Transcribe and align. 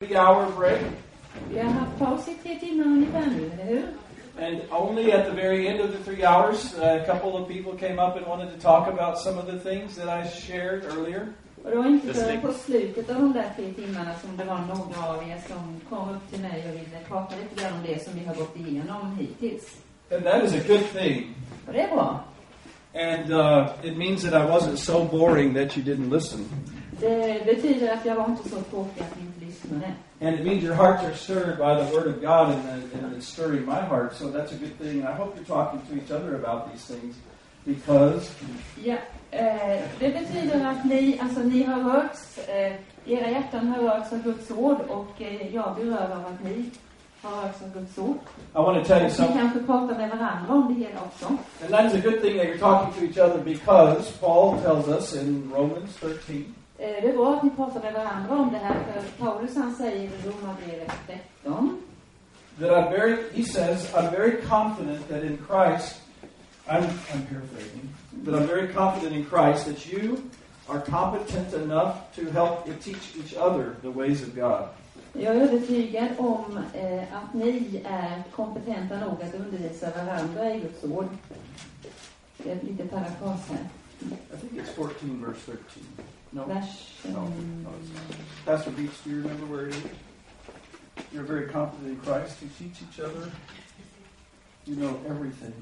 three 0.00 0.16
hour 0.16 0.50
break. 0.56 0.80
Vi 1.50 1.58
har 1.58 1.70
haft 1.70 1.98
paus 1.98 2.28
i 2.28 2.34
tre 2.42 2.58
timmar 2.60 2.84
ungefär 2.84 3.26
nu, 3.26 3.50
eller 3.52 3.64
hur? 3.64 3.82
And 4.38 4.60
only 4.70 5.12
at 5.12 5.26
the 5.26 5.32
very 5.32 5.68
end 5.68 5.80
of 5.80 5.90
the 5.90 5.98
three 5.98 6.24
hours, 6.24 6.74
a 6.78 7.04
couple 7.06 7.36
of 7.36 7.48
people 7.48 7.88
came 7.88 7.98
up 7.98 8.16
and 8.16 8.26
wanted 8.26 8.50
to 8.54 8.60
talk 8.60 8.88
about 8.88 9.18
some 9.18 9.38
of 9.38 9.46
the 9.46 9.58
things 9.70 9.96
that 9.96 10.08
I 10.08 10.28
shared 10.28 10.84
earlier. 10.84 11.26
Och 11.64 11.70
det 11.70 11.76
var 11.76 11.86
inte 11.86 12.14
förrän 12.14 12.40
på 12.40 12.52
slutet 12.52 13.10
av 13.10 13.16
de 13.16 13.32
där 13.32 13.50
tre 13.56 13.72
timmarna 13.72 14.14
som 14.20 14.36
det 14.36 14.44
var 14.44 14.58
några 14.58 15.08
av 15.08 15.28
er 15.28 15.38
som 15.48 15.80
kom 15.88 16.08
upp 16.08 16.30
till 16.30 16.40
mig 16.40 16.64
och 16.68 16.74
ville 16.74 17.04
prata 17.08 17.36
lite 17.36 17.62
grann 17.62 17.72
om 17.72 17.82
det 17.86 18.04
som 18.04 18.12
vi 18.18 18.24
har 18.24 18.34
gått 18.34 18.56
igenom 18.56 19.16
hittills. 19.18 19.76
And 20.12 20.24
that 20.24 20.44
is 20.44 20.54
a 20.54 20.64
good 20.68 20.84
thing. 20.92 21.34
Och 21.66 21.72
det 21.72 21.80
är 21.80 21.88
bra. 21.88 22.24
And 22.94 23.32
uh, 23.32 23.68
it 23.82 23.96
means 23.96 24.22
that 24.22 24.32
I 24.32 24.46
wasn't 24.50 24.76
so 24.76 25.04
boring 25.04 25.54
that 25.54 25.76
you 25.76 25.86
didn't 25.86 26.14
listen. 26.14 26.48
Det 27.00 27.46
betyder 27.46 27.92
att 27.92 28.06
jag 28.06 28.14
var 28.14 28.24
inte 28.24 28.48
så 28.48 28.56
tråkig 28.60 29.00
att 29.00 29.16
ni 29.16 29.22
inte. 29.22 29.39
And 30.20 30.38
it 30.38 30.44
means 30.44 30.62
your 30.62 30.74
hearts 30.74 31.02
are 31.04 31.14
stirred 31.14 31.58
by 31.58 31.74
the 31.82 31.86
Word 31.94 32.06
of 32.06 32.20
God 32.20 32.50
and, 32.54 32.92
and 32.92 33.16
it's 33.16 33.26
stirring 33.26 33.64
my 33.66 33.80
heart. 33.80 34.14
So 34.14 34.28
that's 34.30 34.52
a 34.52 34.56
good 34.56 34.76
thing. 34.78 35.00
And 35.00 35.08
I 35.08 35.14
hope 35.14 35.34
you're 35.36 35.44
talking 35.44 35.80
to 35.88 35.94
each 36.04 36.10
other 36.10 36.34
about 36.36 36.70
these 36.72 36.84
things 36.84 37.16
because 37.66 38.30
Ja, 38.84 38.96
eh, 39.30 39.82
det 39.98 40.10
betyder 40.10 40.66
att 40.66 40.84
ni, 40.84 41.18
alltså 41.22 41.40
ni 41.40 41.62
har 41.62 41.80
rörts, 41.82 42.38
eh, 42.48 42.72
era 43.06 43.30
hjärtan 43.30 43.68
har 43.68 43.82
rörts 43.82 44.12
av 44.12 44.22
Guds 44.22 44.50
ord 44.50 44.80
och 44.88 45.22
eh, 45.22 45.54
jag 45.54 45.74
blir 45.74 45.84
rörd 45.84 46.10
av 46.12 46.26
att 46.26 46.44
ni 46.44 46.70
har 47.22 47.42
rörts 47.42 47.62
av 47.62 47.72
Guds 47.74 47.98
ord. 47.98 48.18
I 48.54 48.58
want 48.58 48.78
to 48.86 48.88
tell 48.88 48.98
you 49.02 49.08
Ni 49.08 49.14
something. 49.14 49.38
kanske 49.38 49.58
pratar 49.60 49.98
med 49.98 50.10
varandra 50.10 50.54
om 50.54 50.74
det 50.74 50.80
hela 50.80 51.00
också. 51.00 51.26
And 51.26 51.70
that 51.70 51.84
is 51.84 51.94
a 51.94 52.10
good 52.10 52.20
thing 52.22 52.36
that 52.38 52.46
you're 52.46 52.58
talking 52.58 52.92
to 52.94 53.04
each 53.04 53.30
other 53.30 53.44
because 53.44 54.12
Paul 54.20 54.58
tells 54.62 54.88
us 54.88 55.14
in 55.22 55.52
Romans 55.56 55.96
13 56.00 56.20
Eh, 56.30 56.59
Det 56.80 57.08
är 57.08 57.16
bra 57.16 57.34
att 57.34 57.42
ni 57.42 57.50
pratar 57.50 57.80
med 57.80 57.92
varandra 57.92 58.34
om 58.36 58.52
det 58.52 58.58
här, 58.58 58.74
för 58.74 59.24
Paulus 59.24 59.56
han 59.56 59.74
säger 59.74 60.02
i 60.02 60.10
Romarbrevet 60.24 60.92
13 61.42 61.82
that 62.60 62.70
I'm 62.70 62.90
very, 62.90 63.30
he 63.32 63.42
says, 63.42 63.90
I'm 63.92 64.10
very 64.10 64.42
confident 64.42 65.08
that 65.08 65.24
in 65.24 65.38
Christ, 65.46 66.00
I'm, 66.68 66.84
I'm 66.84 67.26
paraphrasing, 67.26 67.88
but 68.22 68.34
I'm 68.34 68.46
very 68.46 68.68
confident 68.68 69.14
in 69.16 69.24
Christ 69.24 69.66
that 69.66 69.86
you 69.86 70.30
are 70.68 70.80
competent 70.80 71.54
enough 71.54 72.12
to 72.16 72.30
help 72.30 72.64
teach 72.80 73.16
each 73.16 73.34
other 73.34 73.76
the 73.82 73.90
ways 73.90 74.22
of 74.22 74.34
God. 74.34 74.68
Jag 75.12 75.36
är 75.36 75.40
övertygad 75.40 76.08
om 76.18 76.58
eh, 76.74 77.02
att 77.02 77.34
ni 77.34 77.82
är 77.84 78.22
kompetenta 78.32 79.00
nog 79.00 79.22
att 79.22 79.34
undervisa 79.34 79.90
varandra 79.90 80.54
i 80.54 80.60
Guds 80.60 80.84
ord. 80.84 81.08
Det 82.36 82.50
är 82.50 82.58
lite 82.62 82.86
parafras 82.86 83.48
här. 83.48 83.68
I 84.00 84.36
think 84.36 84.52
it's 84.52 84.74
14, 84.74 85.24
verse 85.26 85.40
13. 85.46 85.60
No? 86.32 86.44
Vers... 86.44 86.96
No, 87.08 87.24
no, 87.24 87.70
it's 87.80 88.16
Pastor 88.44 88.70
Beach, 88.70 88.90
do 89.04 89.10
you 89.10 89.16
remember 89.22 89.46
where 89.46 89.66
it 89.66 89.74
is? 89.74 89.82
You're 91.12 91.24
very 91.24 91.48
confident 91.48 91.88
in 91.88 91.96
Christ 92.00 92.38
to 92.40 92.46
teach 92.58 92.82
each 92.82 93.00
other. 93.00 93.30
You 94.66 94.76
know 94.76 95.00
everything, 95.08 95.52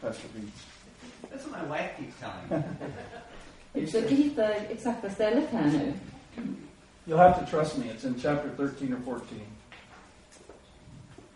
Pastor 0.00 0.28
Beach. 0.28 1.28
That's 1.30 1.44
what 1.46 1.62
my 1.62 1.64
wife 1.64 1.90
keeps 1.98 2.14
telling 2.20 2.62
me. 2.62 2.68
Vi 3.72 3.86
försöker 3.86 4.16
hitta 4.16 4.54
exakta 4.54 5.10
stället 5.10 5.50
här 5.50 5.70
nu. 5.72 5.92
You'll 7.06 7.18
have 7.18 7.44
to 7.44 7.50
trust 7.50 7.78
me. 7.78 7.90
It's 7.90 8.04
in 8.04 8.14
chapter 8.14 8.48
13 8.56 8.92
or 8.94 9.00
14. 9.04 9.40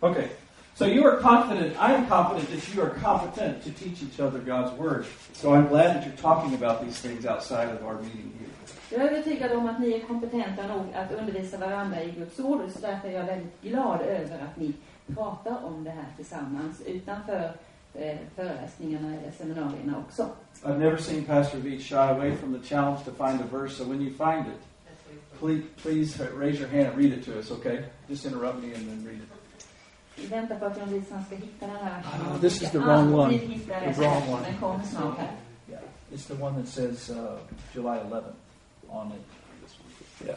Okay. 0.01 0.29
So 0.75 0.85
you 0.85 1.05
are 1.05 1.17
confident, 1.17 1.75
I 1.77 1.93
am 1.93 2.07
confident 2.07 2.49
that 2.49 2.73
you 2.73 2.81
are 2.81 2.89
competent 2.89 3.63
to 3.63 3.71
teach 3.71 4.01
each 4.01 4.19
other 4.19 4.39
God's 4.39 4.71
Word. 4.79 5.05
So 5.33 5.53
I'm 5.53 5.67
glad 5.67 5.95
that 5.95 6.05
you're 6.05 6.15
talking 6.15 6.53
about 6.53 6.81
these 6.83 6.97
things 6.97 7.25
outside 7.25 7.69
of 7.69 7.85
our 7.85 8.01
meeting 8.01 8.31
here. 8.39 8.48
Jag 8.91 9.01
är 9.01 9.07
övertygad 9.09 9.51
om 9.51 9.69
att 9.69 9.79
ni 9.79 9.91
är 9.93 9.99
kompetenta 9.99 10.67
nog 10.67 10.93
att 10.93 11.11
undervisa 11.11 11.57
varandra 11.57 12.03
i 12.03 12.11
Guds 12.11 12.39
ord, 12.39 12.61
så 12.73 12.79
därför 12.79 13.07
är 13.07 13.11
jag 13.11 13.25
väldigt 13.25 13.61
glad 13.61 14.01
över 14.01 14.39
att 14.39 14.57
ni 14.57 14.73
pratar 15.07 15.65
om 15.65 15.83
det 15.83 15.89
här 15.89 16.05
tillsammans 16.15 16.81
utanför 16.81 17.51
eh, 17.93 18.17
föreläsningarna 18.35 19.07
eller 19.07 19.31
seminarierna 19.31 20.03
också. 20.07 20.27
I've 20.63 20.77
never 20.77 20.97
seen 20.97 21.23
Pastor 21.23 21.59
Veach 21.59 21.81
shy 21.81 21.95
away 21.95 22.35
from 22.35 22.59
the 22.59 22.67
challenge 22.67 22.99
to 23.05 23.11
find 23.11 23.41
a 23.41 23.45
verse, 23.51 23.75
so 23.75 23.83
when 23.83 24.01
you 24.01 24.09
find 24.09 24.47
it, 24.47 24.61
please, 25.39 25.63
please 25.81 26.23
raise 26.37 26.59
your 26.59 26.69
hand 26.69 26.87
and 26.87 26.97
read 26.97 27.13
it 27.13 27.25
to 27.25 27.31
us, 27.39 27.51
okay? 27.51 27.83
Just 28.07 28.25
interrupt 28.25 28.63
me 28.63 28.73
and 28.73 28.89
then 28.89 29.05
read 29.05 29.17
it. 29.17 29.29
Vi 30.15 30.27
väntar 30.27 30.59
på 30.59 30.65
att 30.65 30.77
John 30.77 31.03
ska 31.25 31.35
hitta 31.35 31.67
den 31.67 31.75
här. 31.75 32.03
Ah, 32.05 32.37
this 32.41 32.61
is 32.61 32.71
the 32.71 32.79
wrong 32.79 33.13
one. 33.13 33.39
The 33.39 33.91
wrong 33.91 34.33
one. 34.33 34.43
Den 34.45 34.57
kommer 34.59 34.83
snart 34.83 35.17
här. 35.17 35.31
Yeah, 35.69 35.81
it's 36.11 36.27
the 36.27 36.43
one 36.43 36.55
that 36.55 36.67
says 36.67 37.09
uh, 37.09 37.37
July 37.73 37.97
11th 37.97 38.48
on 38.91 39.11
it. 39.11 39.21
Yeah. 40.25 40.35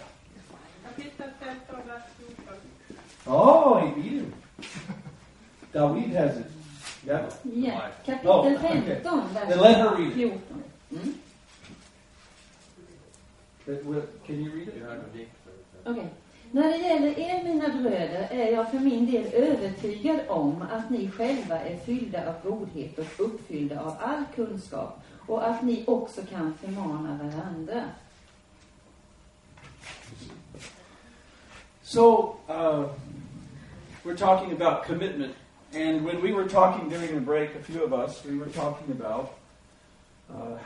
Kapitel 0.84 1.32
13, 1.40 1.82
vers 1.86 2.02
14. 2.18 2.60
Oh, 3.26 3.78
he 3.78 4.00
beat 4.00 4.12
him. 4.12 4.34
David 5.72 6.10
has 6.10 6.36
it. 6.36 6.46
Yeah. 7.06 7.30
Ja, 7.44 7.90
kapitel 8.06 8.30
Oh, 8.30 8.46
okay. 8.46 8.80
15, 8.80 9.34
Then 9.48 9.58
let 9.60 9.76
her 9.76 9.96
read 9.96 10.08
vers 10.08 10.08
it. 10.08 10.14
14. 10.14 10.64
Mm. 10.92 11.14
Can 14.26 14.44
you 14.44 14.50
read 14.50 14.68
it? 14.68 15.28
Okej. 15.84 16.08
När 16.54 16.68
det 16.68 16.76
gäller 16.76 17.18
er, 17.18 17.44
mina 17.44 17.68
bröder, 17.68 18.28
är 18.30 18.52
jag 18.52 18.70
för 18.70 18.78
min 18.78 19.10
del 19.10 19.26
övertygad 19.34 20.20
om 20.28 20.62
att 20.72 20.90
ni 20.90 21.10
själva 21.10 21.58
är 21.60 21.76
fyllda 21.76 22.28
av 22.28 22.34
godhet 22.50 22.98
och 22.98 23.24
uppfyllda 23.24 23.80
av 23.80 23.96
all 24.00 24.24
kunskap 24.34 25.02
och 25.26 25.48
att 25.48 25.62
ni 25.62 25.84
också 25.86 26.20
kan 26.30 26.54
förmana 26.54 27.18
varandra. 27.22 27.84
So, 31.82 32.38
uh, 32.48 32.88
we're 34.04 34.16
talking 34.16 34.52
about 34.52 34.84
commitment. 34.84 35.34
And 35.74 36.04
when 36.04 36.20
we 36.20 36.32
were 36.32 36.48
talking 36.48 36.88
during 36.88 37.14
the 37.14 37.20
break, 37.20 37.54
a 37.54 37.62
few 37.62 37.82
of 37.82 37.92
us, 37.92 38.24
we 38.24 38.36
were 38.36 38.46
talking 38.46 38.90
about 38.92 39.38
uh, 40.32 40.58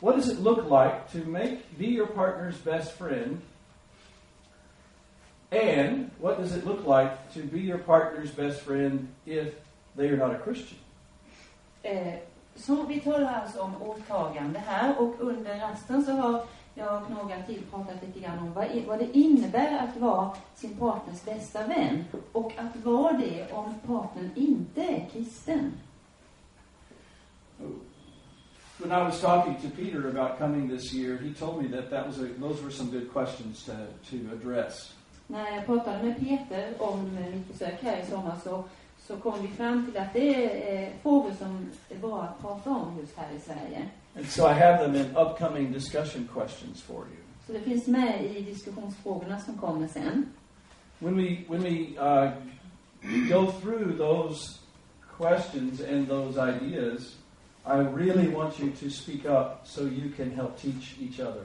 what 0.00 0.16
does 0.16 0.28
it 0.28 0.40
look 0.40 0.68
like 0.68 1.10
to 1.12 1.18
make 1.18 1.78
be 1.78 1.86
your 1.86 2.06
partner's 2.06 2.56
best 2.58 2.92
friend, 2.92 3.40
and 5.50 6.10
what 6.18 6.38
does 6.38 6.54
it 6.54 6.66
look 6.66 6.86
like 6.86 7.32
to 7.34 7.40
be 7.40 7.60
your 7.60 7.78
partner's 7.78 8.30
best 8.30 8.60
friend 8.60 9.08
if 9.26 9.54
they 9.96 10.08
are 10.08 10.16
not 10.16 10.34
a 10.34 10.38
Christian? 10.38 10.78
Eh, 11.82 12.14
så 12.56 12.82
vi 12.82 13.00
talar 13.00 13.40
alltså 13.42 13.60
om 13.60 13.74
här 14.66 14.98
och 14.98 15.14
under 15.20 15.58
rasten 15.58 16.04
så 16.04 16.12
har 16.12 16.42
jag 16.74 17.02
och 17.02 17.10
några 17.10 17.42
till 17.42 17.62
pratat 17.70 18.02
lite 18.02 18.20
grann 18.20 18.38
om 18.38 18.52
vad, 18.52 18.66
vad 18.86 18.98
det 18.98 19.18
innebär 19.18 19.78
att 19.78 19.96
vara 19.96 20.30
sin 20.54 20.76
partners 20.76 21.24
bästa 21.24 21.66
vän 21.66 22.04
och 22.32 22.52
att 22.56 22.84
vara 22.84 23.12
det 23.12 23.52
om 23.52 23.74
partnern 23.86 24.30
inte 24.34 24.82
är 24.82 25.08
kristen. 25.12 25.72
When 28.78 28.90
I 28.90 29.04
was 29.04 29.20
talking 29.20 29.54
to 29.54 29.76
Peter 29.76 30.08
about 30.08 30.38
coming 30.38 30.68
this 30.68 30.92
year, 30.92 31.16
he 31.16 31.32
told 31.32 31.62
me 31.62 31.68
that, 31.68 31.90
that 31.90 32.06
was 32.06 32.18
a, 32.18 32.26
those 32.40 32.62
were 32.62 32.72
some 32.72 32.90
good 32.90 33.12
questions 33.12 33.64
to, 33.64 33.72
to 34.10 34.16
address. 34.32 34.92
När 35.26 35.56
jag 35.56 35.66
pratade 35.66 36.02
med 36.02 36.20
Peter 36.20 36.74
om 36.78 37.14
mitt 37.32 37.48
besök 37.48 37.82
här 37.82 38.02
i 38.02 38.06
sommar 38.06 38.36
så, 38.44 38.64
så 38.98 39.16
kom 39.16 39.42
vi 39.42 39.48
fram 39.48 39.86
till 39.86 40.00
att 40.00 40.12
det 40.12 40.34
är 40.34 40.82
eh, 40.82 40.92
frågor 41.02 41.32
som 41.38 41.70
är 41.88 41.98
bra 41.98 42.22
att 42.22 42.40
prata 42.40 42.70
om 42.70 42.98
just 43.00 43.16
här 43.16 43.36
i 43.36 43.40
Sverige. 43.40 43.88
And 44.16 44.26
so 44.26 44.46
I 44.46 44.52
have 44.52 44.78
them 44.78 44.94
in 44.94 45.16
upcoming 45.16 45.72
discussion 45.72 46.28
questions 46.34 46.82
for 46.82 46.94
you. 46.94 47.24
Så 47.46 47.52
det 47.52 47.60
finns 47.60 47.86
med 47.86 48.24
i 48.24 48.42
diskussionsfrågorna 48.42 49.40
som 49.40 49.58
kommer 49.58 49.88
sen. 49.88 50.26
When 50.98 51.16
we 51.16 51.44
when 51.48 51.62
we 51.62 51.98
uh, 51.98 52.30
go 53.28 53.52
through 53.60 53.98
those 53.98 54.58
questions 55.18 55.80
and 55.80 56.08
those 56.08 56.38
ideas, 56.38 57.16
I 57.66 57.76
really 57.76 58.28
want 58.28 58.60
you 58.60 58.70
to 58.70 58.90
speak 58.90 59.24
up 59.24 59.60
so 59.64 59.80
you 59.80 60.12
can 60.16 60.30
help 60.30 60.56
teach 60.56 60.96
each 61.00 61.20
other. 61.20 61.44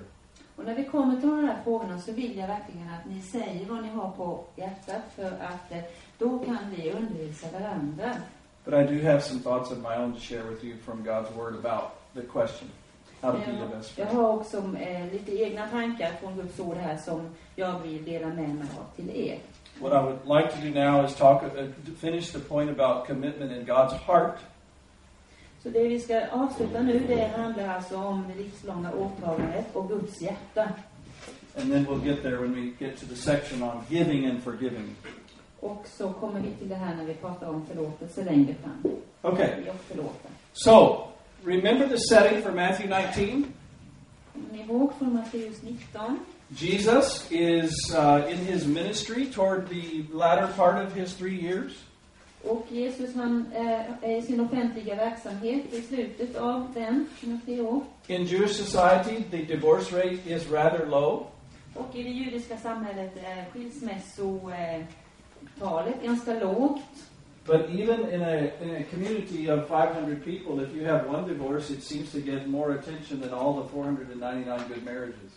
Och 0.56 0.66
när 0.66 0.76
vi 0.76 0.84
kommer 0.84 1.20
till 1.20 1.30
de 1.30 1.48
här 1.48 1.64
frågorna 1.64 2.00
så 2.00 2.12
vill 2.12 2.38
jag 2.38 2.48
verkligen 2.48 2.90
att 2.90 3.10
ni 3.10 3.22
säger 3.22 3.66
vad 3.66 3.82
ni 3.84 3.90
har 3.90 4.12
på 4.12 4.44
hjärtat 4.56 5.02
för 5.16 5.32
att 5.32 5.72
eh, 5.72 5.84
då 6.18 6.40
kan 6.40 6.58
vi 6.76 6.92
undervisa 6.92 7.48
varandra. 7.60 8.16
But 8.66 8.74
I 8.74 8.96
do 8.96 9.08
have 9.08 9.22
some 9.22 9.40
thoughts 9.40 9.72
of 9.72 9.78
my 9.78 9.96
own 9.96 10.14
to 10.14 10.20
share 10.20 10.44
with 10.44 10.64
you 10.64 10.78
from 10.78 11.04
God's 11.04 11.32
Word 11.38 11.56
about 11.66 11.99
the 12.14 12.22
question, 12.22 12.70
how 13.22 13.32
to 13.32 13.38
be 13.38 13.46
the 13.46 13.76
best 13.76 13.98
Jag 13.98 14.08
friend. 14.08 14.22
har 14.22 14.34
också 14.34 14.58
eh, 14.58 15.12
lite 15.12 15.42
egna 15.44 15.68
tankar 15.68 16.12
från 16.22 16.36
Guds 16.36 16.60
ord 16.60 16.78
här 16.78 16.98
som 16.98 17.30
jag 17.56 17.80
vill 17.80 18.06
dela 18.06 18.28
med 18.28 18.50
mig 18.56 18.68
av 18.80 18.96
till 18.96 19.10
er. 19.10 19.40
What 19.82 19.94
I 19.94 20.06
would 20.06 20.20
like 20.26 20.52
to 20.56 20.62
do 20.62 20.70
now 20.74 21.06
is 21.06 21.16
talk, 21.16 21.44
uh, 21.44 21.50
finish 21.98 22.32
the 22.32 22.40
point 22.40 22.80
about 22.80 23.08
commitment 23.08 23.52
in 23.52 23.66
God's 23.66 23.94
heart. 24.08 24.40
Så 25.64 25.70
det 25.70 25.88
vi 25.88 26.00
ska 26.00 26.28
avsluta 26.32 26.82
nu, 26.82 27.00
det 27.08 27.32
handlar 27.38 27.68
alltså 27.68 27.98
om 27.98 28.26
det 28.28 28.44
livslånga 28.44 28.92
åtagandet 28.94 29.76
och 29.76 29.90
Guds 29.90 30.22
hjärta. 30.22 30.70
And 31.58 31.72
then 31.72 31.86
we'll 31.86 32.06
get 32.06 32.22
there 32.22 32.38
when 32.38 32.54
we 32.54 32.86
get 32.86 33.00
to 33.00 33.06
the 33.06 33.16
section 33.16 33.64
on 33.64 33.84
giving 33.90 34.26
and 34.26 34.44
forgiving. 34.44 34.96
Och 35.60 35.88
så 35.88 36.14
kommer 36.14 36.40
vi 36.40 36.52
till 36.52 36.70
det 36.70 36.76
här 36.76 36.96
när 36.96 37.06
vi 37.06 37.14
pratar 37.14 37.48
om 37.48 37.66
förlåtelse 37.66 38.24
längre 38.24 38.56
fram. 38.64 38.84
Okay, 39.22 39.70
och 39.70 39.76
förlåta. 39.88 40.30
so 40.54 41.08
remember 41.44 41.88
the 41.88 41.98
setting 41.98 42.42
for 42.42 42.52
Matthew 42.52 42.88
19? 42.88 43.54
Kommer 44.34 44.52
ni 44.52 44.64
ihåg 44.64 44.94
från 44.98 45.14
Matteus 45.14 45.62
19? 45.62 46.20
Jesus 46.50 47.32
is 47.32 47.72
uh, 47.94 48.32
in 48.32 48.38
his 48.38 48.66
ministry 48.66 49.26
toward 49.26 49.70
the 49.70 50.04
latter 50.12 50.48
part 50.48 50.86
of 50.86 50.94
his 50.94 51.14
three 51.14 51.36
years. 51.36 51.86
Och 52.44 52.66
Jesus 52.72 53.16
han 53.16 53.52
eh, 53.56 53.82
är 54.02 54.18
i 54.18 54.22
sin 54.22 54.40
offentliga 54.40 54.96
verksamhet 54.96 55.74
i 55.74 55.82
slutet 55.82 56.36
av 56.36 56.74
den, 56.74 57.08
sina 57.20 57.40
tre 57.46 57.62
år. 57.62 57.84
In 58.08 58.26
Jewish 58.26 58.54
society, 58.54 59.24
the 59.32 59.46
divorce 59.46 59.92
rate 59.92 60.20
is 60.26 60.52
rather 60.52 60.86
low. 60.86 61.28
Och 61.76 61.96
i 61.96 62.04
det 62.04 62.10
judiska 62.10 62.58
samhället 62.58 63.18
är 63.18 63.46
skilsmässotalet 63.54 66.04
ganska 66.04 66.34
lågt. 66.34 66.82
But 67.50 67.72
even 67.72 68.08
in 68.10 68.22
a, 68.22 68.52
in 68.62 68.76
a 68.76 68.84
community 68.84 69.50
of 69.50 69.68
500 69.68 70.24
people, 70.24 70.60
if 70.60 70.72
you 70.76 70.84
have 70.86 71.08
one 71.08 71.28
divorce, 71.28 71.72
it 71.72 71.82
seems 71.82 72.12
to 72.12 72.22
get 72.22 72.48
more 72.48 72.74
attention 72.74 73.22
than 73.22 73.34
all 73.34 73.54
the 73.60 73.68
499 73.70 74.68
good 74.68 74.86
marriages. 74.86 75.32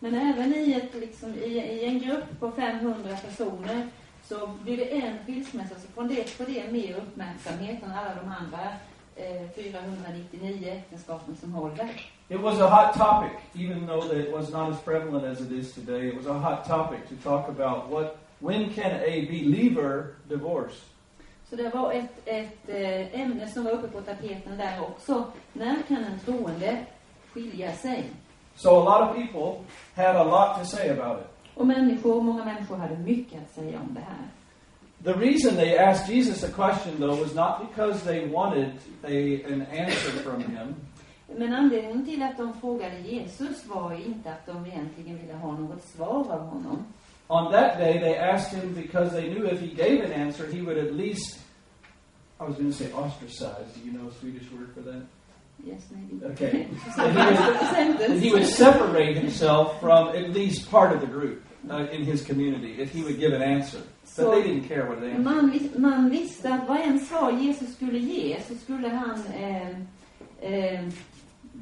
Men 0.00 0.14
även 0.14 0.54
i, 0.54 0.72
ett, 0.72 0.94
liksom, 0.94 1.34
i, 1.34 1.58
i 1.58 1.84
en 1.84 1.98
grupp 1.98 2.40
på 2.40 2.50
500 2.50 3.16
personer 3.16 3.88
så 4.24 4.50
blir 4.62 4.76
det 4.76 4.84
en 4.84 5.18
skilsmässa 5.26 5.74
så 5.74 6.02
det, 6.02 6.30
får 6.30 6.44
det 6.44 6.72
mer 6.72 6.96
uppmärksamhet 6.96 7.82
än 7.82 7.90
alla 7.90 8.14
de 8.14 8.28
andra 8.28 8.60
eh, 9.16 9.50
499 9.54 10.68
äktenskapen 10.68 11.36
som 11.36 11.52
håller. 11.52 11.88
It 12.28 12.40
was 12.40 12.60
a 12.60 12.66
hot 12.66 12.94
topic, 12.94 13.32
even 13.54 13.86
though 13.86 14.12
it 14.12 14.32
was 14.32 14.52
not 14.52 14.72
as 14.72 14.80
prevalent 14.80 15.24
as 15.24 15.40
it 15.40 15.52
is 15.52 15.74
today. 15.74 16.08
It 16.08 16.16
was 16.16 16.26
a 16.26 16.38
hot 16.38 16.66
topic 16.66 17.00
to 17.08 17.14
talk 17.28 17.48
about 17.48 17.90
what, 17.90 18.16
when 18.38 18.74
can 18.74 18.92
a 18.92 19.26
believer 19.26 20.14
divorce? 20.28 20.74
Så 21.50 21.56
det 21.56 21.74
var 21.74 21.92
ett, 21.92 22.28
ett 22.28 22.68
eh, 22.68 23.20
ämne 23.20 23.48
som 23.48 23.64
var 23.64 23.70
uppe 23.70 23.88
på 23.88 24.00
tapeten 24.00 24.58
där 24.58 24.80
också. 24.82 25.24
När 25.52 25.82
kan 25.88 26.04
en 26.04 26.18
troende 26.18 26.84
skilja 27.32 27.72
sig? 27.72 28.04
So 28.54 28.68
a 28.68 28.84
lot 28.84 29.10
of 29.10 29.16
people 29.16 29.64
had 29.94 30.16
a 30.16 30.24
lot 30.24 30.58
to 30.58 30.76
say 30.76 30.90
about 30.90 31.20
it. 31.20 31.26
Och 31.54 31.66
människor, 31.66 32.22
många 32.22 32.44
människor 32.44 32.76
hade 32.76 32.98
mycket 32.98 33.42
att 33.42 33.54
säga 33.54 33.80
om 33.80 33.94
det 33.94 34.00
här. 34.00 34.28
The 35.04 35.12
reason 35.12 35.54
they 35.54 35.78
asked 35.78 36.08
Jesus 36.08 36.44
a 36.44 36.48
question, 36.48 36.96
though, 36.98 37.20
was 37.20 37.34
not 37.34 37.68
because 37.68 38.04
they 38.04 38.26
wanted 38.26 38.72
a, 39.04 39.52
an 39.52 39.62
answer 39.62 40.10
from 40.22 40.40
him. 40.40 40.74
Men 41.36 41.52
anledningen 41.54 42.04
till 42.04 42.22
att 42.22 42.36
de 42.36 42.60
frågade 42.60 42.98
Jesus 42.98 43.66
var 43.66 43.92
inte 44.06 44.32
att 44.32 44.46
de 44.46 44.66
egentligen 44.66 45.18
ville 45.18 45.34
ha 45.34 45.52
något 45.52 45.82
svar 45.82 46.26
av 46.30 46.40
honom. 46.40 46.84
On 47.30 47.52
that 47.52 47.78
day, 47.78 47.98
they 47.98 48.16
asked 48.16 48.52
him 48.52 48.72
because 48.72 49.12
they 49.12 49.28
knew 49.28 49.44
if 49.46 49.60
he 49.60 49.68
gave 49.68 50.02
an 50.02 50.12
answer, 50.12 50.46
he 50.46 50.62
would 50.62 50.78
at 50.78 50.94
least, 50.94 51.38
I 52.40 52.44
was 52.44 52.54
going 52.56 52.70
to 52.70 52.76
say 52.76 52.90
ostracized. 52.92 53.74
Do 53.74 53.80
you 53.80 53.92
know 53.92 54.08
a 54.08 54.14
Swedish 54.14 54.50
word 54.50 54.72
for 54.74 54.80
that? 54.80 55.02
Yes, 55.64 55.82
maybe. 55.90 56.24
Okay. 56.24 56.68
That 56.96 57.98
That 57.98 58.18
he 58.18 58.32
would 58.32 58.46
separate 58.46 59.16
himself 59.16 59.80
from 59.80 60.16
at 60.16 60.30
least 60.30 60.70
part 60.70 60.92
of 60.92 61.00
the 61.00 61.06
group 61.06 61.44
uh, 61.68 61.86
in 61.90 62.04
his 62.04 62.24
community 62.24 62.76
if 62.78 62.92
he 62.92 63.02
would 63.02 63.18
give 63.18 63.32
an 63.32 63.42
answer. 63.42 63.82
But 64.16 64.30
they 64.30 64.42
didn't 64.42 64.68
care 64.68 64.86
what 64.86 65.00
they 65.00 65.10
answer 65.10 65.22
Man, 65.22 65.70
man 65.76 66.10
visste 66.10 66.54
att 66.54 66.68
vad 66.68 66.80
en 66.80 67.00
svar 67.00 67.30
Jesus 67.30 67.74
skulle 67.74 67.98
ge 67.98 68.40
så 68.48 68.54
skulle 68.54 68.88
han 68.88 69.22
eh, 69.34 69.68
eh, 70.40 70.80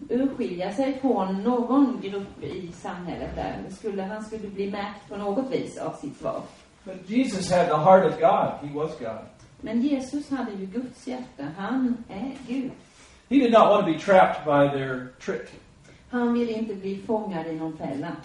urskilja 0.08 0.72
sig 0.72 0.98
från 1.00 1.43
någon 1.43 2.00
grupp 2.02 2.44
i 2.44 2.72
samhället 2.72 3.31
där. 3.34 3.56
Skulle, 3.70 4.02
han 4.02 4.25
skulle 4.25 4.48
bli 4.48 4.70
märkt 4.70 5.08
på 5.08 5.16
något 5.16 5.50
vis 5.50 5.78
av 5.78 5.93
sitt 5.93 6.16
svar. 6.16 6.43
But 6.84 7.10
Jesus 7.10 7.50
had 7.50 7.66
the 7.66 7.76
heart 7.76 8.04
of 8.04 8.20
God. 8.20 8.70
He 8.70 8.78
was 8.78 8.98
God. 8.98 9.26
Men 9.60 9.82
Jesus 9.82 10.31
hade 10.31 10.52
ju 10.52 10.66
Guds 10.66 11.06
hjärta. 11.06 11.44
Han 11.56 12.04
är 12.08 12.32
Gud. 12.48 12.70
He 13.28 13.37
did 13.37 13.52
not 13.52 13.69
want 13.69 13.87
to 13.87 13.93
be 13.93 13.98
trapped 13.98 14.44
by 14.44 14.78
their 14.78 15.12
trick. 15.20 15.50
Han 16.10 16.32
ville 16.32 16.52
inte 16.52 16.75
bli 16.75 17.02
fångad 17.06 17.46
i 17.46 17.54
någon 17.54 17.76
fälla. 17.76 18.16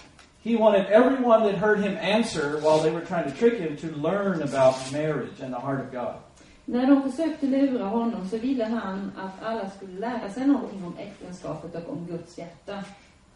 He 0.43 0.57
wanted 0.57 0.85
everyone 0.89 1.51
that 1.51 1.55
heard 1.59 1.79
him 1.79 1.97
answer 1.97 2.59
while 2.61 2.79
they 2.81 2.91
were 2.91 3.05
trying 3.05 3.31
to 3.31 3.37
trick 3.37 3.59
him 3.59 3.77
to 3.77 3.87
learn 3.87 4.41
about 4.41 4.91
marriage 4.91 5.41
and 5.43 5.53
the 5.53 5.59
heart 5.59 5.79
of 5.79 5.91
God. 5.91 6.15
När 6.71 6.87
de 6.87 7.11
försökte 7.11 7.45
lura 7.45 7.85
honom 7.85 8.29
så 8.29 8.37
ville 8.37 8.65
han 8.65 9.11
att 9.17 9.43
alla 9.43 9.69
skulle 9.69 9.99
lära 9.99 10.29
sig 10.29 10.47
någonting 10.47 10.85
om 10.85 10.97
äktenskapet 10.97 11.75
och 11.75 11.93
om 11.93 12.07
Guds 12.09 12.37
hjärta. 12.37 12.83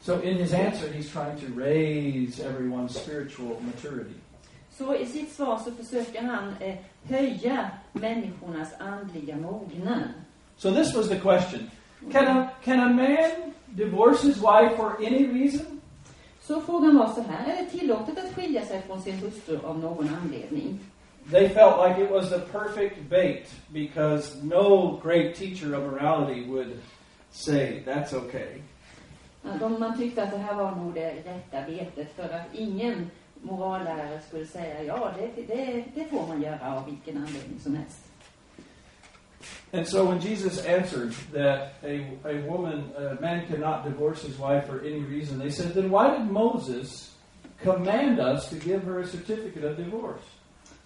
So 0.01 0.21
in 0.23 0.37
his 0.37 0.53
answer, 0.53 0.87
he's 0.87 1.11
trying 1.11 1.39
to 1.39 1.59
raise 1.59 2.43
everyone's 2.43 2.87
spiritual 2.87 3.55
maturity. 3.61 4.13
Så 4.77 4.95
i 4.95 5.05
sitt 5.05 5.31
svar 5.31 5.61
så 5.65 5.71
försöker 5.71 6.21
han 6.21 6.53
eh, 6.59 6.75
höja 7.03 7.71
människornas 7.91 8.73
andliga 8.79 9.35
mognad. 9.35 10.09
So 10.57 10.71
this 10.71 10.95
was 10.95 11.09
the 11.09 11.19
question. 11.19 11.69
Can 12.11 12.37
a, 12.37 12.49
can 12.63 12.79
a 12.79 12.89
man 12.89 13.53
divorce 13.65 14.27
his 14.27 14.37
wife 14.37 14.75
for 14.75 15.05
any 15.07 15.27
reason? 15.27 15.81
Så 16.41 16.61
frågan 16.61 16.97
var 16.97 17.13
så 17.13 17.21
här, 17.21 17.53
är 17.53 17.63
det 17.63 17.79
tillåtet 17.79 18.17
att 18.17 18.35
skilja 18.35 18.65
sig 18.65 18.81
från 18.81 19.01
sin 19.01 19.15
hustru 19.15 19.59
av 19.63 19.79
någon 19.79 20.09
anledning? 20.23 20.79
They 21.31 21.49
felt 21.49 21.79
like 21.79 21.97
it 21.97 22.11
was 22.11 22.29
the 22.29 22.39
perfect 22.39 23.09
bait 23.09 23.47
because 23.73 24.35
no 24.43 24.99
great 25.01 25.35
teacher 25.35 25.73
of 25.73 25.83
morality 25.83 26.45
would 26.45 26.79
say 27.31 27.81
that's 27.85 28.13
okay. 28.13 28.61
De, 29.59 29.79
man 29.79 29.97
tyckte 29.97 30.23
att 30.23 30.31
det 30.31 30.37
här 30.37 30.55
var 30.55 30.75
nog 30.75 30.93
det 30.93 31.13
rätta 31.25 31.61
betet 31.67 32.15
för 32.15 32.23
att 32.23 32.53
ingen 32.53 33.11
morallärare 33.41 34.19
skulle 34.27 34.45
säga 34.45 34.83
ja, 34.83 35.11
det, 35.17 35.41
det, 35.47 35.83
det 35.95 36.05
får 36.05 36.27
man 36.27 36.41
göra 36.41 36.75
av 36.75 36.85
vilken 36.85 37.17
anledning 37.17 37.59
som 37.59 37.75
helst. 37.75 37.99
And 39.73 39.87
so 39.87 40.05
when 40.05 40.21
Jesus 40.21 40.65
answered 40.65 41.13
that 41.33 41.73
a, 41.83 42.07
a 42.23 42.41
woman, 42.47 42.91
a 42.97 43.17
man 43.21 43.45
cannot 43.47 43.83
divorce 43.83 44.21
his 44.21 44.37
wife 44.39 44.67
for 44.67 44.79
any 44.79 45.01
reason, 45.01 45.37
they 45.37 45.49
said, 45.49 45.73
then 45.73 45.89
why 45.89 46.17
did 46.17 46.31
Moses 46.31 47.11
command 47.61 48.19
us 48.19 48.49
to 48.49 48.55
give 48.55 48.83
her 48.83 48.99
a 48.99 49.07
certificate 49.07 49.63
of 49.63 49.75
divorce? 49.75 50.23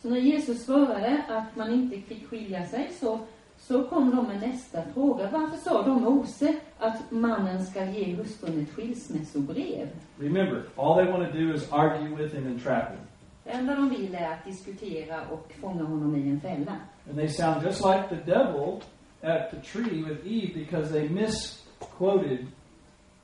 Så 0.02 0.10
när 0.10 0.18
Jesus 0.18 0.66
svarade 0.66 1.24
att 1.30 1.56
man 1.56 1.74
inte 1.74 2.02
fick 2.02 2.28
skilja 2.30 2.66
sig 2.66 2.90
så, 3.00 3.20
så 3.58 3.84
kom 3.84 4.16
de 4.16 4.26
med 4.28 4.42
nästa 4.42 4.84
fråga. 4.94 5.30
Varför 5.32 5.58
sa 5.58 5.82
då 5.86 5.94
Mose 5.94 6.56
att 6.80 7.12
mannen 7.12 7.66
ska 7.66 7.86
ge 7.86 8.16
hustrun 8.16 8.62
ett 8.62 8.70
skilsmässobrev? 8.76 9.88
Remember, 10.20 10.64
all 10.76 10.96
they 10.96 11.12
want 11.12 11.32
to 11.32 11.38
do 11.40 11.54
is 11.54 11.72
argue 11.72 12.16
with 12.16 12.36
him 12.36 12.48
and 12.48 12.64
trap 12.64 12.90
him. 12.90 13.00
Det 13.44 13.50
enda 13.50 13.76
de 13.76 13.90
vill 13.90 14.16
är 14.16 14.32
att 14.32 14.46
diskutera 14.46 15.22
och 15.32 15.54
fånga 15.62 15.84
honom 15.84 16.16
i 16.16 16.30
en 16.30 16.42
fälla. 16.42 16.76
And 17.10 17.18
they 17.18 17.28
sound 17.28 17.64
just 17.66 17.86
like 17.86 18.04
the 18.10 18.32
devil 18.32 18.82
at 19.22 19.52
the 19.52 19.58
tree 19.72 20.04
with 20.04 20.28
Eve 20.28 20.54
because 20.54 20.94
they 20.94 21.10
misquoted 21.10 22.48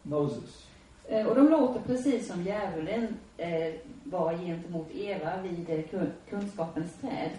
Moses. 0.04 0.66
Eh, 1.08 1.26
Och 1.28 1.36
de 1.36 1.48
låter 1.50 1.80
precis 1.80 2.28
som 2.28 2.44
djävulen 2.44 3.08
eh, 3.38 3.74
var 4.06 4.38
gentemot 4.38 4.92
Eva 4.96 5.42
vid 5.42 5.70
eh, 5.70 5.84
kun- 5.92 6.14
kunskapens 6.30 6.94
träd. 7.02 7.30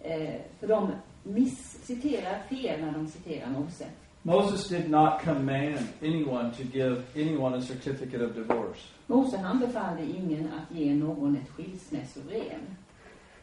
Eh, 0.00 0.34
för 0.60 0.66
de 0.66 0.90
miss-citerar 1.22 2.38
fel 2.48 2.80
när 2.80 2.92
de 2.92 3.06
citerar 3.06 3.50
Mose. 3.50 3.86
Moses 4.22 4.68
did 4.68 4.90
not 4.90 5.20
command 5.24 5.78
anyone 6.02 6.50
to 6.54 6.62
give 6.62 7.02
anyone 7.14 7.56
a 7.58 7.60
certificate 7.60 8.24
of 8.24 8.34
divorce. 8.34 8.80
Mose 9.06 9.36
han 9.38 9.58
befallde 9.58 10.02
ingen 10.02 10.46
att 10.52 10.76
ge 10.76 10.94
någon 10.94 11.36
ett 11.36 11.48
skilsmässobrev. 11.50 12.58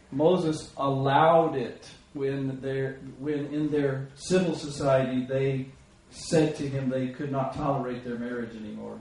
Moses 0.10 0.74
allowed 0.78 1.56
it 1.62 1.92
when 2.14 2.62
they 2.62 2.94
when 3.20 3.54
in 3.54 3.70
their 3.72 4.06
civil 4.16 4.56
society 4.56 5.28
they 5.28 5.66
said 6.10 6.56
to 6.58 6.64
him 6.64 6.90
they 6.92 7.14
could 7.14 7.32
not 7.32 7.54
tolerate 7.56 8.04
their 8.04 8.20
marriage 8.20 8.56
anymore. 8.58 9.00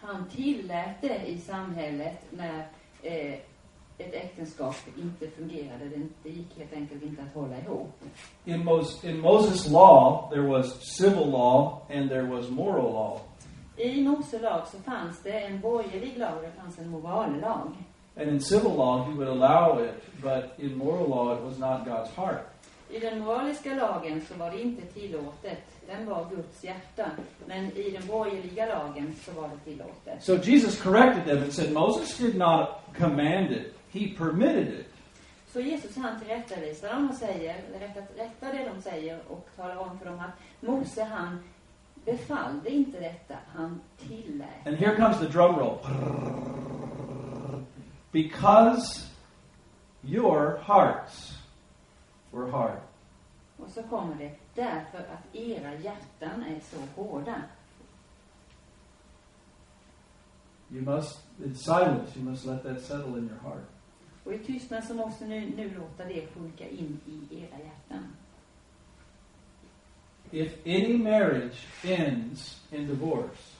Han 0.00 0.24
tillät 0.36 1.00
det 1.00 1.26
i 1.26 1.38
samhället 1.38 2.18
när 2.30 2.66
eh, 3.02 3.34
ett 3.98 4.14
äktenskap 4.14 4.74
inte 4.98 5.30
fungerade. 5.30 5.84
Det, 6.22 6.28
gick 6.30 6.58
helt 6.58 6.72
enkelt 6.72 7.02
inte 7.02 7.22
att 7.22 7.34
hålla 7.34 7.58
ihop. 7.58 7.92
In, 8.44 8.64
Mos- 8.68 9.04
in 9.08 9.22
Moses' 9.22 9.70
law, 9.72 10.28
there 10.30 10.48
was 10.48 10.96
civil 10.98 11.30
law 11.30 11.82
and 11.90 12.08
there 12.08 12.22
was 12.22 12.50
moral 12.50 12.92
law. 12.92 13.20
I 13.76 14.02
Mose 14.02 14.38
lag 14.38 14.66
så 14.66 14.78
fanns 14.78 15.22
det 15.22 15.40
en 15.40 15.60
borgerlig 15.60 16.18
lag 16.18 16.36
och 16.36 16.42
det 16.42 16.52
fanns 16.62 16.78
en 16.78 16.88
morallag. 16.90 17.72
And 18.16 18.28
in 18.28 18.40
civil 18.40 18.72
law, 18.76 19.04
he 19.04 19.12
would 19.14 19.28
allow 19.28 19.84
it, 19.84 20.22
but 20.22 20.44
in 20.64 20.76
moral 20.78 21.08
law, 21.08 21.38
it 21.38 21.44
was 21.44 21.58
not 21.58 21.86
God's 21.86 22.10
heart. 22.16 22.46
I 22.90 22.98
den 22.98 23.18
moraliska 23.18 23.74
lagen 23.74 24.20
så 24.28 24.34
var 24.34 24.50
det 24.50 24.62
inte 24.62 24.82
tillåtet. 24.82 25.62
Den 25.88 26.06
var 26.06 26.30
Guds 26.30 26.64
hjärta. 26.64 27.10
Men 27.46 27.76
i 27.76 27.90
den 27.90 28.06
borgerliga 28.06 28.66
lagen 28.66 29.14
så 29.24 29.32
var 29.32 29.48
det 29.48 29.70
tillåtet. 29.70 30.22
So 30.24 30.36
Jesus 30.36 30.82
corrected 30.82 31.24
them 31.24 31.42
and 31.42 31.52
said, 31.52 31.72
Moses 31.72 32.18
did 32.18 32.36
not 32.36 32.68
command 32.98 33.50
it, 33.50 33.74
he 33.90 34.14
permitted 34.18 34.80
it. 34.80 34.86
Så 35.52 35.60
Jesus 35.60 35.96
han 35.96 36.20
tillrättavisar 36.20 36.88
dem 36.88 37.10
och 37.10 37.14
säger, 37.14 37.56
rättar, 37.80 38.02
rättar 38.16 38.52
det 38.52 38.70
de 38.74 38.82
säger 38.82 39.20
och 39.28 39.48
talar 39.56 39.76
om 39.76 39.98
för 39.98 40.06
dem 40.06 40.20
att 40.20 40.62
Mose 40.68 41.04
han 41.04 41.38
befallde 42.04 42.70
inte 42.70 43.00
detta, 43.00 43.34
han 43.54 43.80
tillät. 44.08 44.66
And 44.66 44.76
here 44.76 44.96
comes 44.96 45.18
the 45.18 45.26
drum 45.26 45.56
roll. 45.56 45.78
Because 48.12 49.06
your 50.02 50.58
hearts 50.58 51.38
were 52.32 52.50
hard. 52.50 52.87
Och 53.58 53.70
så 53.70 53.82
kommer 53.82 54.14
det, 54.14 54.34
därför 54.54 54.98
att 54.98 55.36
era 55.36 55.74
hjärtan 55.74 56.42
är 56.42 56.60
så 56.60 57.02
hårda. 57.02 57.42
you 60.70 60.82
must, 60.82 61.18
in 61.44 61.54
silence, 61.54 62.16
you 62.16 62.24
must 62.24 62.44
let 62.44 62.62
that 62.62 62.80
settle 62.80 63.16
in 63.16 63.28
your 63.28 63.38
heart. 63.38 63.64
Och 64.24 64.32
i 64.32 64.38
tystnad 64.38 64.84
så 64.84 64.94
måste 64.94 65.26
ni 65.26 65.52
nu 65.56 65.74
låta 65.78 66.04
det 66.04 66.26
sjunka 66.34 66.68
in 66.68 67.00
i 67.06 67.42
era 67.42 67.58
hjärtan. 67.58 68.06
If 70.30 70.66
any 70.66 70.98
marriage 70.98 71.66
ends 71.84 72.60
in 72.70 72.86
divorce, 72.86 73.54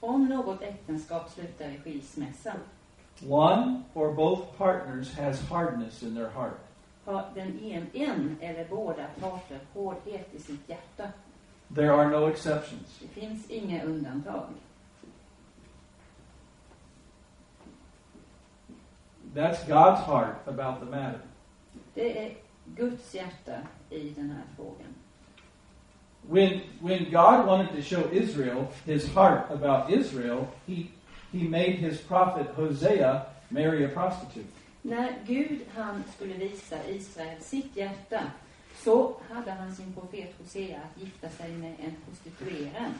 Om 0.00 0.28
något 0.28 0.62
äktenskap 0.62 1.30
slutar 1.30 1.70
i 1.70 1.78
skilsmässa 1.78 2.54
one 3.28 3.84
or 3.94 4.12
both 4.12 4.56
partners 4.58 5.14
has 5.14 5.40
hardness 5.40 6.02
in 6.02 6.14
their 6.14 6.28
heart. 6.28 6.60
Har 7.04 7.24
den 7.34 7.64
en, 7.64 7.86
en 7.92 8.36
eller 8.40 8.68
båda 8.70 9.06
parter 9.20 9.58
hårdhet 9.74 10.34
i 10.34 10.38
sitt 10.38 10.68
hjärta. 10.68 11.08
There 11.74 11.92
are 11.92 12.10
no 12.10 12.28
exceptions. 12.28 12.98
Det 13.00 13.20
finns 13.20 13.50
inga 13.50 13.84
undantag. 13.84 14.48
That's 19.34 19.64
God's 19.68 20.00
heart 20.00 20.46
about 20.46 20.80
the 20.80 20.86
matter. 20.86 21.20
Det 21.94 22.26
är 22.26 22.34
Guds 22.64 23.14
hjärta 23.14 23.58
i 23.90 24.10
den 24.10 24.30
här 24.30 24.42
frågan. 24.56 24.94
When, 26.28 26.60
when 26.80 27.04
God 27.04 27.46
wanted 27.46 27.74
to 27.76 27.82
show 27.82 28.12
Israel 28.12 28.66
his 28.84 29.14
heart 29.14 29.50
about 29.50 29.90
Israel, 29.90 30.46
he, 30.66 30.90
he 31.32 31.48
made 31.48 31.72
his 31.72 32.00
prophet 32.00 32.46
Hosea 32.54 33.22
marry 33.48 33.84
a 33.84 33.88
prostitute. 33.88 34.61
När 34.82 35.14
Gud 35.26 35.60
han 35.74 36.04
skulle 36.16 36.34
visa 36.34 36.88
Israel 36.88 37.40
sitt 37.40 37.76
hjärta 37.76 38.22
så 38.74 39.16
hade 39.30 39.50
han 39.50 39.74
sin 39.74 39.92
profet 39.92 40.38
Hosea 40.38 40.78
att 40.78 41.02
gifta 41.02 41.28
sig 41.28 41.52
med 41.52 41.74
en 41.84 41.96
prostituerad. 42.06 42.92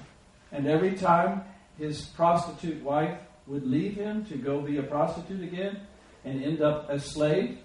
And 0.52 0.66
every 0.66 0.98
time 0.98 1.40
his 1.76 2.08
prostitute 2.16 2.84
wife 2.84 3.16
would 3.46 3.66
leave 3.66 3.94
him 3.94 4.24
to 4.24 4.36
go 4.36 4.62
be 4.62 4.78
a 4.78 4.82
prostitute 4.82 5.44
again 5.44 5.76
and 6.24 6.44
end 6.44 6.60
up 6.60 6.90
a 6.90 6.98
slave, 6.98 7.56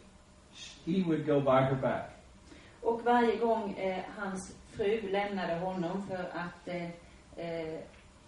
he 0.85 1.03
would 1.03 1.25
go 1.25 1.39
buy 1.39 1.61
her 1.61 1.75
back. 1.75 2.09
Och 2.81 3.01
varje 3.05 3.35
gång 3.35 3.73
eh, 3.73 4.03
hans 4.17 4.55
fru 4.71 5.11
lämnade 5.11 5.55
honom 5.55 6.07
för 6.07 6.29
att 6.33 6.67
eh, 6.67 6.83
eh, 7.35 7.79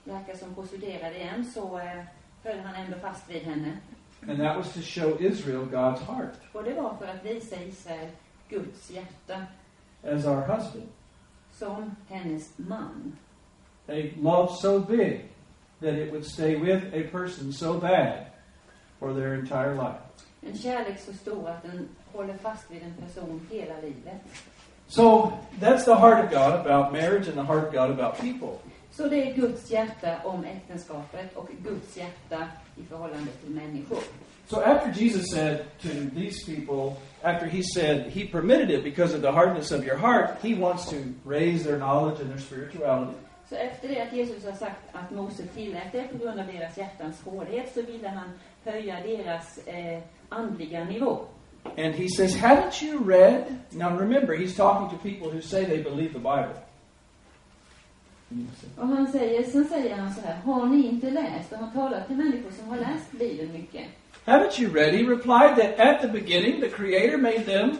verka 0.03 0.37
som 0.37 0.55
prostituerad 0.55 1.15
igen 1.15 1.45
så 1.45 1.79
eh, 1.79 2.03
höll 2.43 2.59
han 2.59 2.75
ändå 2.75 2.97
fast 2.97 3.29
vid 3.29 3.43
henne. 3.43 3.77
And 4.27 4.39
that 4.39 4.57
was 4.57 4.73
to 4.73 4.81
show 4.81 5.17
Israel 5.19 5.65
God's 5.65 6.01
heart 6.01 6.33
Och 6.53 6.63
det 6.63 6.73
var 6.73 6.95
för 6.97 7.07
att 7.07 7.25
visa 7.25 7.55
Israel 7.63 8.09
Guds 8.49 8.91
hjärta 8.91 9.45
as 10.03 10.25
our 10.25 10.41
husband. 10.41 10.87
som 11.51 11.95
hennes 12.07 12.57
man. 12.57 13.17
A 13.87 14.11
love 14.21 14.55
so 14.61 14.79
big 14.79 15.21
that 15.81 15.93
it 15.93 16.11
would 16.11 16.25
stay 16.25 16.55
with 16.55 16.83
a 16.93 17.03
person 17.11 17.53
so 17.53 17.79
bad 17.79 18.25
for 18.99 19.13
their 19.13 19.33
entire 19.33 19.75
life. 19.75 20.01
En 20.41 20.57
kärlek 20.57 20.99
så 20.99 21.13
stor 21.13 21.49
att 21.49 21.63
den 21.63 21.87
håller 22.13 22.37
fast 22.37 22.71
vid 22.71 22.83
en 22.83 22.93
person 22.93 23.47
hela 23.51 23.75
livet. 23.81 24.21
So 24.87 25.31
that's 25.59 25.85
the 25.85 25.95
heart 25.95 26.25
of 26.25 26.31
God 26.31 26.53
about 26.65 26.91
marriage 26.93 27.27
and 27.27 27.35
the 27.35 27.43
heart 27.43 27.67
of 27.67 27.73
God 27.73 27.99
about 27.99 28.17
people. 28.17 28.57
Så 28.91 29.07
det 29.07 29.29
är 29.29 29.35
Guds 29.35 29.71
hjärta 29.71 30.17
om 30.23 30.43
äktenskapet 30.43 31.35
och 31.35 31.49
Guds 31.63 31.97
hjärta 31.97 32.47
i 32.79 32.85
förhållande 32.89 33.31
till 33.31 33.49
människor. 33.49 33.99
So 34.47 34.61
after 34.61 34.91
Jesus 34.91 35.31
said 35.31 35.65
to 35.81 35.89
these 36.15 36.43
people, 36.45 36.97
after 37.21 37.45
he 37.45 37.61
said 37.63 38.11
he 38.11 38.25
permitted 38.25 38.69
it 38.71 38.83
because 38.83 39.15
of 39.15 39.21
the 39.21 39.31
hardness 39.31 39.71
of 39.71 39.85
your 39.85 39.97
heart, 39.97 40.29
he 40.41 40.55
wants 40.55 40.89
to 40.89 40.95
raise 41.25 41.63
their 41.63 41.77
knowledge 41.77 42.19
and 42.21 42.29
their 42.29 42.39
spirituality. 42.39 43.13
Så 43.49 43.55
efter 43.55 43.87
det 43.87 44.01
att 44.01 44.13
Jesus 44.13 44.45
har 44.45 44.51
sagt 44.51 44.81
att 44.91 45.11
Mose 45.11 45.43
tillät 45.43 45.91
det 45.91 46.07
på 46.07 46.17
grund 46.17 46.39
av 46.39 46.47
deras 46.47 46.77
hjärtans 46.77 47.21
hårdhet 47.23 47.73
så 47.73 47.81
ville 47.81 48.07
han 48.07 48.29
höja 48.63 48.95
deras 49.03 49.67
eh, 49.67 49.99
andliga 50.29 50.83
nivå. 50.83 51.19
And 51.77 51.95
he 51.95 52.07
says, 52.09 52.35
Haven't 52.35 52.81
you 52.81 52.99
read? 52.99 53.43
Now 53.71 53.97
remember, 53.99 54.35
he's 54.35 54.55
talking 54.55 54.89
to 54.89 55.03
people 55.03 55.29
who 55.29 55.41
say 55.41 55.65
they 55.65 55.83
believe 55.83 56.13
the 56.13 56.19
Bible. 56.19 56.55
Och 58.77 58.87
han 58.87 59.07
säger, 59.11 59.43
sen 59.43 59.65
säger 59.65 59.95
han 59.95 60.13
så 60.13 60.21
här, 60.21 60.35
har 60.35 60.65
ni 60.65 60.87
inte 60.87 61.09
läst? 61.09 61.51
Och 61.51 61.57
han 61.57 61.71
talar 61.71 62.03
till 62.07 62.15
människor 62.15 62.51
som 62.51 62.69
har 62.69 62.77
läst 62.77 63.11
Bibeln 63.11 63.53
mycket. 63.53 63.87
Haven't 64.25 64.61
you 64.61 64.73
read? 64.73 64.93
He 64.95 65.03
replied 65.03 65.55
that 65.57 65.79
at 65.87 66.01
the 66.01 66.07
beginning, 66.07 66.61
the 66.61 66.69
Creator 66.69 67.17
made 67.17 67.43
them 67.45 67.77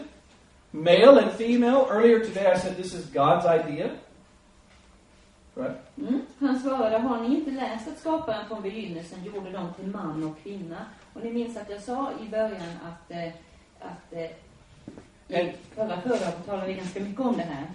male 0.70 1.22
and 1.22 1.32
female. 1.32 1.86
Earlier 1.90 2.18
today, 2.24 2.52
I 2.54 2.58
said 2.58 2.76
this 2.76 2.94
is 2.94 3.06
God's 3.12 3.46
idea. 3.60 3.90
Right? 5.54 5.76
Mm. 5.98 6.20
Han 6.38 6.60
svarade, 6.60 6.98
har 6.98 7.20
ni 7.28 7.34
inte 7.36 7.50
läst 7.50 7.88
att 7.88 7.98
skaparen 7.98 8.48
från 8.48 8.62
begynnelsen 8.62 9.24
gjorde 9.24 9.50
dem 9.50 9.68
till 9.76 9.86
man 9.86 10.24
och 10.24 10.42
kvinna? 10.42 10.76
Och 11.14 11.24
ni 11.24 11.32
minns 11.32 11.56
att 11.56 11.70
jag 11.70 11.80
sa 11.80 12.12
i 12.26 12.28
början 12.30 12.70
att, 12.88 13.10
eh, 13.10 13.32
att 13.80 14.12
eh, 14.12 14.20
i 14.20 14.30
En- 15.28 15.52
förra 15.74 16.30
talade 16.46 16.66
vi 16.66 16.74
ganska 16.74 17.00
mycket 17.00 17.20
om 17.20 17.36
det 17.36 17.42
här. 17.42 17.66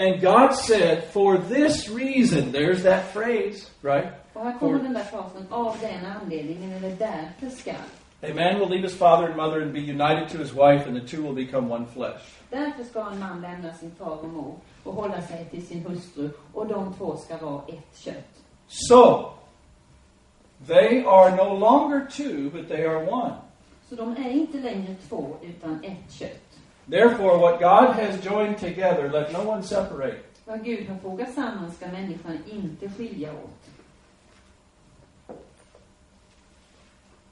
And 0.00 0.18
God 0.18 0.54
said, 0.54 1.04
For 1.12 1.36
this 1.36 1.90
reason, 1.90 2.52
there's 2.52 2.82
that 2.84 3.12
phrase, 3.12 3.68
right? 3.82 4.06
Och 4.32 4.44
här 4.44 4.58
kommer 4.58 4.78
den 4.78 4.92
där 4.92 5.04
frasen, 5.04 5.46
av 5.50 5.76
den 5.80 6.06
anledningen, 6.06 6.72
eller 6.72 6.96
därför 6.96 7.56
ska. 7.56 7.70
A 8.22 8.34
man 8.34 8.58
will 8.58 8.68
leave 8.68 8.82
his 8.82 8.96
father 8.96 9.26
and 9.26 9.36
mother 9.36 9.62
and 9.62 9.72
be 9.72 9.80
united 9.80 10.28
to 10.28 10.38
his 10.38 10.52
wife, 10.52 10.86
and 10.86 10.96
the 11.00 11.06
two 11.06 11.22
will 11.22 11.34
become 11.34 11.68
one 11.68 11.86
flesh. 11.86 12.22
Därför 12.50 12.84
ska 12.84 13.10
en 13.10 13.18
man 13.18 13.40
lämna 13.40 13.74
sin 13.74 13.90
far 13.98 14.18
och 14.18 14.28
mor 14.28 14.54
och 14.84 14.94
hålla 14.94 15.22
sig 15.22 15.44
till 15.50 15.66
sin 15.66 15.86
hustru 15.86 16.30
och 16.52 16.66
de 16.66 16.94
två 16.94 17.16
ska 17.16 17.36
vara 17.36 17.62
ett 17.68 17.98
kött. 17.98 18.42
So, 18.68 19.32
they 20.66 21.04
are 21.04 21.36
no 21.36 21.58
longer 21.58 22.06
two, 22.10 22.50
but 22.50 22.68
they 22.68 22.86
are 22.86 23.10
one. 23.10 23.34
Så 23.88 23.94
de 23.94 24.16
är 24.16 24.30
inte 24.30 24.58
längre 24.58 24.94
två 25.08 25.36
utan 25.42 25.84
ett 25.84 26.12
kött. 26.12 26.39
Therefore, 26.90 27.38
what 27.38 27.60
God 27.60 27.94
has 27.94 28.20
joined 28.20 28.58
together, 28.58 29.08
let 29.08 29.32
no 29.32 29.44
one 29.44 29.62
separate. 29.62 30.24
Vad 30.44 30.64
Gud 30.64 30.88
har 30.88 30.96
fogat 30.96 31.34
samman 31.34 31.72
ska 31.72 31.86
människan 31.86 32.38
inte 32.46 32.88
skilja 32.88 33.32
åt. 33.32 33.60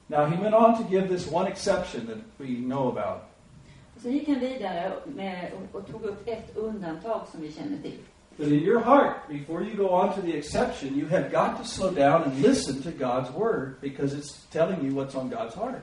Now, 0.07 0.25
he 0.25 0.43
went 0.43 0.55
on 0.55 0.77
to 0.77 0.89
give 0.89 1.07
this 1.07 1.31
one 1.31 1.47
exception 1.47 2.07
that 2.07 2.17
we 2.37 2.55
know 2.55 2.87
about. 2.87 3.21
Och 3.95 4.01
så 4.01 4.09
gick 4.09 4.27
han 4.27 4.39
vidare 4.39 4.93
med, 5.05 5.51
och, 5.53 5.79
och 5.79 5.87
tog 5.87 6.03
upp 6.03 6.27
ett 6.27 6.57
undantag 6.57 7.21
som 7.31 7.41
vi 7.41 7.51
känner 7.51 7.77
till. 7.81 7.99
But 8.37 8.47
in 8.47 8.53
your 8.53 8.79
heart, 8.79 9.27
before 9.27 9.63
you 9.63 9.75
go 9.75 9.89
on 9.89 10.13
to 10.13 10.21
the 10.21 10.37
exception, 10.37 10.95
you 10.95 11.07
have 11.09 11.29
got 11.29 11.57
to 11.57 11.63
slow 11.65 11.91
down 11.91 12.23
and 12.23 12.41
listen 12.41 12.81
to 12.81 12.91
God's 12.91 13.31
word 13.33 13.81
because 13.81 14.17
it's 14.17 14.47
telling 14.51 14.85
you 14.85 14.93
what's 14.95 15.15
on 15.15 15.29
God's 15.29 15.55
heart. 15.55 15.81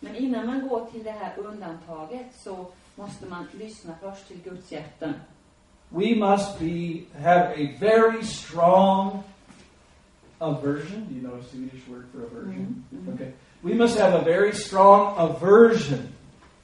Men 0.00 0.16
innan 0.16 0.46
man 0.46 0.68
går 0.68 0.86
till 0.92 1.04
det 1.04 1.10
här 1.10 1.32
undantaget 1.38 2.26
så 2.44 2.66
måste 3.00 3.26
man 3.26 3.46
lyssna 3.52 3.94
först 4.02 4.28
till 4.28 4.38
Guds 4.44 4.72
hjärta. 4.72 5.14
We 5.88 6.14
must 6.16 6.58
be 6.58 7.00
have 7.22 7.54
a 7.56 7.76
very 7.80 8.24
strong 8.24 9.22
aversion. 10.38 11.06
Do 11.08 11.14
you 11.14 11.20
know 11.20 11.34
a 11.40 11.42
Swedish 11.50 11.88
word 11.88 12.04
for 12.12 12.22
aversion? 12.24 12.84
Mm, 12.92 13.08
mm. 13.08 13.14
Okay. 13.14 13.32
We 13.62 13.74
must 13.74 13.98
have 13.98 14.14
a 14.14 14.24
very 14.24 14.52
strong 14.52 15.18
aversion 15.18 16.08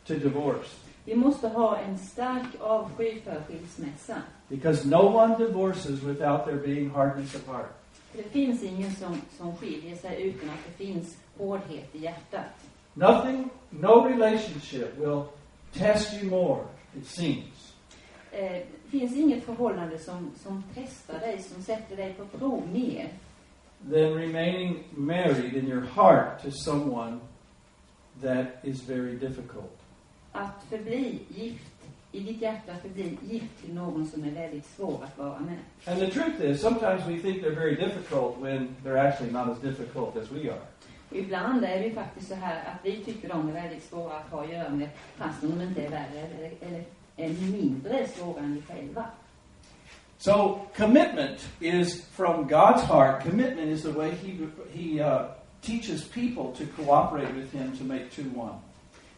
to 0.06 0.14
divorce 0.14 0.68
Vi 1.04 1.14
måste 1.14 1.48
ha 1.48 1.76
en 1.78 1.98
stark 1.98 2.46
avsky 2.60 3.20
för 3.20 3.42
skilsmässa. 3.48 4.22
because 4.48 4.88
no 4.88 5.16
one 5.16 5.38
divorces 5.38 6.02
without 6.02 6.44
there 6.44 6.56
being 6.56 6.90
hardness 6.90 7.34
of 7.34 7.46
heart. 7.46 7.72
För 8.10 8.18
det 8.22 8.28
finns 8.30 8.62
ingen 8.62 8.94
som, 8.94 9.20
som 9.38 9.56
skiljer 9.56 9.96
sig 9.96 10.22
utan 10.22 10.50
att 10.50 10.64
det 10.66 10.84
finns 10.84 11.16
hårdhet 11.38 11.88
i 11.94 11.98
hjärtat. 11.98 12.52
Nothing, 12.94 13.50
no 13.70 14.08
relationship 14.08 14.98
will 14.98 15.22
test 15.78 16.14
you 16.14 16.30
more, 16.30 16.64
it 16.98 17.06
seems, 17.06 17.72
Eh, 18.32 18.62
finns 18.90 19.16
inget 19.16 19.44
förhållande 19.44 19.98
som, 19.98 20.30
som 20.42 20.62
testar 20.74 21.18
dig, 21.18 21.42
som 21.42 21.62
sätter 21.62 21.96
dig 21.96 22.14
på 22.14 22.38
prov 22.38 22.62
mer. 22.72 23.08
than 23.90 24.14
remaining 24.14 24.84
married 24.96 25.54
in 25.54 25.66
your 25.68 25.80
heart 25.82 26.42
to 26.42 26.50
someone 26.50 27.20
that 28.22 28.46
is 28.62 28.80
very 28.82 29.16
difficult. 29.16 29.78
Att 30.32 30.64
förbli 30.70 31.18
gift, 31.28 31.72
i 32.12 32.20
ditt 32.20 32.42
hjärta 32.42 32.72
förbli 32.82 33.18
gift 33.22 33.60
till 33.64 33.74
någon 33.74 34.06
som 34.06 34.24
är 34.24 34.30
väldigt 34.30 34.66
svår 34.66 35.04
att 35.04 35.18
vara 35.18 35.38
med. 35.40 35.58
And 35.86 35.98
the 35.98 36.10
truth 36.20 36.40
is, 36.44 36.60
sometimes 36.60 37.06
we 37.06 37.18
think 37.18 37.42
they're 37.42 37.54
very 37.54 37.74
difficult 37.76 38.38
when 38.40 38.76
they're 38.84 39.08
actually 39.08 39.32
not 39.32 39.48
as 39.48 39.58
difficult 39.60 40.16
as 40.16 40.30
we 40.32 40.50
are. 40.50 40.60
Ibland 41.10 41.64
är 41.64 41.78
det 41.78 41.86
ju 41.86 41.94
faktiskt 41.94 42.28
så 42.28 42.34
här 42.34 42.56
att 42.56 42.84
vi 42.84 43.04
tycker 43.04 43.28
de 43.28 43.48
är 43.48 43.52
väldigt 43.52 43.84
svåra 43.84 44.16
att 44.16 44.30
ha 44.30 44.44
att 44.44 44.52
göra 44.52 44.68
med 44.68 44.88
fastän 45.16 45.58
de 45.58 45.64
inte 45.64 45.82
är 45.82 45.90
värre 45.90 46.20
eller, 46.20 46.52
eller 46.60 46.84
är 47.16 47.28
mindre 47.28 48.08
svåra 48.08 48.40
än 48.40 48.54
vi 48.54 48.62
själva. 48.62 49.04
So 50.18 50.60
commitment 50.76 51.48
is 51.60 52.04
from 52.04 52.48
God's 52.48 52.82
heart. 52.82 53.22
Commitment 53.22 53.68
is 53.68 53.82
the 53.82 53.92
way 53.92 54.10
He 54.10 54.48
He 54.72 55.00
uh, 55.00 55.28
teaches 55.60 56.04
people 56.04 56.52
to 56.56 56.64
cooperate 56.76 57.34
with 57.34 57.52
Him 57.52 57.76
to 57.78 57.84
make 57.84 58.10
two 58.10 58.30
one. 58.34 58.54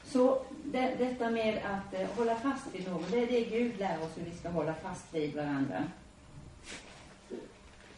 Så 0.05 0.43
det, 0.65 0.95
detta 0.99 1.31
med 1.31 1.59
att 1.65 2.01
eh, 2.01 2.09
hålla 2.17 2.37
fast 2.37 2.75
vid 2.75 2.89
någon, 2.89 3.05
det 3.11 3.23
är 3.23 3.27
det 3.27 3.45
Gud 3.45 3.79
lär 3.79 3.99
oss 4.03 4.11
hur 4.17 4.25
vi 4.25 4.37
ska 4.37 4.49
hålla 4.49 4.75
fast 4.75 5.15
vid 5.15 5.37
varandra. 5.37 5.85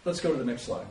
Let's 0.05 0.23
go 0.23 0.29
to 0.29 0.39
the 0.39 0.45
next 0.45 0.65
slide. 0.65 0.87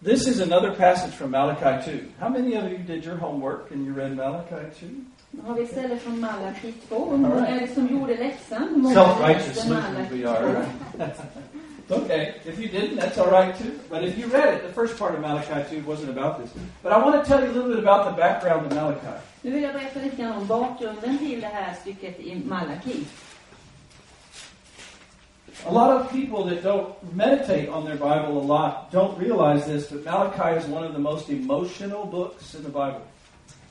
This 0.00 0.28
is 0.28 0.38
another 0.40 0.72
passage 0.74 1.12
from 1.12 1.32
Malachi 1.32 1.90
2. 1.90 2.08
How 2.20 2.28
many 2.28 2.54
of 2.54 2.70
you 2.70 2.78
did 2.78 3.04
your 3.04 3.16
homework 3.16 3.72
and 3.72 3.84
you 3.84 3.92
read 3.92 4.16
Malachi 4.16 4.70
2? 4.80 4.86
Nu 5.30 5.42
har 5.46 5.54
vi 5.54 5.62
ett 5.62 5.70
ställe 5.70 5.98
från 5.98 6.20
Malaki 6.20 6.72
2. 6.88 7.10
Hur 7.10 7.16
många 7.16 7.34
All 7.34 7.40
right. 7.40 7.62
är 7.62 7.66
det 7.66 7.74
som 7.74 7.86
gjorde 7.88 8.16
läxan? 8.16 8.92
Self-righteous 8.94 9.68
Lutherans 9.68 10.10
we 10.12 10.24
are. 10.30 10.46
right? 10.46 11.20
okay, 11.90 12.34
if 12.44 12.58
you 12.58 12.68
didn't, 12.68 12.96
that's 12.96 13.18
all 13.18 13.30
right 13.30 13.58
too. 13.58 13.72
But 13.90 14.04
if 14.04 14.18
you 14.18 14.26
read 14.28 14.54
it, 14.54 14.62
the 14.66 14.72
first 14.72 14.98
part 14.98 15.14
of 15.14 15.20
Malachi 15.20 15.80
2 15.80 15.90
wasn't 15.90 16.10
about 16.18 16.38
this. 16.42 16.50
But 16.82 16.92
I 16.92 16.98
want 16.98 17.24
to 17.24 17.28
tell 17.30 17.44
you 17.44 17.50
a 17.50 17.54
little 17.54 17.70
bit 17.70 17.78
about 17.78 18.04
the 18.10 18.16
background 18.22 18.66
of 18.66 18.74
Malachi. 18.74 19.18
Nu 19.42 19.50
vill 19.50 19.62
jag 19.62 19.72
berätta 19.72 20.00
lite 20.00 20.16
grann 20.16 20.32
om 20.38 20.46
bakgrunden 20.46 21.18
till 21.18 21.40
det 21.40 21.46
här 21.52 21.74
stycket 21.80 22.20
i 22.20 22.42
Malaki. 22.46 23.04
A 25.66 25.72
lot 25.72 26.00
of 26.00 26.10
people 26.10 26.44
that 26.44 26.62
don't 26.62 26.94
meditate 27.14 27.68
on 27.68 27.84
their 27.84 27.96
Bible 27.96 28.38
a 28.38 28.46
lot 28.54 28.92
don't 28.92 29.18
realize 29.18 29.66
this, 29.66 29.90
but 29.90 30.04
Malachi 30.04 30.56
is 30.58 30.66
one 30.66 30.84
of 30.84 30.92
the 30.92 30.98
most 30.98 31.28
emotional 31.28 32.06
books 32.06 32.54
in 32.54 32.62
the 32.62 32.70
Bible. 32.70 33.02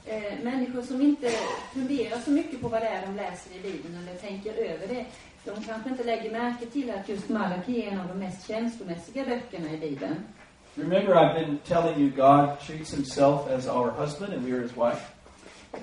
Eh, 0.05 0.43
människor 0.43 0.81
som 0.81 1.01
inte 1.01 1.29
funderar 1.73 2.19
så 2.19 2.31
mycket 2.31 2.61
på 2.61 2.67
vad 2.67 2.81
det 2.81 2.87
är 2.87 3.05
de 3.05 3.15
läser 3.15 3.55
i 3.55 3.61
Bibeln 3.61 3.97
eller 3.97 4.17
tänker 4.17 4.53
över 4.53 4.87
det, 4.87 5.05
de 5.45 5.63
kanske 5.63 5.89
inte 5.89 6.03
lägger 6.03 6.31
märke 6.31 6.65
till 6.65 6.91
att 6.91 7.09
just 7.09 7.29
Malaki 7.29 7.81
är 7.81 7.91
en 7.91 7.99
av 7.99 8.07
de 8.07 8.19
mest 8.19 8.47
känslomässiga 8.47 9.25
böckerna 9.25 9.71
i 9.71 9.77
Bibeln. 9.77 10.15
Remember, 10.75 11.15
I've 11.15 11.33
been 11.33 11.57
telling 11.57 11.99
you 11.99 12.09
God 12.09 12.59
treats 12.59 12.93
himself 12.93 13.47
as 13.49 13.67
our 13.67 13.91
husband 13.91 14.33
and 14.33 14.45
we 14.45 14.57
are 14.57 14.61
his 14.61 14.77
wife. 14.77 15.01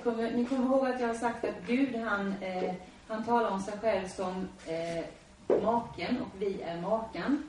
Kommer, 0.03 0.31
ni 0.31 0.45
kommer 0.45 0.65
ihåg 0.65 0.87
att 0.87 1.01
jag 1.01 1.07
har 1.07 1.15
sagt 1.15 1.45
att 1.45 1.67
Gud, 1.67 1.95
han, 1.95 2.35
eh, 2.41 2.73
han 3.07 3.23
talar 3.23 3.49
om 3.49 3.61
sig 3.61 3.73
själv 3.81 4.07
som 4.07 4.47
eh, 4.67 5.05
maken 5.47 6.21
och 6.21 6.41
vi 6.41 6.61
är 6.61 6.81
makan. 6.81 7.43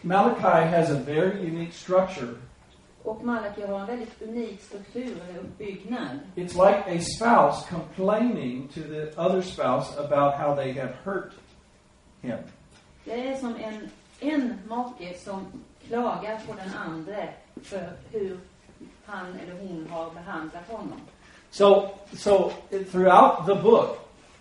Malachi 0.00 0.66
has 0.76 0.90
a 0.90 1.00
very 1.06 1.48
unique 1.48 1.72
structure. 1.72 2.34
Och 3.02 3.24
Malaki 3.24 3.66
har 3.66 3.80
en 3.80 3.86
väldigt 3.86 4.22
unik 4.22 4.62
struktur 4.62 5.16
eller 5.28 5.38
uppbyggnad. 5.40 6.18
It's 6.34 6.54
like 6.54 6.98
a 6.98 7.00
spouse 7.00 7.68
complaining 7.68 8.68
to 8.68 8.80
the 8.80 9.20
other 9.20 9.42
spouse 9.42 9.98
about 9.98 10.34
how 10.34 10.54
they 10.54 10.72
have 10.72 10.92
hurt 11.04 11.32
him. 12.20 12.38
Det 13.04 13.28
är 13.28 13.36
som 13.36 13.56
en, 13.56 13.90
en 14.20 14.58
make 14.68 15.18
som 15.18 15.46
klagar 15.88 16.40
på 16.46 16.52
den 16.52 16.74
andra 16.74 17.28
för 17.62 17.92
hur 18.10 18.38
han 19.04 19.26
eller 19.26 19.60
hon 19.60 19.88
har 19.90 20.10
behandlat 20.10 20.68
honom. 20.68 21.00
So, 21.50 21.88
so 22.12 22.52
throughout 22.90 23.46
the 23.46 23.54
book, 23.54 23.98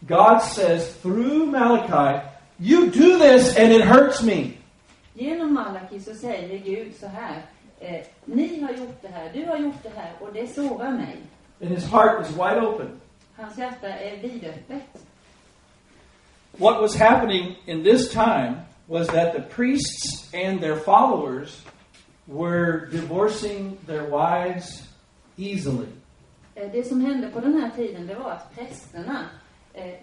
God 0.07 0.39
says 0.41 0.95
through 1.01 1.45
Malachi, 1.45 2.19
"You 2.57 2.85
do 2.85 3.19
this 3.19 3.57
and 3.57 3.71
it 3.71 3.81
hurts 3.81 4.24
me." 4.24 4.51
Genom 5.13 5.53
Malaki 5.53 6.00
så 6.00 6.15
säger 6.15 6.57
Gud 6.59 6.93
så 7.00 7.07
här. 7.07 7.41
Eh, 7.79 8.05
ni 8.25 8.62
har 8.62 8.71
gjort 8.74 9.01
det 9.01 9.07
här, 9.07 9.31
du 9.33 9.45
har 9.45 9.57
gjort 9.57 9.83
det 9.83 9.91
här 9.95 10.12
och 10.19 10.33
det 10.33 10.47
sårar 10.47 10.91
mig. 10.91 11.17
And 11.62 11.69
his 11.69 11.85
heart 11.85 12.21
is 12.25 12.31
wide 12.31 12.62
open. 12.67 12.89
Hans 13.35 13.57
hjärta 13.57 13.88
är 13.88 14.17
vidöppet. 14.17 14.83
What 16.57 16.81
was 16.81 16.95
happening 16.95 17.55
in 17.65 17.83
this 17.83 18.09
time 18.12 18.53
was 18.88 19.07
that 19.07 19.33
the 19.33 19.41
priests 19.41 20.33
and 20.33 20.62
their 20.62 20.75
followers 20.75 21.65
were 22.25 22.85
divorcing 22.91 23.77
their 23.88 24.03
wives 24.09 24.83
easily. 25.38 25.88
Eh, 26.55 26.71
Det 26.71 26.83
som 26.88 27.01
hände 27.01 27.27
på 27.27 27.39
den 27.39 27.53
här 27.62 27.69
tiden, 27.75 28.07
det 28.07 28.15
var 28.15 28.31
att 28.31 28.55
prästerna, 28.55 29.25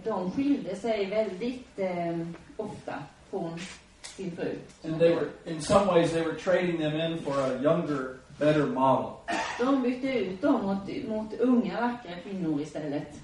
de 0.04 0.30
skilde 0.30 0.76
sig 0.76 1.06
väldigt 1.06 1.78
eh, 1.78 2.18
ofta 2.56 2.94
från 3.30 3.58
sin 4.02 4.36
fru. 4.36 4.58
And 4.84 4.98
they 4.98 5.14
were, 5.14 5.28
in 5.46 5.60
some 5.60 5.86
ways, 5.86 6.12
they 6.12 6.22
were 6.22 6.34
trading 6.34 6.78
them 6.78 6.94
in 6.94 7.18
for 7.18 7.40
a 7.40 7.62
younger, 7.62 8.18
better 8.38 8.66
model. 8.66 9.12
De 9.58 9.82
bytte 9.82 10.18
ut 10.18 10.42
dem 10.42 10.62
mot, 10.62 11.08
mot 11.08 11.40
unga, 11.40 11.80
vackra 11.80 12.20
kvinnor 12.22 12.60
istället. 12.60 13.20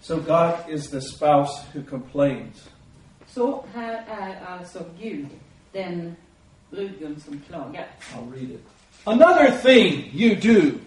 So 0.00 0.16
God 0.16 0.54
is 0.68 0.90
the 0.90 1.00
spouse 1.00 1.64
who 1.72 1.82
complains. 1.82 2.68
Så 3.26 3.64
här 3.74 4.04
är 4.08 4.44
alltså 4.46 4.84
Gud, 5.00 5.28
den 5.72 6.16
brudgum 6.70 7.20
som 7.20 7.40
klagar. 7.48 7.86
I'll 8.14 8.32
read 8.32 8.50
it. 8.50 8.60
Another 9.04 9.50
thing 9.50 10.10
you 10.12 10.34
do. 10.34 10.78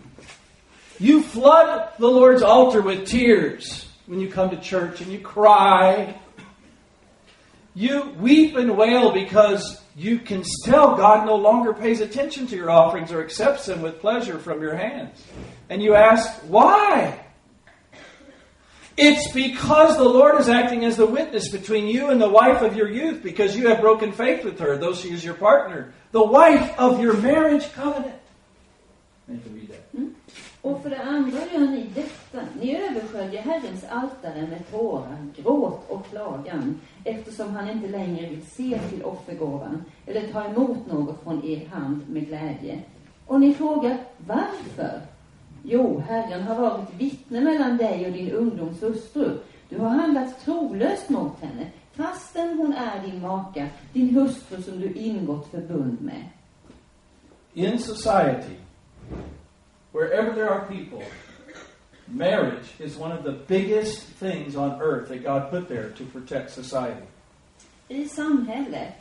You 0.99 1.21
flood 1.21 1.91
the 1.99 2.07
Lord's 2.07 2.41
altar 2.41 2.81
with 2.81 3.07
tears 3.07 3.87
when 4.05 4.19
you 4.19 4.29
come 4.29 4.49
to 4.51 4.57
church 4.57 5.01
and 5.01 5.11
you 5.11 5.19
cry. 5.19 6.19
You 7.73 8.11
weep 8.17 8.55
and 8.55 8.77
wail 8.77 9.11
because 9.11 9.81
you 9.95 10.19
can 10.19 10.43
tell 10.63 10.95
God 10.95 11.25
no 11.25 11.35
longer 11.35 11.73
pays 11.73 11.99
attention 11.99 12.47
to 12.47 12.55
your 12.55 12.69
offerings 12.69 13.11
or 13.11 13.21
accepts 13.21 13.65
them 13.65 13.81
with 13.81 13.99
pleasure 13.99 14.39
from 14.39 14.61
your 14.61 14.75
hands. 14.75 15.21
And 15.69 15.81
you 15.81 15.95
ask, 15.95 16.31
why? 16.43 17.19
It's 18.97 19.33
because 19.33 19.97
the 19.97 20.05
Lord 20.05 20.39
is 20.39 20.47
acting 20.47 20.85
as 20.85 20.95
the 20.95 21.05
witness 21.05 21.49
between 21.49 21.87
you 21.87 22.09
and 22.09 22.21
the 22.21 22.29
wife 22.29 22.61
of 22.61 22.77
your 22.77 22.89
youth 22.89 23.21
because 23.21 23.57
you 23.57 23.67
have 23.67 23.81
broken 23.81 24.13
faith 24.13 24.45
with 24.45 24.57
her, 24.59 24.77
though 24.77 24.93
she 24.93 25.09
is 25.09 25.23
your 25.23 25.33
partner, 25.33 25.93
the 26.11 26.23
wife 26.23 26.73
of 26.77 27.01
your 27.01 27.13
marriage 27.17 27.69
covenant. 27.73 28.15
Read 29.27 29.69
that. 29.69 29.84
Och 30.65 30.81
för 30.81 30.89
det 30.89 31.01
andra 31.01 31.37
gör 31.53 31.67
ni 31.67 31.89
detta. 31.95 32.45
Ni 32.61 32.77
översköljer 32.77 33.41
Herrens 33.41 33.85
altare 33.89 34.47
med 34.47 34.71
tårar, 34.71 35.27
gråt 35.35 35.89
och 35.89 36.05
klagan, 36.09 36.79
eftersom 37.03 37.55
han 37.55 37.69
inte 37.69 37.87
längre 37.87 38.29
vill 38.29 38.45
se 38.45 38.79
till 38.79 39.03
offergåvan 39.03 39.83
eller 40.05 40.27
ta 40.27 40.45
emot 40.45 40.91
något 40.91 41.23
från 41.23 41.45
er 41.45 41.67
hand 41.67 42.09
med 42.09 42.27
glädje. 42.27 42.79
Och 43.25 43.39
ni 43.39 43.53
frågar, 43.53 43.97
varför? 44.17 45.01
Jo, 45.63 46.03
Herren 46.07 46.43
har 46.43 46.55
varit 46.55 46.93
vittne 46.97 47.41
mellan 47.41 47.77
dig 47.77 48.05
och 48.05 48.11
din 48.11 48.31
ungdoms 48.31 48.83
hustru. 48.83 49.37
Du 49.69 49.79
har 49.79 49.89
handlat 49.89 50.45
trolöst 50.45 51.09
mot 51.09 51.41
henne, 51.41 51.67
fastän 51.93 52.57
hon 52.57 52.73
är 52.73 53.03
din 53.03 53.21
maka, 53.21 53.67
din 53.93 54.15
hustru 54.15 54.61
som 54.61 54.79
du 54.79 54.93
ingått 54.93 55.51
förbund 55.51 56.01
med. 56.01 56.23
In 57.53 57.79
society, 57.79 58.55
wherever 59.95 60.35
there 60.35 60.49
are 60.49 60.65
people, 60.65 61.03
marriage 62.07 62.67
is 62.79 62.97
one 62.97 63.13
of 63.13 63.23
the 63.23 63.31
biggest 63.31 64.01
things 64.19 64.55
on 64.55 64.81
earth 64.81 65.07
that 65.07 65.23
God 65.23 65.49
put 65.49 65.69
there 65.69 65.89
to 65.91 66.03
protect 66.05 66.51
society. 66.51 67.07
I 67.89 68.07
samhället, 68.07 68.93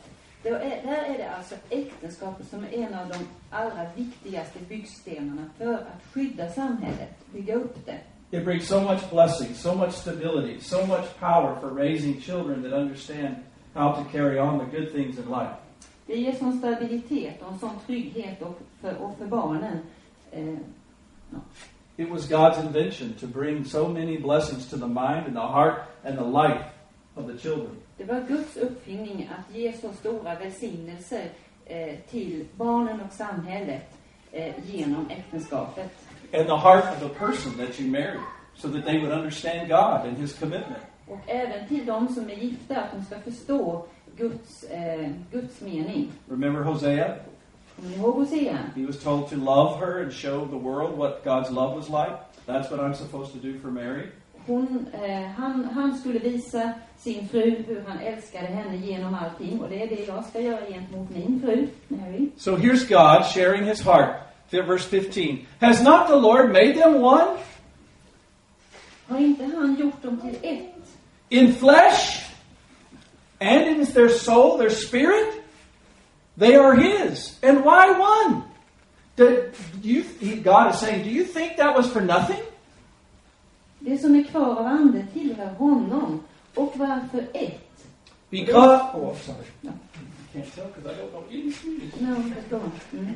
då 0.43 0.49
är, 0.49 0.81
där 0.83 1.03
är 1.03 1.17
det 1.17 1.29
alltså 1.29 1.55
äktenskapet 1.69 2.47
som 2.47 2.63
är 2.63 2.73
en 2.73 2.93
av 2.93 3.09
de 3.09 3.17
allra 3.49 3.85
viktigaste 3.95 4.59
byggstenarna 4.69 5.49
för 5.57 5.73
att 5.73 6.13
skydda 6.13 6.49
samhället, 6.49 7.33
bygga 7.33 7.55
upp 7.55 7.85
det. 7.85 7.99
It 8.37 8.45
brings 8.45 8.67
so 8.67 8.79
much 8.79 9.09
blessing, 9.11 9.55
so 9.55 9.75
much 9.75 9.93
stability, 9.93 10.59
so 10.59 10.85
much 10.85 11.19
power 11.19 11.59
for 11.59 11.69
raising 11.69 12.21
children 12.21 12.63
that 12.63 12.73
understand 12.73 13.35
how 13.73 13.93
to 13.93 14.03
carry 14.11 14.39
on 14.39 14.59
the 14.59 14.77
good 14.77 14.91
things 14.91 15.17
in 15.17 15.25
life. 15.25 15.55
Det 16.07 16.15
ger 16.15 16.33
sån 16.33 16.59
stabilitet 16.59 17.41
och 17.41 17.51
en 17.51 17.59
sån 17.59 17.79
trygghet 17.85 18.41
och 18.41 18.59
för, 18.81 18.97
och 18.97 19.17
för 19.17 19.25
barnen. 19.25 19.79
Eh, 20.31 20.57
It 21.97 22.09
was 22.09 22.25
God's 22.25 22.57
invention 22.57 23.13
to 23.19 23.27
bring 23.27 23.65
so 23.65 23.87
many 23.87 24.17
blessings 24.17 24.69
to 24.69 24.77
the 24.77 24.87
mind 24.87 25.27
and 25.27 25.35
the 25.35 25.47
heart 25.47 25.81
and 26.03 26.17
the 26.17 26.23
life 26.23 26.65
of 27.15 27.27
the 27.27 27.37
children. 27.37 27.77
det 27.97 28.03
var 28.03 28.25
Guds 28.27 28.57
uppfinning 28.57 29.29
att 29.37 29.55
ge 29.55 29.73
så 29.73 29.93
stora 29.93 30.35
välsignelser 30.35 31.29
eh, 31.65 31.95
till 32.09 32.45
barnen 32.57 33.01
och 33.01 33.13
samhället 33.13 33.97
eh, 34.31 34.53
genom 34.65 35.09
äktenskapet. 35.09 35.91
And 36.33 36.47
the 36.47 36.57
heart 36.57 36.83
of 36.83 36.99
the 36.99 37.19
person 37.19 37.57
that 37.57 37.79
you 37.79 37.91
marry, 37.91 38.19
so 38.55 38.69
that 38.69 38.85
they 38.85 38.99
would 38.99 39.11
understand 39.11 39.67
God 39.67 40.07
and 40.07 40.17
His 40.17 40.39
commitment. 40.39 40.83
Och 41.07 41.19
även 41.27 41.67
till 41.67 41.85
de 41.85 42.07
som 42.07 42.29
är 42.29 42.35
gifta, 42.35 42.75
att 42.75 42.91
de 42.91 43.05
ska 43.05 43.19
förstå 43.19 43.85
Guds, 44.17 44.63
eh, 44.63 45.09
Guds 45.31 45.61
mening. 45.61 46.11
Remember 46.29 46.61
Hosea? 46.61 47.15
Kommer 47.75 47.89
ni 47.89 47.95
ihåg 47.95 48.15
Hosea? 48.15 48.57
He 48.75 48.85
was 48.85 49.03
told 49.03 49.29
to 49.29 49.35
love 49.35 49.79
her 49.79 50.01
and 50.03 50.13
show 50.13 50.45
the 50.45 50.57
world 50.57 50.97
what 50.97 51.23
God's 51.23 51.51
love 51.51 51.75
was 51.75 51.89
like. 51.89 52.17
That's 52.45 52.71
what 52.71 52.79
I'm 52.79 52.93
supposed 52.93 53.33
to 53.33 53.39
do 53.39 53.59
for 53.59 53.71
Mary. 53.71 54.11
Hon, 54.47 54.87
eh, 54.93 55.31
han, 55.37 55.63
han 55.63 55.97
skulle 55.97 56.19
visa 56.19 56.73
sin 56.97 57.27
fru 57.29 57.63
hur 57.67 57.83
han 57.87 57.99
älskade 57.99 58.45
henne 58.45 58.77
genom 58.77 59.15
allting 59.15 59.61
och 59.61 59.69
det 59.69 59.83
är 59.83 59.87
det 59.87 60.07
jag 60.07 60.25
ska 60.25 60.39
göra 60.39 60.65
gentemot 60.69 61.09
min 61.09 61.41
fru, 61.41 61.67
Mary. 61.87 62.29
So 62.37 62.55
here's 62.55 62.87
God 62.87 63.25
sharing 63.25 63.63
his 63.63 63.81
heart. 63.81 64.15
Verse 64.51 64.85
15. 64.85 65.45
Has 65.59 65.81
not 65.81 66.07
the 66.07 66.15
Lord 66.15 66.51
made 66.51 66.75
them 66.75 67.01
one? 67.01 67.37
Har 69.07 69.17
inte 69.17 69.45
han 69.45 69.75
gjort 69.75 70.01
dem 70.01 70.21
till 70.21 70.35
ett? 70.41 70.75
In 71.29 71.53
flesh 71.53 72.25
and 73.39 73.67
in 73.67 73.85
their 73.85 74.09
soul, 74.09 74.57
their 74.57 74.69
spirit? 74.69 75.44
They 76.37 76.55
are 76.55 76.75
his. 76.75 77.39
And 77.43 77.63
why 77.63 77.91
one? 77.97 78.43
Do 79.15 79.51
you, 79.81 80.03
God 80.43 80.73
is 80.73 80.79
saying, 80.79 81.03
do 81.03 81.09
you 81.09 81.23
think 81.23 81.57
that 81.57 81.75
was 81.75 81.89
for 81.91 82.01
nothing? 82.01 82.41
Det 83.79 83.97
som 83.97 84.15
är 84.15 84.23
kvar 84.23 84.55
av 84.55 84.65
ande 84.65 85.05
tillhör 85.13 85.53
honom. 85.53 86.23
Och 86.55 86.73
varför 86.75 87.27
ett? 87.33 87.61
Because, 88.29 88.81
oh, 88.93 89.13
I'm 89.13 89.15
sorry. 89.15 89.73
can't 90.35 90.55
tell 90.55 90.67
because 90.67 90.85
I 90.85 90.97
don't 90.99 91.11
know 91.11 91.23
any 91.29 91.51
Swedish. 91.51 92.01
No, 92.01 92.15
jag 92.15 92.35
förstår. 92.35 92.61
Mm. 92.93 93.15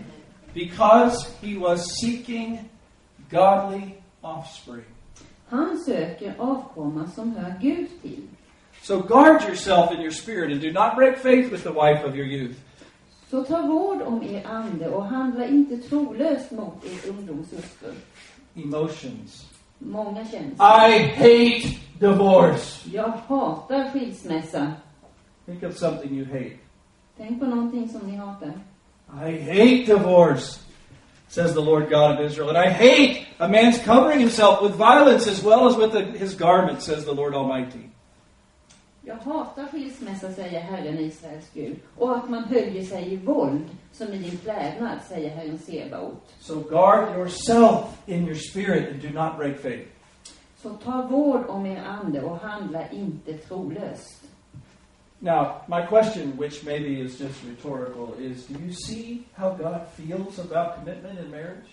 Because 0.54 1.30
he 1.42 1.58
was 1.58 2.00
seeking 2.02 2.70
godly 3.30 3.96
offspring. 4.22 4.86
Han 5.50 5.78
söker 5.78 6.36
avkomma 6.38 7.08
som 7.08 7.36
hör 7.36 7.56
Gud 7.62 7.88
till. 8.02 8.28
So 8.82 9.02
guard 9.02 9.42
yourself 9.42 9.92
in 9.92 10.02
your 10.02 10.12
spirit 10.12 10.52
and 10.52 10.62
do 10.62 10.72
not 10.72 10.96
break 10.96 11.18
faith 11.18 11.52
with 11.52 11.64
the 11.64 11.72
wife 11.72 12.04
of 12.06 12.16
your 12.16 12.28
youth. 12.28 12.58
Så 13.30 13.44
ta 13.44 13.62
vård 13.62 14.02
om 14.02 14.24
er 14.24 14.48
ande 14.48 14.90
och 14.90 15.06
handla 15.06 15.48
inte 15.48 15.78
trolöst 15.78 16.52
mot 16.52 16.86
er 16.86 17.10
ungdomshustru. 17.10 17.94
Emotions. 18.56 19.46
Många 19.80 20.26
känslor. 20.26 20.68
I 20.90 21.00
hate 21.00 21.76
divorce. 22.00 22.90
Jag 22.94 23.14
hatar 23.28 23.90
skilsmässa. 23.90 24.74
Think 25.46 25.64
of 25.64 25.78
something 25.78 26.18
you 26.18 26.26
hate. 26.26 26.58
Tänk 27.18 27.40
på 27.40 27.46
någonting 27.46 27.90
som 27.90 28.02
ni 28.08 28.18
hatar. 28.18 28.54
I 29.28 29.42
hate 29.42 29.86
divorce, 29.86 30.60
says 31.28 31.54
the 31.54 31.62
Lord 31.62 31.90
God 31.90 32.20
of 32.20 32.32
Israel. 32.32 32.50
And 32.50 32.58
I 32.58 32.70
hate 32.70 33.26
a 33.38 33.48
man's 33.48 33.84
covering 33.86 34.20
himself 34.20 34.62
with 34.62 34.76
violence 34.76 35.32
as 35.32 35.44
well 35.44 35.68
as 35.68 35.78
with 35.78 35.92
the, 35.92 36.20
his 36.20 36.36
garment, 36.36 36.82
says 36.82 37.06
the 37.06 37.14
Lord 37.14 37.34
Almighty. 37.34 37.90
Jag 39.10 39.16
hatar 39.16 39.66
skilsmässa, 39.68 40.32
säger 40.32 40.60
Herren 40.60 41.00
Israels 41.00 41.50
Gud, 41.54 41.76
och 41.98 42.18
att 42.18 42.30
man 42.30 42.44
höjer 42.44 42.84
sig 42.84 43.14
i 43.14 43.18
våld, 43.18 43.70
som 43.92 44.08
i 44.08 44.18
din 44.18 44.38
klädnad, 44.38 45.00
säger 45.08 45.30
Herren 45.30 45.58
Sebaot. 45.60 46.34
So 46.40 46.56
guard 46.60 47.18
yourself 47.18 48.02
in 48.06 48.26
your 48.26 48.36
spirit 48.36 48.90
and 48.92 49.02
do 49.02 49.10
not 49.24 49.38
break 49.38 49.58
faith. 49.60 49.88
Så 50.58 50.70
ta 50.70 51.02
vård 51.02 51.46
om 51.48 51.66
er 51.66 51.82
ande 51.84 52.22
och 52.22 52.38
handla 52.38 52.90
inte 52.90 53.34
trolöst. 53.34 54.24
Now, 55.20 55.46
my 55.68 55.86
question, 55.90 56.38
which 56.38 56.64
maybe 56.66 56.88
is 56.88 57.20
just 57.20 57.44
rhetorical, 57.44 58.10
is 58.20 58.48
do 58.48 58.60
you 58.60 58.74
see 58.74 59.24
how 59.36 59.50
God 59.50 59.80
feels 59.96 60.40
about 60.40 60.76
commitment 60.76 61.20
in 61.20 61.32
marriage? 61.32 61.70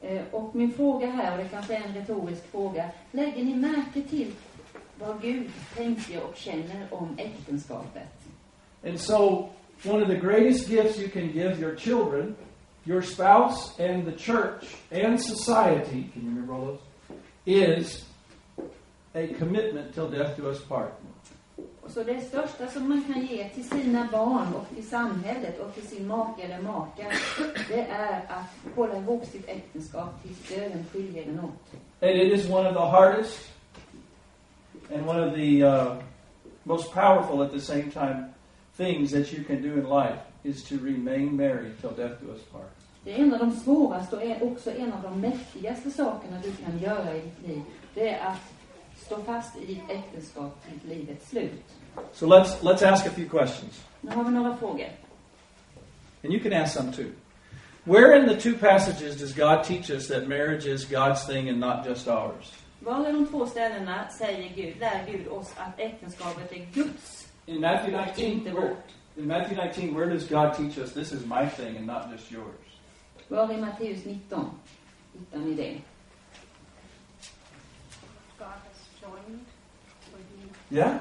Eh, 0.00 0.22
Och 0.30 0.54
min 0.54 0.72
fråga 0.72 1.06
här, 1.06 1.32
och 1.32 1.38
det 1.44 1.48
kanske 1.48 1.76
är 1.76 1.82
en 1.88 1.94
retorisk 1.94 2.50
fråga, 2.50 2.90
lägger 3.12 3.44
ni 3.44 3.54
märke 3.54 4.02
till 4.08 4.32
vad 4.98 5.22
Gud 5.22 5.50
tänker 5.76 6.22
och 6.22 6.36
känner 6.36 6.86
om 6.90 7.18
äktenskapet? 7.18 8.08
And 8.84 9.00
so, 9.00 9.48
one 9.84 10.02
of 10.02 10.08
the 10.08 10.16
greatest 10.16 10.68
gifts 10.68 10.98
you 10.98 11.08
can 11.08 11.32
give 11.32 11.60
your 11.60 11.76
children, 11.76 12.36
your 12.84 13.02
spouse, 13.02 13.78
and 13.78 14.04
the 14.04 14.12
church 14.12 14.76
and 14.90 15.20
society, 15.20 16.10
can 16.12 16.22
you 16.22 16.28
remember 16.28 16.54
all 16.54 16.66
those? 16.66 16.80
Is 17.46 18.04
a 19.14 19.26
commitment 19.38 19.94
till 19.94 20.08
death 20.10 20.36
do 20.36 20.48
us 20.48 20.60
part. 20.64 20.92
Så 21.86 22.02
det 22.02 22.20
största 22.20 22.66
som 22.66 22.88
man 22.88 23.04
kan 23.12 23.26
ge 23.26 23.48
till 23.48 23.68
sina 23.68 24.08
barn 24.12 24.54
och 24.54 24.74
till 24.74 24.88
samhället 24.88 25.60
och 25.60 25.74
till 25.74 25.86
sin 25.86 26.06
make 26.06 26.42
eller 26.42 26.62
maka, 26.62 27.02
det 27.68 27.80
är 27.80 28.20
att 28.28 28.76
hålla 28.76 28.96
ihop 28.96 29.24
sitt 29.26 29.48
äktenskap 29.48 30.22
tills 30.22 30.48
döden 30.48 30.84
skiljer 30.92 31.24
den 31.26 31.40
åt. 31.40 31.80
And 32.00 32.10
it 32.10 32.32
is 32.32 32.50
one 32.50 32.68
of 32.68 32.74
the 32.74 32.90
hardest 32.90 33.48
and 34.90 35.06
one 35.06 35.20
of 35.20 35.34
the 35.34 35.62
uh, 35.62 35.96
most 36.64 36.92
powerful 36.92 37.42
at 37.42 37.50
the 37.50 37.60
same 37.60 37.90
time 37.90 38.34
things 38.76 39.10
that 39.10 39.32
you 39.32 39.44
can 39.44 39.62
do 39.62 39.72
in 39.74 39.88
life 39.88 40.20
is 40.44 40.62
to 40.64 40.78
remain 40.78 41.36
married 41.36 41.80
till 41.80 41.90
death 41.90 42.20
do 42.20 42.30
us 42.30 42.42
part. 42.52 42.70
Det 43.04 43.12
är 43.12 43.18
en 43.18 43.34
av 43.34 43.38
de 43.38 43.52
svåraste 43.56 44.16
och 44.16 44.22
är 44.22 44.42
också 44.42 44.70
en 44.70 44.92
av 44.92 45.02
de 45.02 45.20
mäktigaste 45.20 45.90
sakerna 45.90 46.36
du 46.42 46.52
kan 46.52 46.78
göra 46.78 47.16
i 47.16 47.20
ditt 47.20 47.48
liv. 47.48 47.62
Det 47.94 48.08
är 48.08 48.26
att 48.26 48.52
stå 48.96 49.22
fast 49.22 49.56
i 49.56 49.66
ditt 49.66 49.90
äktenskap 49.90 50.64
till 50.64 50.90
livets 50.90 51.30
slut. 51.30 51.64
So 52.12 52.26
let's 52.26 52.62
let's 52.62 52.92
ask 52.92 53.06
a 53.06 53.10
few 53.10 53.28
questions. 53.28 53.84
Nu 54.00 54.10
har 54.10 54.24
vi 54.24 54.30
några 54.30 54.56
frågor. 54.56 54.88
And 56.24 56.32
you 56.32 56.42
can 56.42 56.52
ask 56.52 56.74
some 56.74 56.92
too. 56.92 57.12
Where 57.84 58.16
in 58.16 58.28
the 58.28 58.36
two 58.36 58.58
passages 58.58 59.16
does 59.16 59.32
God 59.32 59.64
teach 59.64 59.90
us 59.90 60.08
that 60.08 60.28
marriage 60.28 60.66
is 60.66 60.84
God's 60.84 61.26
thing 61.26 61.48
and 61.48 61.60
not 61.60 61.86
just 61.86 62.08
ours? 62.08 62.52
Var 62.80 63.08
i 63.08 63.12
de 63.12 63.26
två 63.26 63.46
ställena 63.46 64.08
säger 64.08 64.54
Gud, 64.54 64.80
lär 64.80 65.06
Gud 65.12 65.28
oss 65.28 65.54
att 65.56 65.80
äktenskapet 65.80 66.52
är 66.52 66.66
Guds 66.72 67.32
In 67.46 67.60
Matthew 67.60 67.98
och 67.98 68.06
19, 68.06 68.24
inte 68.24 68.50
where, 68.50 68.68
vårt. 68.68 68.78
in 69.16 69.26
Matthew 69.26 69.66
19, 69.66 69.94
where 69.94 70.10
does 70.14 70.28
God 70.28 70.54
teach 70.54 70.78
us 70.78 70.92
this 70.92 71.12
is 71.12 71.24
my 71.26 71.48
thing 71.56 71.76
and 71.76 71.86
not 71.86 72.02
just 72.12 72.32
yours? 72.32 72.80
Var 73.28 73.52
i 73.52 73.56
Matteus 73.56 74.04
19 74.04 74.50
hittar 75.12 75.38
ni 75.38 75.54
det? 75.54 75.80
Yeah. 80.70 80.98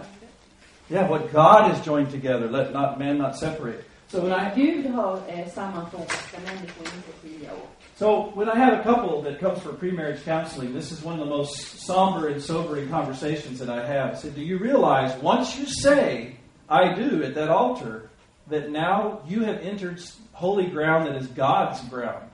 Yeah, 0.90 1.10
what 1.10 1.32
God 1.34 1.72
has 1.72 1.86
joined 1.86 2.12
together, 2.12 2.50
let 2.50 2.74
not 2.74 2.98
man 3.00 3.18
not 3.18 3.36
separate. 3.36 3.84
So 4.08 4.22
when 4.22 4.32
I 4.32 4.56
Gud 4.56 4.86
har 4.86 5.20
eh, 5.28 5.48
sammanfogat 5.50 6.12
ska 6.12 6.40
människor 6.40 6.86
inte 6.96 7.12
skilja 7.22 7.54
åt. 7.54 7.77
So 7.98 8.32
when 8.36 8.48
I 8.48 8.56
have 8.56 8.80
a 8.80 8.84
couple 8.84 9.22
that 9.24 9.40
comes 9.40 9.60
for 9.60 9.74
pre-marriage 9.74 10.24
counseling, 10.24 10.74
this 10.74 10.92
is 10.92 11.02
one 11.02 11.20
of 11.20 11.20
the 11.20 11.26
most 11.26 11.80
somber 11.86 12.28
and 12.28 12.42
sobering 12.42 12.90
conversations 12.90 13.58
that 13.60 13.70
I 13.70 13.86
have. 13.86 14.12
I 14.12 14.14
said, 14.16 14.36
do 14.36 14.42
you 14.42 14.60
realize 14.60 15.20
once 15.22 15.58
you 15.58 15.66
say 15.66 16.36
I 16.70 16.94
do 16.94 17.24
at 17.24 17.34
that 17.36 17.50
altar, 17.50 18.10
that 18.48 18.70
now 18.70 19.22
you 19.28 19.44
have 19.44 19.60
entered 19.62 20.00
holy 20.32 20.68
ground 20.68 21.08
that 21.08 21.16
is 21.16 21.28
God's 21.28 21.82
ground? 21.90 22.30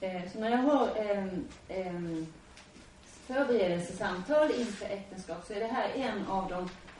Eh, 0.00 0.22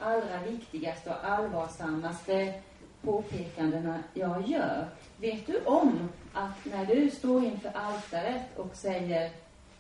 allra 0.00 0.38
viktigaste 0.48 1.11
och 1.11 1.24
allvarsammaste 1.24 2.55
påpekandena 3.02 4.02
jag 4.14 4.48
gör. 4.48 4.88
Vet 5.20 5.46
du 5.46 5.64
om 5.64 6.09
att 6.33 6.64
när 6.64 6.87
du 6.87 7.11
står 7.11 7.44
inför 7.44 7.70
altaret 7.74 8.42
och 8.57 8.76
säger 8.76 9.31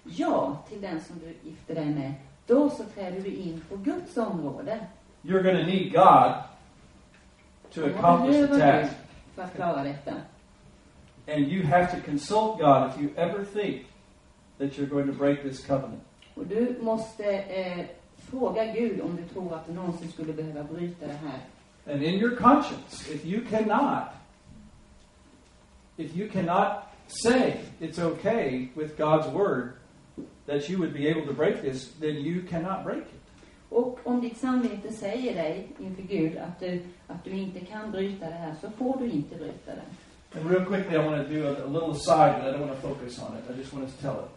ja 0.04 0.58
till 0.68 0.80
den 0.80 1.00
som 1.00 1.18
du 1.18 1.48
gifter 1.48 1.74
dig 1.74 1.86
med, 1.86 2.12
då 2.46 2.70
så 2.70 2.84
träder 2.84 3.20
du 3.20 3.30
in 3.30 3.62
på 3.68 3.76
Guds 3.76 4.16
område. 4.16 4.86
You're 5.22 5.42
going 5.42 5.56
to 5.56 5.66
need 5.66 5.92
God 5.92 6.32
to 7.74 7.84
accomplish 7.86 8.48
the 8.48 8.58
task. 8.58 8.92
för 9.34 9.42
att 9.42 9.54
klara 9.54 9.82
detta? 9.82 10.12
And 11.28 11.48
you 11.52 11.66
have 11.66 11.86
to 11.86 12.10
consult 12.10 12.58
God 12.58 12.90
if 12.90 13.00
you 13.00 13.10
ever 13.16 13.44
think 13.44 13.86
that 14.58 14.78
you're 14.78 14.88
going 14.88 15.06
to 15.06 15.18
break 15.18 15.42
this 15.42 15.66
covenant. 15.66 16.02
Och 16.34 16.46
du 16.46 16.76
måste 16.80 17.24
eh, 17.32 17.84
fråga 18.18 18.64
Gud 18.64 19.00
om 19.00 19.16
du 19.16 19.22
tror 19.34 19.54
att 19.54 19.66
du 19.66 19.72
någonsin 19.72 20.12
skulle 20.12 20.32
behöva 20.32 20.62
bryta 20.62 21.06
det 21.06 21.12
här. 21.12 21.40
And 21.94 22.02
in 22.02 22.14
your 22.14 22.36
conscience, 22.36 23.14
if 23.14 23.24
you 23.24 23.46
cannot, 23.50 24.02
if 25.96 26.16
you 26.16 26.28
cannot 26.28 26.94
say 27.08 27.60
it's 27.80 27.98
okay 27.98 28.68
with 28.74 28.96
God's 28.96 29.28
word 29.28 29.74
that 30.46 30.68
you 30.68 30.78
would 30.78 30.92
be 30.92 31.08
able 31.08 31.26
to 31.26 31.32
break 31.32 31.62
this, 31.62 31.88
then 32.00 32.16
you 32.16 32.42
cannot 32.42 32.84
break 32.84 33.02
it. 33.02 33.20
Och 33.68 33.98
om 34.04 34.20
ditt 34.20 34.36
samvete 34.36 34.92
säger 34.92 35.34
dig 35.34 35.68
inför 35.78 36.02
Gud 36.02 36.36
att 36.38 36.60
du, 36.60 36.80
att 37.06 37.24
du 37.24 37.30
inte 37.30 37.60
kan 37.60 37.90
bryta 37.90 38.26
det 38.26 38.32
här, 38.32 38.54
så 38.60 38.70
får 38.70 38.96
du 39.00 39.10
inte 39.10 39.36
bryta 39.36 39.70
det. 39.74 40.38
And 40.38 40.50
real 40.50 40.64
quickly, 40.64 40.96
I 40.96 40.98
want 40.98 41.28
to 41.28 41.34
do 41.34 41.46
a, 41.46 41.56
a 41.64 41.70
little 41.70 41.90
aside, 41.90 42.42
but 42.42 42.48
I 42.48 42.52
don't 42.52 42.66
want 42.66 42.82
to 42.82 42.88
focus 42.88 43.18
on 43.18 43.36
it. 43.36 43.44
I 43.50 43.58
just 43.58 43.72
want 43.72 43.88
to 43.88 44.02
tell 44.02 44.16
it. 44.24 44.30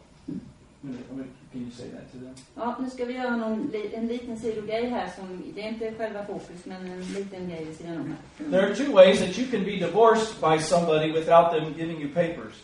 I'm 0.83 0.87
gonna- 0.91 1.03
I'm 1.11 1.17
gonna- 1.17 1.29
Can 1.51 1.61
you 1.61 1.71
say 1.71 1.89
that 1.89 2.11
to 2.11 2.17
them? 2.17 2.35
Ja, 2.55 2.75
nu 2.79 2.89
ska 2.89 3.05
vi 3.05 3.13
göra 3.13 3.35
någon, 3.35 3.71
en 3.93 4.07
liten 4.07 4.37
sidogrej 4.39 4.89
här 4.89 5.07
som, 5.15 5.43
det 5.55 5.61
är 5.61 5.67
inte 5.69 5.93
själva 5.97 6.25
fokus, 6.25 6.65
men 6.65 6.85
en 6.91 6.99
liten 7.01 7.49
grej 7.49 7.65
vid 7.65 7.77
sidan 7.77 7.97
om 8.01 8.15
här. 8.37 8.49
There 8.51 8.65
are 8.67 8.75
two 8.75 8.93
ways 8.93 9.19
that 9.19 9.37
you 9.39 9.47
can 9.51 9.63
be 9.63 9.71
divorced 9.71 10.35
by 10.49 10.59
somebody 10.63 11.11
without 11.11 11.51
them 11.51 11.73
giving 11.77 12.01
you 12.01 12.13
papers. 12.13 12.63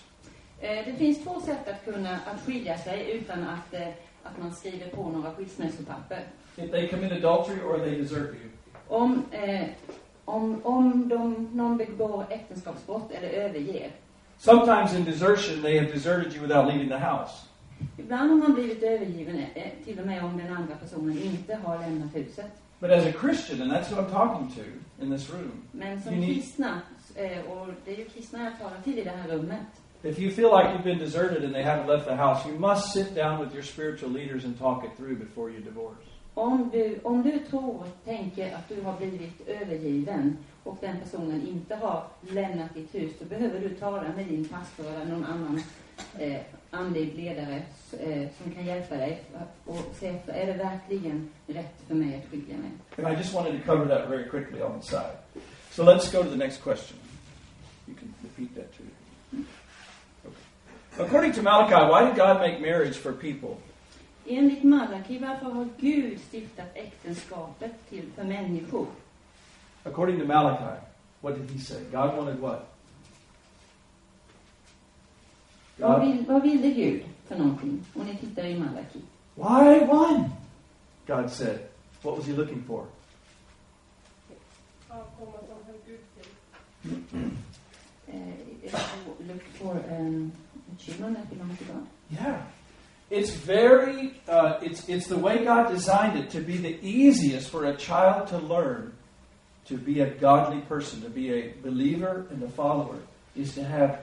Eh, 0.60 0.86
det 0.86 0.94
finns 0.98 1.24
två 1.24 1.42
sätt 1.42 1.68
att 1.68 1.94
kunna 1.94 2.10
att 2.12 2.42
skilja 2.46 2.78
sig 2.78 3.12
utan 3.12 3.44
att, 3.44 3.74
eh, 3.74 3.88
att 4.24 4.38
man 4.42 4.54
skriver 4.56 4.88
på 4.90 5.10
några 5.10 5.32
skilsmässopapper. 5.32 6.24
If 6.58 6.72
they 6.72 6.88
commit 6.88 7.12
adultery 7.12 7.60
or 7.62 7.80
they 7.80 8.02
desert 8.02 8.20
you. 8.36 8.50
Om, 8.88 9.24
eh, 9.32 9.68
om, 10.26 10.62
om 10.64 11.10
de, 11.10 11.50
någon 11.54 11.78
begår 11.78 12.26
äktenskapsbrott 12.30 13.12
eller 13.12 13.30
överger. 13.30 13.92
Sometimes 14.38 14.94
in 14.94 15.04
desertion, 15.04 15.62
they 15.62 15.80
have 15.80 15.92
deserted 15.92 16.34
you 16.34 16.48
without 16.48 16.66
leaving 16.68 16.90
the 16.90 16.98
house. 16.98 17.34
Ibland 17.98 18.30
har 18.30 18.38
man 18.38 18.54
blivit 18.54 18.84
övergiven, 18.84 19.38
eh, 19.56 19.64
till 19.86 20.00
och 20.00 20.06
med 20.08 20.24
om 20.24 20.38
den 20.38 20.56
andra 20.58 20.76
personen 20.76 21.18
inte 21.24 21.56
har 21.56 21.80
lämnat 21.80 22.16
huset. 22.16 22.52
But 22.80 22.92
as 22.92 23.06
a 23.06 23.12
Christian, 23.22 23.62
and 23.62 23.72
that's 23.72 23.90
who 23.96 24.02
I'm 24.02 24.12
talking 24.12 24.52
to 24.56 24.62
in 25.04 25.12
this 25.12 25.30
room, 25.34 25.52
Men 25.72 26.02
som 26.02 26.14
need- 26.14 26.34
kristna, 26.34 26.82
eh, 27.16 27.52
och 27.52 27.68
det 27.86 27.94
är 27.94 27.98
ju 27.98 28.06
kristna 28.06 28.44
jag 28.44 28.60
talar 28.60 28.82
till 28.84 29.00
i 29.00 29.04
det 29.04 29.10
här 29.10 29.28
rummet. 29.30 29.66
if 30.04 30.20
you 30.20 30.32
feel 30.32 30.50
like 30.52 30.70
you've 30.70 30.84
been 30.84 31.00
deserted 31.00 31.44
and 31.46 31.54
they 31.54 31.64
haven't 31.64 31.88
left 31.88 32.06
the 32.08 32.16
house, 32.16 32.50
you 32.50 32.60
must 32.60 32.94
sit 32.94 33.16
down 33.16 33.40
with 33.44 33.54
your 33.54 33.64
spiritual 33.64 34.12
leaders 34.12 34.46
and 34.46 34.60
talk 34.60 34.86
it 34.86 34.92
through 34.98 35.18
before 35.20 35.50
you 35.52 35.62
divorce. 35.64 35.98
Om 36.34 36.70
du, 36.74 37.00
om 37.04 37.22
du 37.24 37.40
tror 37.40 37.70
och 37.80 37.88
tänker 38.06 38.56
att 38.56 38.70
du 38.70 38.82
har 38.82 38.98
blivit 38.98 39.48
övergiven 39.48 40.38
och 40.64 40.78
den 40.82 40.96
personen 41.04 41.48
inte 41.48 41.76
har 41.76 42.04
lämnat 42.22 42.74
ditt 42.74 42.96
hus, 42.96 43.12
då 43.20 43.26
behöver 43.26 43.60
du 43.60 43.70
tala 43.70 44.04
med 44.16 44.26
din 44.26 44.46
pastor 44.46 44.86
eller 44.96 45.06
någon 45.06 45.26
annan 45.26 45.62
eh, 46.20 46.42
andlig 46.76 47.16
ledare 47.16 47.62
eh, 48.00 48.28
som 48.38 48.52
kan 48.52 48.66
hjälpa 48.66 48.96
dig 48.96 49.24
och 49.66 49.78
se 50.00 50.08
efter, 50.08 50.34
är 50.34 50.46
det 50.46 50.54
verkligen 50.54 51.30
rätt 51.48 51.82
för 51.88 51.96
mig 51.96 52.18
att 52.18 52.32
skilja 52.32 52.58
mig? 52.58 52.72
And 53.06 53.16
I 53.16 53.22
just 53.22 53.34
wanted 53.34 53.62
to 53.62 53.66
cover 53.66 53.86
that 53.86 54.10
very 54.10 54.30
quickly 54.30 54.62
on 54.62 54.80
the 54.80 54.86
side. 54.86 55.18
So 55.72 55.84
let's 55.84 56.12
go 56.12 56.24
to 56.24 56.30
the 56.30 56.38
next 56.38 56.64
question. 56.64 56.98
You 57.88 57.96
can 57.96 58.14
repeat 58.22 58.56
that 58.56 58.78
too. 58.78 58.84
Okay. 60.26 61.06
According 61.06 61.34
to 61.34 61.42
Malachi, 61.42 61.92
why 61.92 62.06
did 62.06 62.16
God 62.16 62.40
make 62.40 62.62
marriage 62.62 62.98
for 62.98 63.12
people? 63.14 63.58
Enligt 64.28 64.64
Malaki, 64.64 65.20
varför 65.20 65.46
har 65.46 65.68
Gud 65.78 66.20
stiftat 66.20 66.68
äktenskapet 66.74 67.72
till 67.90 68.12
för 68.16 68.24
människor? 68.24 68.88
According 69.84 70.20
to 70.20 70.26
Malachi, 70.26 70.80
what 71.22 71.36
did 71.36 71.52
he 71.52 71.60
say? 71.60 71.84
God 71.92 72.18
wanted 72.18 72.40
what? 72.40 72.75
Vad, 75.78 76.08
vill, 76.08 76.26
vad 76.26 76.42
ville 76.42 76.70
Gud 76.70 77.04
för 77.28 77.36
någonting? 77.36 77.86
Om 77.94 78.06
ni 78.06 78.16
tittar 78.16 78.46
i 78.46 78.60
Malaki. 78.60 79.00
why 79.36 79.80
one? 79.80 80.30
God 81.08 81.30
said. 81.30 81.60
What 82.02 82.18
was 82.18 82.26
he 82.26 82.34
looking 82.34 82.64
for? 82.68 82.86
Ja, 84.90 85.04
komma 85.20 85.32
som 85.38 85.58
en 85.68 85.76
gudstjänst. 85.86 86.36
Look 89.28 89.42
for 89.54 89.84
um, 89.90 90.32
children 90.78 91.16
that 91.16 91.30
belong 91.30 91.58
to 91.58 91.64
God. 91.64 91.88
Yeah. 92.10 92.42
It's 93.10 93.32
very, 93.32 94.14
uh, 94.28 94.60
it's, 94.62 94.90
it's 94.90 95.08
the 95.08 95.18
way 95.18 95.44
God 95.44 95.70
designed 95.70 96.18
it 96.18 96.30
to 96.32 96.42
be 96.42 96.58
the 96.58 96.80
easiest 96.82 97.50
for 97.50 97.66
a 97.66 97.76
child 97.76 98.28
to 98.28 98.38
learn 98.38 98.94
to 99.66 99.78
be 99.78 100.02
a 100.02 100.10
godly 100.10 100.62
person, 100.62 101.02
to 101.02 101.10
be 101.10 101.34
a 101.34 101.54
believer 101.64 102.26
and 102.30 102.44
a 102.44 102.50
follower, 102.50 102.98
is 103.36 103.54
to 103.56 103.64
have 103.64 104.00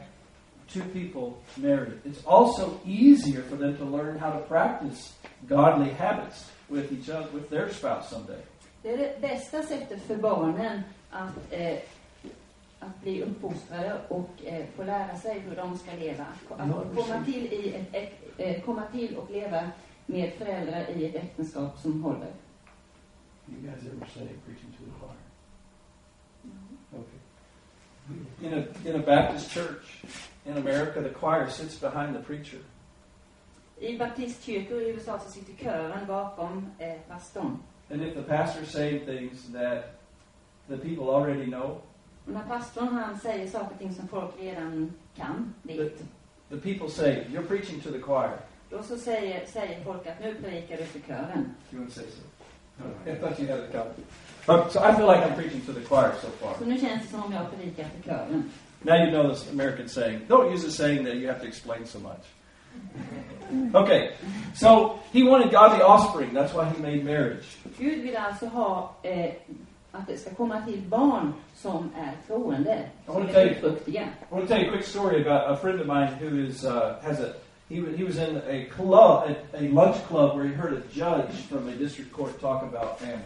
two 0.73 0.83
people 0.93 1.33
married. 1.57 2.01
It's 2.05 2.25
also 2.27 2.79
easier 2.85 3.43
for 3.43 3.57
them 3.57 3.77
to 3.77 3.85
learn 3.85 4.19
how 4.19 4.31
to 4.31 4.39
practice 4.49 5.13
godly 5.49 5.91
habits 5.91 6.51
with 6.69 6.93
each 6.93 7.09
other, 7.11 7.29
with 7.33 7.49
their 7.51 7.69
spouse 7.73 8.09
someday. 8.11 8.41
Det 8.83 8.93
är 8.93 8.99
det 8.99 9.21
bästa 9.21 9.63
sättet 9.63 10.03
för 10.03 10.17
barnen 10.17 10.83
att, 11.11 11.53
eh, 11.53 11.79
att 12.81 13.01
bli 13.03 13.23
uppfostrade 13.23 14.01
och 14.09 14.31
eh, 14.45 14.67
få 14.77 14.85
lära 14.85 15.17
sig 15.17 15.39
hur 15.39 15.57
de 15.57 15.79
ska 15.79 15.93
leva. 15.93 16.27
Att, 16.49 16.71
komma, 16.97 17.25
till 17.25 17.47
i 17.53 17.75
ett, 17.75 17.93
äk- 17.93 18.39
eh, 18.39 18.63
komma 18.63 18.83
till 18.93 19.17
och 19.17 19.31
leva 19.31 19.71
med 20.07 20.33
föräldrar 20.33 20.87
i 20.91 21.05
ett 21.07 21.15
äktenskap 21.15 21.79
som 21.79 22.03
håller. 22.03 22.33
You 23.49 23.61
guys 23.61 23.83
ever 23.87 24.07
say 24.15 24.29
preaching 24.47 24.73
to 24.79 24.85
the 24.85 24.91
choir? 25.01 25.17
Okay. 26.93 28.47
In 28.47 28.55
a, 28.59 28.89
in 28.89 28.95
a 29.01 29.03
Baptist 29.07 29.51
church 29.51 30.05
in 30.46 30.57
America, 30.57 31.00
the 31.00 31.09
choir 31.20 31.48
sits 31.50 31.81
behind 31.81 32.14
the 32.16 32.22
preacher. 32.22 32.59
I 33.81 33.98
baptistkyrkor 33.98 34.81
i 34.83 34.90
USA 34.90 35.18
så 35.18 35.31
sitter 35.31 35.64
kören 35.64 36.07
bakom 36.07 36.66
eh, 36.78 36.94
pastorn. 37.09 37.59
And 37.90 38.02
if 38.02 38.14
the 38.14 38.22
pastor 38.22 38.64
saying 38.64 39.07
things 39.07 39.52
that 39.52 39.85
the 40.68 40.76
people 40.76 41.05
already 41.14 41.46
know, 41.46 41.81
Och 42.26 42.33
när 42.33 42.42
pastorn 42.42 42.88
han 42.88 43.18
säger 43.18 43.48
saker 43.48 43.70
och 43.72 43.78
ting 43.78 43.94
som 43.94 44.09
folk 44.09 44.31
redan 44.40 44.92
kan, 45.16 45.55
the, 45.66 45.83
vet, 45.83 45.98
the 46.50 46.57
people 46.57 46.88
say, 46.90 47.26
You're 47.31 47.46
preaching 47.46 47.81
to 47.81 47.90
the 47.90 48.00
choir. 48.00 48.37
då 48.70 48.83
så 48.83 48.98
säger, 48.98 49.46
säger 49.46 49.85
folk 49.85 50.07
att 50.07 50.20
nu 50.20 50.35
predikar 50.35 50.76
du 50.76 50.85
för 50.85 51.00
kören. 51.00 51.55
You 51.70 51.81
want 51.81 51.94
to 51.94 52.00
say 52.00 52.09
so? 52.11 52.22
I 53.07 53.14
thought 53.14 53.40
you 53.40 53.48
had 53.48 53.59
it 53.59 53.72
covered. 53.72 54.72
So 54.72 54.81
I 54.81 54.94
feel 54.94 55.07
like 55.07 55.22
I'm 55.22 55.35
preaching 55.35 55.61
to 55.61 55.72
the 55.72 55.81
choir 55.81 56.12
so 56.20 56.28
far. 56.28 56.55
Så 56.59 56.64
nu 56.64 56.78
känns 56.78 57.02
det 57.02 57.09
som 57.09 57.22
om 57.22 57.33
jag 57.33 57.50
predikar 57.50 57.85
för 57.85 58.11
kören. 58.11 58.50
Now 58.85 59.05
you 59.05 59.11
know 59.11 59.29
this 59.29 59.51
American 59.51 59.88
saying. 59.88 60.27
Don't 60.29 60.51
use 60.51 60.62
the 60.64 60.71
saying 60.71 61.05
that 61.05 61.16
you 61.16 61.29
have 61.29 61.40
to 61.40 61.47
explain 61.47 61.87
so 61.87 61.99
much. 61.99 62.25
Okay, 63.75 64.14
so 64.55 64.99
he 65.12 65.23
wanted 65.23 65.51
godly 65.51 65.83
offspring. 65.83 66.33
That's 66.33 66.55
why 66.55 66.68
he 66.71 66.83
made 66.83 67.05
marriage. 67.05 67.45
Gud 67.79 68.03
vill 68.03 68.16
alltså 68.16 68.47
ha 68.47 68.95
eh, 69.03 69.35
att 69.92 70.07
det 70.07 70.16
ska 70.16 70.31
komma 70.35 70.62
till 70.66 70.81
barn 70.81 71.33
som 71.55 71.90
är 71.97 72.12
troende, 72.27 72.79
som 73.07 73.23
är 73.23 73.45
gudfruktiga. 73.45 74.03
I 74.03 74.35
want 74.35 74.49
to 74.49 74.55
tell 74.55 74.62
you 74.62 74.68
a 74.68 74.73
quick 74.73 74.87
story 74.87 75.21
about 75.21 75.51
a 75.51 75.57
friend 75.57 75.81
of 75.81 75.87
mine 75.87 76.12
who 76.21 76.47
is 76.47 76.64
uh, 76.64 76.95
has 77.03 77.21
a 77.21 77.35
he, 77.68 77.77
he 77.97 78.05
was 78.05 78.16
in 78.16 78.37
a 78.37 78.66
club 78.77 79.31
a, 79.31 79.57
a 79.57 79.68
lunch 79.68 79.97
club 80.09 80.37
where 80.37 80.47
he 80.47 80.55
heard 80.55 80.73
a 80.73 80.83
judge 80.92 81.35
from 81.49 81.68
a 81.68 81.73
district 81.73 82.12
court 82.12 82.40
talk 82.40 82.62
about 82.62 82.99
family. 83.01 83.23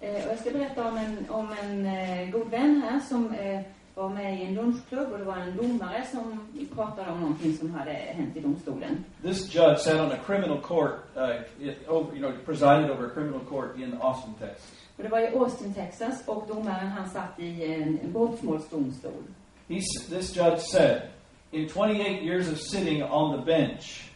Eh, 0.00 0.24
och 0.24 0.32
jag 0.32 0.38
ska 0.38 0.50
berätta 0.50 0.88
om 0.88 0.96
en, 0.96 1.26
om 1.30 1.48
en 1.62 1.86
eh, 1.86 2.30
god 2.30 2.50
vän 2.50 2.82
här 2.90 3.00
som 3.00 3.34
eh, 3.34 3.60
var 3.94 4.08
med 4.08 4.38
i 4.40 4.44
en 4.44 4.54
lunchklubb 4.54 5.12
och 5.12 5.18
det 5.18 5.24
var 5.24 5.36
en 5.36 5.56
domare 5.56 6.04
som 6.12 6.40
pratade 6.74 7.10
om 7.10 7.20
någonting 7.20 7.56
som 7.56 7.74
hade 7.74 7.90
hänt 7.92 8.36
i 8.36 8.40
domstolen. 8.40 9.04
This 9.22 9.54
judge 9.54 9.78
sat 9.78 10.00
on 10.00 10.12
a 10.12 10.16
criminal 10.26 10.60
court, 10.60 10.94
uh, 11.16 11.68
it, 11.68 11.88
over, 11.88 12.16
you 12.16 12.20
know, 12.20 12.32
presided 12.46 12.90
over 12.90 13.06
a 13.06 13.10
criminal 13.14 13.40
court 13.40 13.76
in 13.78 13.94
Austin, 14.00 14.34
Texas. 14.40 14.72
Och 14.96 15.02
det 15.02 15.08
var 15.08 15.18
i 15.20 15.26
Austin, 15.36 15.74
Texas 15.74 16.22
och 16.26 16.44
domaren 16.48 16.88
han 16.88 17.10
satt 17.10 17.40
i 17.40 17.74
en, 17.74 17.98
en 18.04 18.12
brottmålsdomstol. 18.12 19.22
He, 19.68 19.76
s- 19.76 20.06
this 20.08 20.36
judge 20.36 20.58
said, 20.60 21.02
In 21.50 21.68
28 21.68 22.22
years 22.22 22.52
of 22.52 22.58
sitting 22.58 23.02
on 23.02 23.36
the 23.38 23.44
bench, 23.44 24.10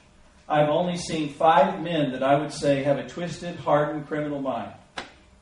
I've 0.49 0.71
only 0.71 0.97
seen 0.97 1.29
five 1.29 1.81
men 1.83 2.13
that 2.13 2.23
I 2.23 2.37
would 2.39 2.53
say 2.53 2.85
have 2.85 2.99
a 3.01 3.09
twisted, 3.09 3.57
hardened 3.57 4.09
criminal 4.09 4.41
mind. 4.41 4.73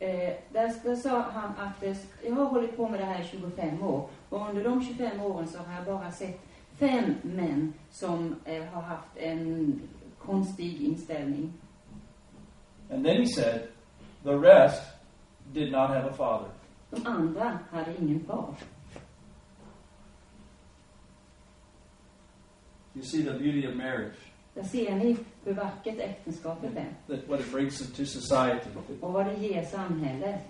Eh, 0.01 0.33
där, 0.53 0.73
där 0.85 0.97
sa 0.97 1.25
han 1.33 1.53
att 1.59 1.83
eh, 1.83 1.97
jag 2.27 2.35
har 2.35 2.44
hållit 2.44 2.77
på 2.77 2.88
med 2.88 3.01
det 3.01 3.07
här 3.07 3.20
i 3.20 3.25
25 3.25 3.83
år 3.83 4.09
och 4.35 4.49
under 4.49 4.64
de 4.64 4.85
25 4.85 5.20
åren 5.20 5.49
så 5.49 5.59
har 5.59 5.75
jag 5.75 5.85
bara 5.85 6.11
sett 6.12 6.40
fem 6.79 7.14
män 7.23 7.73
som 7.90 8.37
eh, 8.44 8.64
har 8.64 8.83
haft 8.83 9.16
en 9.16 9.81
konstig 10.18 10.83
inställning. 10.83 11.53
And 12.90 13.05
then 13.05 13.16
he 13.16 13.27
said, 13.27 13.68
The 14.23 14.37
rest 14.37 14.83
did 15.53 15.73
not 15.73 15.88
have 15.90 16.11
a 16.11 16.12
father. 16.12 16.49
De 16.90 17.07
andra 17.07 17.59
hade 17.70 17.97
ingen 18.01 18.25
far. 18.27 18.55
You 22.94 23.03
see 23.03 23.23
the 23.23 23.33
beauty 23.33 23.66
of 23.68 23.75
marriage, 23.75 24.16
Där 24.55 24.62
ser 24.62 24.94
ni 24.94 25.16
hur 25.44 25.55
vackert 25.55 25.99
äktenskapet 25.99 26.77
är 26.77 26.94
that 27.07 27.29
what 27.29 27.40
it 27.40 27.53
brings 27.53 27.79
to 27.79 28.05
society. 28.05 28.68
och 29.01 29.12
vad 29.12 29.27
det 29.27 29.35
ger 29.35 29.64
samhället. 29.64 30.40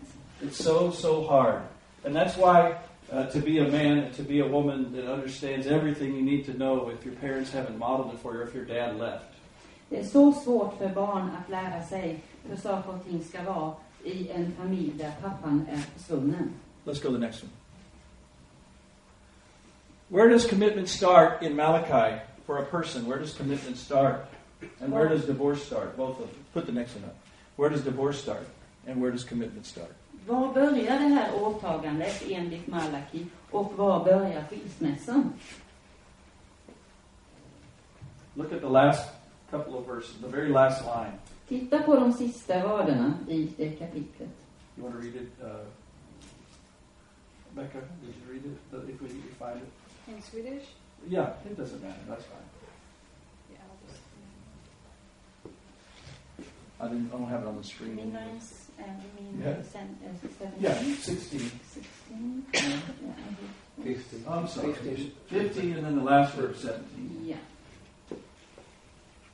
It's 0.40 0.62
so, 0.62 0.90
so 0.90 1.28
hard. 1.28 1.60
And 2.04 2.16
that's 2.16 2.36
why 2.36 2.74
uh, 3.12 3.26
to 3.26 3.40
be 3.40 3.58
a 3.58 3.68
man, 3.68 4.12
to 4.12 4.22
be 4.22 4.40
a 4.40 4.46
woman 4.46 4.92
that 4.92 5.12
understands 5.12 5.66
everything 5.66 6.14
you 6.14 6.22
need 6.22 6.44
to 6.46 6.52
know 6.52 6.88
if 6.88 7.04
your 7.04 7.14
parents 7.14 7.50
haven't 7.52 7.78
modeled 7.78 8.14
it 8.14 8.20
for 8.20 8.34
you 8.34 8.40
or 8.40 8.42
if 8.42 8.54
your 8.54 8.64
dad 8.64 8.98
left. 8.98 9.24
Det 9.90 10.00
är 10.00 10.04
så 10.04 10.32
svårt 10.32 10.78
för 10.78 10.88
barn 10.88 11.30
att 11.30 11.50
lära 11.50 11.82
sig 11.82 12.20
hur 12.48 12.56
saker 12.56 12.90
och 12.90 13.04
ting 13.04 13.24
ska 13.24 13.42
vara 13.42 13.74
i 14.04 14.28
en 14.28 14.52
familj 14.52 14.92
där 14.98 15.12
pappan 15.22 15.66
är 15.72 15.76
försvunnen. 15.76 16.52
Let's 16.84 17.02
go 17.02 17.08
to 17.08 17.12
the 17.12 17.18
next 17.18 17.42
one. 17.42 17.52
Where 20.08 20.28
does 20.28 20.46
commitment 20.46 20.88
start 20.88 21.42
in 21.42 21.56
Malachi 21.56 22.20
for 22.46 22.58
a 22.58 22.64
person? 22.64 23.06
Where 23.06 23.18
does 23.18 23.34
commitment 23.36 23.78
start? 23.78 24.16
And 24.80 24.92
where 24.92 25.08
does 25.08 25.26
divorce 25.26 25.64
start? 25.64 25.96
Both 25.96 26.20
of 26.20 26.30
them. 26.30 26.44
Put 26.52 26.66
the 26.66 26.72
next 26.72 26.94
one 26.94 27.04
up. 27.04 27.16
Where 27.56 27.70
does 27.70 27.82
divorce 27.82 28.22
start? 28.22 28.46
And 28.86 29.00
where 29.00 29.10
does 29.10 29.24
commitment 29.24 29.66
start? 29.66 29.92
Var 30.26 30.54
börjar 30.54 30.98
det 30.98 31.14
här 31.14 31.42
åtagandet 31.42 32.22
enligt 32.30 32.66
Malaki 32.66 33.26
och 33.50 33.72
var 33.76 34.04
börjar 34.04 34.44
skilsmässan? 34.50 35.32
Look 38.34 38.52
at 38.52 38.60
the 38.60 38.68
last 38.68 39.08
couple 39.50 39.74
of 39.74 39.88
verses, 39.88 40.16
the 40.20 40.28
very 40.28 40.48
last 40.48 40.84
line. 40.84 41.12
Titta 41.48 41.82
på 41.82 41.94
de 41.94 42.12
sista 42.12 42.62
raderna 42.62 43.18
i 43.28 43.52
det 43.56 43.70
kapitlet. 43.70 44.30
You 44.76 44.86
want 44.86 44.94
to 44.96 45.00
read 45.00 45.14
it, 45.14 45.30
uh, 45.42 45.66
Becca? 47.54 47.78
Did 48.00 48.14
you 48.16 48.32
read 48.32 48.44
it? 48.44 48.58
If 48.72 49.00
we, 49.00 49.06
we 49.06 49.30
find 49.38 49.62
it. 49.62 49.68
In 50.08 50.22
Swedish? 50.22 50.66
Yeah, 51.08 51.28
it 51.44 51.56
doesn't 51.56 51.82
matter. 51.82 52.00
That's 52.08 52.24
fine. 52.24 52.48
Yeah, 53.52 53.60
I'll 53.68 53.78
just. 53.86 54.00
I 56.80 56.88
didn't. 56.88 57.14
I 57.14 57.18
don't 57.18 57.28
have 57.28 57.42
it 57.42 57.46
on 57.46 57.56
the 57.56 57.64
screen. 57.64 57.94
Minus, 57.96 58.63
uh, 58.78 58.84
you 58.84 59.30
mean 59.30 59.42
Yeah. 59.42 59.64
sen- 59.72 59.96
uh, 60.04 60.30
seventeen? 60.38 60.62
Yeah, 60.64 60.96
sixteen. 61.00 61.50
Sixteen? 61.74 62.44
Yeah, 62.52 62.64
I 62.64 63.82
did. 63.82 63.96
Fifty. 63.96 64.16
I'm 64.26 64.46
sorry. 64.48 64.72
Fifteen, 65.26 65.74
and 65.76 65.84
then 65.86 65.98
the 65.98 66.04
last 66.04 66.34
verse, 66.36 66.58
seventeen. 66.60 67.28
Ja. 67.28 67.36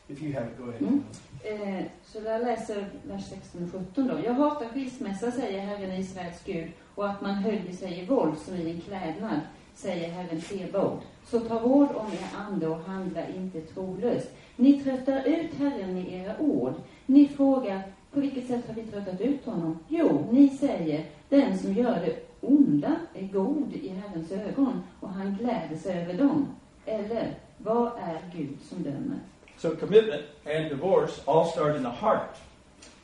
If 0.09 0.23
you 0.23 0.33
have 0.33 0.47
it, 0.47 0.59
go 0.59 0.65
ahead. 0.65 0.81
Mm. 0.83 1.03
Eh, 1.45 1.85
så 2.05 2.19
jag 2.25 2.41
läser 2.43 2.87
vers 3.03 3.25
16 3.29 3.65
och 3.65 3.81
17 3.81 4.07
då. 4.09 4.19
Jag 4.25 4.35
hatar 4.35 4.67
skilsmässa, 4.69 5.31
säger 5.31 5.61
Herren 5.61 5.93
Israels 6.01 6.43
Gud, 6.45 6.69
och 6.95 7.09
att 7.11 7.21
man 7.21 7.35
höljer 7.35 7.73
sig 7.73 7.99
i 8.01 8.07
våld 8.07 8.39
som 8.39 8.55
i 8.57 8.71
en 8.71 8.81
klädnad, 8.81 9.41
säger 9.75 10.11
Herren 10.11 10.41
Sebaot. 10.41 11.01
Så 11.27 11.41
ta 11.41 11.59
vård 11.59 11.89
om 11.95 12.07
er 12.13 12.29
ande 12.39 12.67
och 12.69 12.81
handla 12.81 13.29
inte 13.29 13.61
trolöst. 13.61 14.29
Ni 14.57 14.83
tröttar 14.83 15.25
ut 15.29 15.55
Herren 15.55 15.95
med 15.95 16.13
era 16.13 16.39
ord. 16.41 16.75
Ni 17.07 17.29
frågar, 17.29 17.83
på 18.13 18.21
vilket 18.21 18.47
sätt 18.47 18.67
har 18.67 18.75
vi 18.75 18.83
tröttat 18.83 19.21
ut 19.21 19.45
honom? 19.45 19.79
Jo, 19.89 20.29
ni 20.33 20.49
säger, 20.49 21.05
den 21.29 21.59
som 21.59 21.73
gör 21.73 21.95
det 21.95 22.17
onda 22.41 22.97
är 23.15 23.27
god 23.27 23.73
i 23.73 23.89
Herrens 23.89 24.33
ögon, 24.33 24.83
och 25.01 25.09
han 25.09 25.37
gläder 25.41 25.77
sig 25.77 26.03
över 26.03 26.15
dem. 26.15 26.49
Eller, 26.87 27.35
vad 27.59 27.87
är 27.87 28.19
Gud 28.37 28.59
som 28.69 28.83
dömer? 28.83 29.19
So 29.59 29.77
commitment 29.77 30.23
and 30.47 30.69
divorce 30.71 31.21
all 31.27 31.47
start 31.47 31.77
in 31.77 31.83
the 31.83 32.07
heart. 32.07 32.37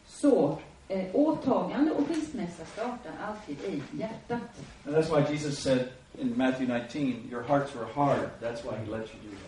Så 0.06 0.58
eh, 0.88 1.06
åtagande 1.12 1.90
och 1.90 2.06
skilsmässa 2.08 2.64
startar 2.64 3.12
alltid 3.26 3.56
i 3.74 3.82
hjärtat. 3.98 4.40
And 4.86 4.96
that's 4.96 5.10
why 5.10 5.32
Jesus 5.32 5.58
said 5.58 5.88
in 6.18 6.32
Matthew 6.36 6.66
19, 6.66 7.28
Your 7.30 7.42
hearts 7.42 7.74
were 7.74 7.86
hard. 7.94 8.30
That's 8.40 8.64
why 8.64 8.76
he 8.78 8.90
let 8.90 9.08
you 9.14 9.20
do 9.22 9.36
that. 9.36 9.45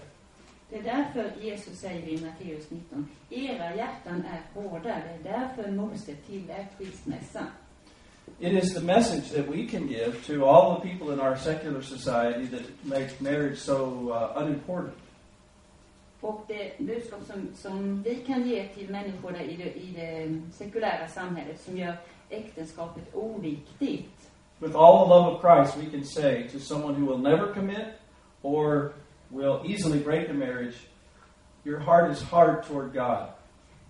Det 0.70 0.76
är 0.76 0.82
därför 0.82 1.32
Jesus 1.40 1.78
säger 1.78 2.08
i 2.08 2.24
Matteus 2.24 2.70
19, 2.70 3.08
era 3.30 3.74
hjärtan 3.74 4.24
är 4.24 4.42
hårda, 4.54 4.82
det 4.82 5.30
är 5.30 5.38
därför 5.38 5.70
Mose 5.70 6.14
tillät 6.14 6.66
skilsmässa. 6.78 7.46
It 8.40 8.64
is 8.64 8.74
the 8.74 8.80
message 8.80 9.32
that 9.32 9.48
we 9.48 9.66
can 9.66 9.88
give 9.88 10.12
to 10.26 10.44
all 10.44 10.80
the 10.80 10.88
people 10.88 11.12
in 11.12 11.20
our 11.20 11.36
secular 11.36 11.80
society 11.82 12.46
that 12.46 12.62
make 12.82 13.20
marriage 13.20 13.58
so 13.58 14.12
uh, 14.12 14.42
unimportant. 14.42 14.94
Och 16.20 16.44
det 16.48 16.78
budskap 16.78 17.20
som, 17.26 17.48
som 17.54 18.02
vi 18.02 18.14
kan 18.14 18.48
ge 18.48 18.68
till 18.68 18.90
människor 18.90 19.40
i 19.40 19.56
det, 19.56 19.74
i 19.76 19.92
det 19.96 20.40
sekulära 20.52 21.08
samhället 21.08 21.60
som 21.60 21.78
gör 21.78 21.96
äktenskapet 22.30 23.14
oviktigt. 23.14 24.30
With 24.58 24.76
all 24.76 25.04
the 25.04 25.14
love 25.14 25.34
of 25.34 25.40
Christ, 25.40 25.76
we 25.76 25.90
can 25.90 26.04
say 26.04 26.48
to 26.48 26.58
someone 26.58 26.94
who 26.94 27.06
will 27.06 27.22
never 27.22 27.54
commit 27.54 27.86
or 28.42 28.92
will 29.30 29.62
easily 29.66 29.98
break 29.98 30.28
the 30.28 30.34
marriage, 30.34 30.76
Your 31.64 31.80
heart 31.80 32.10
is 32.10 32.22
hard 32.22 32.64
toward 32.64 32.92
God. 32.92 33.28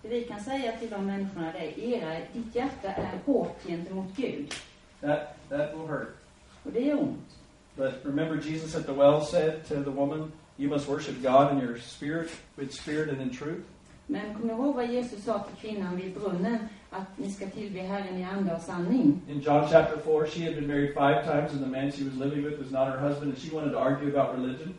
Det 0.01 0.09
vi 0.09 0.23
kan 0.23 0.39
säga 0.39 0.71
till 0.71 0.89
de 0.89 1.05
människorna 1.05 1.51
det 1.51 1.59
är, 1.59 1.79
era, 1.79 2.19
ditt 2.33 2.55
hjärta 2.55 2.87
är 2.87 3.19
hårt 3.25 3.67
gentemot 3.67 4.15
Gud. 4.15 4.53
That, 5.01 5.37
that 5.49 5.73
will 5.73 5.87
hurt. 5.87 6.15
Och 6.63 6.71
det 6.71 6.79
gör 6.79 6.99
ont. 6.99 7.29
But 7.75 7.93
remember, 8.03 8.49
Jesus 8.49 8.75
at 8.75 8.85
the 8.85 8.93
well 8.93 9.21
said 9.21 9.67
to 9.67 9.75
the 9.83 9.91
woman, 9.91 10.31
You 10.57 10.69
must 10.69 10.89
worship 10.89 11.21
God 11.21 11.53
in 11.53 11.59
your 11.59 11.77
spirit, 11.77 12.29
with 12.57 12.73
spirit 12.73 13.09
and 13.09 13.21
in 13.21 13.29
truth. 13.29 13.63
Men 14.07 14.33
kom 14.35 14.49
ihåg 14.49 14.75
vad 14.75 14.91
Jesus 14.91 15.23
sa 15.23 15.39
till 15.39 15.69
kvinnan 15.69 15.95
vid 15.95 16.13
brunnen, 16.13 16.57
att 16.89 17.17
ni 17.17 17.31
ska 17.31 17.45
tillbe 17.49 17.79
Herren 17.79 18.17
i 18.17 18.23
anda 18.23 18.55
och 18.55 18.61
sanning. 18.61 19.21
In 19.29 19.39
John 19.39 19.67
chapter 19.71 19.97
4, 19.97 20.27
she 20.27 20.45
had 20.45 20.55
been 20.55 20.67
married 20.67 20.93
five 20.93 21.23
times, 21.25 21.51
and 21.51 21.61
the 21.63 21.67
man 21.67 21.91
she 21.91 22.03
was 22.03 22.15
living 22.15 22.43
with 22.43 22.59
was 22.59 22.71
not 22.71 22.87
her 22.87 22.99
husband, 22.99 23.33
and 23.33 23.37
she 23.37 23.55
wanted 23.55 23.71
to 23.71 23.79
argue 23.79 24.09
about 24.09 24.35
religion. 24.35 24.73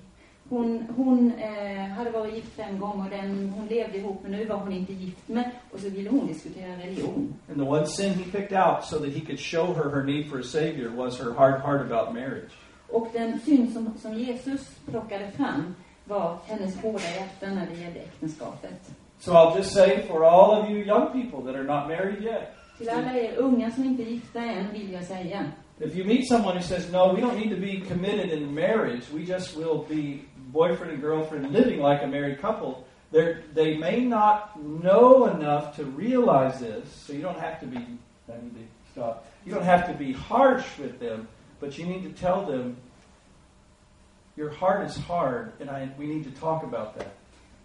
Hon, 0.50 0.86
hon 0.96 1.32
eh, 1.38 1.88
hade 1.88 2.10
varit 2.10 2.34
gift 2.34 2.56
fem 2.56 2.78
gånger 2.78 3.04
och 3.04 3.10
den 3.10 3.52
hon 3.56 3.66
levde 3.66 3.98
ihop 3.98 4.22
med 4.22 4.30
nu 4.30 4.44
var 4.44 4.56
hon 4.56 4.72
inte 4.72 4.92
gift 4.92 5.28
med. 5.28 5.50
Och 5.72 5.80
så 5.80 5.88
ville 5.88 6.10
hon 6.10 6.26
diskutera 6.26 6.72
religion. 6.72 7.34
And 7.48 7.56
the 7.58 7.64
one 7.64 7.86
sin 7.86 8.12
he 8.14 8.24
picked 8.24 8.52
out 8.52 8.84
so 8.84 8.98
that 8.98 9.08
he 9.08 9.20
could 9.20 9.40
show 9.40 9.74
her 9.74 9.90
her 9.90 10.02
need 10.02 10.30
for 10.30 10.38
a 10.38 10.42
Savior 10.42 10.88
was 10.88 11.18
her 11.18 11.32
hard 11.32 11.60
heart 11.60 11.80
about 11.80 12.14
marriage. 12.14 12.50
Och 12.88 13.08
den 13.12 13.40
synd 13.40 13.72
som, 13.72 13.94
som 14.02 14.14
Jesus 14.14 14.60
plockade 14.90 15.30
fram 15.30 15.74
var 16.04 16.38
hennes 16.46 16.82
hårda 16.82 17.10
hjärta 17.16 17.46
när 17.46 17.66
det 17.66 17.80
gällde 17.80 18.00
äktenskapet. 18.00 18.90
So 19.18 19.32
I'll 19.32 19.56
just 19.56 19.72
say 19.72 20.02
for 20.08 20.24
all 20.24 20.62
of 20.62 20.70
you 20.70 20.84
young 20.84 21.12
people 21.12 21.52
that 21.52 21.54
are 21.54 21.64
not 21.64 21.88
married 21.88 22.22
yet, 22.22 22.54
Till 22.78 22.88
alla 22.88 23.14
er 23.14 23.36
unga 23.36 23.70
som 23.70 23.84
inte 23.84 24.02
är 24.02 24.06
gifta 24.06 24.40
än 24.40 24.72
vill 24.72 24.92
jag 24.92 25.04
säga. 25.04 25.44
if 25.80 25.96
you 25.96 26.04
meet 26.04 26.26
someone 26.26 26.56
who 26.56 26.62
says, 26.62 26.90
No, 26.90 27.12
we 27.14 27.20
don't 27.20 27.38
need 27.38 27.50
to 27.50 27.56
be 27.56 27.80
committed 27.80 28.30
in 28.30 28.54
marriage, 28.54 29.08
we 29.10 29.22
just 29.22 29.56
will 29.56 29.84
be 29.88 30.22
boyfriend 30.52 30.92
and 30.92 31.00
girlfriend 31.00 31.52
living 31.52 31.80
like 31.80 32.02
a 32.02 32.06
married 32.06 32.40
couple, 32.40 32.86
they 33.12 33.76
may 33.76 34.00
not 34.00 34.62
know 34.62 35.26
enough 35.26 35.76
to 35.76 35.84
realize 35.84 36.60
this, 36.60 36.88
so 36.90 37.12
you 37.12 37.22
don't 37.22 37.38
have 37.38 37.60
to 37.60 37.66
be, 37.66 37.78
I 37.78 38.40
need 38.42 38.54
to 38.54 38.92
stop, 38.92 39.26
you 39.44 39.52
don't 39.52 39.64
have 39.64 39.86
to 39.88 39.94
be 39.94 40.12
harsh 40.12 40.78
with 40.78 41.00
them, 41.00 41.28
but 41.60 41.78
you 41.78 41.86
need 41.86 42.02
to 42.04 42.20
tell 42.20 42.46
them, 42.46 42.76
Your 44.40 44.50
heart 44.50 44.86
is 44.86 44.96
hard, 44.96 45.52
and 45.60 45.68
I, 45.68 45.88
we 45.98 46.06
need 46.06 46.24
to 46.24 46.40
talk 46.40 46.62
about 46.62 46.96
that. 46.98 47.12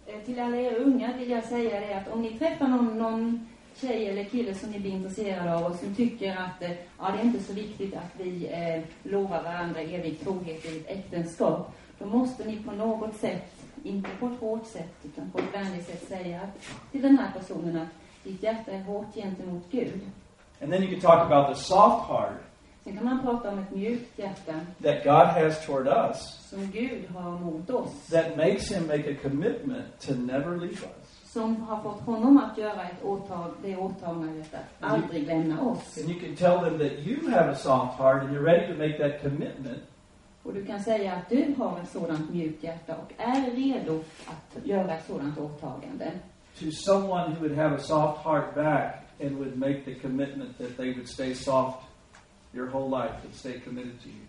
Eh, 0.08 0.20
till 0.26 0.40
alla 0.40 0.58
er 0.58 0.76
unga 0.76 1.18
vill 1.18 1.30
jag 1.30 1.44
säga 1.44 1.80
det 1.80 1.94
att 1.94 2.14
om 2.14 2.22
ni 2.22 2.40
träffar 2.40 2.68
någon, 2.68 2.98
någon 2.98 3.48
tjej 3.76 4.08
eller 4.10 4.24
kille 4.24 4.56
som 4.56 4.72
ni 4.72 4.80
blir 4.80 4.92
intresserade 4.92 5.56
av 5.56 5.64
och 5.64 5.76
som 5.76 5.96
tycker 5.96 6.32
att 6.32 6.62
eh, 6.62 6.72
ja, 7.00 7.12
det 7.12 7.20
är 7.20 7.24
inte 7.24 7.44
så 7.44 7.54
viktigt 7.54 7.96
att 7.96 8.12
vi 8.18 8.48
eh, 8.48 9.12
lovar 9.12 9.44
varandra 9.44 9.80
evig 9.80 10.20
trohet 10.20 10.66
i 10.66 10.78
ett 10.78 10.90
äktenskap. 10.90 11.76
Då 12.00 12.06
måste 12.06 12.46
ni 12.46 12.64
på 12.64 12.72
något 12.72 13.16
sätt, 13.16 13.52
inte 13.84 14.10
på 14.20 14.28
ett 14.28 14.40
hårt 14.40 14.66
sätt 14.66 14.96
utan 15.04 15.32
på 15.32 15.40
ett 15.40 15.54
vänligt 15.54 15.88
sätt 15.88 16.08
säga 16.08 16.40
till 16.92 17.02
den 17.02 17.18
här 17.18 17.32
personen 17.40 17.78
att 17.78 17.88
ditt 18.24 18.44
hjärta 18.44 18.72
är 18.72 18.84
hårt 18.84 19.16
gentemot 19.16 19.64
Gud. 19.72 20.02
And 20.62 20.72
then 20.72 20.84
you 20.84 20.92
can 20.92 21.02
talk 21.02 21.32
about 21.32 21.56
the 21.56 21.64
soft 21.64 22.10
heart 22.10 22.42
Sen 22.86 22.98
kan 22.98 23.06
man 23.06 23.22
prata 23.22 23.52
om 23.52 23.60
ett 23.60 23.72
mjukt 23.72 24.20
hjärta 24.20 24.54
that 24.84 25.04
God 25.04 25.44
has 25.44 25.66
toward 25.66 25.88
us 25.88 26.50
som 26.50 26.72
Gud 26.72 27.10
har 27.16 27.32
mot 27.40 27.70
oss. 27.70 28.08
that 28.10 28.38
makes 28.38 28.72
him 28.72 28.88
make 28.88 29.12
a 29.12 29.16
commitment 29.22 30.00
to 30.00 30.14
never 30.14 30.58
leave 30.58 30.74
us. 30.74 31.32
Som 31.34 31.56
har 31.56 31.84
fått 31.84 32.02
honom 32.02 32.38
att 32.38 32.58
göra 32.58 32.84
ett 32.84 33.04
åtag, 33.04 33.52
det 33.64 33.76
åtagandet 33.78 34.54
att 34.54 34.92
aldrig 34.92 35.28
lämna 35.28 35.62
oss. 35.62 35.98
And 35.98 36.10
you 36.10 36.20
can 36.20 36.36
tell 36.36 36.60
them 36.60 36.78
that 36.80 37.00
you 37.08 37.30
have 37.30 37.52
a 37.52 37.56
soft 37.56 38.00
heart 38.00 38.24
and 38.24 38.36
you're 38.36 38.44
ready 38.44 38.74
to 38.74 38.80
make 38.80 38.98
that 38.98 39.22
commitment. 39.22 39.84
Och 40.46 40.54
du 40.54 40.66
kan 40.66 40.84
säga 40.84 41.14
att 41.14 41.30
du 41.30 41.54
har 41.58 41.80
ett 41.80 41.90
sådant 41.92 42.30
mjukt 42.34 42.64
hjärta 42.64 42.96
och 42.96 43.14
är 43.18 43.52
redo 43.52 44.04
att 44.26 44.66
göra 44.66 44.98
ett 44.98 45.06
sådant 45.08 45.38
åtagande. 45.38 46.12
to 46.60 46.72
someone 46.72 47.34
who 47.36 47.40
would 47.42 47.58
have 47.58 47.76
a 47.76 47.80
soft 47.80 48.24
heart 48.24 48.56
back 48.56 48.96
and 49.22 49.38
would 49.38 49.58
make 49.58 49.82
the 49.86 49.94
commitment 49.96 50.58
that 50.58 50.78
they 50.78 50.94
would 50.94 51.08
stay 51.10 51.34
soft 51.36 51.78
your 52.54 52.68
whole 52.68 52.90
life 52.90 53.16
and 53.26 53.34
stay 53.36 53.60
committed 53.60 54.00
to 54.04 54.08
you. 54.10 54.26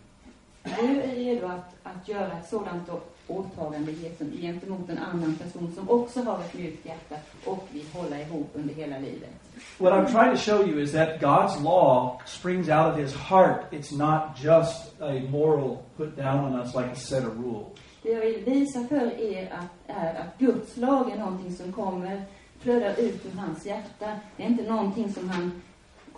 Du 0.65 1.01
är 1.03 1.15
redo 1.15 1.47
att, 1.47 1.75
att 1.83 2.09
göra 2.09 2.33
ett 2.39 2.49
sådant 2.49 2.91
åtagande 3.27 3.93
gen- 3.93 4.33
gentemot 4.41 4.89
en 4.91 4.99
annan 4.99 5.35
person 5.35 5.73
som 5.75 5.91
också 5.91 6.21
har 6.23 6.41
ett 6.41 6.55
mjukt 6.55 6.87
hjärta 6.87 7.17
och 7.45 7.69
vill 7.73 7.87
hålla 7.93 8.21
ihop 8.21 8.51
under 8.55 8.75
hela 8.75 8.99
livet. 8.99 9.46
What 9.79 9.93
I'm 9.93 10.07
trying 10.07 10.31
to 10.31 10.43
show 10.43 10.65
you 10.65 10.79
is 10.79 10.93
that 10.93 11.21
God's 11.21 11.61
law 11.63 12.21
springs 12.27 12.69
out 12.69 12.93
of 12.93 12.97
his 12.99 13.15
heart. 13.15 13.65
It's 13.73 13.93
not 13.93 14.37
just 14.37 15.01
a 15.01 15.21
moral 15.31 15.85
put 15.97 16.17
down 16.17 16.45
on 16.45 16.61
us 16.61 16.75
like 16.75 16.87
a 16.87 16.97
set 16.97 17.25
of 17.25 17.39
rules. 17.39 17.79
Det 18.03 18.13
jag 18.13 18.21
vill 18.21 18.45
visa 18.45 18.85
för 18.89 19.21
er 19.21 19.53
att, 19.53 19.97
är 19.97 20.15
att 20.15 20.39
Guds 20.39 20.77
lag 20.77 21.11
är 21.11 21.19
någonting 21.19 21.53
som 21.53 21.73
kommer, 21.73 22.23
flödar 22.59 23.01
ut 23.01 23.27
ur 23.27 23.39
hans 23.39 23.67
hjärta. 23.67 24.21
Det 24.37 24.43
är 24.43 24.47
inte 24.47 24.63
någonting 24.63 25.13
som 25.13 25.29
han 25.29 25.63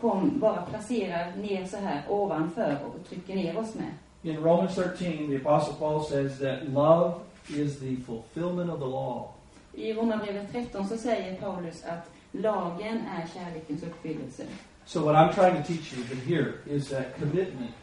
kom, 0.01 0.39
bara 0.39 0.63
placerar 0.63 1.33
ner 1.37 1.67
så 1.67 1.77
här 1.77 2.03
ovanför 2.09 2.79
och 2.87 3.09
trycker 3.09 3.35
ner 3.35 3.59
oss 3.59 3.75
med. 3.75 3.93
In 4.23 4.37
Romans 4.37 4.75
13, 4.75 5.29
the 5.29 5.37
Apostle 5.37 5.75
Paul 5.79 6.05
says 6.05 6.39
that 6.39 6.69
love 6.69 7.15
is 7.49 7.81
the 7.81 7.97
fulfillment 7.97 8.71
of 8.71 8.81
the 8.81 8.87
law. 8.87 9.29
I 9.75 9.93
Romarbrevet 9.93 10.53
13 10.53 10.89
så 10.89 10.97
säger 10.97 11.37
Paulus 11.37 11.85
att 11.85 12.11
lagen 12.33 13.07
är 13.07 13.27
kärlekens 13.35 13.83
uppfyllelse. 13.83 14.47
So 14.87 15.05
what 15.05 15.15
I'm 15.15 15.35
trying 15.35 15.63
to 15.63 15.63
teach 15.63 15.93
you 15.93 16.05
here 16.27 16.55
is 16.67 16.89
that 16.89 17.19
commitment 17.19 17.75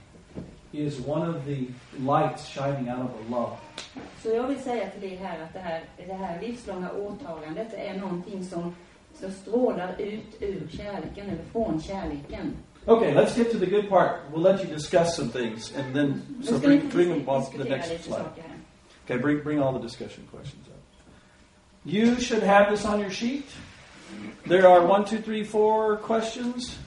is 0.73 0.99
one 0.99 1.29
of 1.29 1.45
the 1.45 1.67
lights 1.99 2.47
shining 2.47 2.89
out 2.89 2.99
of 2.99 3.11
the 3.23 3.35
love. 3.35 3.57
Så 4.23 4.29
jag 4.29 4.47
vill 4.47 4.59
säga 4.59 4.89
till 4.89 5.01
dig 5.01 5.15
här 5.15 5.43
att 5.43 5.53
det 5.53 5.59
här, 5.59 5.83
det 6.07 6.13
här 6.13 6.41
livslånga 6.41 6.91
åtagandet 6.91 7.71
det 7.71 7.87
är 7.87 7.99
någonting 7.99 8.45
som, 8.45 8.75
som 9.19 9.31
strålar 9.31 9.95
ut 10.01 10.37
ur 10.39 10.67
kärleken, 10.71 11.29
eller 11.29 11.43
från 11.51 11.81
kärleken. 11.81 12.53
Okay, 12.87 13.13
let's 13.13 13.37
get 13.37 13.51
to 13.51 13.59
the 13.59 13.65
good 13.65 13.89
part. 13.89 14.11
We'll 14.31 14.43
let 14.43 14.63
you 14.63 14.73
discuss 14.73 15.15
some 15.15 15.29
things, 15.29 15.73
and 15.75 15.95
then 15.95 16.21
so 16.43 16.59
bring, 16.59 16.89
bring 16.89 17.09
them 17.09 17.29
on 17.29 17.45
the 17.57 17.63
next 17.63 18.03
slide. 18.03 18.25
Okay, 19.05 19.17
bring 19.17 19.43
bring 19.43 19.59
all 19.59 19.73
the 19.73 19.83
discussion 19.83 20.23
questions 20.31 20.67
up. 20.67 20.75
You 21.83 22.19
should 22.19 22.43
have 22.43 22.69
this 22.69 22.85
on 22.85 22.99
your 22.99 23.09
sheet. 23.09 23.45
There 24.47 24.67
are 24.67 24.85
one, 24.85 25.05
two, 25.05 25.17
three, 25.17 25.43
four 25.43 25.97
questions. 25.97 26.77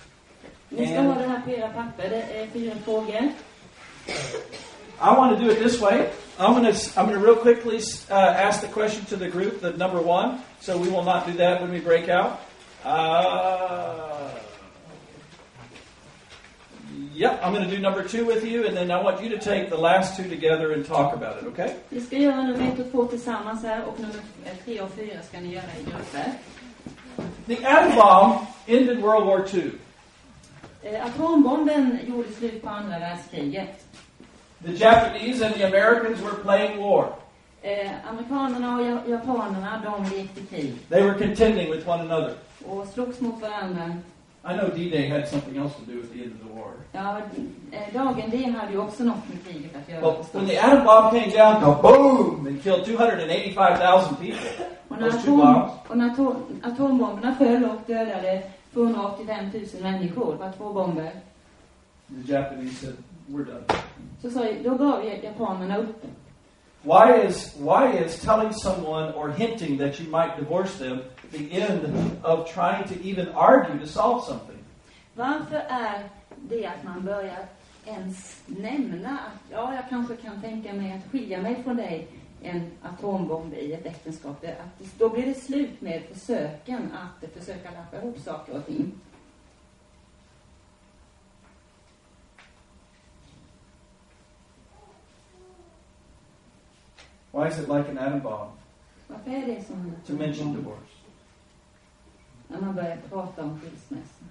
Ni 0.69 0.87
ska 0.87 1.01
ha 1.01 1.15
det 1.15 1.29
här 1.29 1.41
på 1.45 1.51
era 1.51 1.69
papper. 1.69 2.11
Det 2.11 2.41
är 2.41 2.47
fyra 2.47 2.75
frågor. 2.85 3.33
I 5.01 5.15
want 5.15 5.39
to 5.39 5.45
do 5.45 5.51
it 5.51 5.59
this 5.59 5.81
way. 5.81 6.11
I'm 6.39 6.55
going 6.55 6.73
to 6.73 6.79
I'm 6.97 7.07
going 7.07 7.21
to 7.21 7.25
real 7.25 7.37
quickly 7.37 7.79
uh, 8.11 8.15
ask 8.15 8.61
the 8.61 8.69
question 8.69 9.05
to 9.07 9.17
the 9.17 9.29
group, 9.29 9.61
the 9.61 9.73
number 9.73 10.01
one. 10.01 10.41
So 10.61 10.77
we 10.77 10.89
will 10.89 11.05
not 11.05 11.27
do 11.27 11.33
that 11.35 11.61
when 11.61 11.71
we 11.71 11.81
break 11.81 12.09
out. 12.09 12.41
Uh, 12.85 14.31
yep, 17.13 17.41
I'm 17.43 17.53
going 17.53 17.69
to 17.69 17.77
do 17.77 17.81
number 17.81 18.03
two 18.03 18.25
with 18.25 18.45
you, 18.45 18.67
and 18.67 18.77
then 18.77 18.91
I 18.91 19.03
want 19.03 19.23
you 19.23 19.29
to 19.31 19.39
take 19.39 19.69
the 19.69 19.77
last 19.77 20.17
two 20.17 20.29
together 20.29 20.73
and 20.73 20.87
talk 20.87 21.15
about 21.15 21.39
it. 21.39 21.47
Okay? 21.49 21.75
Vi 21.89 22.01
ska 22.01 22.17
göra 22.17 22.43
nummer 22.43 22.69
ett 22.69 22.79
och 22.79 22.93
två 22.93 23.05
tillsammans 23.05 23.63
här 23.63 23.85
och 23.85 24.01
nummer 24.01 24.21
tre 24.65 24.81
och 24.81 24.91
fyra 24.91 25.23
ska 25.23 25.41
ni 25.41 25.55
göra 25.55 25.73
i 25.81 25.85
grupper. 25.85 26.33
The 27.49 27.65
atom 27.67 27.97
bomb 27.97 28.47
ended 28.67 29.03
World 29.03 29.27
War 29.27 29.45
II. 29.55 29.71
Eh, 30.83 31.07
atombomben 31.07 31.99
gjorde 32.09 32.33
slut 32.33 32.63
på 32.63 32.69
andra 32.69 32.99
världskriget. 32.99 33.85
The 34.65 34.73
Japanese 34.73 35.47
and 35.47 35.55
the 35.55 35.65
Americans 35.67 36.21
were 36.23 36.35
playing 36.43 36.79
war. 36.83 37.07
Eh, 37.63 37.91
amerikanerna 38.11 38.77
och 38.77 38.83
ja- 38.87 39.03
japanerna, 39.09 39.83
de 39.85 40.17
lekte 40.17 40.41
krig 40.51 40.75
They 40.89 41.03
were 41.03 41.19
contending 41.19 41.71
with 41.71 41.89
one 41.89 42.01
another. 42.03 42.35
och 42.67 42.87
slogs 42.95 43.21
mot 43.21 43.41
varandra. 43.43 43.97
I 44.45 44.57
know 44.57 44.69
D-Day 44.69 45.09
had 45.09 45.29
something 45.29 45.57
else 45.57 45.75
to 45.77 45.83
do 45.83 45.97
with 46.01 46.13
the 46.15 46.23
end 46.23 46.33
of 46.33 46.49
the 46.49 46.55
war. 46.55 46.73
Ja, 46.93 47.19
eh, 47.73 47.95
dagen 47.95 48.31
D 48.31 48.55
hade 48.61 48.73
ju 48.73 48.79
också 48.79 49.05
något 49.05 49.29
med 49.29 49.45
kriget 49.45 49.77
att 49.77 49.89
göra. 49.89 50.01
Well, 50.01 50.25
when 50.33 50.47
the 50.47 50.59
atom 50.59 50.85
bomb 50.85 51.11
came 51.11 51.31
down, 51.37 51.61
kaboom, 51.61 52.47
and 52.47 52.63
killed 52.63 52.85
285,000 52.85 54.17
people. 54.17 54.51
Och 54.89 54.99
när, 55.01 55.11
those 55.11 55.23
two 55.27 55.43
atom, 55.43 55.55
bombs. 55.55 55.73
och 55.89 55.97
när 55.99 56.11
atom, 56.11 56.37
atombomberna 56.63 57.35
föll 57.35 57.65
och 57.65 57.81
dödade 57.87 58.43
285 58.73 59.51
000 59.53 59.83
människor, 59.83 60.33
det 60.33 60.39
var 60.39 60.53
två 60.53 60.73
bomber. 60.73 61.11
The 62.09 62.33
Japanese 62.33 62.75
said, 62.81 62.97
"We're 63.27 63.45
done." 63.45 63.65
Så 64.23 64.31
sa, 64.31 64.47
då 64.65 64.75
gav 64.75 65.05
japanerna 65.23 65.79
upp. 65.79 66.05
Why 66.83 67.27
is 67.29 67.57
why 67.59 68.05
is 68.05 68.21
telling 68.21 68.53
someone 68.53 69.13
or 69.13 69.29
hinting 69.29 69.79
that 69.79 70.01
you 70.01 70.09
might 70.11 70.37
divorce 70.39 70.79
them 70.79 71.01
the 71.31 71.61
end 71.61 71.83
of 72.23 72.53
trying 72.55 72.89
to 72.89 72.95
even 73.09 73.29
argue 73.29 73.79
to 73.81 73.87
solve 73.87 74.25
something? 74.25 74.59
Varför 75.15 75.57
är 75.69 76.09
det 76.37 76.67
att 76.67 76.85
man 76.85 77.05
börjar 77.05 77.47
ens 77.87 78.43
nämna 78.47 79.11
att 79.11 79.51
ja, 79.51 79.75
jag 79.75 79.89
kanske 79.89 80.17
kan 80.17 80.43
tänka 80.43 80.73
mig 80.73 80.93
att 80.93 81.13
skilja 81.13 81.43
mig 81.43 81.63
från 81.63 81.77
dig 81.77 82.09
en 82.43 82.71
atombomb 82.83 83.55
i 83.55 83.73
ett 83.73 83.87
äktenskap. 83.87 84.45
Att 84.45 84.79
det, 84.79 84.99
då 84.99 85.09
blir 85.09 85.27
det 85.27 85.35
slut 85.35 85.81
med 85.81 86.03
försöken 86.13 86.93
att 86.93 87.33
försöka 87.33 87.71
lappa 87.71 87.97
ihop 87.97 88.19
saker 88.19 88.57
och 88.57 88.67
ting. 88.67 88.93
Why 97.33 97.49
is 97.49 97.59
it 97.59 97.69
like 97.69 97.91
an 97.91 97.99
atom 97.99 98.21
bomb 98.21 98.51
Varför 99.07 99.31
är 99.31 99.47
det 99.47 99.67
som 99.67 99.77
en 99.77 99.97
to 100.07 100.13
mention 100.13 100.55
divorce? 100.55 100.88
När 102.49 102.61
man 102.61 102.75
börjar 102.75 102.97
prata 103.11 103.43
om 103.43 103.61
skilsmässa? 103.61 104.25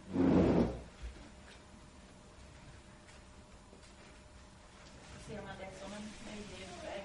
Ser 5.28 5.42
man 5.42 5.56
det 5.60 5.70
som 5.82 5.92
en 5.94 6.06
möjlig 6.26 6.60
utväg? 6.68 7.04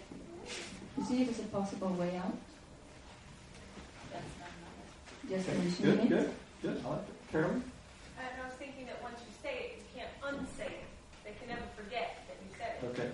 You 0.96 1.04
see 1.06 1.22
it 1.22 1.30
as 1.30 1.40
a 1.40 1.48
possible 1.52 1.88
way 1.88 2.16
out? 2.18 2.38
That's 4.12 4.32
not- 4.40 5.30
Just 5.30 5.48
Okay, 5.48 5.58
mentioning 5.58 6.08
Good, 6.08 6.18
it. 6.18 6.30
good, 6.62 6.74
good. 6.74 6.76
I 6.86 6.88
like 6.90 7.08
it. 7.08 7.30
Carolyn? 7.32 7.62
And 8.18 8.32
I 8.42 8.44
was 8.48 8.56
thinking 8.58 8.86
that 8.86 9.02
once 9.02 9.18
you 9.26 9.32
say 9.42 9.54
it, 9.64 9.70
you 9.78 9.84
can't 9.96 10.14
unsay 10.28 10.72
it. 10.84 10.88
They 11.24 11.34
can 11.38 11.48
never 11.48 11.66
forget 11.76 12.08
that 12.28 12.36
you 12.42 12.50
said 12.58 12.72
it. 12.78 12.90
Okay. 12.90 13.10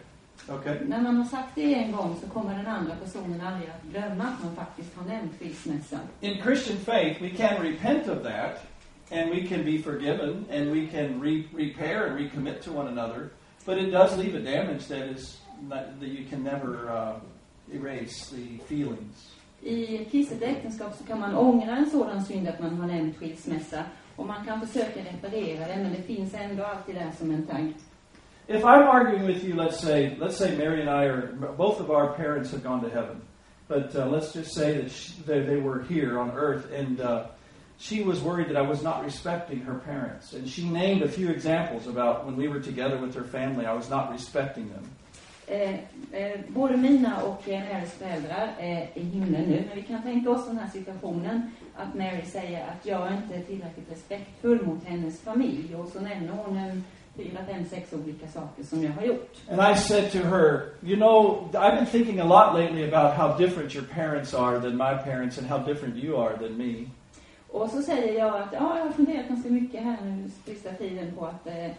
Okay. 0.51 0.77
När 0.87 1.03
man 1.03 1.17
har 1.17 1.25
sagt 1.25 1.55
det 1.55 1.75
en 1.75 1.93
gång 1.93 2.17
så 2.21 2.29
kommer 2.29 2.57
den 2.57 2.67
andra 2.67 2.97
personen 2.97 3.41
aldrig 3.41 3.71
att 3.71 3.83
glömma 3.93 4.25
att 4.25 4.45
man 4.45 4.57
faktiskt 4.57 4.97
har 4.97 5.07
nämnt 5.07 5.33
skilsmässa. 5.41 5.99
In 6.21 6.43
Christian 6.43 6.79
faith, 6.79 7.23
we 7.23 7.31
can 7.31 7.63
repent 7.63 8.09
of 8.09 8.23
that, 8.23 8.65
and 9.11 9.31
we 9.31 9.47
can 9.49 9.65
be 9.65 9.83
forgiven, 9.83 10.45
and 10.53 10.71
we 10.73 10.87
can 10.87 11.23
re- 11.23 11.49
repair 11.57 12.07
and 12.07 12.19
recommit 12.19 12.63
to 12.63 12.73
one 12.73 12.89
another. 12.89 13.29
But 13.67 13.79
it 13.79 13.93
does 13.93 14.17
leave 14.17 14.35
a 14.35 14.41
damage 14.41 14.89
that 14.89 15.09
is 15.09 15.39
not, 15.61 16.01
that 16.01 16.09
you 16.09 16.25
can 16.31 16.43
never 16.43 16.89
uh, 16.89 17.21
erase 17.73 18.31
the 18.31 18.59
feelings. 18.69 19.35
I 19.63 20.05
kristet 20.11 20.43
äktenskap 20.43 20.99
så 20.99 21.05
kan 21.05 21.21
man 21.21 21.35
ångra 21.35 21.77
en 21.77 21.91
sådan 21.91 22.25
synd 22.25 22.49
att 22.49 22.61
man 22.61 22.81
har 22.81 22.87
nämnt 22.87 23.17
skilsmässa. 23.17 23.83
Och 24.17 24.27
man 24.27 24.45
kan 24.45 24.67
försöka 24.67 25.01
reparera 25.01 25.69
det, 25.69 25.77
men 25.77 25.93
det 25.93 26.03
finns 26.03 26.35
ändå 26.35 26.65
alltid 26.65 26.95
där 26.95 27.11
som 27.19 27.31
en 27.31 27.47
tagg. 27.47 27.73
If 28.49 28.65
I'm 28.65 28.89
arguing 28.89 29.27
with 29.27 29.45
you, 29.45 29.55
let's 29.55 29.79
say, 29.79 30.17
let's 30.19 30.39
say 30.39 30.57
Mary 30.57 30.81
and 30.81 30.89
I 30.89 31.05
are, 31.05 31.27
both 31.59 31.81
of 31.81 31.91
our 31.91 32.15
parents 32.15 32.51
have 32.53 32.63
gone 32.63 32.83
to 32.83 32.89
heaven, 32.89 33.21
but 33.69 33.95
uh, 33.95 34.07
let's 34.07 34.33
just 34.33 34.55
say 34.55 34.81
that 34.81 34.91
she, 34.91 35.21
that 35.27 35.47
they 35.47 35.57
were 35.57 35.83
here 35.83 36.19
on 36.19 36.31
earth, 36.31 36.73
and 36.73 36.99
uh, 36.99 37.27
she 37.77 38.03
was 38.03 38.23
worried 38.23 38.49
that 38.49 38.57
I 38.57 38.63
was 38.63 38.83
not 38.83 39.05
respecting 39.05 39.61
her 39.61 39.75
parents, 39.75 40.33
and 40.33 40.49
she 40.49 40.67
named 40.67 41.03
a 41.03 41.09
few 41.09 41.29
examples 41.29 41.87
about 41.87 42.25
when 42.25 42.37
we 42.37 42.49
were 42.49 42.59
together 42.59 42.97
with 42.97 43.15
her 43.17 43.25
family, 43.25 43.67
I 43.67 43.75
was 43.75 43.91
not 43.91 44.11
respecting 44.11 44.71
them. 44.71 44.89
Eh, 45.47 45.75
eh, 46.13 46.41
både 46.49 46.77
mina 46.77 47.23
och 47.23 47.43
Mary's 47.47 47.99
föräldrar 47.99 48.55
är 48.59 48.89
i 48.95 49.03
himlen 49.03 49.43
nu, 49.43 49.65
men 49.69 49.77
vi 49.77 49.83
kan 49.83 50.03
tänka 50.03 50.31
oss 50.31 50.47
den 50.47 50.59
här 50.59 50.69
situationen 50.69 51.51
att 51.77 51.95
Mary 51.95 52.25
säger 52.25 52.67
att 52.67 52.87
jag 52.87 53.13
inte 53.13 53.35
är 53.35 53.43
tillräckligt 53.43 53.93
respektfull 53.93 54.67
mot 54.67 54.85
hennes 54.85 55.21
familj. 55.21 55.75
Och 55.75 55.89
så 55.89 56.01
nämner 56.01 56.33
hon 56.33 56.57
en 56.57 56.85
fyra, 57.19 57.45
fem, 57.47 57.65
sex 57.65 57.93
olika 57.93 58.29
saker 58.29 58.63
som 58.63 58.83
jag 58.83 58.93
har 58.93 59.03
gjort. 59.03 59.37
And 59.51 59.61
I 59.61 59.81
said 59.81 60.13
to 60.13 60.19
her, 60.19 60.61
You 60.83 60.97
know, 60.97 61.51
I've 61.55 61.77
been 61.77 61.87
thinking 61.87 62.21
a 62.21 62.25
lot 62.25 62.55
lately 62.55 62.85
about 62.93 63.17
how 63.17 63.39
different 63.39 63.75
your 63.75 63.85
parents 63.85 64.35
are 64.35 64.59
than 64.61 64.77
my 64.77 64.95
parents 65.05 65.39
and 65.39 65.47
how 65.47 65.59
different 65.59 65.97
you 65.97 66.17
are 66.17 66.37
than 66.37 66.57
me. 66.57 66.75
Och 67.49 67.71
så 67.71 67.83
säger 67.83 68.19
jag 68.19 68.37
att 68.37 68.53
ja, 68.53 68.79
jag 68.79 68.85
har 68.85 68.93
funderat 68.93 69.29
ganska 69.29 69.51
mycket 69.51 69.83
här 69.83 69.97
nu 70.05 70.31
sista 70.45 70.73
tiden 70.73 71.13
på 71.19 71.27
att 71.27 71.47
eh, 71.47 71.71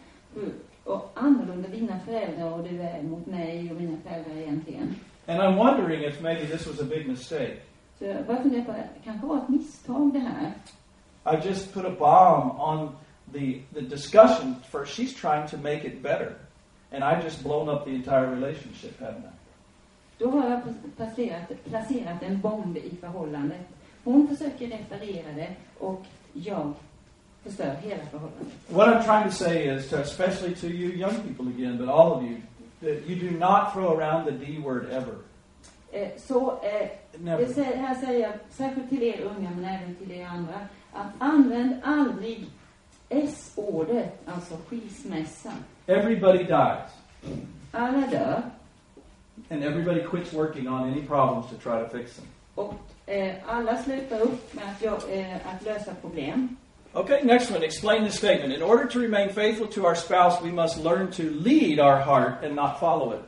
och 0.83 1.11
annorlunda 1.13 1.69
dina 1.69 1.99
föräldrar 1.99 2.53
och 2.53 2.63
du 2.63 2.81
är 2.81 3.03
mot 3.03 3.25
mig 3.25 3.71
och 3.71 3.81
mina 3.81 3.97
föräldrar 4.07 4.37
egentligen. 4.37 4.95
And 5.27 5.39
I'm 5.39 5.55
wondering 5.57 6.03
if 6.03 6.21
maybe 6.21 6.45
this 6.45 6.67
was 6.67 6.81
a 6.81 6.85
big 6.89 7.07
mistake. 7.07 7.57
Så 7.99 8.05
jag 8.05 8.25
började 8.25 8.43
fundera 8.43 8.63
på, 8.63 8.73
kanske 9.03 9.27
var 9.27 9.37
ett 9.37 9.49
misstag 9.49 10.13
det 10.13 10.19
här. 10.19 10.53
I 11.33 11.47
just 11.47 11.73
put 11.73 11.85
a 11.85 11.95
bomb 11.99 12.61
on 12.61 12.95
the, 13.33 13.61
the 13.73 13.81
discussion 13.81 14.55
for 14.71 14.85
she's 14.85 15.13
trying 15.13 15.47
to 15.49 15.57
make 15.57 15.85
it 15.85 16.01
better. 16.01 16.35
And 16.91 17.03
I've 17.03 17.23
just 17.23 17.43
blown 17.43 17.69
up 17.69 17.85
the 17.85 17.91
entire 17.91 18.29
relationship, 18.29 18.99
haven't 18.99 19.25
I? 19.25 19.39
Då 20.17 20.29
har 20.29 20.49
jag 20.49 20.61
placerat, 20.97 21.65
placerat 21.65 22.23
en 22.23 22.41
bomb 22.41 22.77
i 22.77 22.97
förhållandet. 23.01 23.61
Hon 24.03 24.27
försöker 24.27 24.67
reparera 24.67 25.31
det 25.35 25.55
och 25.77 26.05
jag 26.33 26.73
förstör 27.43 27.75
hela 27.81 28.05
förhållandet. 28.05 28.47
What 28.69 28.87
I'm 28.87 29.03
trying 29.03 29.29
to 29.29 29.35
say 29.35 29.75
is, 29.75 29.89
to, 29.89 29.95
especially 29.95 30.55
to 30.55 30.67
you 30.67 30.91
young 30.91 31.15
people 31.23 31.47
again, 31.47 31.77
but 31.77 31.89
all 31.89 32.11
of 32.11 32.23
you, 32.23 32.37
that 32.81 33.09
you 33.09 33.29
do 33.29 33.37
not 33.37 33.73
throw 33.73 33.99
around 33.99 34.25
the 34.25 34.45
D 34.45 34.59
word 34.59 34.89
ever. 34.91 35.15
Eh, 35.91 36.07
så 36.17 36.51
eh, 36.51 36.89
det 37.17 37.29
här 37.75 37.95
säger 37.95 38.19
jag, 38.19 38.33
särskilt 38.49 38.89
till 38.89 39.03
er 39.03 39.21
unga 39.21 39.49
men 39.49 39.65
även 39.65 39.95
till 39.95 40.11
er 40.11 40.25
andra, 40.25 40.55
att 40.93 41.11
använd 41.19 41.75
aldrig 41.83 42.45
S-ordet, 43.09 44.21
alltså 44.25 44.53
skilsmässa. 44.69 45.51
Everybody 45.87 46.43
dies. 46.43 46.91
Alla 47.71 48.07
dör 48.11 48.41
And 49.51 49.63
everybody 49.63 50.01
quits 50.03 50.33
working 50.33 50.67
on 50.67 50.81
any 50.91 51.01
problems 51.01 51.45
to 51.49 51.55
try 51.69 51.83
to 51.83 51.97
fix 51.97 52.15
them. 52.15 52.25
och 52.55 52.73
eh, 53.05 53.35
alla 53.47 53.77
slutar 53.83 54.19
upp 54.21 54.53
med 54.53 54.63
att, 54.75 54.81
jag, 54.81 55.19
eh, 55.19 55.35
att 55.35 55.65
lösa 55.65 55.91
problem. 56.01 56.57
Okay, 56.93 57.23
next 57.23 57.51
one. 57.51 57.65
Explain 57.65 58.05
the 58.05 58.11
statement. 58.11 58.53
In 58.53 58.63
order 58.63 58.85
to 58.85 58.99
remain 58.99 59.29
faithful 59.33 59.67
to 59.67 59.81
our 59.87 59.95
spouse, 59.95 60.41
we 60.43 60.51
must 60.51 60.77
learn 60.83 61.11
to 61.11 61.23
lead 61.23 61.79
our 61.79 61.97
heart 61.99 62.43
and 62.43 62.55
not 62.55 62.79
follow 62.79 63.13
it. 63.13 63.21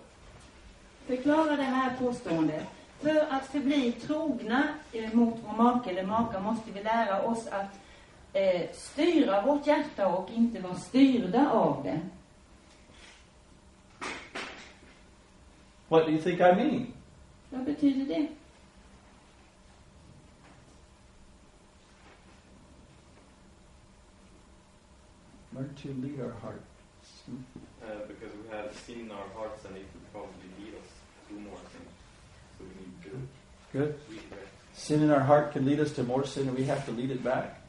Förklara 1.07 1.55
det 1.55 1.63
här 1.63 1.91
påståendet. 1.99 2.63
För 3.01 3.25
att 3.29 3.45
förbli 3.51 3.91
trogna 3.91 4.63
eh, 4.93 5.13
mot 5.13 5.35
vår 5.45 5.63
make 5.63 5.89
eller 5.89 6.03
maka 6.03 6.39
måste 6.39 6.71
vi 6.71 6.83
lära 6.83 7.21
oss 7.21 7.47
att 7.47 7.79
eh, 8.33 8.71
styra 8.73 9.45
vårt 9.45 9.67
hjärta 9.67 10.07
och 10.07 10.29
inte 10.29 10.61
vara 10.61 10.75
styrda 10.75 11.49
av 11.51 11.83
det. 11.83 11.99
What 15.87 16.05
do 16.05 16.11
you 16.11 16.21
think 16.21 16.39
I 16.39 16.55
mean? 16.55 16.93
Vad 17.49 17.63
betyder 17.63 18.05
det? 18.05 18.27
Learn 25.53 25.75
to 25.81 25.87
lead 25.87 26.19
our 26.21 26.33
heart. 26.41 26.61
Uh, 27.27 28.07
because 28.07 28.33
we 28.35 28.55
have 28.55 28.73
sin 28.73 28.99
in 28.99 29.11
our 29.11 29.27
hearts 29.35 29.65
and 29.65 29.75
it 29.77 29.85
probably 30.11 30.47
lead 30.59 30.73
us 30.75 30.89
to 31.27 31.33
more 31.33 31.59
things. 31.71 31.91
So 32.57 32.63
we 32.63 32.85
need 32.85 33.03
to 33.03 33.27
Good. 33.71 33.99
Sin 34.73 35.03
in 35.03 35.11
our 35.11 35.21
heart 35.21 35.53
can 35.53 35.65
lead 35.65 35.79
us 35.79 35.93
to 35.93 36.03
more 36.03 36.25
sin, 36.25 36.47
and 36.47 36.57
we 36.57 36.65
have 36.65 36.85
to 36.85 36.91
lead 36.91 37.11
it 37.11 37.23
back. 37.23 37.60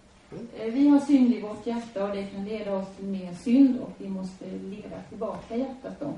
Eh, 0.58 0.72
Vi 0.72 0.88
har 0.88 1.00
synd 1.00 1.34
i 1.34 1.40
vårt 1.40 1.66
hjärta 1.66 2.04
och 2.04 2.16
det 2.16 2.22
kan 2.24 2.44
leda 2.44 2.76
oss 2.76 2.86
till 2.96 3.06
mer 3.06 3.34
synd 3.44 3.80
och 3.80 3.90
vi 3.98 4.08
måste 4.08 4.44
leda 4.44 4.96
tillbaka 5.08 5.56
hjärtat 5.56 6.00
då. 6.00 6.12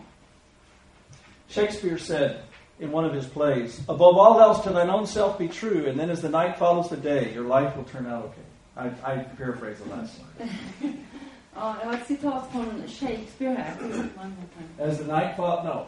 Shakespeare 1.48 1.98
said 1.98 2.36
in 2.78 2.94
one 2.94 3.06
of 3.08 3.14
his 3.14 3.26
plays, 3.26 3.80
Above 3.88 4.18
all 4.18 4.40
else, 4.40 4.62
to 4.62 4.70
thine 4.70 4.90
own 4.90 5.06
self 5.06 5.38
be 5.38 5.48
true, 5.48 5.90
and 5.90 5.98
then 6.00 6.10
as 6.10 6.20
the 6.20 6.28
night 6.28 6.56
follows 6.58 6.88
the 6.88 6.96
day, 6.96 7.32
your 7.34 7.44
life 7.60 7.76
will 7.76 7.84
turn 7.84 8.06
out 8.06 8.24
okay. 8.24 8.42
I, 8.76 9.12
I 9.12 9.24
paraphrase 9.36 9.78
the 9.78 9.90
last 9.96 10.18
line. 10.18 10.50
Ja, 11.56 11.76
det 11.80 11.86
var 11.86 11.94
ett 11.94 12.06
citat 12.06 12.48
från 12.52 12.82
Shakespeare 12.88 13.54
här. 13.54 13.74
As 14.88 14.98
the 14.98 15.04
night 15.04 15.36
follows, 15.36 15.64
no. 15.64 15.86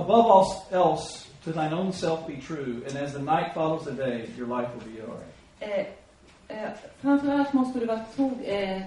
Above 0.00 0.30
all 0.30 0.46
else, 0.70 1.26
to 1.44 1.52
thine 1.52 1.74
own 1.74 1.92
self 1.92 2.26
be 2.26 2.36
true, 2.36 2.82
and 2.88 2.96
as 2.96 3.12
the 3.12 3.18
night 3.22 3.54
follows 3.54 3.84
the 3.84 3.92
day, 3.92 4.28
your 4.38 4.46
life 4.46 4.68
will 4.74 4.92
be 4.94 5.00
all 5.02 5.16
right. 5.18 5.88
Eh, 6.50 6.70
framförallt 7.00 7.52
måste 7.52 7.78
du 7.78 7.86
vara 7.86 8.04
tro, 8.16 8.38
eh, 8.44 8.82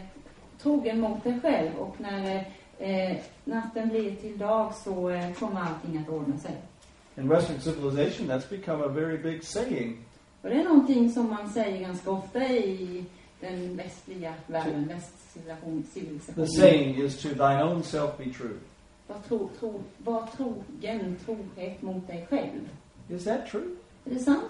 trogen 0.61 0.99
mot 0.99 1.23
dig 1.23 1.39
själv 1.41 1.75
och 1.79 1.95
när 2.01 2.45
eh, 2.79 3.17
natten 3.43 3.89
blir 3.89 4.15
till 4.15 4.37
dag 4.37 4.73
så 4.83 5.09
eh, 5.09 5.33
kommer 5.33 5.61
allting 5.61 5.97
att 5.97 6.09
ordna 6.09 6.37
sig. 6.37 6.55
In 7.15 7.29
Western 7.29 7.61
civilization, 7.61 8.27
that's 8.27 8.49
become 8.49 8.83
a 8.83 8.87
very 8.87 9.17
big 9.17 9.43
saying. 9.43 9.97
Och 10.41 10.49
det 10.49 10.55
är 10.55 10.63
någonting 10.63 11.11
som 11.11 11.29
man 11.29 11.49
säger 11.49 11.79
ganska 11.79 12.11
ofta 12.11 12.43
i 12.43 13.05
den 13.39 13.77
västliga 13.77 14.33
världen, 14.47 14.87
västcivilisationen. 14.87 16.47
The 16.47 16.47
saying 16.47 17.01
is 17.05 17.21
to 17.21 17.29
thine 17.29 17.63
own 17.63 17.83
self 17.83 18.17
be 18.17 18.23
true. 18.25 18.57
Var, 19.07 19.17
tro, 19.27 19.49
tro, 19.59 19.81
var 19.97 20.27
trogen, 20.37 21.17
trohet 21.25 21.81
mot 21.81 22.07
dig 22.07 22.27
själv. 22.29 22.69
Is 23.09 23.23
that 23.23 23.47
true? 23.47 23.75
Är 24.05 24.13
det 24.13 24.19
sant? 24.19 24.43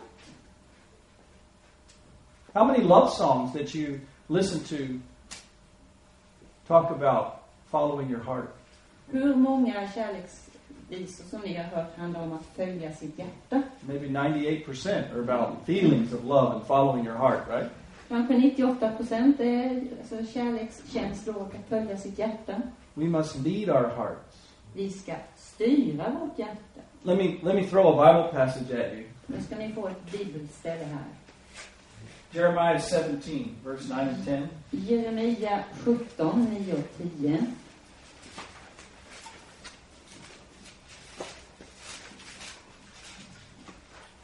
How 2.53 2.63
many 2.63 2.83
love 2.83 3.11
songs 3.11 3.53
that 3.53 3.73
you 3.73 3.99
listen 4.29 4.59
to 4.65 4.99
talk 6.67 6.91
about 6.91 7.41
following 7.71 8.09
your 8.09 8.19
heart? 8.19 8.55
Hur 9.11 9.35
många 9.35 9.89
kärleksvisor 9.95 11.23
som 11.29 11.41
ni 11.41 11.53
har 11.53 11.63
hört 11.63 11.97
handlar 11.97 12.23
om 12.23 12.33
att 12.33 12.45
följa 12.55 12.93
sitt 12.93 13.19
hjärta? 13.19 13.61
Maybe 13.81 14.07
98% 14.07 15.13
are 15.13 15.19
about 15.19 15.49
feelings 15.65 16.13
of 16.13 16.23
love 16.23 16.55
and 16.55 16.63
following 16.65 17.05
your 17.05 17.17
heart, 17.17 17.47
right? 17.49 17.71
Kanske 18.07 18.37
98 18.37 18.91
procent 18.97 19.39
är 19.39 19.83
alltså 19.99 20.33
kärlekskänslor 20.33 21.35
och 21.35 21.55
att 21.55 21.69
följa 21.69 21.97
sitt 21.97 22.19
hjärta. 22.19 22.61
We 22.93 23.05
must 23.05 23.35
lead 23.35 23.69
our 23.69 23.89
hearts. 23.95 24.37
Vi 24.73 24.89
ska 24.89 25.13
styra 25.35 26.09
vårt 26.21 26.39
hjärta. 26.39 26.81
Let 27.03 27.17
me 27.17 27.37
let 27.41 27.55
me 27.55 27.63
throw 27.63 27.99
a 27.99 28.13
Bible 28.13 28.39
passage 28.39 28.71
at 28.71 28.93
you. 28.93 29.03
Nu 29.27 29.41
ska 29.41 29.55
ni 29.55 29.73
få 29.73 29.87
ett 29.87 30.11
bibelställe 30.11 30.83
här. 30.83 31.22
Jeremiah 32.33 32.79
17, 32.79 33.55
verse 33.63 33.87
9 33.87 34.07
and 34.07 34.25
10. 34.25 34.49
Jeremia 34.73 35.65
17, 35.83 36.49
9 36.65 36.73
och 36.73 36.97
10. 37.21 37.55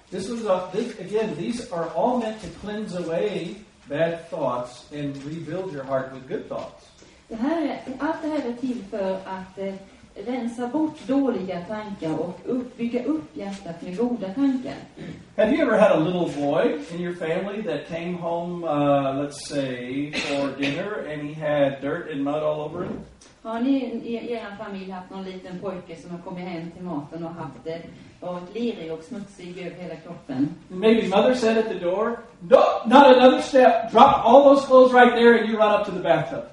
This 0.09 0.27
was 0.27 0.45
a, 0.45 0.69
this, 0.73 0.97
again. 0.97 1.35
These 1.35 1.71
are 1.71 1.87
all 1.89 2.17
meant 2.17 2.41
to 2.41 2.47
cleanse 2.61 2.95
away 2.95 3.57
bad 3.87 4.27
thoughts 4.29 4.91
and 4.91 5.15
rebuild 5.23 5.71
your 5.71 5.83
heart 5.83 6.11
with 6.11 6.27
good 6.27 6.49
thoughts. 6.49 6.87
Det 7.27 7.35
här 7.35 7.61
är, 7.61 7.79
allt 7.99 8.21
det 8.21 8.27
här 8.27 8.49
är 8.49 8.53
till 8.53 8.83
för 8.89 9.13
att 9.25 9.57
eh, 9.57 9.73
rensa 10.15 10.67
bort 10.67 11.07
dåliga 11.07 11.61
tankar 11.61 12.19
och 12.19 12.39
upp, 12.45 12.77
bygga 12.77 13.03
upp 13.03 13.37
hjärtat 13.37 13.81
med 13.81 13.97
goda 13.97 14.33
tankar. 14.33 14.75
Have 15.37 15.51
you 15.51 15.61
ever 15.61 15.77
had 15.77 15.91
a 15.91 15.99
little 15.99 16.41
boy 16.41 16.79
in 16.93 17.01
your 17.01 17.15
family 17.15 17.61
that 17.61 17.87
came 17.87 18.17
home, 18.17 18.63
uh, 18.63 19.23
let's 19.23 19.47
say, 19.47 20.11
for 20.11 20.61
dinner 20.61 21.07
and 21.11 21.21
he 21.29 21.33
had 21.33 21.81
dirt 21.81 22.11
and 22.11 22.23
mud 22.23 22.43
all 22.43 22.61
over 22.61 22.83
him? 22.83 22.99
Har 23.43 23.59
ni 23.59 23.75
i 24.03 24.17
i 24.17 24.33
er 24.33 24.55
familj 24.63 24.91
haft 24.91 25.09
någon 25.09 25.23
liten 25.23 25.59
pojke 25.59 25.95
som 25.95 26.11
har 26.11 26.17
kommit 26.17 26.47
hem 26.47 26.71
till 26.71 26.83
maten 26.83 27.23
och 27.23 27.33
haft 27.33 27.63
det, 27.63 27.81
varit 28.19 28.55
lerig 28.55 28.93
och 28.93 29.03
smutsig 29.03 29.57
över 29.57 29.75
hela 29.75 29.95
kroppen? 29.95 30.55
Maybe 30.67 31.07
mother 31.07 31.35
said 31.35 31.57
at 31.57 31.69
the 31.69 31.79
door, 31.79 32.19
"No, 32.39 32.59
not 32.85 33.17
another 33.17 33.41
step. 33.41 33.91
Drop 33.91 34.25
all 34.25 34.43
those 34.43 34.67
clothes 34.67 34.93
right 34.93 35.13
there, 35.15 35.39
and 35.39 35.49
you 35.49 35.57
run 35.57 35.79
up 35.79 35.85
to 35.85 35.91
the 35.91 36.03
bathtub." 36.03 36.43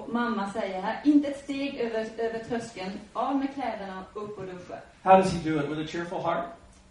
Och 0.00 0.12
mamma 0.12 0.50
säger 0.50 0.80
här, 0.82 1.00
inte 1.04 1.28
ett 1.28 1.44
steg 1.44 1.74
över, 1.80 2.06
över 2.18 2.38
tröskeln, 2.48 2.90
av 3.12 3.36
med 3.36 3.54
kläderna, 3.54 4.04
upp 4.14 4.38
och 4.38 4.44
duscha. 4.46 4.74
How 5.02 5.16
does 5.16 5.32
he 5.32 5.50
do 5.50 5.60
it? 5.60 5.68
With 5.70 5.80
a 5.80 5.86
cheerful 5.88 6.22
heart? 6.22 6.44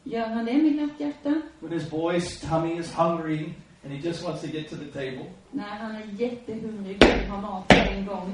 Gör 0.04 0.28
han 0.28 0.46
det 0.46 0.54
med 0.54 0.74
glatt 0.74 1.00
hjärta? 1.00 1.42
When 1.60 1.72
his 1.80 1.90
boy's 1.92 2.50
tummy 2.50 2.80
is 2.80 2.94
hungry 2.94 3.54
and 3.84 3.94
he 3.94 4.00
just 4.10 4.24
wants 4.26 4.42
to 4.42 4.48
get 4.48 4.70
to 4.70 4.76
the 4.76 4.86
table, 4.86 5.26
När 5.52 5.64
han 5.64 5.96
är 5.96 6.04
jättehungrig 6.18 7.04
och 7.04 7.22
vill 7.22 7.30
ha 7.30 7.42
mat 7.42 7.68
på 7.68 7.76
en 7.76 8.06
gång. 8.06 8.34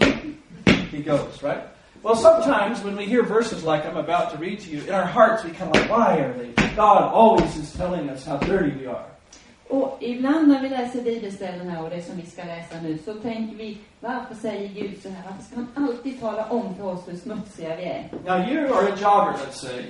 he 0.92 0.98
goes, 1.04 1.44
right? 1.44 1.64
Well, 2.04 2.16
sometimes 2.16 2.84
when 2.84 2.96
we 2.98 3.06
hear 3.06 3.24
verses 3.24 3.64
like 3.64 3.86
I'm 3.86 3.98
about 3.98 4.32
to 4.32 4.38
read 4.38 4.60
to 4.60 4.70
you, 4.72 4.82
in 4.88 4.94
our 4.94 5.06
hearts 5.06 5.44
we 5.44 5.50
kind 5.52 5.70
of 5.72 5.76
like, 5.82 5.90
why 5.90 6.20
are 6.20 6.34
they? 6.34 6.52
God 6.76 7.04
always 7.14 7.58
is 7.58 7.74
telling 7.74 8.10
us 8.10 8.26
how 8.26 8.38
dirty 8.38 8.72
we 8.80 8.86
are. 8.88 9.06
Och 9.70 9.98
ibland 10.02 10.48
när 10.48 10.62
vi 10.62 10.70
läser 10.70 11.02
bibelställen 11.02 11.70
här 11.70 11.84
och 11.84 11.90
det 11.90 12.02
som 12.02 12.16
vi 12.18 12.26
ska 12.26 12.44
läsa 12.44 12.76
nu 12.84 12.98
så 13.06 13.14
tänker 13.14 13.58
vi, 13.58 13.78
varför 14.00 14.36
säger 14.36 14.68
Gud 14.82 15.02
så 15.04 15.10
här? 15.10 15.24
Varför 15.30 15.44
ska 15.44 15.56
han 15.56 15.88
alltid 15.90 16.20
tala 16.22 16.46
om 16.50 16.76
för 16.76 16.84
oss 16.84 17.08
hur 17.08 17.16
smutsiga 17.18 17.76
vi 17.76 17.84
är? 17.84 18.10
Now, 18.26 18.50
you 18.50 18.74
are 18.74 18.88
a 18.94 18.96
jogger, 18.98 19.34
let's 19.34 19.52
say. 19.52 19.86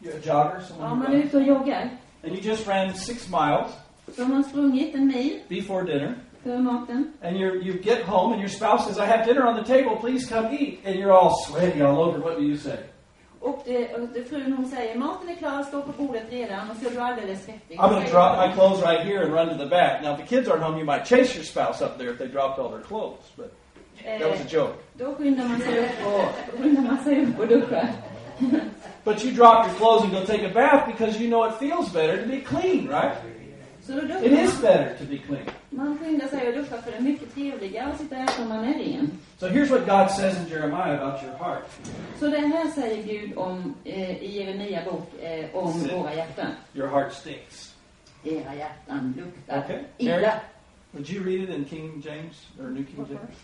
You're 0.00 0.16
a 0.16 0.20
jogger, 0.22 0.54
Ja, 0.54 0.60
someone 0.68 0.94
man 0.96 1.06
who 1.06 1.12
är 1.14 1.22
ute 1.24 1.36
och 1.36 1.42
joggar. 1.42 1.90
and 2.24 2.32
you 2.32 2.40
just 2.40 2.68
ran 2.68 2.94
six 2.94 3.28
miles 3.28 3.70
Så 4.16 4.22
har 4.22 4.28
man 4.28 4.44
sprungit 4.44 4.94
en 4.94 5.06
mil 5.06 5.38
before 5.48 5.84
dinner, 5.84 6.14
för 6.42 6.58
maten. 6.58 7.12
and 7.22 7.36
you 7.36 7.54
you 7.62 7.82
get 7.82 8.02
home, 8.02 8.32
and 8.34 8.40
your 8.42 8.48
spouse 8.50 8.84
says, 8.86 8.98
"I 8.98 9.06
have 9.06 9.24
dinner 9.24 9.46
on 9.46 9.56
the 9.64 9.64
table. 9.64 9.96
Please 10.00 10.34
come 10.34 10.56
eat." 10.60 10.78
And 10.86 10.94
you're 10.96 11.12
all 11.12 11.30
sweaty 11.46 11.82
all 11.82 11.98
over. 12.00 12.18
What 12.18 12.36
do 12.36 12.42
you 12.42 12.56
say? 12.56 12.76
Och, 13.42 13.62
det, 13.64 13.94
och 13.94 14.00
det, 14.14 14.24
frun 14.24 14.52
hon 14.52 14.66
säger, 14.70 14.98
maten 14.98 15.28
är 15.28 15.34
klar, 15.34 15.62
står 15.62 15.80
på 15.82 15.92
bordet 15.92 16.22
redan 16.30 16.70
och 16.70 16.76
så 16.76 16.86
är 16.86 16.90
du 16.90 17.00
alldeles 17.00 17.44
svettig. 17.44 17.78
I'm 17.78 17.90
going 17.90 18.04
to 18.06 18.12
drop 18.12 18.36
my 18.48 18.54
clothes 18.54 18.82
right 18.82 19.00
here 19.06 19.24
and 19.24 19.32
run 19.34 19.48
to 19.48 19.64
the 19.64 19.70
back. 19.70 20.02
Now, 20.02 20.12
if 20.14 20.20
the 20.20 20.36
kids 20.36 20.48
aren't 20.48 20.62
home, 20.62 20.76
you 20.78 20.84
might 20.84 21.04
chase 21.04 21.34
your 21.36 21.44
spouse 21.44 21.84
up 21.84 21.98
there 21.98 22.10
if 22.12 22.18
they 22.18 22.28
dropped 22.28 22.58
all 22.60 22.68
their 22.70 22.82
clothes. 22.90 23.26
But 23.36 23.52
that 24.04 24.30
was 24.30 24.40
a 24.40 24.44
Eh, 24.44 24.52
joke. 24.58 24.74
då 24.94 25.14
skyndar 25.14 25.44
man 25.48 25.60
sig 25.60 25.78
upp 25.78 26.06
och, 26.06 26.60
skyndar 26.62 26.82
man 26.82 27.04
sig 27.04 27.22
upp 27.26 27.38
och 27.40 27.48
duschar. 27.48 27.88
But 29.04 29.24
you 29.24 29.32
drop 29.34 29.66
your 29.66 29.74
clothes 29.78 30.02
and 30.04 30.12
go 30.12 30.24
take 30.26 30.44
a 30.50 30.54
bath 30.54 30.86
because 30.86 31.18
you 31.20 31.28
know 31.28 31.44
it 31.48 31.54
feels 31.58 31.92
better 31.92 32.16
to 32.22 32.28
be 32.28 32.40
clean, 32.40 32.88
right? 32.88 33.12
Duschar 33.86 34.22
It 34.24 34.32
is 34.32 34.60
better 34.60 34.94
to 34.98 35.04
be 35.04 35.18
clean. 35.18 35.46
Man 35.74 35.98
skyndar 35.98 36.26
sig 36.28 36.48
och 36.48 36.54
duschar 36.54 36.78
för 36.78 36.90
det 36.90 36.96
är 36.96 37.00
mycket 37.00 37.34
trevligare 37.34 37.92
att 37.92 37.98
sitta 38.00 38.16
och 38.16 38.22
äta 38.22 38.44
man 38.44 38.64
är 38.64 38.74
ren. 38.78 39.10
So 39.38 39.46
here's 39.48 39.70
what 39.70 39.86
God 39.86 40.10
says 40.10 40.38
in 40.38 40.46
Jeremiah 40.48 41.00
about 41.02 41.22
your 41.22 41.34
heart. 41.36 41.64
Så 42.18 42.26
det 42.26 42.38
här 42.38 42.70
säger 42.70 43.02
Gud 43.02 43.38
om, 43.38 43.74
eh, 43.84 44.22
i 44.22 44.38
Jeremia 44.40 44.84
bok 44.84 45.22
eh, 45.22 45.56
om 45.56 45.72
Se. 45.72 45.96
våra 45.96 46.14
hjärtan. 46.14 46.46
Your 46.74 46.88
heart 46.88 47.12
stinks. 47.12 47.74
Era 48.24 48.54
hjärtan 48.54 49.14
luktar 49.16 49.58
Okay. 49.64 49.82
illa. 49.98 50.32
Would 50.92 51.10
you 51.10 51.24
read 51.24 51.48
it 51.48 51.56
in 51.56 51.64
King 51.64 52.02
James 52.06 52.46
or 52.60 52.64
New 52.70 52.84
King 52.84 53.06
James? 53.08 53.36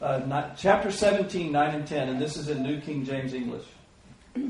Uh, 0.00 0.26
not, 0.28 0.44
chapter 0.56 0.90
17, 0.90 1.52
9 1.52 1.74
and 1.74 1.86
10, 1.88 2.08
and 2.08 2.20
this 2.20 2.36
is 2.36 2.48
in 2.48 2.62
New 2.62 2.80
King 2.80 3.04
James 3.04 3.34
English. 3.34 3.66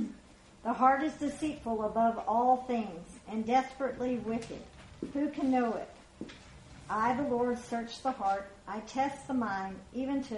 The 0.65 0.73
heart 0.73 1.03
is 1.03 1.13
deceitful 1.15 1.85
above 1.85 2.19
all 2.29 2.65
things 2.69 3.19
and 3.33 3.45
desperately 3.45 4.19
wicked. 4.25 4.61
Who 5.13 5.29
can 5.31 5.51
know 5.51 5.73
it? 5.75 5.89
I, 6.93 7.15
the 7.15 7.23
Lord, 7.23 7.59
search 7.59 8.03
the 8.03 8.11
heart. 8.11 8.45
I 8.69 8.81
test 8.81 9.27
the 9.27 9.35
mind, 9.35 9.77
even 9.95 10.23
to 10.25 10.37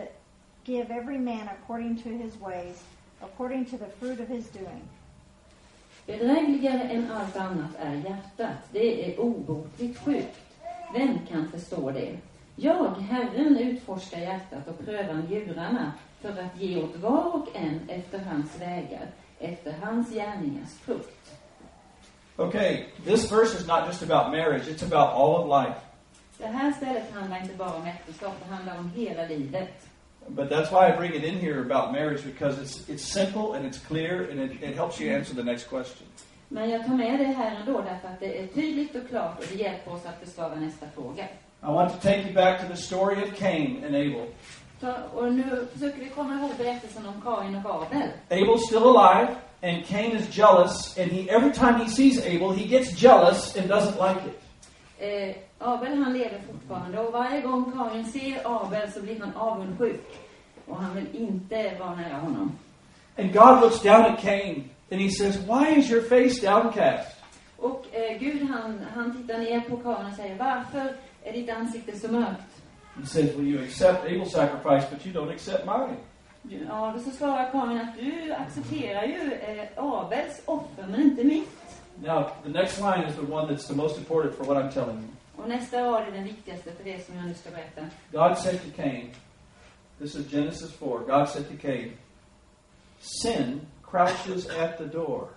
give 0.65 0.91
every 0.91 1.19
man 1.19 1.49
according 1.49 2.01
to 2.03 2.09
his 2.09 2.37
ways, 2.41 2.81
according 3.21 3.65
to 3.67 3.77
the 3.77 3.87
fruit 3.99 4.21
of 4.21 4.29
his 4.29 4.47
doing. 4.49 4.89
Bedrägligare 6.07 6.83
än 6.83 7.11
allt 7.11 7.37
annat 7.37 7.71
är 7.79 7.95
hjärtat. 7.95 8.59
Det 8.73 9.13
är 9.13 9.21
obotligt 9.21 9.99
sjukt. 9.99 10.41
Vem 10.93 11.19
kan 11.27 11.49
förstå 11.49 11.91
det? 11.91 12.17
Jag, 12.57 12.95
Herren, 12.95 13.59
utforskar 13.59 14.19
hjärtat 14.19 14.69
och 14.69 14.85
prövar 14.85 15.15
njurarna 15.15 15.93
för 16.21 16.29
att 16.29 16.61
ge 16.61 16.83
åt 16.83 16.97
var 16.97 17.37
och 17.37 17.49
en 17.55 17.81
efter 17.89 18.19
hans 18.19 18.61
vägar, 18.61 19.07
efter 19.39 19.73
hans 19.83 20.11
gärningars 20.11 20.79
frukt. 20.85 21.31
Okay, 22.37 22.85
this 23.05 23.33
verse 23.33 23.55
is 23.55 23.67
not 23.67 23.87
just 23.87 24.03
about 24.03 24.31
marriage, 24.31 24.69
it's 24.69 24.83
about 24.83 25.15
all 25.15 25.37
of 25.37 25.49
life. 25.49 25.84
Det 26.45 26.51
här 26.51 26.73
stället 26.73 27.15
handlar 27.15 27.41
inte 27.43 27.55
bara 27.55 27.75
om 27.75 27.87
äktenskap, 27.87 28.33
det 28.45 28.55
handlar 28.55 28.79
om 28.79 28.91
hela 28.97 29.27
livet. 29.27 29.69
But 30.29 30.51
that's 30.51 30.71
why 30.73 30.93
I 30.93 30.97
bring 30.97 31.15
it 31.15 31.25
in 31.25 31.39
here 31.41 31.61
about 31.61 31.93
marriage 31.93 32.25
because 32.25 32.63
it's, 32.63 32.89
it's 32.89 33.05
simple 33.13 33.57
and 33.57 33.67
it's 33.67 33.79
clear 33.89 34.31
and 34.31 34.41
it, 34.41 34.63
it 34.63 34.77
helps 34.77 35.01
you 35.01 35.17
answer 35.17 35.35
the 35.35 35.43
next 35.43 35.69
question. 35.69 36.07
Men 36.49 36.71
jag 36.71 36.87
tar 36.87 36.95
med 36.95 37.19
det 37.19 37.25
här 37.25 37.57
ändå 37.61 37.81
därför 37.81 38.09
att 38.09 38.21
det 38.21 38.43
är 38.43 38.47
tydligt 38.47 38.95
och 38.95 39.09
klart 39.09 39.39
och 39.39 39.45
det 39.53 39.55
hjälper 39.55 39.93
oss 39.93 40.07
att 40.07 40.21
besvara 40.21 40.55
nästa 40.55 40.87
fråga. 40.95 41.25
I 41.63 41.67
want 41.67 41.93
to 41.93 41.99
take 41.99 42.23
you 42.23 42.33
back 42.35 42.61
to 42.61 42.67
the 42.69 42.77
story 42.77 43.17
of 43.25 43.39
Cain 43.39 43.85
and 43.87 43.95
Abel. 43.95 44.27
Så, 44.81 44.95
och 45.15 45.33
nu 45.33 45.67
försöker 45.73 45.99
vi 45.99 46.09
komma 46.09 46.35
ihåg 46.35 46.51
berättelsen 46.59 47.07
om 47.07 47.21
Kain 47.21 47.57
och 47.65 47.75
Abel. 47.75 48.09
Abel's 48.29 48.67
still 48.67 48.97
alive, 48.97 49.29
and 49.63 49.87
Cain 49.87 50.17
is 50.17 50.39
jealous, 50.39 50.99
and 50.99 51.13
he 51.13 51.31
every 51.31 51.53
time 51.53 51.75
he 51.85 51.89
sees 51.89 52.19
Abel, 52.27 52.53
he 52.53 52.65
gets 52.65 53.03
jealous 53.03 53.57
and 53.57 53.71
doesn't 53.71 54.09
like 54.09 54.21
it. 54.27 54.44
Eh, 55.05 55.37
Abel 55.59 56.03
han 56.03 56.13
lever 56.13 56.41
fortfarande 56.53 56.99
och 56.99 57.13
varje 57.13 57.41
gång 57.41 57.73
Kain 57.73 58.05
ser 58.05 58.41
Abel 58.45 58.93
så 58.93 59.03
blir 59.03 59.21
han 59.21 59.37
avundsjuk. 59.37 60.01
Och 60.67 60.77
han 60.77 60.95
vill 60.95 61.07
inte 61.13 61.77
vara 61.79 61.95
nära 61.95 62.17
honom. 62.17 62.53
And 63.19 63.33
God 63.33 63.61
looks 63.61 63.83
down 63.83 64.05
at 64.05 64.21
Cain 64.21 64.71
and 64.91 65.01
he 65.01 65.11
says, 65.11 65.37
Why 65.37 65.79
is 65.79 65.91
your 65.91 66.03
face 66.03 66.47
downcast? 66.47 67.17
Och 67.57 67.87
eh, 67.93 68.19
Gud 68.19 68.51
han, 68.51 68.81
han 68.95 69.17
tittar 69.17 69.39
ner 69.39 69.61
på 69.61 69.77
Kain 69.77 70.07
och 70.07 70.15
säger 70.17 70.39
Varför 70.39 70.97
är 71.23 71.33
ditt 71.33 71.51
ansikte 71.51 71.99
så 71.99 72.13
mörkt? 72.13 72.63
He 73.01 73.07
says, 73.07 73.37
Well, 73.37 73.47
you 73.47 73.63
accept 73.65 74.05
Abel's 74.05 74.31
sacrifice, 74.31 74.87
but 74.91 75.07
you 75.07 75.15
don't 75.15 75.33
accept 75.33 75.67
mine. 75.67 75.97
Ja, 76.69 76.93
då 76.97 77.03
så 77.03 77.11
svarar 77.11 77.51
Kain 77.51 77.81
att 77.81 77.97
du 77.99 78.33
accepterar 78.33 79.03
ju 79.03 79.33
eh, 79.33 79.85
Abels 79.85 80.43
offer 80.45 80.87
men 80.89 81.03
inte 81.03 81.25
mitt. 81.25 81.64
Now, 82.03 82.27
the 82.43 82.49
next 82.51 82.81
line 82.81 83.05
is 83.09 83.15
the 83.17 83.23
one 83.35 83.47
that's 83.55 83.67
the 83.69 83.75
most 83.75 83.99
important 83.99 84.35
for 84.35 84.45
what 84.45 84.57
I'm 84.57 84.73
telling 84.73 84.97
you. 84.97 85.09
Och 85.37 85.49
nästa 85.49 85.85
rad 85.85 86.03
är 86.09 86.13
den 86.13 86.25
viktigaste 86.25 86.73
för 86.73 86.85
det 86.85 87.07
som 87.07 87.17
jag 87.17 87.25
nu 87.27 87.35
ska 87.35 87.51
berätta. 87.51 87.81
God 88.13 88.39
said 88.39 88.61
to 88.63 88.69
Cain, 88.77 89.11
This 89.99 90.15
is 90.15 90.31
Genesis 90.33 90.73
4. 90.73 90.89
God 90.99 91.29
said 91.29 91.49
to 91.49 91.57
Cain, 91.63 91.93
Sin 93.01 93.61
crouches 93.83 94.47
at 94.59 94.79
the 94.79 94.85
door. 94.85 95.29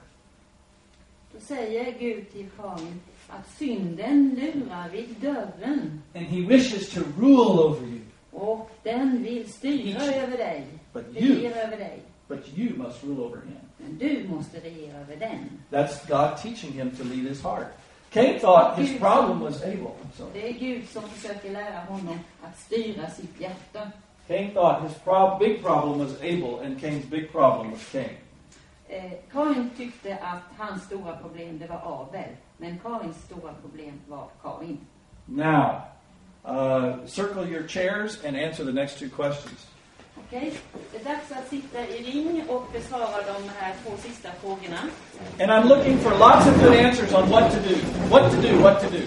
Då 1.34 1.39
säger 1.39 1.99
Gud 1.99 2.32
till 2.32 2.49
Kain 2.58 2.99
att 3.28 3.49
synden 3.58 4.36
lurar 4.36 4.89
vid 4.89 5.16
dörren 5.22 6.01
And 6.16 6.26
he 6.26 6.41
wishes 6.47 6.89
to 6.93 6.99
rule 7.20 7.64
over 7.64 7.88
you. 7.88 7.99
och 8.32 8.72
den 8.84 9.24
vill 9.24 9.51
styra 9.53 10.01
över 10.03 10.38
dig, 10.38 10.68
But 10.93 11.05
you, 11.18 11.45
över 11.47 11.78
dig. 11.78 11.99
But 12.28 12.57
you 12.57 12.75
must 12.78 13.03
rule 13.03 13.23
over 13.25 13.38
him. 13.38 13.57
Men 13.78 13.97
du 13.97 14.28
måste 14.30 14.59
regera 14.59 14.97
över 14.99 15.15
den. 15.15 15.49
That's 15.71 16.05
God 16.07 16.38
teaching 16.38 16.71
him 16.73 16.91
to 16.91 17.03
lead 17.03 17.28
his 17.30 17.41
heart. 17.43 17.67
Cain 18.09 18.39
thought 18.39 18.78
his 18.78 18.99
problem 18.99 19.39
was 19.41 19.63
Abel. 19.63 19.91
So 20.17 20.23
Det 20.34 20.49
är 20.49 20.53
Gud 20.53 20.88
som 20.89 21.01
försöker 21.03 21.51
lära 21.51 21.80
honom 21.80 22.19
att 22.43 22.59
styra 22.59 23.09
sitt 23.09 23.41
hjärta. 23.41 23.91
Cain 24.28 24.51
thought 24.53 24.84
his 24.84 24.97
prob- 25.03 25.39
big 25.39 25.61
problem 25.63 25.99
was 25.99 26.15
Abel, 26.21 26.59
and 26.65 26.80
Cain's 26.82 27.05
big 27.09 27.32
problem 27.32 27.71
was 27.71 27.89
Cain. 27.91 28.09
Eh, 28.89 29.11
Kain 29.32 29.69
tyckte 29.78 30.15
att 30.17 30.41
hans 30.57 30.84
stora 30.84 31.15
problem 31.17 31.59
det 31.59 31.67
var 31.67 31.82
Abel, 32.09 32.30
men 32.57 32.80
Kains 32.80 33.23
stora 33.25 33.53
problem 33.61 33.93
var 34.07 34.28
Kain. 34.43 34.78
Now, 35.25 35.82
uh, 36.45 37.05
circle 37.05 37.45
your 37.49 37.67
chairs 37.67 38.25
and 38.25 38.36
answer 38.38 38.65
the 38.65 38.71
next 38.71 38.99
two 38.99 39.09
questions. 39.09 39.67
Okej, 40.28 40.53
det 40.91 40.99
är 40.99 41.03
dags 41.03 41.32
att 41.32 41.49
sitta 41.49 41.88
i 41.88 42.03
ring 42.03 42.43
och 42.49 42.63
besvara 42.73 43.21
de 43.21 43.49
här 43.57 43.75
två 43.84 43.97
sista 43.97 44.30
frågorna. 44.41 44.80
And 45.39 45.51
I'm 45.51 45.67
looking 45.67 45.97
for 45.97 46.11
lots 46.11 46.47
of 46.47 46.63
good 46.63 46.73
answers 46.73 47.13
on 47.13 47.30
what 47.30 47.51
to 47.51 47.59
do. 47.69 47.75
What 48.09 48.32
to 48.32 48.41
do, 48.41 48.61
what 48.61 48.82
to 48.82 48.89
do. 48.89 49.03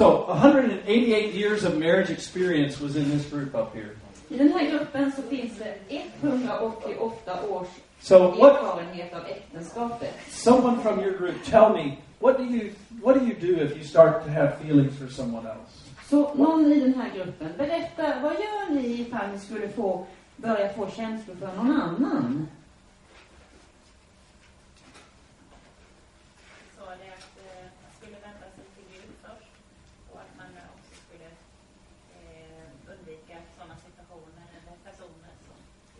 So, 0.00 0.24
188 0.28 1.34
years 1.34 1.64
of 1.64 1.76
marriage 1.76 2.10
experience 2.10 2.80
was 2.80 2.96
in 2.96 3.10
this 3.10 3.26
group 3.30 3.54
up 3.54 3.74
here. 3.74 3.96
I 4.30 4.38
den 4.38 4.52
här 4.52 4.70
gruppen 4.70 5.12
så 5.12 5.22
finns 5.22 5.52
det 5.58 5.74
188 6.20 7.46
års 7.50 7.68
So, 8.00 8.18
what? 8.18 8.56
erfarenhet 8.56 9.14
av 9.14 9.26
äktenskapet. 9.26 10.14
Someone 10.28 10.82
from 10.82 11.00
your 11.00 11.18
group, 11.18 11.34
tell 11.44 11.70
me 11.70 11.96
what 12.18 12.38
do 12.38 12.44
you 12.44 12.70
what 13.02 13.14
do 13.14 13.20
you 13.20 13.34
do 13.34 13.62
if 13.64 13.76
you 13.76 13.84
start 13.84 14.24
to 14.24 14.30
have 14.30 14.52
feelings 14.62 14.98
for 14.98 15.08
someone 15.08 15.48
else? 15.48 15.72
Så 16.10 16.34
någon 16.34 16.72
i 16.72 16.80
den 16.80 16.94
här 16.94 17.10
gruppen, 17.14 17.48
berätta, 17.58 18.20
vad 18.22 18.32
gör 18.32 18.74
ni 18.74 19.00
ifall 19.00 19.30
ni 19.32 19.38
skulle 19.38 19.68
få, 19.68 20.06
börja 20.36 20.72
få 20.72 20.86
känslor 20.96 21.36
för 21.36 21.46
någon 21.56 21.80
annan? 21.80 22.48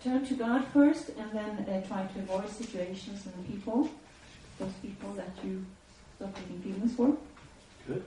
Turn 0.03 0.27
to 0.27 0.35
God 0.35 0.65
first 0.73 1.11
and 1.11 1.31
then 1.33 1.67
uh, 1.69 1.87
try 1.87 2.07
to 2.07 2.19
avoid 2.21 2.49
situations 2.49 3.27
and 3.27 3.47
people, 3.47 3.89
those 4.59 4.73
people 4.83 5.13
that 5.13 5.31
you 5.45 5.65
stop 6.17 6.35
taking 6.35 6.61
feelings 6.63 6.95
for. 6.97 7.17
Good. 7.87 8.03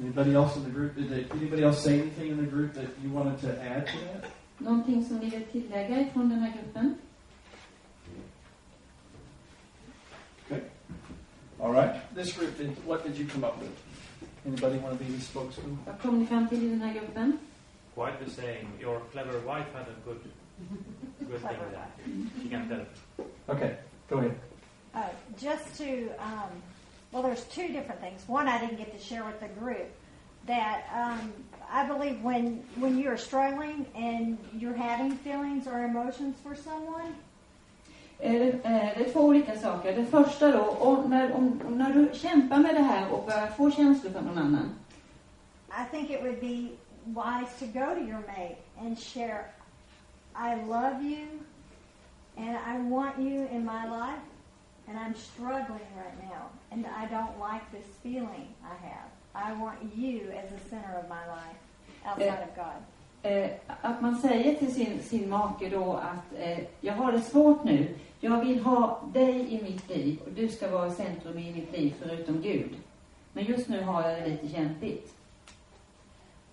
Anybody 0.00 0.34
else 0.34 0.56
in 0.56 0.64
the 0.64 0.70
group? 0.70 0.96
Did 0.96 1.30
anybody 1.32 1.62
else 1.62 1.82
say 1.82 2.00
anything 2.00 2.30
in 2.30 2.36
the 2.36 2.50
group 2.50 2.74
that 2.74 2.88
you 3.02 3.10
wanted 3.10 3.40
to 3.40 3.62
add 3.62 3.86
to 3.86 3.98
that? 3.98 4.30
Någonting 4.58 5.04
som 5.04 5.18
ni 5.18 5.30
vill 5.30 5.44
tillägga 5.44 6.00
ifrån 6.00 6.28
den 6.28 6.38
här 6.38 6.52
gruppen? 6.52 6.94
All 11.60 11.72
right. 11.72 12.14
This 12.14 12.32
group, 12.36 12.58
did, 12.58 12.76
what 12.84 13.04
did 13.04 13.16
you 13.16 13.26
come 13.26 13.42
up 13.42 13.58
with? 13.58 13.72
Anybody 14.46 14.76
want 14.78 14.98
to 14.98 15.04
be 15.04 15.10
the 15.10 15.20
spokesman? 15.20 15.78
Vad 15.86 15.98
kom 15.98 16.18
ni 16.18 16.26
fram 16.26 16.48
till 16.48 16.62
i 16.62 16.68
den 16.68 16.80
här 16.80 16.94
gruppen? 16.94 17.38
Quite 17.94 18.24
the 18.24 18.30
same. 18.30 18.66
Your 18.80 19.00
clever 19.12 19.38
wife 19.40 19.72
had 19.72 19.86
a 19.88 19.94
good, 20.04 20.20
good 21.20 21.40
thing 21.40 21.56
there. 21.72 21.88
She 22.42 22.48
can 22.48 22.68
tell. 22.68 23.26
Okay, 23.48 23.76
go 24.08 24.18
ahead. 24.18 24.40
Uh, 24.94 25.08
just 25.40 25.76
to, 25.78 26.10
um, 26.18 26.50
well, 27.12 27.22
there's 27.22 27.44
two 27.44 27.68
different 27.68 28.00
things. 28.00 28.22
One, 28.28 28.48
I 28.48 28.58
didn't 28.58 28.76
get 28.76 28.96
to 28.96 29.04
share 29.04 29.24
with 29.24 29.40
the 29.40 29.48
group. 29.48 29.88
That 30.46 30.84
um, 30.94 31.32
I 31.72 31.86
believe 31.86 32.22
when 32.22 32.62
when 32.76 32.98
you're 32.98 33.16
struggling 33.16 33.86
and 33.94 34.38
you're 34.52 34.76
having 34.76 35.16
feelings 35.16 35.66
or 35.66 35.84
emotions 35.84 36.36
for 36.42 36.54
someone, 36.54 37.14
Det 38.18 38.64
är 38.64 39.12
två 39.12 39.20
olika 39.20 39.58
saker. 39.58 39.92
Det 39.96 40.06
första 40.06 40.52
då, 40.52 40.62
om, 40.64 41.10
när, 41.10 41.32
om, 41.32 41.60
när 41.68 41.92
du 41.92 42.10
kämpar 42.14 42.58
med 42.58 42.74
det 42.74 42.82
här 42.82 43.12
och 43.12 43.26
börjar 43.26 43.46
få 43.46 43.70
känslor 43.70 44.12
för 44.12 44.20
någon 44.20 44.38
annan. 44.38 44.74
I 45.70 45.84
think 45.90 46.10
it 46.10 46.22
would 46.22 46.40
be 46.40 46.68
wise 47.04 47.52
to 47.58 47.66
go 47.66 47.94
to 47.94 48.00
your 48.00 48.22
mate 48.26 48.56
and 48.80 48.98
share, 48.98 49.44
I 50.36 50.54
love 50.54 51.02
you 51.02 51.26
and 52.36 52.56
I 52.56 52.78
want 52.78 53.18
you 53.18 53.48
in 53.52 53.64
my 53.64 53.86
life 53.86 54.24
and 54.88 54.98
I'm 54.98 55.14
struggling 55.14 55.88
right 55.96 56.18
now 56.30 56.50
and 56.70 56.86
I 56.86 57.06
don't 57.06 57.38
like 57.38 57.70
this 57.72 57.86
feeling 58.02 58.48
I 58.64 58.74
have. 58.86 59.08
I 59.34 59.52
want 59.52 59.78
you 59.96 60.30
as 60.30 60.50
the 60.50 60.68
center 60.70 60.94
of 60.98 61.08
my 61.08 61.26
life 61.26 61.60
outside 62.04 62.48
of 62.48 62.56
God. 62.56 62.82
Eh, 63.22 63.50
att 63.80 64.00
man 64.00 64.18
säger 64.18 64.54
till 64.54 64.74
sin, 64.74 65.02
sin 65.02 65.30
make 65.30 65.68
då 65.68 65.92
att 65.92 66.38
eh, 66.38 66.58
jag 66.80 66.94
har 66.94 67.12
det 67.12 67.20
svårt 67.20 67.64
nu. 67.64 67.94
Jag 68.20 68.44
vill 68.44 68.64
ha 68.64 69.00
dig 69.12 69.54
i 69.54 69.62
mitt 69.62 69.88
liv 69.88 70.18
och 70.26 70.32
du 70.32 70.48
ska 70.48 70.70
vara 70.70 70.90
centrum 70.90 71.38
i 71.38 71.52
mitt 71.52 71.72
liv 71.72 71.94
förutom 72.02 72.42
Gud. 72.42 72.76
Men 73.32 73.44
just 73.44 73.68
nu 73.68 73.82
har 73.82 74.08
jag 74.08 74.22
det 74.22 74.26
lite 74.26 74.48
kämpigt. 74.48 75.14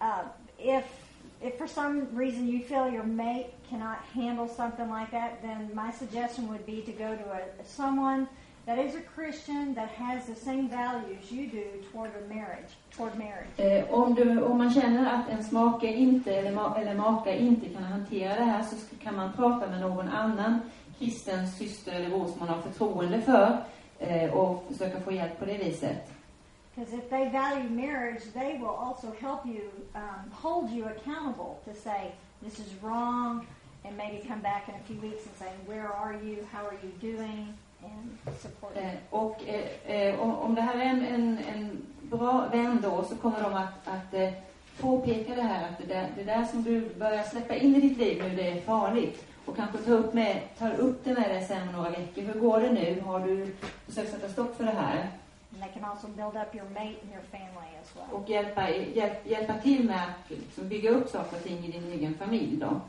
Uh, 0.01 0.21
if 0.57 1.00
if 1.43 1.57
for 1.57 1.67
some 1.67 2.07
reason 2.15 2.47
you 2.47 2.63
feel 2.63 2.89
your 2.89 3.03
mate 3.03 3.47
cannot 3.69 3.99
handle 4.13 4.47
something 4.47 4.89
like 4.89 5.11
that, 5.11 5.41
then 5.41 5.71
my 5.73 5.91
suggestion 5.91 6.47
would 6.49 6.65
be 6.65 6.81
to 6.81 6.91
go 6.91 7.15
to 7.15 7.23
a, 7.31 7.41
someone 7.65 8.27
that 8.65 8.77
is 8.77 8.95
a 8.95 9.01
Christian 9.15 9.73
that 9.73 9.89
has 9.89 10.25
the 10.27 10.35
same 10.35 10.69
values 10.69 11.31
you 11.31 11.47
do 11.47 11.65
toward 11.91 12.11
a 12.15 12.33
marriage, 12.33 12.71
toward 12.95 13.17
marriage. 13.17 13.49
Eh, 13.57 13.83
om, 13.93 14.13
du, 14.15 14.41
om 14.41 14.57
man 14.57 14.73
känner 14.73 15.13
att 15.13 15.29
ens 15.29 15.51
make 15.51 15.87
inte, 15.87 16.35
eller, 16.35 16.51
ma, 16.51 16.77
eller 16.77 16.95
maka 16.95 17.35
inte 17.35 17.69
kan 17.69 17.83
hantera 17.83 18.35
det 18.35 18.43
här 18.43 18.63
så 18.63 18.75
kan 19.03 19.15
man 19.15 19.33
prata 19.33 19.67
med 19.67 19.81
någon 19.81 20.07
annan 20.07 20.59
kristen 20.99 21.47
syster 21.47 21.91
eller 21.91 22.09
bror 22.09 22.27
som 22.27 22.39
man 22.39 22.49
har 22.49 22.61
förtroende 22.61 23.21
för 23.21 23.57
eh, 23.99 24.33
och 24.33 24.65
försöka 24.67 24.99
få 24.99 25.11
hjälp 25.11 25.39
på 25.39 25.45
det 25.45 25.57
viset. 25.57 26.11
Because 26.76 26.93
if 26.93 27.09
they 27.09 27.28
value 27.30 27.69
marriage, 27.69 28.24
they 28.34 28.57
will 28.57 28.69
also 28.69 29.11
help 29.19 29.45
you 29.45 29.69
um, 29.93 30.32
hold 30.32 30.69
you 30.69 30.86
accountable 30.86 31.59
to 31.65 31.74
say 31.76 32.11
this 32.41 32.59
is 32.59 32.74
wrong, 32.82 33.45
and 33.84 33.97
maybe 33.97 34.26
come 34.28 34.41
back 34.41 34.69
in 34.69 34.76
a 34.76 34.84
few 34.88 34.97
weeks 35.01 35.26
and 35.26 35.36
say 35.38 35.51
where 35.65 35.91
are 35.91 36.15
you, 36.24 36.47
how 36.51 36.65
are 36.65 36.78
you 36.84 36.91
doing, 37.01 37.53
and 37.84 38.17
support 38.39 38.76
you. 38.76 38.82
Eh, 38.82 38.97
och 39.09 39.43
eh, 39.47 39.95
eh, 39.95 40.19
om, 40.19 40.36
om 40.36 40.55
det 40.55 40.61
här 40.61 40.76
är 40.76 40.86
en, 40.86 41.05
en, 41.05 41.38
en 41.38 41.86
bra 42.01 42.47
vän 42.51 42.80
då 42.84 43.03
så 43.03 43.15
kommer 43.15 43.43
de 43.43 43.53
att, 43.53 43.88
att 43.88 44.13
eh, 44.13 44.30
påpeka 44.80 45.36
det 45.36 45.41
här 45.41 45.69
att 45.69 45.78
det 45.78 45.93
där, 45.93 46.07
det 46.15 46.24
där 46.24 46.45
som 46.45 46.63
du 46.63 46.89
börjar 46.99 47.24
släppa 47.24 47.55
in 47.55 47.76
i 47.76 47.82
ditt 47.82 47.97
liv 47.97 48.24
nu 48.24 48.36
det 48.36 48.47
är 48.47 48.61
farligt. 48.61 49.26
Och 49.45 49.55
kanske 49.55 49.78
ta 49.78 49.91
upp, 49.91 50.13
med, 50.13 50.41
tar 50.59 50.74
upp 50.74 51.03
det 51.03 51.13
med 51.13 51.30
dig 51.30 51.45
sen 51.47 51.67
om 51.67 51.76
några 51.76 51.89
veckor. 51.89 52.22
Hur 52.22 52.39
går 52.39 52.59
det 52.59 52.72
nu? 52.72 53.01
Har 53.05 53.19
du 53.19 53.55
försökt 53.86 54.11
sätta 54.11 54.30
stopp 54.30 54.57
för 54.57 54.63
det 54.63 54.72
här? 54.72 55.09
And 55.53 55.61
they 55.63 55.69
can 55.73 55.83
also 55.83 56.07
build 56.07 56.35
up 56.35 56.55
your 56.55 56.69
mate 56.69 56.99
and 57.01 57.11
your 57.11 57.23
family 57.31 57.69
as 57.81 57.95
well. 57.95 58.07
Och 58.11 58.29
hjälpa, 58.29 58.69
hjälp, 58.69 59.17
hjälpa 59.25 59.57
till 59.57 59.85
med 59.85 60.03
att 60.03 60.29
liksom, 60.29 60.67
bygga 60.67 60.89
upp 60.89 61.09
saker 61.09 61.37
och 61.37 61.43
ting 61.43 61.65
i 61.65 61.71
din 61.71 61.91
egen 61.91 62.13
familj 62.13 62.57
då. 62.57 62.81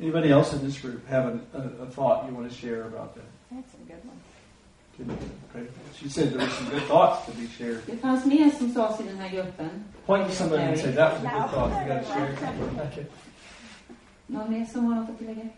Anybody 0.00 0.30
else 0.30 0.56
in 0.56 0.62
this 0.62 0.82
group 0.82 1.08
have 1.08 1.26
a, 1.32 1.38
a, 1.52 1.62
a 1.82 1.86
thought 1.86 2.26
you 2.28 2.34
want 2.34 2.50
to 2.50 2.56
share 2.56 2.82
about 2.82 3.14
that? 3.14 3.24
That's 3.50 3.74
a 3.74 3.84
good 3.86 4.04
one. 4.04 4.18
Okay. 5.50 5.66
She 5.94 6.08
said 6.08 6.32
there 6.32 6.38
were 6.38 6.50
some 6.50 6.70
good 6.70 6.82
thoughts 6.82 7.26
to 7.26 7.32
be 7.32 7.46
shared. 7.46 7.80
Det 7.86 7.96
fanns 7.96 8.26
mer 8.26 8.50
som 8.50 8.74
sades 8.74 9.00
i 9.00 9.02
den 9.02 9.18
här 9.18 9.28
gruppen. 9.28 9.84
Point 10.06 10.28
to 10.28 10.34
somebody 10.34 10.62
and 10.62 10.78
say 10.78 10.92
that 10.92 11.12
was 11.12 11.24
a 11.24 11.38
good 11.38 11.50
thought. 11.50 11.82
You 11.82 11.94
got 11.94 12.06
to 12.06 12.12
share. 12.12 12.32
Okay. 12.92 13.04
Någon 14.26 14.50
mer 14.50 14.66
som 14.66 14.84
har 14.84 14.94
något 14.94 15.10
att 15.10 15.18
tillägga? 15.18 15.48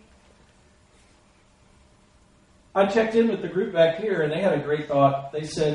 I 2.77 2.87
checked 2.87 3.14
in 3.14 3.29
with 3.29 3.41
the 3.43 3.49
group 3.49 3.72
back 3.72 4.01
here, 4.01 4.22
and 4.25 4.33
they 4.33 4.43
had 4.43 4.53
a 4.53 4.62
great 4.66 4.89
thought. 4.89 5.33
They 5.33 5.47
said, 5.47 5.75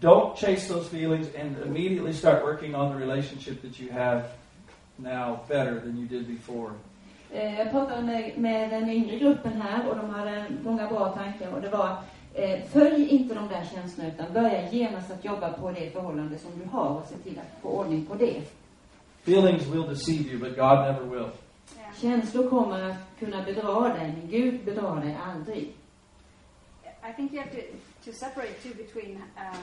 "Don't 0.00 0.36
chase 0.36 0.68
those 0.74 0.88
feelings, 0.88 1.26
and 1.40 1.56
immediately 1.66 2.12
start 2.12 2.44
working 2.44 2.74
on 2.74 2.92
the 2.92 3.06
relationship 3.06 3.62
that 3.62 3.80
you 3.80 3.92
have 3.92 4.22
now 4.96 5.40
better 5.48 5.80
than 5.80 5.98
you 5.98 6.06
did 6.06 6.26
before." 6.26 6.70
Eh, 7.32 7.58
Jag 7.58 7.70
pratade 7.70 8.02
med, 8.02 8.32
med 8.38 8.70
den 8.70 8.90
yngre 8.90 9.18
gruppen 9.18 9.62
här 9.62 9.88
och 9.88 9.96
de 9.96 10.10
hade 10.10 10.44
många 10.64 10.86
bra 10.88 11.08
tankar 11.08 11.52
och 11.54 11.60
det 11.60 11.68
var 11.68 11.96
eh, 12.34 12.60
följ 12.72 13.08
inte 13.08 13.34
de 13.34 13.48
där 13.48 13.64
känslorna 13.74 14.08
utan 14.14 14.32
börja 14.32 14.70
genast 14.70 15.10
att 15.10 15.24
jobba 15.24 15.52
på 15.52 15.70
det 15.70 15.90
förhållande 15.90 16.38
som 16.38 16.50
du 16.58 16.68
har 16.70 16.88
och 16.88 17.06
se 17.08 17.14
till 17.16 17.38
att 17.38 17.62
få 17.62 17.68
ordning 17.68 18.06
på 18.06 18.14
det. 18.14 18.42
Feelings 19.24 19.66
will 19.66 19.82
deceive 19.88 20.30
you, 20.30 20.38
but 20.38 20.56
God 20.56 20.78
never 20.78 21.04
will. 21.04 21.18
Yeah. 21.20 21.94
Känslor 22.00 22.50
kommer 22.50 22.90
att 22.90 22.96
kunna 23.18 23.42
bedra 23.42 23.80
dig 23.80 24.14
men 24.18 24.30
Gud 24.30 24.64
bedrar 24.64 25.00
dig 25.00 25.16
aldrig. 25.34 25.72
I 27.08 27.12
think 27.12 27.32
you 27.32 27.38
have 27.38 27.50
to, 27.52 27.62
to 28.04 28.12
separate 28.12 28.62
too 28.62 28.74
between 28.74 29.22
uh, 29.38 29.56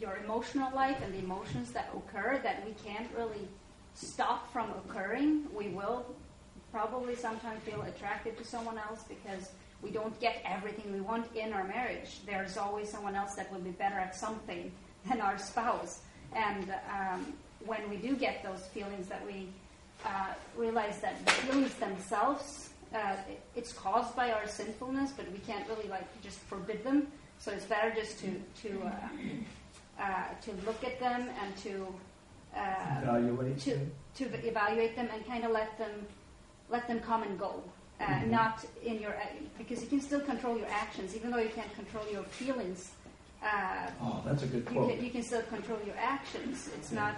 your 0.00 0.18
emotional 0.24 0.72
life 0.72 0.98
and 1.02 1.12
the 1.12 1.18
emotions 1.18 1.72
that 1.72 1.90
occur 1.92 2.38
that 2.44 2.64
we 2.64 2.74
can't 2.84 3.08
really 3.16 3.48
stop 3.94 4.52
from 4.52 4.70
occurring. 4.70 5.46
We 5.52 5.68
will 5.68 6.06
probably 6.70 7.16
sometimes 7.16 7.60
feel 7.64 7.82
attracted 7.82 8.38
to 8.38 8.44
someone 8.44 8.78
else 8.78 9.02
because 9.08 9.50
we 9.82 9.90
don't 9.90 10.18
get 10.20 10.42
everything 10.44 10.92
we 10.92 11.00
want 11.00 11.26
in 11.34 11.52
our 11.52 11.64
marriage. 11.64 12.20
There's 12.24 12.56
always 12.56 12.88
someone 12.88 13.16
else 13.16 13.34
that 13.34 13.50
will 13.52 13.60
be 13.60 13.70
better 13.70 13.96
at 13.96 14.14
something 14.14 14.70
than 15.08 15.20
our 15.20 15.38
spouse. 15.38 16.02
And 16.32 16.72
um, 16.88 17.32
when 17.66 17.90
we 17.90 17.96
do 17.96 18.14
get 18.14 18.44
those 18.44 18.66
feelings 18.68 19.08
that 19.08 19.26
we 19.26 19.48
uh, 20.06 20.34
realize 20.56 21.00
that 21.00 21.24
the 21.26 21.32
feelings 21.32 21.74
themselves, 21.74 22.69
uh, 22.94 23.16
it's 23.56 23.72
caused 23.72 24.14
by 24.16 24.32
our 24.32 24.46
sinfulness, 24.48 25.12
but 25.16 25.30
we 25.32 25.38
can't 25.38 25.66
really 25.68 25.88
like 25.88 26.06
just 26.22 26.38
forbid 26.40 26.82
them. 26.84 27.06
So 27.38 27.52
it's 27.52 27.64
better 27.66 27.90
just 27.94 28.18
to 28.20 28.30
to 28.62 28.82
uh, 28.86 30.02
uh, 30.02 30.24
to 30.42 30.50
look 30.66 30.82
at 30.84 30.98
them 31.00 31.28
and 31.42 31.56
to 31.58 31.86
uh, 32.56 33.00
Evaluate. 33.02 33.58
to 33.60 33.78
to 34.16 34.24
evaluate 34.46 34.96
them 34.96 35.08
and 35.14 35.26
kind 35.26 35.44
of 35.44 35.50
let 35.52 35.76
them 35.78 36.06
let 36.68 36.86
them 36.88 37.00
come 37.00 37.22
and 37.22 37.38
go. 37.38 37.62
Uh, 38.00 38.04
Mhm. 38.04 38.28
Not 38.30 38.64
in 38.82 38.98
your 39.00 39.14
because 39.58 39.82
you 39.82 39.88
can 39.88 40.00
still 40.00 40.20
control 40.20 40.56
your 40.58 40.68
actions, 40.68 41.14
even 41.14 41.30
though 41.30 41.38
you 41.48 41.50
can't 41.50 41.72
control 41.74 42.04
your 42.10 42.24
feelings. 42.24 42.92
Uh, 43.42 43.90
Oh, 44.02 44.22
that's 44.26 44.42
a 44.42 44.46
good 44.46 44.66
you 44.70 44.86
can, 44.88 45.04
you 45.04 45.10
can 45.10 45.22
still 45.22 45.42
control 45.42 45.78
your 45.86 45.96
actions. 45.98 46.68
It's 46.76 46.92
not 46.92 47.14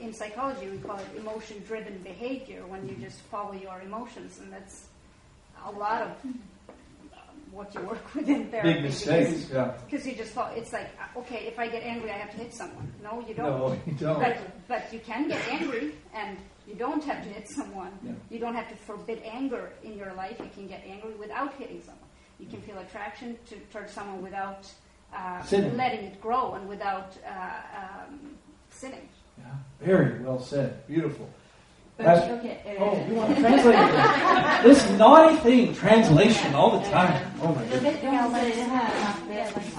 in 0.00 0.12
psychology 0.12 0.68
we 0.68 0.78
call 0.78 0.98
it 0.98 1.06
emotion-driven 1.16 1.98
behavior 2.02 2.66
when 2.66 2.88
you 2.88 2.94
just 2.96 3.20
follow 3.32 3.52
your 3.52 3.80
emotions, 3.82 4.38
and 4.40 4.52
that's 4.52 4.86
a 5.66 5.70
lot 5.70 6.02
of 6.02 6.10
um, 6.24 6.40
what 7.50 7.74
you 7.74 7.80
work 7.82 8.14
with 8.14 8.28
in 8.28 8.48
therapy. 8.50 8.72
Big 8.74 8.82
mistakes. 8.82 9.50
Yeah. 9.52 9.74
Because 9.84 10.06
you 10.06 10.14
just 10.14 10.32
thought 10.32 10.56
It's 10.56 10.72
like 10.72 10.88
uh, 11.00 11.20
okay, 11.20 11.46
if 11.46 11.58
I 11.58 11.68
get 11.68 11.82
angry, 11.82 12.10
I 12.10 12.18
have 12.18 12.30
to 12.32 12.36
hit 12.36 12.54
someone. 12.54 12.92
No, 13.02 13.24
you 13.26 13.34
don't. 13.34 13.58
No, 13.58 13.78
you 13.86 13.92
don't. 13.92 14.20
But 14.20 14.38
but 14.68 14.92
you 14.92 15.00
can 15.00 15.28
get 15.28 15.40
angry, 15.48 15.94
and 16.14 16.38
you 16.66 16.74
don't 16.74 17.04
have 17.04 17.22
to 17.22 17.28
hit 17.28 17.48
someone. 17.48 17.92
Yeah. 18.02 18.12
You 18.30 18.38
don't 18.38 18.54
have 18.54 18.68
to 18.68 18.76
forbid 18.76 19.22
anger 19.24 19.72
in 19.82 19.96
your 19.96 20.12
life. 20.14 20.36
You 20.38 20.50
can 20.54 20.66
get 20.66 20.82
angry 20.86 21.14
without 21.14 21.54
hitting 21.54 21.80
someone. 21.80 22.02
You 22.38 22.46
can 22.46 22.60
feel 22.62 22.78
attraction 22.78 23.38
to, 23.48 23.56
towards 23.72 23.92
someone 23.92 24.22
without 24.22 24.70
uh, 25.14 25.42
letting 25.74 26.04
it 26.04 26.20
grow 26.20 26.54
and 26.54 26.68
without 26.68 27.16
uh, 27.26 27.30
um, 27.80 28.36
sinning. 28.68 29.08
Yeah. 29.38 29.44
Very 29.80 30.22
well 30.22 30.40
said. 30.40 30.86
Beautiful. 30.86 31.28
Pastor- 31.96 32.34
okay, 32.38 32.56
eh, 32.64 32.82
Oh, 32.82 33.08
you 33.08 33.16
want 33.16 33.34
to 33.36 33.40
translate 33.40 33.78
it? 33.78 34.62
This 34.62 34.98
naughty 34.98 35.36
thing, 35.36 35.74
translation, 35.74 36.54
all 36.54 36.70
the 36.78 36.84
time. 36.90 37.14
Oh 37.42 37.48
my 37.48 37.64
goodness. 37.70 38.02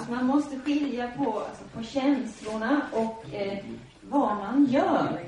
Man 0.10 0.26
måste 0.26 0.60
skilja 0.60 1.12
på, 1.18 1.24
alltså, 1.40 1.64
på 1.78 1.84
känslorna 1.84 2.82
och 2.92 3.34
eh, 3.34 3.58
vad 4.02 4.38
man 4.38 4.66
gör 4.70 5.20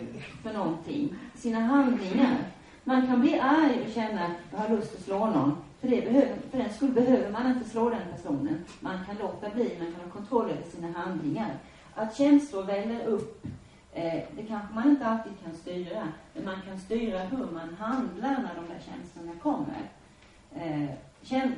för 0.44 0.54
någonting, 0.54 1.16
sina 1.36 1.60
handlingar. 1.60 2.38
Man 2.84 3.08
kan 3.08 3.22
bli 3.22 3.40
arg 3.40 3.80
och 3.88 3.94
känna 3.94 4.26
att 4.26 4.32
jag 4.52 4.58
har 4.60 4.70
lust 4.70 4.96
att 4.96 5.02
slå 5.06 5.26
någon. 5.26 5.58
För, 5.82 5.88
det 5.88 6.02
behöver, 6.02 6.36
för 6.52 6.58
den 6.58 6.74
skull 6.74 6.92
behöver 6.92 7.30
man 7.30 7.52
inte 7.52 7.70
slå 7.70 7.90
den 7.90 8.02
personen. 8.16 8.66
Man 8.80 8.98
kan 9.06 9.16
låta 9.16 9.50
bli, 9.50 9.76
man 9.80 9.92
kan 9.92 10.02
ha 10.04 10.12
kontroll 10.14 10.46
över 10.50 10.64
sina 10.76 11.00
handlingar. 11.00 11.50
Att 11.96 12.18
känslor 12.18 12.64
väller 12.64 13.06
upp, 13.06 13.46
eh, 13.94 14.24
det 14.36 14.44
kanske 14.48 14.74
man 14.74 14.90
inte 14.90 15.06
alltid 15.06 15.32
kan 15.44 15.54
styra. 15.54 16.08
Men 16.34 16.46
man 16.46 16.62
kan 16.62 16.80
styra 16.80 17.20
hur 17.20 17.46
man 17.46 17.76
handlar 17.80 18.32
när 18.32 18.56
de 18.56 18.74
där 18.74 18.82
känslorna 18.86 19.32
kommer. 19.42 19.82
Eh, 20.56 20.90
kän, 21.22 21.56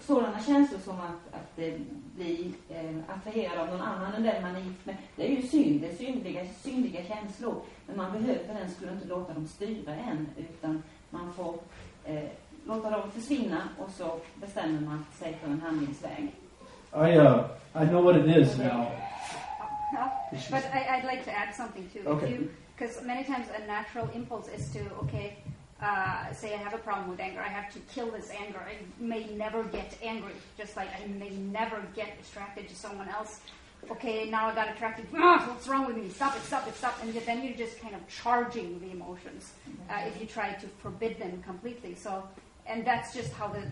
sådana 0.00 0.40
känslor 0.40 0.78
som 0.78 1.00
att, 1.00 1.34
att 1.34 1.58
eh, 1.58 1.74
bli 2.16 2.54
eh, 2.68 3.16
attraherad 3.16 3.58
av 3.58 3.68
någon 3.68 3.80
annan 3.80 4.14
än 4.14 4.22
den 4.22 4.42
man 4.42 4.56
är 4.56 4.60
gift 4.60 4.86
med. 4.86 4.96
Det 5.16 5.32
är 5.32 5.36
ju 5.36 5.42
synd, 5.42 5.80
det 5.80 5.88
är 5.88 5.94
syndiga, 5.94 6.46
syndiga 6.46 7.04
känslor. 7.04 7.54
Men 7.86 7.96
man 7.96 8.12
behöver 8.12 8.44
för 8.46 8.54
den 8.54 8.70
skulle 8.70 8.92
inte 8.92 9.08
låta 9.08 9.34
dem 9.34 9.48
styra 9.48 9.94
en. 9.94 10.28
Utan 10.36 10.82
man 11.10 11.32
får 11.32 11.54
eh, 12.04 12.24
låta 12.64 12.90
dem 12.90 13.10
försvinna 13.10 13.68
och 13.78 13.90
så 13.90 14.18
bestämmer 14.34 14.80
man 14.80 15.06
sig 15.12 15.38
för 15.42 15.50
en 15.50 15.60
handlingsväg. 15.60 16.34
I 16.94 17.18
uh, 17.18 17.44
I 17.74 17.88
know 17.88 18.04
what 18.04 18.16
it 18.16 18.36
is 18.36 18.58
now. 18.58 18.86
But 20.50 20.64
I, 20.72 20.96
I'd 20.96 21.04
like 21.04 21.24
to 21.24 21.32
add 21.32 21.54
something 21.54 21.88
too. 21.92 22.02
Okay. 22.06 22.38
Because 22.76 23.02
many 23.02 23.24
times 23.24 23.46
a 23.56 23.66
natural 23.66 24.08
impulse 24.14 24.48
is 24.48 24.68
to, 24.70 24.80
okay, 25.04 25.36
uh, 25.80 26.32
say 26.32 26.54
I 26.54 26.56
have 26.56 26.74
a 26.74 26.78
problem 26.78 27.08
with 27.10 27.20
anger. 27.20 27.40
I 27.40 27.48
have 27.48 27.72
to 27.74 27.78
kill 27.94 28.10
this 28.10 28.30
anger. 28.30 28.58
I 28.58 28.76
may 28.98 29.26
never 29.34 29.62
get 29.64 29.96
angry, 30.02 30.32
just 30.56 30.76
like 30.76 30.88
I 31.00 31.06
may 31.06 31.30
never 31.30 31.82
get 31.94 32.16
attracted 32.20 32.68
to 32.68 32.74
someone 32.74 33.08
else. 33.08 33.40
Okay, 33.90 34.30
now 34.30 34.48
I 34.48 34.54
got 34.54 34.70
attracted. 34.70 35.06
Ah, 35.14 35.44
what's 35.48 35.68
wrong 35.68 35.86
with 35.86 35.96
me? 35.96 36.08
Stop 36.08 36.36
it, 36.36 36.42
stop 36.42 36.66
it, 36.66 36.74
stop. 36.74 36.98
And 37.02 37.12
then 37.12 37.44
you're 37.44 37.56
just 37.56 37.78
kind 37.80 37.94
of 37.94 38.00
charging 38.08 38.80
the 38.80 38.90
emotions 38.90 39.52
uh, 39.90 40.02
if 40.06 40.18
you 40.20 40.26
try 40.26 40.52
to 40.52 40.66
forbid 40.82 41.18
them 41.18 41.42
completely. 41.42 41.94
So, 41.94 42.26
and 42.66 42.84
that's 42.84 43.12
just 43.12 43.32
how 43.34 43.48
the 43.48 43.62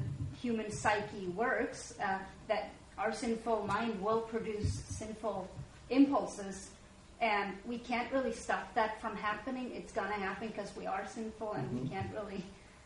human 0.40 0.70
psyche 0.70 1.28
works. 1.34 1.94
Uh, 2.02 2.18
that 2.48 2.70
our 2.98 3.12
sinful 3.12 3.64
mind 3.66 4.00
will 4.02 4.20
produce 4.20 4.70
sinful 4.84 5.48
impulses, 5.93 6.70
and 7.20 7.53
we 7.70 7.78
can't 7.78 8.09
really 8.12 8.32
stop 8.32 8.64
that 8.74 9.01
from 9.01 9.16
happening. 9.16 9.70
It's 9.78 9.93
gonna 9.93 10.20
happen 10.28 10.49
because 10.49 10.70
we 10.80 10.86
are 10.86 11.05
sinful, 11.14 11.53
and 11.53 11.66
we 11.80 11.88
can't 11.88 12.11
really 12.14 12.43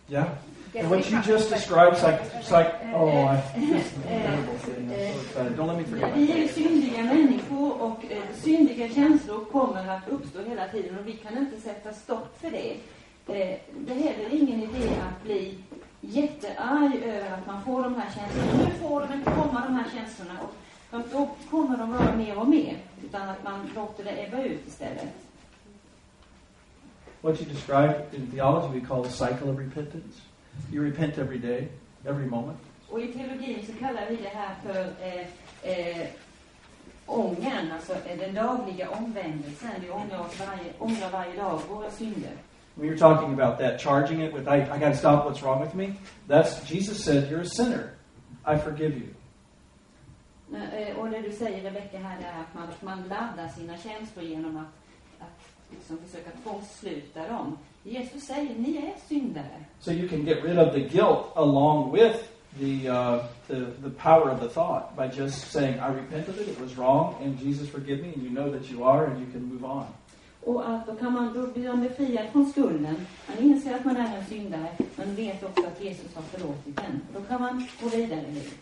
Yeah. 0.09 0.25
get 0.73 0.83
And 0.83 0.91
what 0.91 1.11
you 1.11 1.21
just 1.23 1.51
described, 1.51 1.97
psych, 1.97 2.21
psych. 2.43 2.75
Oh, 2.95 3.09
I, 3.27 3.43
this 3.59 3.87
is 3.87 3.99
a 3.99 4.09
terrible 4.09 4.55
thing. 4.59 4.85
I'm 4.85 5.15
so 5.15 5.21
excited. 5.21 5.57
Don't 5.57 5.67
let 5.67 5.79
me 5.79 5.85
forget. 5.85 6.17
Vi 6.17 6.45
är 6.45 6.49
syndiga 6.49 7.05
människor 7.05 7.83
och 7.83 8.05
eh, 8.11 8.23
syndiga 8.35 8.89
känslor 8.89 9.45
kommer 9.45 9.89
att 9.89 10.09
uppstå 10.09 10.43
hela 10.43 10.69
tiden 10.69 10.99
och 10.99 11.07
vi 11.09 11.13
kan 11.13 11.39
inte 11.39 11.61
sätta 11.61 11.93
stopp 11.93 12.41
för 12.41 12.51
det. 12.51 12.71
Eh, 12.73 13.59
det 13.87 13.93
är 13.93 14.13
heller 14.15 14.35
ingen 14.43 14.63
idé 14.63 14.89
att 15.09 15.23
bli 15.25 15.59
jättearg 16.01 16.97
över 17.05 17.31
att 17.31 17.47
man 17.47 17.63
får 17.65 17.83
de 17.83 17.95
här 17.95 18.09
känslorna. 18.15 18.65
Nu 18.69 18.71
får 18.89 19.01
de 19.01 19.13
inte 19.13 19.31
komma 19.31 19.63
de 19.67 19.75
här 19.75 19.87
känslorna 19.95 20.41
och 20.43 20.55
att 20.91 21.13
då 21.13 21.29
kommer 21.51 21.77
de 21.77 21.93
vara 21.93 22.17
mer 22.17 22.39
och 22.39 22.49
mer. 22.49 22.79
Utan 23.05 23.29
att 23.29 23.45
man 23.45 23.71
låter 23.75 24.05
det 24.05 24.25
ebba 24.25 24.43
ut 24.43 24.67
istället. 24.67 25.15
What 27.21 27.41
you 27.41 27.51
described 27.51 28.15
in 28.15 28.31
theology, 28.31 28.81
we 28.81 28.87
call 28.87 29.03
the 29.05 29.11
cycle 29.11 29.51
of 29.51 29.59
repentance. 29.59 30.21
You 30.73 30.85
repent 30.85 31.19
every 31.19 31.39
day, 31.39 31.69
every 32.05 32.27
moment. 32.27 32.59
Och 32.89 33.01
i 33.01 33.13
teologin 33.13 33.67
så 33.67 33.73
kallar 33.73 34.07
vi 34.11 34.17
det 34.17 34.29
här 34.29 34.55
för 34.63 34.93
eh, 35.01 35.27
eh, 35.63 36.07
ångern, 37.07 37.73
alltså 37.73 37.93
eh, 37.93 38.19
den 38.19 38.35
dagliga 38.35 38.91
omvändelsen. 38.91 39.71
Vi 39.81 39.91
ångrar 39.91 40.21
oss 40.21 40.41
varje, 40.41 40.73
ångrar 40.79 41.11
varje 41.11 41.37
dag 41.37 41.61
våra 41.69 41.91
synder. 41.91 42.31
When 42.75 42.91
you're 42.91 42.99
talking 42.99 43.41
about 43.41 43.59
that, 43.59 43.81
charging 43.81 44.21
it 44.21 44.35
with, 44.35 44.47
I, 44.49 44.61
I 44.61 44.79
got 44.79 44.93
to 44.93 44.97
stop 44.97 45.25
what's 45.25 45.43
wrong 45.43 45.61
with 45.61 45.75
me, 45.75 45.95
that's, 46.29 46.63
Jesus 46.69 47.03
said, 47.05 47.31
you're 47.31 47.41
a 47.41 47.49
sinner. 47.49 47.91
I 48.45 48.59
forgive 48.59 48.99
you. 48.99 49.16
Eh, 50.55 50.99
Och 50.99 51.11
det 51.11 51.21
du 51.21 51.33
säger 51.33 51.63
Rebecka 51.63 51.99
här 51.99 52.19
är 52.19 52.41
att 52.41 52.55
man, 52.55 52.69
man 52.81 53.09
laddar 53.09 53.49
sina 53.49 53.77
känslor 53.79 54.25
genom 54.25 54.57
att, 54.57 54.73
att 55.21 55.41
liksom 55.71 55.99
försöka 55.99 56.31
tvångssluta 56.43 57.29
dem. 57.29 57.59
Jesus 57.83 58.23
säger, 58.23 58.55
ni 58.59 58.77
är 58.77 58.95
syndare. 59.09 59.65
So 59.81 59.91
you 59.93 60.09
can 60.09 60.25
get 60.25 60.45
rid 60.45 60.59
of 60.59 60.73
the 60.75 60.81
guilt 60.81 61.27
along 61.37 61.93
with 61.93 62.17
the, 62.59 62.89
uh, 62.91 63.25
the, 63.47 63.55
the 63.83 63.91
power 63.91 64.31
of 64.35 64.41
the 64.41 64.49
thought 64.49 64.97
by 64.97 65.21
just 65.23 65.51
saying, 65.53 65.75
I 65.75 65.89
repent 65.95 66.29
of 66.29 66.41
it, 66.41 66.49
it 66.49 66.61
was 66.61 66.77
wrong, 66.77 67.15
and 67.23 67.39
Jesus 67.41 67.69
forgive 67.71 68.03
me, 68.03 68.13
and 68.15 68.23
you 68.23 68.31
know 68.31 68.51
that 68.59 68.71
you 68.71 68.85
are, 68.85 69.07
and 69.07 69.19
you 69.21 69.33
can 69.33 69.45
move 69.55 69.65
on. 69.65 69.85
Och 70.45 70.69
att 70.71 70.87
då 70.87 70.95
kan 70.95 71.13
man, 71.13 71.33
då 71.35 71.47
blir 71.47 71.69
man 71.69 71.81
befriad 71.83 72.27
från 72.33 72.47
skulden. 72.51 73.07
Man 73.29 73.39
inser 73.39 73.75
att 73.75 73.85
man 73.85 73.97
är 73.97 74.17
en 74.17 74.25
syndare, 74.27 74.69
men 74.97 75.15
vet 75.15 75.43
också 75.45 75.67
att 75.67 75.81
Jesus 75.85 76.15
har 76.15 76.23
förlåtit 76.23 76.77
den. 76.77 77.01
Då 77.15 77.21
kan 77.21 77.41
man 77.41 77.67
gå 77.83 77.89
vidare 77.89 78.21
i 78.21 78.33
livet. 78.33 78.55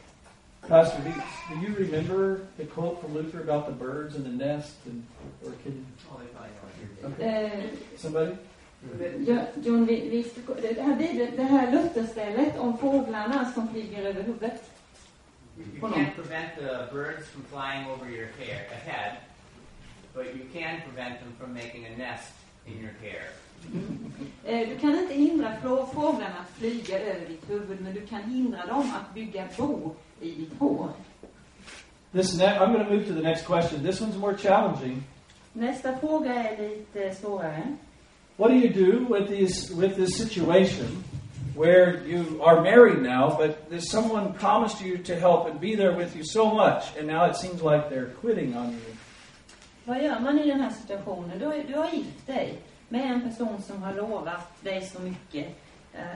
Pastor, 0.69 1.03
do 1.03 1.11
you, 1.11 1.23
do 1.51 1.67
you 1.67 1.75
remember 1.77 2.47
the 2.57 2.65
quote 2.65 3.01
from 3.01 3.15
Luther 3.15 3.41
about 3.41 3.67
the 3.67 3.73
birds 3.73 4.17
and 4.17 4.25
the 4.25 4.31
nest? 4.31 4.77
And, 4.87 5.05
or 5.45 5.53
can 5.62 5.87
okay. 7.05 7.25
Eh, 7.25 7.67
somebody? 7.97 8.33
John, 9.62 9.87
vi, 9.87 10.09
vi, 10.09 10.23
det, 10.62 10.83
här 10.83 11.37
det 11.37 11.43
här 11.43 11.73
Lutherstället 11.73 12.59
om 12.59 12.79
fåglarna 12.79 13.53
som 13.53 13.69
flyger 13.69 14.03
över 14.03 14.23
huvudet. 14.23 14.71
You 15.57 15.81
can't 15.81 16.15
prevent 16.15 16.57
the 16.57 16.95
birds 16.95 17.29
from 17.29 17.45
flying 17.45 17.87
over 17.91 18.11
your 18.11 18.29
hair, 18.39 18.67
head, 18.85 19.17
but 20.15 20.27
you 20.35 20.45
can 20.53 20.81
prevent 20.83 21.21
them 21.21 21.33
from 21.39 21.55
making 21.55 21.87
a 21.87 21.97
nest 21.99 22.33
in 22.67 22.79
your 22.81 22.93
hair. 23.01 23.31
Eh, 24.45 24.69
Du 24.69 24.79
kan 24.79 24.99
inte 24.99 25.15
hindra 25.15 25.57
fåglarna 25.95 26.39
att 26.41 26.59
flyga 26.59 27.01
över 27.01 27.27
ditt 27.27 27.51
huvud, 27.51 27.81
men 27.81 27.95
du 27.95 28.07
kan 28.07 28.23
hindra 28.23 28.67
dem 28.67 28.93
att 29.01 29.15
bygga 29.15 29.49
bo 29.57 29.95
i 30.23 30.31
ditt 30.31 30.59
hår. 30.59 30.93
This 32.12 32.39
ne- 32.39 32.59
I'm 32.59 32.73
going 32.73 32.85
to 32.85 32.91
move 32.91 33.07
to 33.07 33.12
the 33.12 33.23
next 33.23 33.45
question. 33.47 33.83
This 33.83 34.01
one's 34.01 34.17
more 34.17 34.37
challenging. 34.37 35.03
Nästa 35.53 35.99
fråga 35.99 36.35
är 36.35 36.59
lite 36.59 37.15
svårare. 37.15 37.77
What 38.37 38.51
do 38.51 38.57
you 38.57 38.69
do 38.69 39.15
with 39.15 39.29
these 39.29 39.75
with 39.75 39.95
this 39.97 40.17
situation 40.19 41.05
where 41.57 42.05
you 42.07 42.43
are 42.43 42.61
married 42.62 43.03
now, 43.03 43.37
but 43.39 43.71
there's 43.71 43.91
someone 43.91 44.33
promised 44.33 44.81
you 44.81 44.99
to 44.99 45.15
help 45.15 45.47
and 45.51 45.61
be 45.61 45.77
there 45.77 45.97
with 45.97 46.17
you 46.17 46.25
so 46.25 46.45
much, 46.55 46.97
and 46.99 47.07
now 47.07 47.31
it 47.31 47.37
seems 47.37 47.62
like 47.62 47.89
they're 47.89 48.12
quitting 48.21 48.57
on 48.57 48.73
you? 48.73 48.97
Vad 49.85 50.03
gör 50.03 50.21
man 50.21 50.39
i 50.39 50.47
den 50.47 50.61
här 50.61 50.71
situationen? 50.71 51.39
Du 51.39 51.47
har, 51.47 51.55
du 51.69 51.75
har 51.75 51.91
gift 51.93 52.27
dig 52.27 52.59
med 52.89 53.12
en 53.12 53.21
person 53.21 53.62
som 53.62 53.83
har 53.83 53.95
lovat 53.95 54.62
dig 54.65 54.81
så 54.83 55.03
mycket 55.03 55.47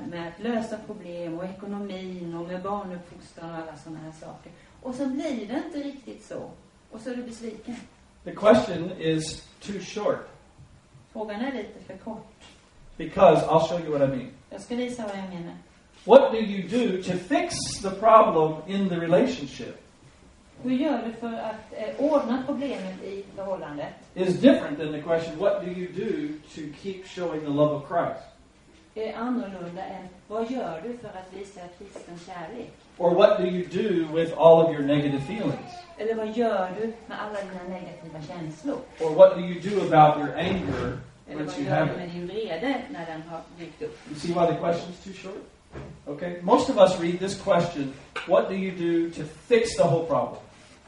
med 0.08 0.28
att 0.28 0.42
lösa 0.42 0.78
problem 0.86 1.38
och 1.38 1.44
ekonomin 1.44 2.34
och 2.34 2.48
med 2.48 2.62
barnuppfostran 2.62 3.50
och 3.50 3.56
alla 3.56 3.76
sådana 3.76 4.00
här 4.00 4.12
saker. 4.12 4.52
Och 4.82 4.94
så 4.94 5.06
blir 5.06 5.46
det 5.46 5.62
inte 5.66 5.88
riktigt 5.88 6.24
så. 6.24 6.50
Och 6.90 7.00
så 7.00 7.10
är 7.10 7.16
du 7.16 7.22
besviken. 7.22 7.76
The 8.24 8.34
question 8.34 8.92
is 8.98 9.48
too 9.60 9.80
short. 9.80 10.28
Frågan 11.12 11.40
är 11.40 11.52
lite 11.52 11.80
för 11.86 11.96
kort. 11.96 12.26
Because 12.96 13.46
I'll 13.46 13.68
show 13.68 13.80
you 13.80 13.98
what 13.98 14.08
I 14.08 14.16
mean. 14.16 14.30
Jag 14.50 14.60
ska 14.60 14.76
visa 14.76 15.02
vad 15.02 15.18
jag 15.18 15.28
menar. 15.28 15.54
What 16.04 16.32
do 16.32 16.38
you 16.38 16.68
do 16.68 17.02
to 17.02 17.18
fix 17.18 17.54
the 17.82 17.90
problem 17.90 18.62
in 18.66 18.88
the 18.88 18.96
relationship 18.96 19.76
Hur 20.62 20.70
gör 20.70 21.02
du 21.06 21.12
för 21.12 21.32
att 21.32 21.72
eh, 21.72 22.04
ordna 22.04 22.42
problemet 22.46 23.02
i 23.02 23.24
förhållandet? 23.36 23.94
is 24.14 24.40
different 24.40 24.78
than 24.78 24.92
the 24.92 25.02
question, 25.02 25.38
what 25.38 25.64
do 25.64 25.70
you 25.70 25.88
do 25.92 26.28
to 26.54 26.60
keep 26.82 27.04
showing 27.04 27.40
the 27.40 27.50
love 27.50 27.74
of 27.74 27.88
Christ? 27.88 28.37
Är 28.98 29.14
annorlunda 29.16 29.82
än 29.84 30.08
vad 30.28 30.50
gör 30.50 30.80
du 30.82 30.98
för 30.98 31.08
att 31.08 31.32
visa 31.32 31.60
kristen 31.78 32.18
kärlek? 32.26 32.70
Or 32.98 33.14
what 33.14 33.38
do 33.38 33.44
you 33.44 33.64
do 33.66 34.16
with 34.16 34.32
all 34.38 34.64
of 34.64 34.72
your 34.72 34.82
negative 34.82 35.22
feelings? 35.22 35.72
Eller 35.98 36.14
vad 36.14 36.28
gör 36.36 36.70
du 36.80 36.86
med 37.06 37.20
alla 37.22 37.40
dina 37.40 37.78
negativa 37.78 38.20
känslor? 38.34 38.78
Or 39.00 39.10
what 39.14 39.34
do 39.34 39.40
you 39.40 39.60
do 39.60 39.80
about 39.94 40.18
your 40.18 40.38
anger 40.38 40.98
Eller 41.28 41.42
once 41.42 41.46
vad 41.46 41.58
you 41.58 41.64
gör 41.68 41.74
have 41.74 41.86
du 41.86 41.92
it? 41.92 41.98
med 41.98 42.08
din 42.08 42.26
vrede 42.26 42.82
när 42.90 43.06
den 43.06 43.22
har 43.22 43.40
dykt 43.58 43.82
upp? 43.82 43.98
You 44.10 44.18
see 44.20 44.28
why 44.28 44.46
the 44.46 44.60
question's 44.60 45.04
too 45.04 45.12
short? 45.12 45.44
Okay? 46.06 46.40
Most 46.42 46.70
of 46.70 46.76
us 46.78 47.00
read 47.00 47.18
this 47.18 47.42
question, 47.42 47.92
what 48.28 48.48
do 48.48 48.54
you 48.54 48.72
do 48.72 49.10
to 49.14 49.22
fix 49.46 49.76
the 49.76 49.82
whole 49.84 50.06
problem? 50.06 50.40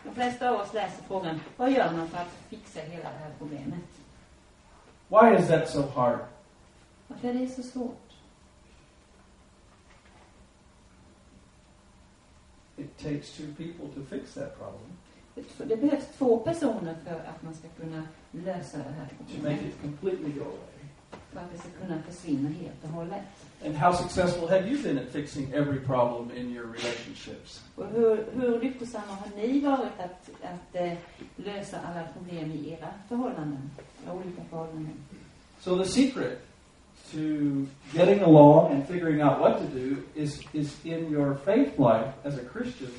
De 0.05 0.15
flesta 0.15 0.51
av 0.51 0.61
oss 0.61 0.75
läser 0.75 1.03
frågan, 1.09 1.41
vad 1.57 1.71
gör 1.73 1.93
man 1.97 2.09
för 2.09 2.19
att 2.19 2.33
fixa 2.49 2.81
hela 2.81 3.03
det 3.11 3.19
här 3.25 3.31
problemet? 3.39 3.85
Why 5.09 5.43
is 5.43 5.49
that 5.49 5.69
so 5.71 5.83
hard? 5.95 6.19
Varför 7.11 7.29
är 7.29 7.35
det 7.35 7.49
så 7.49 7.63
svårt? 7.63 8.13
It 12.77 12.99
takes 12.99 13.37
two 13.37 13.47
people 13.57 13.89
to 13.95 14.01
fix 14.11 14.35
that 14.35 14.59
problem, 14.59 14.97
Det 15.69 15.77
behövs 15.77 16.05
två 16.19 16.39
personer 16.39 16.95
för 17.05 17.15
att 17.15 17.43
man 17.43 17.55
ska 17.55 17.69
kunna 17.69 18.03
lösa 18.33 18.79
det 18.79 18.85
här 18.85 19.07
to 19.09 19.15
make 19.23 19.35
problemet. 19.35 19.63
it 19.65 19.81
completely 19.83 20.33
go 20.33 20.41
away. 20.45 20.81
För 21.33 21.41
att 21.41 21.53
det 21.53 21.59
ska 21.59 21.69
kunna 21.87 22.03
försvinna 22.03 22.49
helt 22.49 22.85
och 22.85 22.89
hållet. 22.89 23.23
And 23.65 23.75
how 23.75 23.93
successful 23.93 24.49
have 24.49 24.69
you 24.69 24.83
been 24.83 24.99
at 24.99 25.09
fixing 25.13 25.53
every 25.53 25.81
problem 25.81 26.31
in 26.37 26.51
your 26.57 26.67
relationships? 26.67 27.65
Och 27.77 27.87
hur, 27.87 28.27
hur 28.33 28.61
lyckosamma 28.61 29.13
har 29.15 29.37
ni 29.37 29.61
varit 29.61 29.99
att, 29.99 30.31
att 30.43 30.75
eh, 30.75 30.93
lösa 31.37 31.81
alla 31.81 32.07
problem 32.13 32.53
i 32.53 32.71
era 32.73 32.89
förhållanden? 33.09 33.71
Era 34.05 34.13
olika 34.15 34.45
förhållanden. 34.51 34.95
So 35.61 35.79
the 35.79 35.85
secret 35.91 36.39
to 37.13 37.67
getting 37.93 38.23
along 38.23 38.73
and 38.73 38.87
figuring 38.87 39.21
out 39.21 39.41
what 39.41 39.59
to 39.59 39.67
do 39.67 40.03
is, 40.15 40.41
is 40.53 40.77
in 40.85 41.11
your 41.11 41.35
faith 41.35 41.79
life 41.79 42.13
as 42.25 42.39
a 42.39 42.45
Christian 42.45 42.93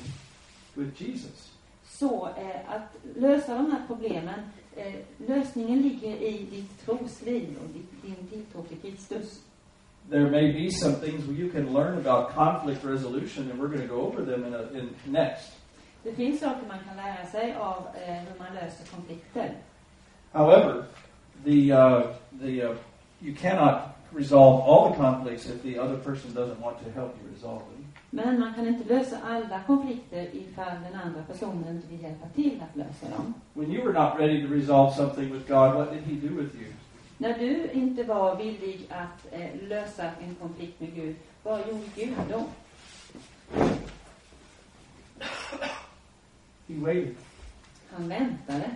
with 0.76 0.94
Jesus. 0.94 1.50
Så 1.84 2.28
eh, 2.36 2.74
att 2.74 2.96
lösa 3.16 3.54
de 3.54 3.70
här 3.70 3.86
problemen, 3.86 4.40
eh, 4.76 4.94
lösningen 5.26 5.82
ligger 5.82 6.16
i 6.16 6.46
ditt 6.50 6.86
trosliv 6.86 7.56
och 7.62 7.68
ditt, 7.68 8.02
din 8.02 8.26
tilltro 8.30 8.62
till 8.62 8.78
Kristus. 8.78 9.40
There 10.10 10.30
may 10.30 10.52
be 10.52 10.70
some 10.70 10.94
things 10.94 11.24
where 11.26 11.36
you 11.36 11.50
can 11.50 11.72
learn 11.72 11.98
about 11.98 12.34
conflict 12.34 12.84
resolution, 12.84 13.50
and 13.50 13.60
we're 13.60 13.68
going 13.68 13.88
to 13.88 13.94
go 13.94 14.00
over 14.00 14.24
them 14.24 14.44
in, 14.44 14.54
a, 14.54 14.62
in 14.78 14.94
next. 15.04 15.52
Det 16.02 16.12
finns 16.12 16.40
saker 16.40 16.66
man 16.68 16.78
kan 16.88 16.96
lära 16.96 17.26
sig 17.26 17.54
av 17.54 17.86
eh, 17.94 18.14
hur 18.14 18.38
man 18.38 18.54
löser 18.54 18.86
konflikter. 18.96 19.54
However, 20.32 20.84
the, 21.44 21.72
uh, 21.72 22.02
the, 22.40 22.62
uh, 22.62 22.76
you 23.20 23.34
cannot 23.36 23.91
resolve 24.14 24.60
all 24.66 24.90
the 24.90 24.96
conflicts 24.96 25.46
if 25.46 25.62
the 25.62 25.78
other 25.78 25.96
person 25.96 26.34
doesn't 26.34 26.60
want 26.60 26.78
to 26.84 26.90
help 26.90 27.16
you 27.22 27.30
resolve 27.34 27.60
them. 27.60 27.82
Men 28.10 28.40
man 28.40 28.54
kan 28.54 28.66
inte 28.66 28.94
lösa 28.94 29.16
alla 29.24 29.60
konflikter 29.66 30.28
ifall 30.32 30.74
den 30.82 31.00
andra 31.04 31.22
personen 31.22 31.68
inte 31.68 31.88
vill 31.88 32.02
hjälpa 32.02 32.26
till 32.34 32.62
att 32.62 32.76
lösa 32.76 33.16
dem. 33.16 33.34
When 33.54 33.72
you 33.72 33.84
were 33.84 33.92
not 33.92 34.18
ready 34.18 34.46
to 34.46 34.54
resolve 34.54 34.94
something 34.96 35.32
with 35.32 35.48
God, 35.48 35.74
what 35.74 35.92
did 35.92 36.02
He 36.02 36.28
do 36.28 36.34
with 36.42 36.54
you? 36.56 36.72
När 37.18 37.38
du 37.38 37.70
inte 37.72 38.02
var 38.04 38.36
villig 38.36 38.86
att 38.90 39.32
eh, 39.32 39.68
lösa 39.68 40.04
en 40.04 40.34
konflikt 40.34 40.80
med 40.80 40.94
Gud, 40.94 41.16
vad 41.42 41.60
gjorde 41.60 41.84
Gud 41.96 42.14
då? 42.30 42.44
He 46.68 46.74
waited. 46.80 47.14
Han 47.90 48.08
väntade. 48.08 48.70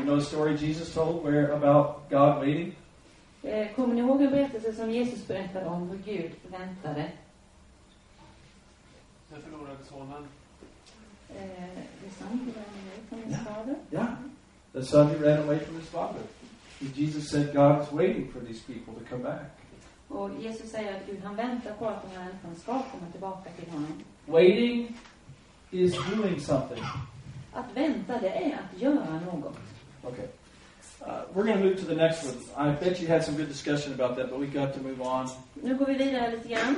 You 0.00 0.06
know 0.06 0.16
the 0.16 0.24
story 0.24 0.56
Jesus 0.56 0.94
told 0.94 1.22
where 1.22 1.52
about 1.52 2.08
God 2.08 2.40
waiting? 2.40 2.74
Eh, 3.42 3.74
kommer 3.74 3.94
ni 3.94 4.00
ihåg 4.00 4.22
en 4.22 4.30
berättelse 4.30 4.72
som 4.72 4.90
Jesus 4.90 5.26
berättade 5.26 5.66
om 5.66 5.88
hur 5.88 5.98
Gud 5.98 6.30
väntade? 6.50 7.10
Den 9.28 9.42
förlorade 9.42 9.84
sonen. 9.84 10.28
Eh. 11.28 11.42
Yeah. 13.90 14.16
The 14.72 14.84
son 14.84 15.08
who 15.08 15.24
ran 15.24 15.38
away 15.38 15.58
from 15.58 15.76
his 15.76 15.88
father. 15.88 16.22
Jesus 16.94 17.30
said 17.30 17.54
God 17.54 17.82
is 17.82 17.92
waiting 17.92 18.32
for 18.32 18.40
these 18.40 18.60
people 18.60 18.94
to 18.94 19.10
come 19.10 19.22
back. 19.22 19.42
Och 20.08 20.30
Jesus 20.40 20.70
säger 20.70 20.96
att 20.96 21.06
Gud, 21.06 21.20
han 21.24 21.36
väntar 21.36 21.72
på 21.72 21.88
att 21.88 22.02
de 22.02 22.16
här 22.16 22.24
människorna 22.24 22.54
ska 22.54 22.72
komma 22.72 23.10
tillbaka 23.12 23.50
till 23.50 23.70
honom. 23.70 24.04
Waiting 24.26 24.96
is 25.70 25.94
doing 26.16 26.40
something. 26.40 26.84
Att 27.52 27.76
vänta, 27.76 28.20
det 28.20 28.28
är 28.28 28.52
att 28.52 28.80
göra 28.80 29.20
något. 29.20 29.69
Okay. 30.04 30.28
Uh, 31.06 31.22
we're 31.34 31.44
going 31.44 31.58
to 31.58 31.64
move 31.64 31.78
to 31.78 31.86
the 31.86 31.94
next 31.94 32.24
one. 32.24 32.36
I 32.56 32.72
bet 32.72 33.00
you 33.00 33.06
had 33.06 33.24
some 33.24 33.36
good 33.36 33.48
discussion 33.48 33.92
about 33.94 34.16
that, 34.16 34.30
but 34.30 34.38
we've 34.38 34.52
got 34.52 34.74
to 34.74 34.80
move 34.80 35.00
on. 35.00 35.28
Nu 35.62 35.74
går 35.76 35.86
vi 35.86 35.94
vidare 35.94 36.30
lite 36.30 36.48
grann. 36.48 36.76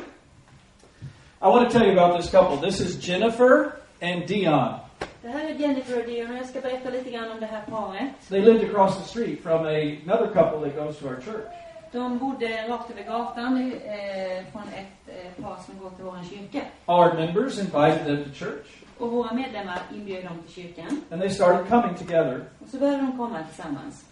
I 1.43 1.49
want 1.49 1.71
to 1.71 1.79
tell 1.79 1.87
you 1.87 1.93
about 1.93 2.21
this 2.21 2.31
couple. 2.31 2.57
This 2.57 2.81
is 2.81 2.97
Jennifer 3.09 3.73
and 4.01 4.27
Dion. 4.27 4.79
Det 5.23 5.29
här 5.29 5.51
är 5.51 5.55
Jennifer 5.55 6.01
och 6.01 6.07
Dion 6.07 6.31
och 6.31 6.37
jag 6.37 6.47
ska 6.47 6.61
berätta 6.61 6.91
lite 6.91 7.11
grann 7.11 7.31
om 7.31 7.41
det 7.41 7.47
här 7.47 7.63
paret. 7.71 8.11
They 8.29 8.41
lived 8.41 8.71
across 8.71 8.99
the 8.99 9.05
street 9.05 9.43
from 9.43 9.67
a, 9.67 9.99
another 10.05 10.27
couple 10.27 10.61
that 10.61 10.77
goes 10.77 10.99
to 10.99 11.09
our 11.09 11.21
church. 11.21 11.47
De 11.93 12.19
bodde 12.19 12.69
rakt 12.69 12.91
över 12.91 13.03
gatan 13.03 13.73
eh, 13.73 14.45
från 14.53 14.63
ett 14.63 15.17
eh, 15.39 15.45
par 15.45 15.57
som 15.67 15.79
går 15.79 15.91
till 15.91 16.05
vår 16.05 16.19
kyrka. 16.31 16.63
Our 16.87 17.15
members 17.15 17.59
invited 17.59 18.05
them 18.07 18.25
to 18.25 18.31
church, 18.45 18.67
Och 19.03 19.11
våra 19.13 19.33
medlemmar 19.35 19.79
inbjöd 19.95 20.25
dem 20.25 20.43
till 20.47 20.55
kyrkan. 20.55 21.03
and 21.11 21.21
they 21.21 21.31
started 21.31 21.69
coming 21.69 21.95
together. 21.95 22.45
Och 22.59 22.69
så 22.69 22.79
började 22.79 23.03
de 23.03 23.17
komma 23.17 23.39
tillsammans. 23.45 24.05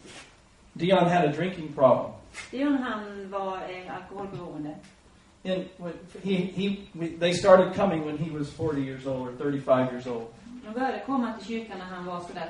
Dion 0.73 1.09
had 1.09 1.25
a 1.25 1.33
drinking 1.37 1.73
problem. 1.73 2.13
Dion 2.51 2.79
han 2.83 3.31
var 3.31 3.57
eh, 3.57 3.95
alkoholberoende. 3.97 4.75
When 5.43 5.93
he, 6.23 6.35
he, 6.35 6.77
they 7.21 7.33
started 7.35 7.75
coming 7.75 8.07
when 8.07 8.19
he 8.19 8.39
was 8.39 8.51
40 8.53 8.83
years 8.83 9.07
old 9.07 9.29
or 9.29 9.33
35 9.33 9.93
years 9.93 10.07
old. 10.07 10.27
De 10.67 10.73
började 10.81 11.03
komma 11.07 11.33
till 11.33 11.47
kyrkan 11.47 11.79
när 11.79 11.97
han 11.97 12.07
var 12.07 12.21
sådär 12.21 12.49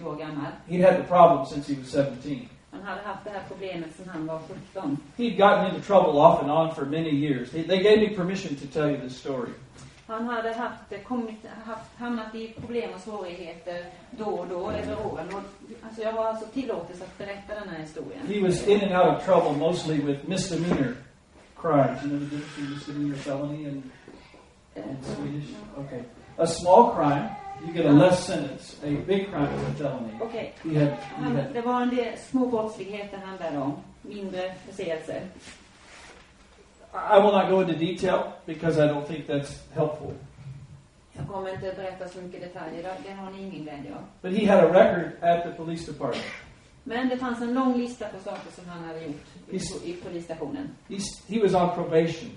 35-40 0.00 0.06
år 0.06 0.16
gammal. 0.16 0.46
He'd 0.68 0.84
had 0.84 0.96
the 0.96 1.08
problem 1.08 1.46
since 1.46 1.74
he 1.74 1.80
was 1.80 1.90
17. 1.90 2.48
Han 2.70 2.82
hade 2.82 3.00
haft 3.02 3.24
det 3.24 3.30
här 3.30 3.42
problemet 3.48 3.96
sedan 3.96 4.08
han 4.12 4.26
var 4.26 4.40
17. 4.72 4.98
He'd 5.16 5.36
gotten 5.36 5.66
into 5.66 5.80
trouble 5.86 6.20
off 6.20 6.42
and 6.42 6.50
on 6.50 6.74
for 6.74 6.84
many 6.84 7.10
years. 7.10 7.50
They, 7.50 7.62
they 7.62 7.82
gave 7.82 7.98
me 7.98 8.16
permission 8.16 8.56
to 8.56 8.66
tell 8.66 8.90
you 8.90 9.00
this 9.00 9.16
story. 9.16 9.50
Han 10.06 10.26
hade 10.26 10.52
haft, 10.52 10.92
eh, 10.92 11.00
kommit, 11.00 11.46
haft, 11.64 11.98
hamnat 11.98 12.34
i 12.34 12.54
problem 12.60 12.90
och 12.94 13.00
svårigheter 13.00 13.86
då 14.10 14.24
och 14.24 14.46
då 14.46 14.70
över 14.70 15.06
åren. 15.06 15.28
Och, 15.28 15.40
alltså 15.86 16.02
jag 16.02 16.12
har 16.12 16.24
alltså 16.24 16.46
tillåtelse 16.46 17.04
att 17.04 17.18
berätta 17.18 17.54
den 17.54 17.68
här 17.68 17.78
historien. 17.78 18.26
He 18.26 18.40
was 18.40 18.68
in 18.68 18.80
and 18.80 18.92
out 18.92 19.16
of 19.16 19.24
trouble 19.24 19.58
mostly 19.58 20.00
with 20.00 20.28
misdemeanor 20.28 20.94
crimes. 21.56 22.02
You 22.02 22.10
know 22.10 22.18
the 22.18 22.36
difference 22.36 22.54
between 22.54 22.74
misdemeanor 22.74 23.16
felony 23.16 23.64
and, 23.64 23.90
and 24.76 25.04
Swedish? 25.04 25.48
Okay. 25.78 26.02
A 26.38 26.46
small 26.46 26.92
crime, 26.94 27.30
you 27.66 27.72
get 27.72 27.86
a 27.86 27.92
less 27.92 28.26
sentence. 28.26 28.76
A 28.82 28.90
big 29.06 29.30
crime 29.30 29.48
is 29.54 29.62
a 29.62 29.74
felony. 29.74 30.18
Okej. 30.20 30.54
Had 31.18 31.52
det 31.52 31.60
var 31.60 31.82
en 31.82 31.96
del 31.96 32.18
små 32.18 32.46
brottsligheter 32.46 33.18
handlade 33.18 33.58
om. 33.58 33.72
Mindre 34.02 34.54
förseelser. 34.66 35.22
I 36.94 37.18
will 37.18 37.32
not 37.32 37.50
go 37.50 37.60
into 37.60 37.74
detail 37.74 38.32
because 38.46 38.78
I 38.78 38.86
don't 38.88 39.06
think 39.06 39.26
that's 39.26 39.62
helpful. 39.74 40.12
Jag 41.12 41.26
kommer 41.28 41.50
inte 41.54 41.72
berätta 41.76 42.08
så 42.08 42.20
mycket 42.20 42.40
detaljer, 42.40 42.82
det- 42.82 43.08
det 43.08 43.12
har 43.14 43.30
ni 43.30 43.38
ingen 43.42 43.62
glädje 43.62 43.94
av. 43.94 44.02
But 44.22 44.32
he 44.38 44.46
had 44.46 44.64
a 44.64 44.68
record 44.72 45.12
at 45.22 45.42
the 45.44 45.50
police 45.50 45.92
department. 45.92 46.24
Men 46.84 47.08
det 47.08 47.16
fanns 47.16 47.40
en 47.42 47.54
lång 47.54 47.76
lista 47.78 48.08
på 48.08 48.18
saker 48.24 48.50
som 48.52 48.64
han 48.68 48.84
hade 48.84 49.00
gjort 49.04 49.14
i, 49.48 49.52
Visst. 49.52 49.84
i 49.86 49.92
polisstationen. 49.92 50.68
He's, 50.88 51.04
he 51.28 51.40
was 51.42 51.54
on 51.54 51.70
probation. 51.74 52.30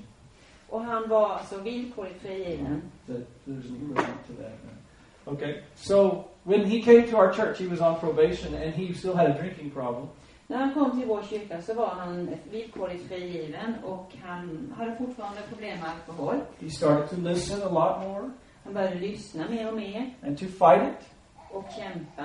Och 0.70 0.82
han 0.82 1.10
var 1.10 1.30
alltså 1.30 1.62
villkorligt 1.62 2.22
frigiven. 2.22 2.82
That 3.08 3.18
there's 3.47 3.70
an 3.70 3.76
equivalent 3.76 4.28
to 4.28 4.34
that. 4.43 5.34
Okay. 5.34 5.55
So 5.76 6.24
when 6.43 6.66
he 6.66 6.82
came 6.82 7.08
to 7.12 7.18
our 7.18 7.34
church, 7.34 7.60
he 7.60 7.68
was 7.68 7.82
on 7.82 7.99
probation 7.99 8.53
and 8.55 8.74
he 8.74 8.93
still 8.93 9.14
had 9.16 9.28
a 9.28 9.38
drinking 9.41 9.72
problem. 9.72 10.08
När 10.49 10.57
han 10.57 10.73
kom 10.73 10.99
till 10.99 11.07
vår 11.07 11.21
kyrka 11.29 11.61
så 11.61 11.73
var 11.73 11.87
han 11.87 12.29
villkorligt 12.51 13.07
frigiven 13.07 13.75
och 13.83 14.11
han 14.25 14.73
hade 14.77 14.95
fortfarande 14.95 15.41
problem 15.49 15.79
med 15.79 15.89
alkohol. 15.89 16.35
He 16.59 16.69
started 16.69 17.09
to 17.09 17.15
listen 17.15 17.61
a 17.61 17.65
lot 17.69 18.07
more 18.07 18.29
Han 18.63 18.73
började 18.73 18.95
lyssna 18.95 19.49
mer 19.49 19.67
och 19.67 19.73
mer 19.77 20.13
and 20.25 20.37
to 20.39 20.45
fight 20.45 20.81
it. 20.83 21.07
och 21.51 21.65
kämpa. 21.77 22.23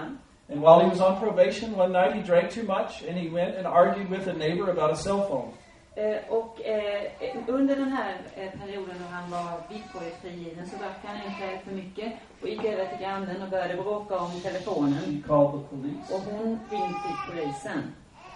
And 0.53 0.61
while 0.61 0.81
he 0.85 0.89
was 0.91 1.01
on 1.01 1.21
probation, 1.21 1.75
one 1.81 1.93
night 1.93 2.13
he 2.15 2.23
drank 2.23 2.51
too 2.51 2.63
much 2.63 3.03
and 3.09 3.19
he 3.19 3.29
went 3.29 3.57
and 3.57 3.67
argued 3.67 4.11
with 4.11 4.29
a 4.29 4.33
neighbor 4.33 4.71
about 4.71 4.91
a 4.91 4.97
cell 4.97 5.23
phone. 5.29 5.49
Eh, 5.95 6.19
och 6.29 6.61
eh, 6.65 7.03
under 7.47 7.77
den 7.77 7.93
här 7.93 8.15
eh, 8.37 8.51
perioden 8.61 8.95
när 9.01 9.09
han 9.17 9.31
var 9.31 9.61
villkorligt 9.69 10.21
frigiven 10.23 10.67
så 10.67 10.77
drack 10.77 10.99
han 11.05 11.17
en 11.17 11.35
kväll 11.39 11.59
för 11.65 11.73
mycket 11.75 12.13
och 12.43 12.49
gick 12.49 12.65
över 12.65 12.87
till 12.87 12.99
grannen 12.99 13.43
och 13.43 13.49
började 13.49 13.75
bråka 13.83 14.17
om 14.19 14.31
telefonen. 14.43 14.93
He 14.95 15.23
called 15.27 15.53
the 15.61 15.77
police. 15.77 16.15
Och 16.15 16.21
hon 16.21 16.59
ringde 16.71 16.99
till 17.05 17.19
polisen. 17.31 17.83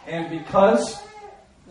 And 0.09 0.31
because 0.31 0.99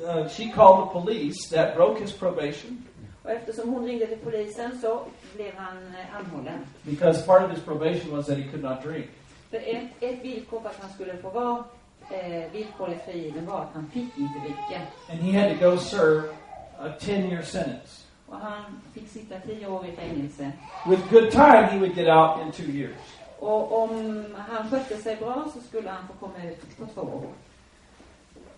uh, 0.05 0.27
she 0.27 0.51
called 0.51 0.87
the 0.87 0.99
police, 0.99 1.49
that 1.49 1.75
broke 1.75 1.99
his 1.99 2.11
probation. 2.11 2.83
Och 3.23 3.31
eftersom 3.31 3.69
hon 3.69 3.85
ringde 3.85 4.07
till 4.07 4.17
polisen 4.17 4.79
så 4.81 4.99
blev 5.35 5.53
han 5.55 5.77
eh, 5.77 6.15
anhållen. 6.15 6.59
Because 6.83 7.25
part 7.25 7.43
of 7.43 7.51
his 7.51 7.63
probation 7.63 8.11
was 8.11 8.25
that 8.25 8.37
he 8.37 8.43
could 8.43 8.63
not 8.63 8.83
drink. 8.83 9.05
För 9.49 9.57
ett, 9.57 9.87
ett 9.99 10.23
villkor 10.23 10.59
för 10.61 10.69
att 10.69 10.79
han 10.81 10.93
skulle 10.93 11.17
få 11.17 11.29
vara 11.29 11.63
eh, 12.11 12.51
villkorligt 12.51 13.05
frigiven 13.05 13.45
var 13.45 13.61
att 13.61 13.73
han 13.73 13.87
fick 13.87 14.17
inte 14.17 14.39
dricka. 14.39 14.81
And 15.09 15.19
he 15.19 15.41
had 15.41 15.59
to 15.59 15.69
go 15.69 15.77
serve 15.77 16.23
a 16.79 16.89
10 16.99 17.15
year 17.15 17.41
sentence. 17.41 18.01
Och 18.27 18.37
han 18.37 18.81
fick 18.93 19.09
sitta 19.09 19.39
tio 19.39 19.67
år 19.67 19.85
i 19.85 19.91
fängelse. 19.91 20.51
With 20.89 21.09
good 21.09 21.31
time, 21.31 21.67
he 21.71 21.79
would 21.79 21.97
get 21.97 22.07
out 22.07 22.45
in 22.45 22.51
two 22.51 22.71
years. 22.71 22.95
Och 23.39 23.83
om 23.83 24.25
han 24.37 24.69
skötte 24.69 24.97
sig 24.97 25.15
bra 25.15 25.47
så 25.53 25.61
skulle 25.61 25.89
han 25.89 26.07
få 26.07 26.13
komma 26.13 26.43
ut 26.43 26.77
på 26.77 26.85
två 26.85 27.01
år. 27.01 27.33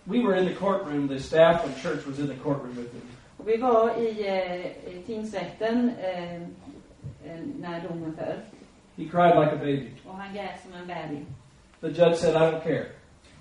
We 0.08 0.20
were 0.20 0.34
in 0.34 0.46
the 0.46 0.54
courtroom, 0.54 1.06
the 1.06 1.20
staff 1.20 1.64
of 1.66 1.82
church 1.82 2.06
was 2.06 2.18
in 2.18 2.28
the 2.28 2.34
courtroom 2.34 2.76
with 2.76 2.92
him. 2.92 3.02
Och 3.36 3.48
vi 3.48 3.56
var 3.56 3.98
i, 3.98 4.26
eh, 4.26 5.02
tingsrätten 5.06 5.92
eh, 6.00 6.34
eh, 6.34 7.40
när 7.60 7.88
domen 7.88 8.16
föll. 8.16 8.40
He 8.96 9.04
cried 9.04 9.38
like 9.38 9.52
a 9.52 9.58
baby. 9.58 9.90
Och 10.06 10.14
han 10.14 10.34
grät 10.34 10.60
som 10.62 10.72
en 10.72 10.86
bebis. 10.86 11.26
The 11.80 11.88
judge 11.88 12.16
said, 12.16 12.34
I 12.34 12.38
don't 12.38 12.62
care. 12.62 12.86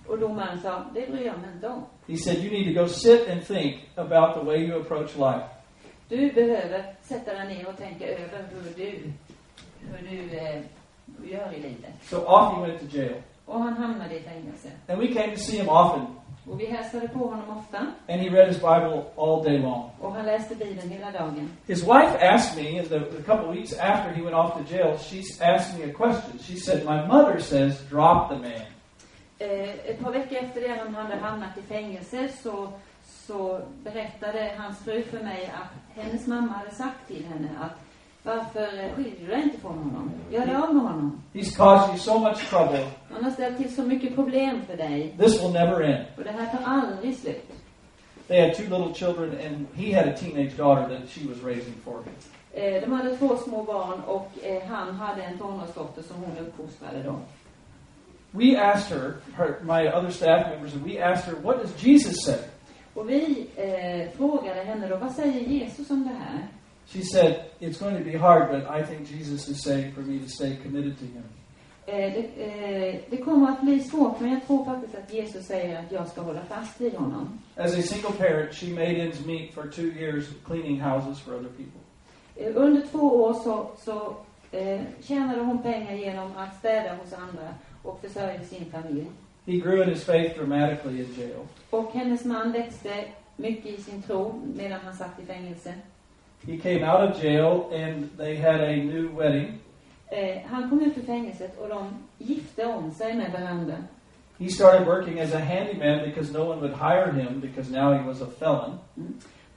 Och 0.07 0.19
domaren 0.19 0.59
sa, 0.59 0.85
det 0.93 1.11
bryr 1.11 1.25
jag 1.25 1.39
mig 1.39 1.49
inte 1.55 1.67
om. 1.67 1.85
He 2.07 2.17
said, 2.17 2.37
You 2.37 2.51
need 2.51 2.75
to 2.75 2.81
go 2.81 2.87
sit 2.87 3.29
and 3.29 3.41
think 3.43 3.75
about 3.95 4.39
the 4.39 4.45
way 4.45 4.57
you 4.57 4.81
approach 4.81 5.15
life. 5.15 5.45
Du 6.09 6.31
behöver 6.31 6.95
sätta 7.01 7.33
dig 7.33 7.47
ner 7.47 7.67
och 7.67 7.77
tänka 7.77 8.07
över 8.07 8.45
hur 8.51 8.73
du, 8.75 9.13
hur 9.79 10.09
du 10.09 10.37
eh, 10.37 10.61
gör 11.31 11.53
i 11.53 11.61
livet. 11.61 11.93
So 12.01 12.17
off 12.17 12.55
he 12.55 12.67
went 12.67 12.79
to 12.79 12.97
jail. 12.97 13.21
Och 13.45 13.59
han 13.59 13.73
hamnade 13.73 14.19
i 14.19 14.21
fängelse. 14.21 14.69
And 14.87 14.99
we 14.99 15.07
came 15.07 15.35
to 15.35 15.39
see 15.39 15.57
him 15.57 15.69
often. 15.69 16.05
Och 16.51 16.61
vi 16.61 16.65
hälsade 16.65 17.07
på 17.07 17.19
honom 17.19 17.57
ofta. 17.57 17.77
And 18.09 18.21
he 18.21 18.29
read 18.29 18.47
his 18.47 18.57
Bible 18.57 19.03
all 19.17 19.43
day 19.43 19.57
long. 19.57 19.89
Och 20.01 20.13
han 20.13 20.25
läste 20.25 20.55
Bibeln 20.55 20.89
hela 20.89 21.11
dagen. 21.11 21.49
His 21.67 21.83
wife 21.83 22.17
asked 22.21 22.63
me, 22.63 22.83
the, 22.83 22.95
a 22.95 23.23
couple 23.25 23.49
of 23.49 23.55
weeks 23.55 23.73
after 23.79 24.13
he 24.13 24.21
went 24.21 24.35
off 24.35 24.53
to 24.53 24.73
jail, 24.73 24.97
she 24.97 25.21
asked 25.41 25.79
me 25.79 25.91
a 25.91 25.93
question. 25.93 26.39
She 26.39 26.55
said, 26.55 26.85
My 26.85 27.07
mother 27.07 27.39
says, 27.39 27.81
drop 27.89 28.29
the 28.29 28.35
man. 28.35 28.65
Eh, 29.39 29.69
ett 29.69 29.99
par 29.99 30.11
veckor 30.11 30.37
efter 30.37 30.61
det 30.61 30.79
han 30.79 30.95
hade 30.95 31.15
hamnat 31.15 31.57
i 31.57 31.61
fängelse 31.61 32.29
så, 32.43 32.69
så 33.05 33.61
berättade 33.83 34.53
hans 34.57 34.79
fru 34.79 35.03
för 35.03 35.23
mig 35.23 35.51
att 35.55 36.03
hennes 36.03 36.27
mamma 36.27 36.53
hade 36.53 36.71
sagt 36.71 37.07
till 37.07 37.25
henne 37.25 37.49
att 37.61 37.86
varför 38.27 38.95
skiljer 38.95 39.19
du 39.19 39.27
dig 39.27 39.43
inte 39.43 39.59
från 39.59 39.77
honom? 39.77 40.11
Gör 40.31 40.45
dig 40.45 40.55
av 40.55 40.75
med 40.75 40.83
honom. 40.83 41.21
He's 41.33 41.57
caused 41.57 41.89
you 41.89 41.97
so 41.97 42.19
much 42.19 42.49
trouble. 42.49 42.87
Han 43.11 43.23
har 43.23 43.31
ställt 43.31 43.57
till 43.57 43.75
så 43.75 43.81
mycket 43.81 44.15
problem 44.15 44.61
för 44.67 44.77
dig. 44.77 45.15
This 45.19 45.43
will 45.43 45.53
never 45.53 45.81
end. 45.81 46.05
Och 46.17 46.23
det 46.23 46.31
här 46.31 46.45
tar 46.45 46.63
aldrig 46.65 47.17
slut. 47.17 47.51
They 48.27 48.41
had 48.41 48.55
two 48.55 48.63
little 48.63 48.93
children, 48.93 49.29
and 49.47 49.67
he 49.73 49.95
had 49.99 50.07
a 50.07 50.17
teenage 50.17 50.57
daughter 50.57 50.99
that 50.99 51.09
she 51.09 51.27
was 51.29 51.43
raising 51.43 51.73
for 51.83 51.93
him. 51.93 52.13
Eh, 52.53 52.81
de 52.81 52.91
hade 52.91 53.17
två 53.17 53.37
små 53.37 53.63
barn 53.63 53.99
och 54.07 54.31
eh, 54.43 54.63
han 54.63 54.95
hade 54.95 55.23
en 55.23 55.37
tonårsdotter 55.37 56.01
som 56.01 56.15
hon 56.15 56.37
uppfostrade 56.37 57.03
då. 57.03 57.15
We 58.31 58.61
asked 58.61 58.97
her, 58.97 59.13
her, 59.37 59.55
my 59.61 59.89
other 59.89 60.11
staff 60.11 60.47
members, 60.51 60.73
and 60.73 60.83
we 60.85 61.03
asked 61.03 61.33
her, 61.33 61.41
What 61.43 61.61
does 61.61 61.83
Jesus 61.83 62.25
say? 62.25 62.39
Och 62.93 63.09
vi 63.09 63.47
eh, 63.55 64.17
frågade 64.17 64.63
henne 64.63 64.87
då, 64.87 64.97
vad 64.97 65.11
säger 65.11 65.41
Jesus 65.41 65.89
om 65.89 66.03
det 66.03 66.13
här? 66.25 66.47
She 66.89 67.03
said, 67.03 67.51
It's 67.59 67.77
going 67.79 67.97
to 67.97 68.03
be 68.03 68.17
hard, 68.17 68.51
but 68.51 68.69
I 68.69 68.83
think 68.83 69.07
Jesus 69.07 69.47
is 69.49 69.63
saying 69.63 69.93
for 69.93 70.01
me 70.01 70.19
to 70.19 70.29
stay 70.29 70.55
committed 70.63 70.97
to 70.99 71.05
him. 71.05 71.23
Eh, 71.85 72.13
det, 72.13 72.29
eh, 72.43 73.01
det 73.09 73.17
kommer 73.17 73.51
att 73.51 73.61
bli 73.61 73.79
svårt, 73.79 74.19
men 74.19 74.31
jag 74.31 74.47
tror 74.47 74.65
faktiskt 74.65 74.95
att 74.95 75.13
Jesus 75.13 75.45
säger 75.45 75.79
att 75.79 75.91
jag 75.91 76.07
ska 76.07 76.21
hålla 76.21 76.41
fast 76.45 76.81
vid 76.81 76.93
honom. 76.93 77.39
As 77.55 77.77
a 77.77 77.81
single 77.81 78.11
parent, 78.11 78.53
she 78.53 78.67
made 78.67 79.01
ends 79.01 79.25
meet 79.25 79.53
for 79.53 79.67
two 79.67 79.87
years 79.99 80.25
cleaning 80.45 80.81
houses 80.81 81.19
for 81.19 81.33
other 81.33 81.49
people. 81.49 81.81
Eh, 82.35 82.51
under 82.55 82.87
två 82.87 83.23
år 83.23 83.33
så, 83.33 83.71
så 83.77 84.15
eh, 84.57 84.81
tjänade 85.01 85.41
hon 85.41 85.61
pengar 85.61 85.93
genom 85.93 86.37
att 86.37 86.57
städa 86.59 86.95
hos 86.95 87.13
andra 87.13 87.55
och 87.83 88.01
försörjde 88.01 88.45
sin 88.45 88.71
familj. 88.71 89.05
He 89.45 89.53
grew 89.53 89.83
in 89.83 89.89
his 89.89 90.03
faith 90.03 90.39
dramatically 90.39 90.99
in 90.99 91.13
jail. 91.17 91.47
Och 91.69 91.91
hennes 91.93 92.25
man 92.25 92.51
växte 92.51 93.05
mycket 93.35 93.79
i 93.79 93.81
sin 93.81 94.01
tro 94.01 94.41
medan 94.55 94.79
han 94.83 94.95
satt 94.95 95.19
i 95.23 95.25
fängelse. 95.25 95.73
He 96.47 96.57
came 96.57 96.83
out 96.83 97.09
of 97.09 97.21
jail 97.21 97.69
and 97.73 98.09
they 98.17 98.35
had 98.37 98.61
a 98.61 98.75
new 98.75 99.09
wedding. 99.17 99.59
Eh, 100.11 100.41
han 100.45 100.69
kom 100.69 100.81
ut 100.81 100.97
ur 100.97 101.01
fängelset 101.01 101.59
och 101.59 101.69
de 101.69 101.87
gifte 102.17 102.65
om 102.65 102.91
sig 102.91 103.15
med 103.15 103.31
varandra. 103.31 103.75
He 104.39 104.49
started 104.49 104.87
working 104.87 105.19
as 105.19 105.33
a 105.33 105.39
handyman 105.39 105.99
because 106.05 106.31
no 106.33 106.49
one 106.49 106.61
would 106.61 106.73
hire 106.73 107.11
him 107.11 107.39
because 107.41 107.71
now 107.71 107.93
he 107.93 108.07
was 108.07 108.21
a 108.21 108.27
felon. 108.39 108.79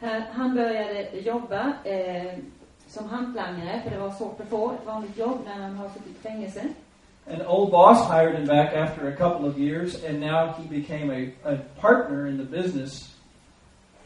Här, 0.01 0.25
han 0.33 0.55
började 0.55 1.21
jobba 1.21 1.73
eh, 1.85 2.39
som 2.87 3.09
hantlangare, 3.09 3.81
för 3.85 3.91
det 3.91 3.99
var 3.99 4.11
svårt 4.11 4.41
att 4.41 4.49
få 4.49 4.71
ett 4.71 4.87
vanligt 4.87 5.19
jobb 5.19 5.39
när 5.45 5.63
han 5.63 5.77
har 5.77 5.89
suttit 5.89 6.17
i 6.17 6.23
fängelse. 6.23 6.63
An 7.31 7.47
old 7.47 7.71
boss 7.71 8.11
hired 8.11 8.35
him 8.35 8.47
back 8.47 8.75
after 8.75 9.09
a 9.09 9.17
couple 9.17 9.49
of 9.49 9.59
years, 9.59 10.05
and 10.05 10.21
now 10.21 10.55
he 10.59 10.81
became 10.81 11.11
a, 11.11 11.51
a 11.51 11.57
partner 11.81 12.27
in 12.27 12.39
the 12.39 12.63
business. 12.63 13.15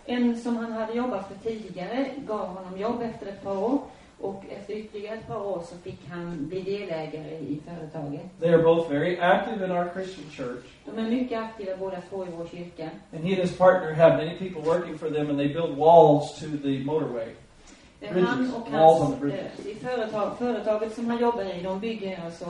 En 0.07 0.36
som 0.40 0.57
han 0.57 0.72
hade 0.72 0.92
jobbat 0.92 1.28
för 1.28 1.50
tidigare 1.50 2.07
gav 2.26 2.46
honom 2.46 2.80
jobb 2.80 3.02
efter 3.02 3.26
ett 3.26 3.42
par 3.44 3.57
år 3.59 3.78
och 4.20 4.44
efter 4.50 4.74
ytterligare 4.74 5.16
ett 5.18 5.26
par 5.26 5.46
år 5.46 5.62
så 5.68 5.76
fick 5.76 6.09
han 6.11 6.48
bli 6.48 6.61
delägare 6.62 7.38
i 7.38 7.61
företaget. 7.66 8.20
They 8.40 8.55
are 8.55 8.62
both 8.62 8.90
very 8.92 9.18
active 9.18 9.64
in 9.64 9.70
our 9.72 9.88
Christian 9.94 10.30
church, 10.30 10.64
De 10.84 10.98
är 10.98 11.11
mycket 11.11 11.38
aktiva 11.42 11.76
båda 11.76 11.96
två 12.11 12.24
i 12.24 12.28
vår 12.38 12.46
kyrka. 12.46 12.90
and 13.12 13.24
he 13.24 13.30
and 13.34 13.42
his 13.42 13.59
partner 13.59 13.92
have 13.92 14.16
many 14.16 14.38
people 14.38 14.62
working 14.62 14.98
for 14.98 15.11
them, 15.11 15.30
and 15.30 15.38
they 15.38 15.48
build 15.48 15.76
walls 15.76 16.38
to 16.40 16.46
the 16.62 16.84
motorway. 16.84 17.28
Bridges, 18.00 18.28
han 18.28 18.55
och 18.55 18.70
walls 18.72 19.00
on 19.00 19.07
hans, 19.07 19.14
the 19.14 19.20
bridges. 19.20 19.66
eh, 19.66 19.72
i 19.72 19.74
företag, 19.74 20.38
företaget 20.38 20.94
som 20.94 21.07
han 21.11 21.20
jobbar 21.20 21.42
i, 21.42 21.62
de 21.62 21.80
bygger 21.80 22.20
alltså 22.24 22.46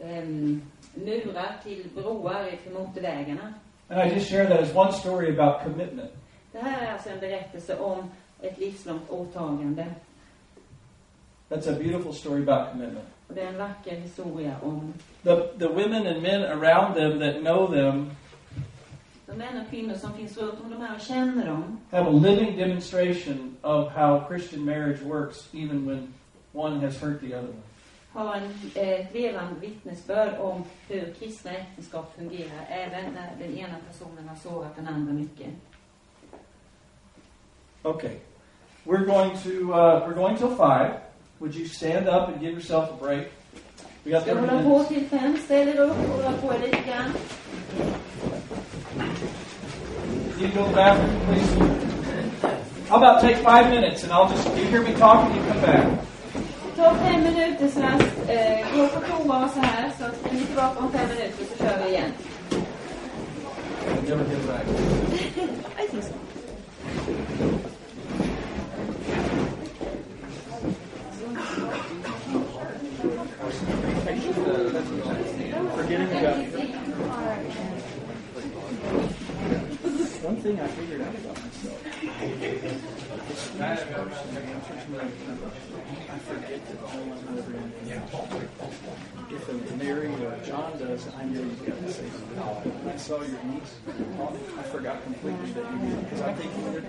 em, 0.00 0.62
murar 0.94 1.56
till 1.64 1.84
broar 1.94 2.46
för 2.64 2.70
motorvägarna. 2.80 3.54
And 3.88 4.00
I 4.10 4.14
just 4.14 4.30
share 4.30 4.46
that 4.48 4.60
as 4.60 4.74
one 4.74 4.92
story 4.92 5.38
about 5.38 5.62
commitment. 5.62 6.10
Det 6.54 6.60
här 6.60 6.86
är 6.86 6.92
alltså 6.92 7.10
en 7.10 7.20
berättelse 7.20 7.78
om 7.78 8.10
ett 8.40 8.58
livslångt 8.58 9.10
åtagande. 9.10 9.86
That's 11.48 11.68
a 11.68 11.76
beautiful 11.78 12.14
story 12.14 12.42
about 12.42 12.70
commitment. 12.72 13.08
Och 13.28 13.34
det 13.34 13.40
är 13.40 13.46
en 13.46 13.58
vacker 13.58 13.96
historia 13.96 14.56
om 14.62 14.94
The, 15.22 15.36
the 15.58 15.68
women 15.68 16.06
and 16.06 16.22
men 16.22 16.42
around 16.42 16.94
them 16.94 17.20
that 17.20 17.34
know 17.34 17.72
them 17.72 18.10
de 19.26 19.32
män 19.38 19.60
och 19.60 19.70
kvinnor 19.70 19.94
som 19.94 20.12
finns 20.12 20.38
runt 20.38 20.60
om 20.64 20.70
de 20.70 20.80
här 20.80 20.94
och 20.94 21.00
känner 21.00 21.46
dem. 21.46 21.78
have 21.90 22.06
a 22.06 22.12
living 22.12 22.56
demonstration 22.56 23.56
of 23.62 23.92
how 23.92 24.24
Christian 24.28 24.64
marriage 24.64 25.02
works, 25.02 25.48
even 25.52 25.86
when 25.86 26.14
one 26.52 26.86
has 26.86 27.02
hurt 27.02 27.20
the 27.20 27.34
other 27.34 27.48
one. 27.48 27.62
Har 28.12 28.34
en 28.34 28.44
eh, 28.74 29.06
levande 29.12 29.60
vittnesbörd 29.60 30.38
om 30.40 30.64
hur 30.88 31.14
kristna 31.18 31.50
äktenskap 31.50 32.14
fungerar, 32.18 32.66
även 32.68 33.12
när 33.12 33.30
den 33.38 33.58
ena 33.58 33.74
personen 33.88 34.28
har 34.28 34.36
sårat 34.36 34.76
den 34.76 34.88
andra 34.88 35.12
mycket. 35.12 35.48
Okay, 37.84 38.16
we're 38.86 39.04
going 39.04 39.36
to 39.40 39.74
uh, 39.74 40.04
we're 40.06 40.14
going 40.14 40.36
till 40.36 40.56
five. 40.56 41.00
Would 41.40 41.54
you 41.54 41.66
stand 41.68 42.08
up 42.08 42.28
and 42.30 42.40
give 42.40 42.54
yourself 42.54 42.90
a 42.90 42.94
break? 42.96 43.28
We 44.04 44.10
got 44.12 44.24
30 44.24 44.40
hålla 44.40 44.62
på 44.62 44.68
minutes. 44.68 44.88
till 44.88 45.04
fem, 45.08 45.36
ställ 45.44 45.68
er 45.68 45.80
upp 45.80 45.90
och 45.90 46.18
rör 46.18 46.32
på 46.40 46.54
er 46.54 46.58
lite 46.58 46.78
grann. 46.86 47.12
You 50.40 50.48
go 50.48 50.62
to 50.64 50.68
the 50.68 50.74
bathroom, 50.74 51.20
please. 51.26 51.54
How 52.88 52.96
about 52.96 53.20
take 53.20 53.36
five 53.36 53.70
minutes 53.70 54.04
and 54.04 54.12
I'll 54.12 54.28
just 54.30 54.48
you 54.56 54.64
hear 54.64 54.82
me 54.82 54.92
talk 54.94 55.24
and 55.24 55.34
you 55.36 55.42
come 55.52 55.60
back. 55.60 55.86
Ta 56.76 56.94
fem 56.94 57.22
minuters 57.22 57.76
rast, 57.76 58.28
eh, 58.28 58.66
gå 58.76 58.88
på 58.88 59.00
toa 59.00 59.44
och 59.44 59.50
så 59.50 59.60
här, 59.60 59.90
så 59.98 60.04
är 60.04 60.32
ni 60.32 60.40
tillbaka 60.40 60.78
om 60.78 60.92
fem 60.92 61.08
minuter 61.08 61.44
så 61.56 61.64
kör 61.64 61.84
vi 61.84 61.90
igen. 61.90 62.12
Never 64.08 64.24
get 64.24 64.46
back. 64.46 64.66
I 65.84 65.86
think 65.88 66.04
so. 66.04 66.14
Forgetting 75.94 76.18
about 76.18 76.36
one 80.24 80.36
thing 80.36 80.58
I 80.58 80.66
figured 80.66 81.00
out 81.02 81.14
about 81.14 81.38
myself. 81.38 81.86
I 86.10 86.18
forget 86.18 86.66
that 86.66 86.82
all 86.82 86.90
I'm 86.90 87.22
in. 87.86 89.13
If 89.34 89.74
Mary 89.76 90.06
or 90.06 90.38
John 90.46 90.78
does, 90.78 91.08
I 91.16 91.24
know 91.24 91.40
you've 91.40 91.66
got 91.66 91.90
say 91.90 92.08
something. 92.08 92.70
When 92.84 92.94
I 92.94 92.96
saw 92.96 93.20
your 93.20 93.42
niece, 93.42 93.74
I 94.58 94.62
forgot 94.62 95.02
completely 95.02 95.50
that 95.52 95.72
you 95.72 95.78
did 95.90 96.04
because 96.04 96.22
I 96.22 96.32
think 96.34 96.54
you 96.54 96.62
did. 96.70 96.84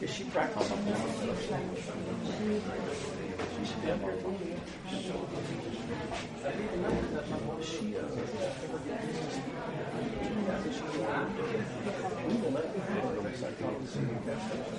Is 0.00 0.10
she 0.14 0.22
practicing? 0.24 0.78
We 12.28 12.34
will 12.34 12.50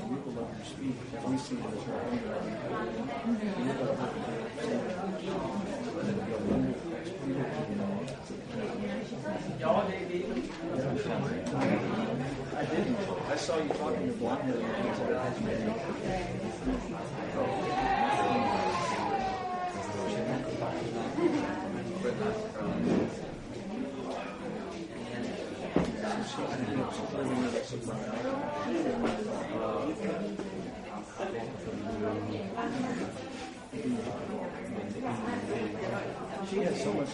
We 0.09 0.17
will. 0.19 0.47
We 1.25 1.37
see 1.37 1.55
it 1.55 1.65
as 1.65 1.81
our 1.87 1.99
own. 1.99 2.19
We 3.25 3.71
will 3.73 3.85
let 3.85 4.09
I 12.55 12.65
didn't. 12.65 12.97
I 13.29 13.35
saw 13.35 13.57
you 13.57 13.69
talking 13.69 14.07
to 14.07 14.13
Blaine. 14.13 14.53
She 36.49 36.57
has 36.61 36.81
so 36.81 36.93
much. 36.93 37.09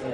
Is 0.00 0.06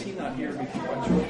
he 0.00 0.12
not 0.12 0.36
here 0.36 0.52
before? 0.52 1.29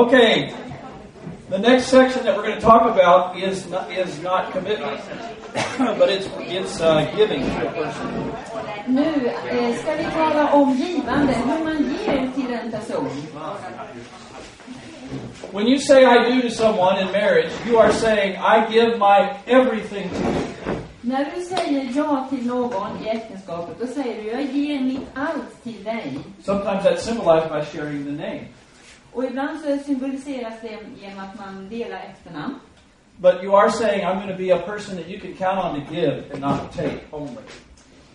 Okay, 0.00 0.50
the 1.50 1.58
next 1.58 1.88
section 1.88 2.24
that 2.24 2.34
we're 2.34 2.44
going 2.44 2.54
to 2.54 2.60
talk 2.60 2.90
about 2.90 3.36
is 3.36 3.68
not, 3.68 3.92
is 3.92 4.18
not 4.22 4.50
commitment, 4.50 4.98
but 5.78 6.08
it's 6.08 6.26
it's 6.40 6.80
uh, 6.80 7.04
giving 7.14 7.42
to 7.42 7.68
a 7.68 7.72
person. 7.72 8.32
Nu 8.86 9.04
eh, 9.04 9.76
ska 9.76 9.96
vi 9.96 10.04
tala 10.04 10.52
om 10.52 10.72
givande, 10.72 11.32
hur 11.32 11.64
man 11.64 11.96
ger 12.06 12.30
till 12.34 12.54
en 12.54 12.70
person. 12.70 13.10
When 15.52 15.66
you 15.66 15.78
say 15.78 16.06
I 16.06 16.30
do 16.30 16.48
to 16.48 16.50
someone 16.50 16.96
in 16.98 17.12
marriage, 17.12 17.52
you 17.66 17.76
are 17.78 17.92
saying 17.92 18.38
I 18.38 18.66
give 18.72 18.98
my 18.98 19.36
everything 19.46 20.08
to 20.08 20.16
you. 20.16 20.50
När 21.02 21.24
du 21.34 21.40
säger 21.40 21.92
ja 21.94 22.26
till 22.30 22.46
någon 22.46 23.04
i 23.04 23.08
äktenskapet, 23.08 23.76
då 23.80 23.86
säger 23.86 24.22
du 24.22 24.30
jag 24.30 24.42
ger 24.42 24.80
mitt 24.80 25.08
allt 25.14 25.62
till 25.62 25.84
dig. 25.84 26.18
Sometimes 26.42 26.84
that's 26.84 27.02
symbolized 27.02 27.50
by 27.50 27.78
sharing 27.78 28.04
the 28.04 28.12
name. 28.12 28.44
Och 29.12 29.24
ibland 29.24 29.60
så 29.60 29.78
symboliseras 29.84 30.54
det 30.62 30.78
genom 31.02 31.18
att 31.18 31.38
man 31.38 31.68
delar 31.68 32.00
efternamn. 32.10 32.54
but 33.22 33.42
you 33.44 33.54
are 33.56 33.70
saying, 33.70 34.02
I'm 34.06 34.16
going 34.16 34.28
to 34.32 34.38
be 34.38 34.50
a 34.50 34.58
person 34.66 34.96
that 34.96 35.06
you 35.08 35.20
can 35.20 35.34
count 35.34 35.58
on 35.58 35.74
to 35.86 35.94
give 35.94 36.24
and 36.32 36.40
not 36.40 36.72
take 36.72 37.00
only. 37.10 37.42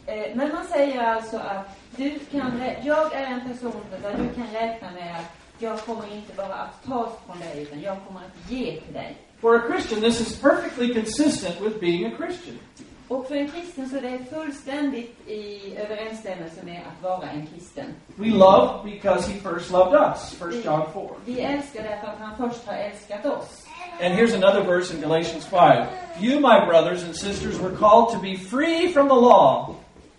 Eh, 0.07 0.35
Men 0.35 0.49
man 0.53 0.65
säger 0.65 1.03
alltså 1.03 1.37
att 1.37 1.77
du 1.95 2.19
kan, 2.31 2.61
jag 2.83 3.13
är 3.13 3.25
en 3.25 3.41
person 3.47 3.73
där 4.01 4.11
du 4.17 4.33
kan 4.41 4.47
räkna 4.53 4.91
med 4.91 5.15
att 5.15 5.31
jag 5.59 5.79
kommer 5.79 6.15
inte 6.15 6.33
bara 6.35 6.53
att 6.55 6.83
ta 6.85 7.11
från 7.25 7.39
dig, 7.39 7.61
utan 7.63 7.81
jag 7.81 7.97
kommer 8.07 8.19
att 8.19 8.51
ge 8.51 8.81
till 8.81 8.93
dig. 8.93 9.17
For 9.41 9.55
a 9.55 9.61
Christian, 9.71 10.01
this 10.01 10.21
is 10.21 10.41
perfectly 10.41 10.93
consistent 10.93 11.61
with 11.61 11.79
being 11.79 12.05
a 12.05 12.11
Christian. 12.17 12.59
Och 13.07 13.27
för 13.27 13.35
en 13.35 13.51
kristen 13.51 13.89
så 13.89 13.97
är 13.97 14.01
det 14.01 14.19
fullständigt 14.35 15.27
i 15.27 15.77
överensstämmelse 15.77 16.63
med 16.63 16.81
att 16.87 17.03
vara 17.03 17.29
en 17.29 17.47
kristen. 17.47 17.85
We 18.15 18.27
love 18.27 18.91
because 18.91 19.31
he 19.31 19.39
first 19.39 19.71
loved 19.71 19.93
us. 19.93 20.41
1 20.41 20.65
John 20.65 20.81
4. 20.93 21.03
Vi 21.25 21.41
älskar 21.41 21.83
därför 21.83 22.07
att 22.07 22.19
han 22.19 22.49
först 22.49 22.67
har 22.67 22.73
älskat 22.73 23.25
oss. 23.25 23.65
And 24.01 24.13
here's 24.13 24.33
another 24.33 24.61
verse 24.61 24.93
in 24.93 25.01
Galatians 25.01 25.45
5. 25.45 25.87
You, 26.19 26.39
my 26.39 26.65
brothers 26.65 27.03
and 27.03 27.15
sisters, 27.15 27.59
were 27.59 27.75
called 27.75 28.13
to 28.13 28.19
be 28.19 28.37
free 28.37 28.93
from 28.93 29.07
the 29.07 29.15
law, 29.15 29.75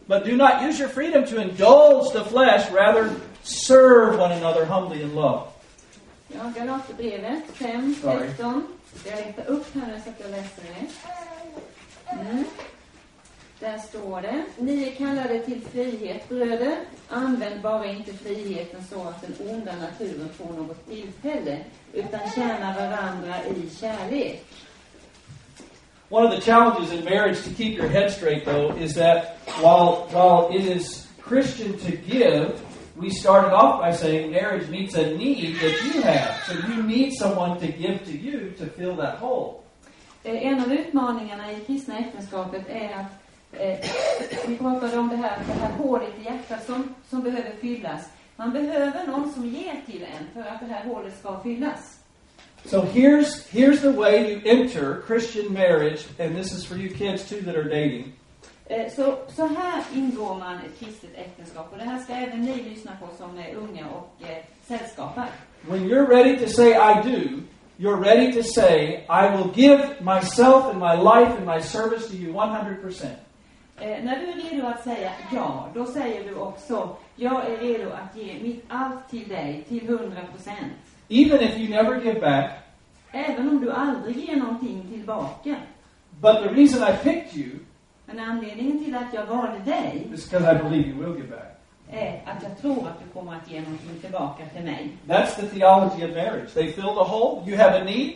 but 0.07 0.25
do 0.25 0.37
not 0.37 0.63
use 0.63 0.81
your 0.81 0.89
freedom 0.89 1.27
to 1.27 1.41
indulge 1.41 2.13
the 2.13 2.25
flesh, 2.25 2.71
rather 2.71 3.11
serve 3.43 4.19
one 4.19 4.33
another 4.33 4.65
humbly 4.65 5.03
in 5.03 5.15
love. 5.15 5.43
Ja, 6.29 6.53
Galaterbrevet 6.55 7.43
5, 7.55 7.95
Sorry. 8.03 8.29
16. 8.29 8.67
Jag 9.05 9.27
letar 9.27 9.47
upp 9.47 9.75
här 9.75 10.01
så 10.05 10.11
att 10.11 10.21
jag 10.21 10.31
läser 10.31 10.63
det. 10.63 10.87
Mm. 12.13 12.45
Där 13.61 13.79
står 13.79 14.21
det. 14.23 14.45
Ni 14.59 14.89
är 14.89 14.93
kallade 14.93 15.39
till 15.39 15.61
frihet, 15.73 16.29
bröder. 16.29 16.77
Använd 17.09 17.61
bara 17.63 17.87
inte 17.87 18.13
friheten 18.13 18.81
så 18.91 19.01
att 19.01 19.23
den 19.23 19.49
onda 19.49 19.73
naturen 19.77 20.29
får 20.39 20.53
något 20.63 20.89
tillfälle, 20.89 21.59
utan 21.93 22.21
tjäna 22.35 22.75
varandra 22.75 23.35
i 23.45 23.71
kärlek. 23.81 24.45
One 26.09 26.27
of 26.29 26.35
the 26.35 26.41
challenges 26.41 26.93
in 26.93 27.05
marriage 27.05 27.43
to 27.45 27.51
keep 27.51 27.77
your 27.79 27.89
head 27.89 28.11
straight, 28.13 28.45
though, 28.45 28.83
is 28.83 28.95
that 28.95 29.39
while, 29.61 30.07
while 30.13 30.57
it 30.59 30.65
is 30.77 31.07
Christian 31.29 31.73
to 31.79 31.91
give, 31.97 32.61
we 32.97 33.11
started 33.11 33.53
off 33.53 33.81
by 33.81 33.93
saying 33.93 34.31
marriage 34.31 34.69
meets 34.71 34.95
a 34.95 35.17
need 35.17 35.57
that 35.61 35.75
you 35.85 36.03
have. 36.03 36.35
So 36.47 36.53
you 36.69 36.83
need 36.83 37.13
someone 37.19 37.59
to 37.61 37.67
give 37.67 38.05
to 38.05 38.13
you 38.13 38.51
to 38.59 38.67
fill 38.67 38.97
that 38.97 39.19
hole. 39.19 39.55
Eh, 40.25 40.47
En 40.47 40.61
av 40.61 40.73
utmaningarna 40.73 41.53
i 41.53 41.61
kristna 41.67 41.99
äktenskapet 41.99 42.69
är 42.69 42.91
att 42.95 43.26
eh, 43.61 43.79
vi 44.47 44.57
pratade 44.57 44.99
om 44.99 45.09
det 45.09 45.17
här, 45.17 45.39
det 45.47 45.53
här 45.53 45.73
hålet 45.73 46.09
i 46.21 46.25
hjärtat 46.25 46.67
som, 46.67 46.95
som 47.11 47.23
behöver 47.23 47.53
fyllas. 47.61 48.03
Man 48.37 48.53
behöver 48.53 49.07
någon 49.07 49.33
som 49.33 49.47
ger 49.47 49.81
till 49.87 50.03
en 50.03 50.27
för 50.43 50.51
att 50.51 50.61
det 50.61 50.75
här 50.75 50.85
hålet 50.85 51.19
ska 51.19 51.41
fyllas. 51.41 51.99
So 52.65 52.83
here's 52.83 53.47
here's 53.51 53.81
the 53.81 53.93
way 53.93 54.33
you 54.33 54.41
enter 54.45 55.03
Christian 55.07 55.53
marriage, 55.53 56.07
and 56.19 56.37
this 56.37 56.53
is 56.53 56.65
for 56.67 56.77
you 56.77 56.89
kids 56.95 57.29
too 57.29 57.41
that 57.43 57.55
are 57.57 57.65
dating. 57.65 58.13
Eh, 58.67 58.93
Så, 58.97 59.19
så 59.37 59.47
här 59.47 59.83
ingår 59.95 60.35
man 60.35 60.55
ett 60.55 60.79
kristet 60.81 61.11
äktenskap. 61.17 61.73
Och 61.73 61.79
det 61.79 61.85
här 61.85 61.99
ska 61.99 62.13
även 62.13 62.41
ni 62.41 62.63
lyssna 62.63 62.93
på 63.01 63.09
som 63.19 63.39
är 63.39 63.55
unga 63.55 63.87
och 63.87 64.29
eh, 64.29 64.37
sällskapar. 64.69 65.27
When 65.69 65.91
you're 65.91 66.07
ready 66.07 66.39
to 66.39 66.49
say 66.49 66.71
I 66.71 67.03
do, 67.03 67.41
you're 67.77 68.01
ready 68.05 68.33
to 68.33 68.43
say 68.43 69.05
I 69.09 69.37
will 69.37 69.51
give 69.55 69.89
myself 70.01 70.65
and 70.65 70.79
my 70.79 70.97
life 70.97 71.33
and 71.39 71.47
my 71.47 71.61
service 71.63 72.09
to 72.09 72.15
you 72.17 72.33
100%. 72.33 73.07
Eh, 73.81 74.05
när 74.05 74.19
du 74.19 74.27
är 74.27 74.51
redo 74.51 74.67
att 74.67 74.85
säga 74.85 75.11
ja, 75.35 75.69
då 75.75 75.87
säger 75.87 76.25
du 76.29 76.35
också 76.35 76.97
jag 77.17 77.47
är 77.51 77.57
redo 77.59 77.91
att 77.91 78.17
ge 78.17 78.35
mitt 78.43 78.65
allt 78.69 79.11
till 79.11 79.29
dig 79.29 79.65
till 79.69 79.89
100 79.89 80.17
procent. 80.33 80.73
Even 81.09 81.41
if 81.41 81.59
you 81.59 81.69
never 81.69 82.01
give 82.05 82.21
back, 82.21 82.51
Även 83.13 83.49
om 83.49 83.61
du 83.61 83.73
aldrig 83.73 84.17
ger 84.17 84.37
någonting 84.37 84.87
tillbaka. 84.93 85.57
but 86.21 86.43
the 86.43 86.49
reason 86.49 86.83
I 86.83 86.93
picked 87.03 87.37
you 87.37 87.51
Men 88.07 88.19
anledningen 88.21 88.85
till 88.85 88.95
att 88.95 89.15
jag 89.15 89.27
valde 89.27 89.59
dig 89.65 90.09
is 90.15 90.31
because 90.31 90.53
I 90.53 90.63
believe 90.63 90.89
you 90.89 90.97
will 91.05 91.17
give 91.23 91.29
back. 91.37 91.59
är 91.91 92.23
att 92.27 92.43
jag 92.43 92.59
tror 92.61 92.89
att 92.89 93.01
du 93.05 93.21
kommer 93.21 93.33
att 93.35 93.51
ge 93.51 93.61
någonting 93.61 93.99
tillbaka 94.01 94.43
till 94.55 94.65
mig. 94.65 94.89
That's 95.07 95.35
the 95.37 95.47
theology 95.47 96.05
of 96.05 96.11
marriage. 96.11 96.55
They 96.55 96.73
fill 96.73 96.95
the 96.95 97.05
hole, 97.05 97.43
you 97.51 97.57
have 97.59 97.81
a 97.81 97.85
need, 97.85 98.13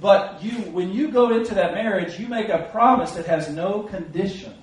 but 0.00 0.20
you 0.42 0.52
when 0.74 0.90
you 0.92 1.10
go 1.10 1.34
into 1.34 1.54
that 1.54 1.72
marriage, 1.72 2.20
you 2.20 2.28
make 2.28 2.52
a 2.54 2.58
promise 2.72 3.22
that 3.22 3.26
has 3.26 3.48
no 3.56 3.88
conditions. 3.90 4.54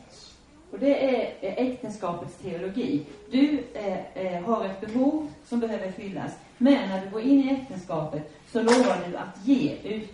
Och 0.76 0.82
det 0.82 1.16
är 1.16 1.34
äktenskapets 1.42 2.38
teologi. 2.38 3.06
Du 3.32 3.60
eh, 3.74 4.26
eh, 4.26 4.44
har 4.44 4.66
ett 4.66 4.82
behov 4.82 5.32
som 5.46 5.60
behöver 5.60 5.92
fyllas. 5.92 6.32
Men 6.58 6.90
när 6.90 7.06
du 7.06 7.10
går 7.10 7.22
in 7.22 7.50
i 7.50 7.54
äktenskapet 7.54 8.34
så 8.52 8.62
lovar 8.62 8.98
du 9.08 9.18
att 9.18 9.48
ge 9.48 9.76
ut 9.84 10.10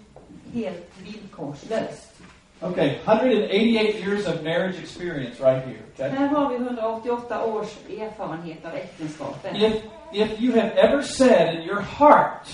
helt 0.53 0.91
villkorslöst. 1.03 2.13
Okay, 2.61 2.95
188 3.05 3.53
years 3.53 4.27
of 4.27 4.43
marriage 4.43 4.79
experience 4.83 5.43
right 5.43 5.65
here. 5.65 5.79
Okay? 5.93 6.09
Här 6.09 6.27
har 6.27 6.49
vi 6.49 6.55
188 6.55 7.45
års 7.45 7.77
erfarenhet 7.89 8.65
av 8.65 8.75
äktenskapet. 8.75 9.55
If 9.55 9.73
if 10.13 10.41
you 10.41 10.59
have 10.59 10.71
ever 10.71 11.01
said 11.01 11.55
in 11.55 11.61
your 11.61 11.81
heart, 11.81 12.47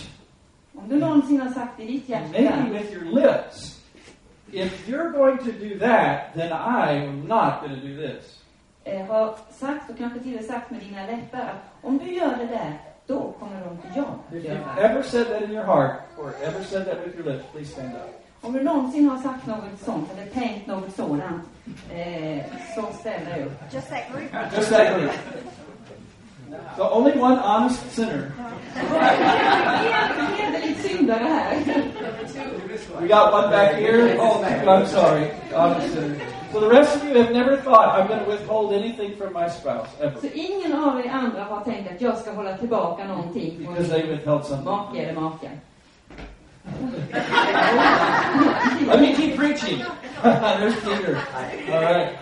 Om 0.74 0.90
du 0.90 0.96
någonsin 0.96 1.42
har 1.42 1.52
sagt 1.52 1.80
i 1.80 1.86
ditt 1.86 2.10
maybe 2.10 2.44
hjärta 2.44 2.74
with 2.74 2.94
your 2.94 3.06
lips, 3.06 3.77
if 4.54 4.88
you're 4.90 5.12
going 5.12 5.38
to 5.38 5.52
do 5.52 5.80
that, 5.80 6.34
then 6.36 6.52
I 6.52 7.06
am 7.06 7.28
not 7.28 7.62
going 7.62 7.82
to 7.82 7.88
do 7.88 7.96
this. 8.08 8.34
eh, 8.84 9.06
har 9.06 9.36
sagt 9.52 9.90
och 9.90 9.98
kanske 9.98 10.20
till 10.20 10.34
och 10.36 10.42
med 10.42 10.46
sagt 10.46 10.72
med 10.72 10.80
dina 10.80 11.06
läppar 11.06 11.40
att 11.40 11.86
om 11.86 11.98
du 11.98 12.14
gör 12.14 12.38
det 12.38 12.46
där, 12.46 12.74
då 13.08 13.34
kommer 13.40 13.62
de 13.66 13.72
inte 13.72 13.88
jag 13.96 14.06
att 14.06 14.34
If 14.34 14.44
you've 14.44 14.48
göra. 14.48 14.90
ever 14.90 15.04
said 15.04 15.28
that 15.28 15.42
in 15.42 15.52
your 15.52 15.64
heart, 15.66 15.92
or 16.18 16.34
ever 16.44 16.64
said 16.64 16.86
that 16.86 16.98
with 17.06 17.16
your 17.20 17.26
lips, 17.34 17.46
please 17.52 17.72
stand 17.72 17.94
up. 17.96 18.24
Om 18.42 18.54
du 18.54 18.64
någonsin 18.64 19.10
har 19.10 19.18
sagt 19.18 19.46
något 19.48 19.80
sånt 19.86 20.10
eller 20.18 20.32
tänkt 20.32 20.68
något 20.68 20.96
sådant, 20.96 21.44
eh, 21.94 22.44
så 22.76 22.86
ställ 23.00 23.26
dig 23.26 23.44
upp. 23.46 23.74
Just 23.74 23.90
that 23.90 24.04
group. 24.12 24.54
Just 24.56 24.70
that 24.70 24.98
group. 25.00 25.12
So 26.78 26.90
only 26.90 27.12
one 27.12 27.38
honest 27.38 27.92
sinner. 27.92 28.32
En 28.76 30.28
hederlig 30.38 30.78
syndare 30.78 31.24
här. 31.24 31.58
We 33.02 33.08
got 33.08 33.34
one 33.34 33.50
back 33.50 33.76
here. 33.76 34.18
Oh, 34.20 34.44
I'm 34.44 34.86
sorry. 34.86 35.32
Honest 35.56 35.94
sinner. 35.94 36.16
So 36.52 36.60
the 36.62 36.70
rest 36.70 36.96
of 36.96 37.04
you 37.04 37.22
have 37.22 37.32
never 37.34 37.58
thought 37.58 38.00
I'm 38.00 38.08
going 38.08 38.24
to 38.24 38.30
withhold 38.32 38.74
anything 38.74 39.16
from 39.18 39.34
my 39.34 39.50
spouse 39.50 39.90
ever 40.02 40.20
Så 40.22 40.28
ingen 40.34 40.74
av 40.74 41.00
er 41.00 41.10
andra 41.10 41.44
har 41.44 41.62
tänkt 41.64 41.92
att 41.92 42.02
jag 42.02 42.18
ska 42.18 42.32
hålla 42.32 42.58
tillbaka 42.58 43.04
någonting 43.08 43.58
från 43.64 43.74
because 43.74 43.90
they 43.92 44.02
withheld 44.12 44.46
something. 44.46 44.66
make 44.66 45.00
eller 45.04 45.22
maka. 45.22 45.48
Let 48.88 49.02
me 49.02 49.14
keep 49.16 49.36
preaching. 49.38 49.84
There's 50.24 50.76
Peter. 50.84 51.16
All 51.72 51.82
right. 51.82 52.18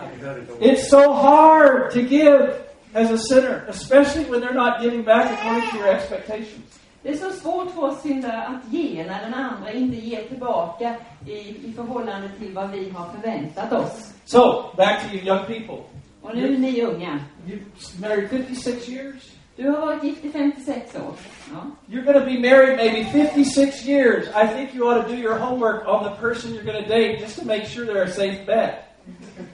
It's 0.60 0.88
so 0.90 1.12
hard 1.12 1.90
to 1.92 2.02
give 2.02 2.65
as 2.96 3.10
a 3.10 3.18
sinner, 3.18 3.64
especially 3.68 4.24
when 4.24 4.40
they're 4.40 4.54
not 4.54 4.80
giving 4.80 5.02
back 5.02 5.30
according 5.38 5.68
to 5.70 5.76
your 5.76 5.88
expectations. 5.88 6.80
Det 7.02 7.12
är 7.12 7.16
så 7.16 7.30
svårt 7.30 7.70
för 7.70 7.84
oss 7.84 8.02
syndare 8.02 8.42
att 8.42 8.72
ge 8.72 9.04
när 9.04 9.22
den 9.22 9.34
andra 9.34 9.72
inte 9.72 9.96
ger 9.96 10.22
tillbaka 10.22 10.94
i, 11.26 11.32
i 11.32 11.72
förhållande 11.76 12.28
till 12.38 12.54
vad 12.54 12.70
vi 12.70 12.90
har 12.90 13.12
förväntat 13.12 13.72
oss. 13.72 14.12
So, 14.24 14.64
back 14.76 15.02
to 15.02 15.16
you 15.16 15.24
young 15.24 15.46
people. 15.46 15.84
Och 16.22 16.36
nu 16.36 16.58
ni 16.58 16.82
unga. 16.82 17.20
You've 17.46 18.00
married 18.00 18.30
56 18.30 18.88
years. 18.88 19.32
Du 19.56 19.68
har 19.68 19.80
varit 19.86 20.04
gift 20.04 20.24
i 20.24 20.30
56 20.30 20.94
år. 20.96 21.14
Ja. 21.52 21.70
You're 21.88 22.04
going 22.04 22.20
to 22.20 22.26
be 22.26 22.38
married 22.38 22.76
maybe 22.76 23.04
56 23.04 23.86
years. 23.86 24.28
I 24.28 24.46
think 24.46 24.74
you 24.74 24.88
ought 24.88 25.02
to 25.02 25.08
do 25.08 25.16
your 25.16 25.38
homework 25.38 25.88
on 25.88 26.04
the 26.04 26.10
person 26.10 26.54
you're 26.54 26.72
going 26.72 26.84
to 26.84 26.88
date 26.88 27.20
just 27.20 27.38
to 27.38 27.46
make 27.46 27.66
sure 27.66 27.84
they're 27.84 28.02
a 28.02 28.10
safe 28.10 28.46
bet. 28.46 28.96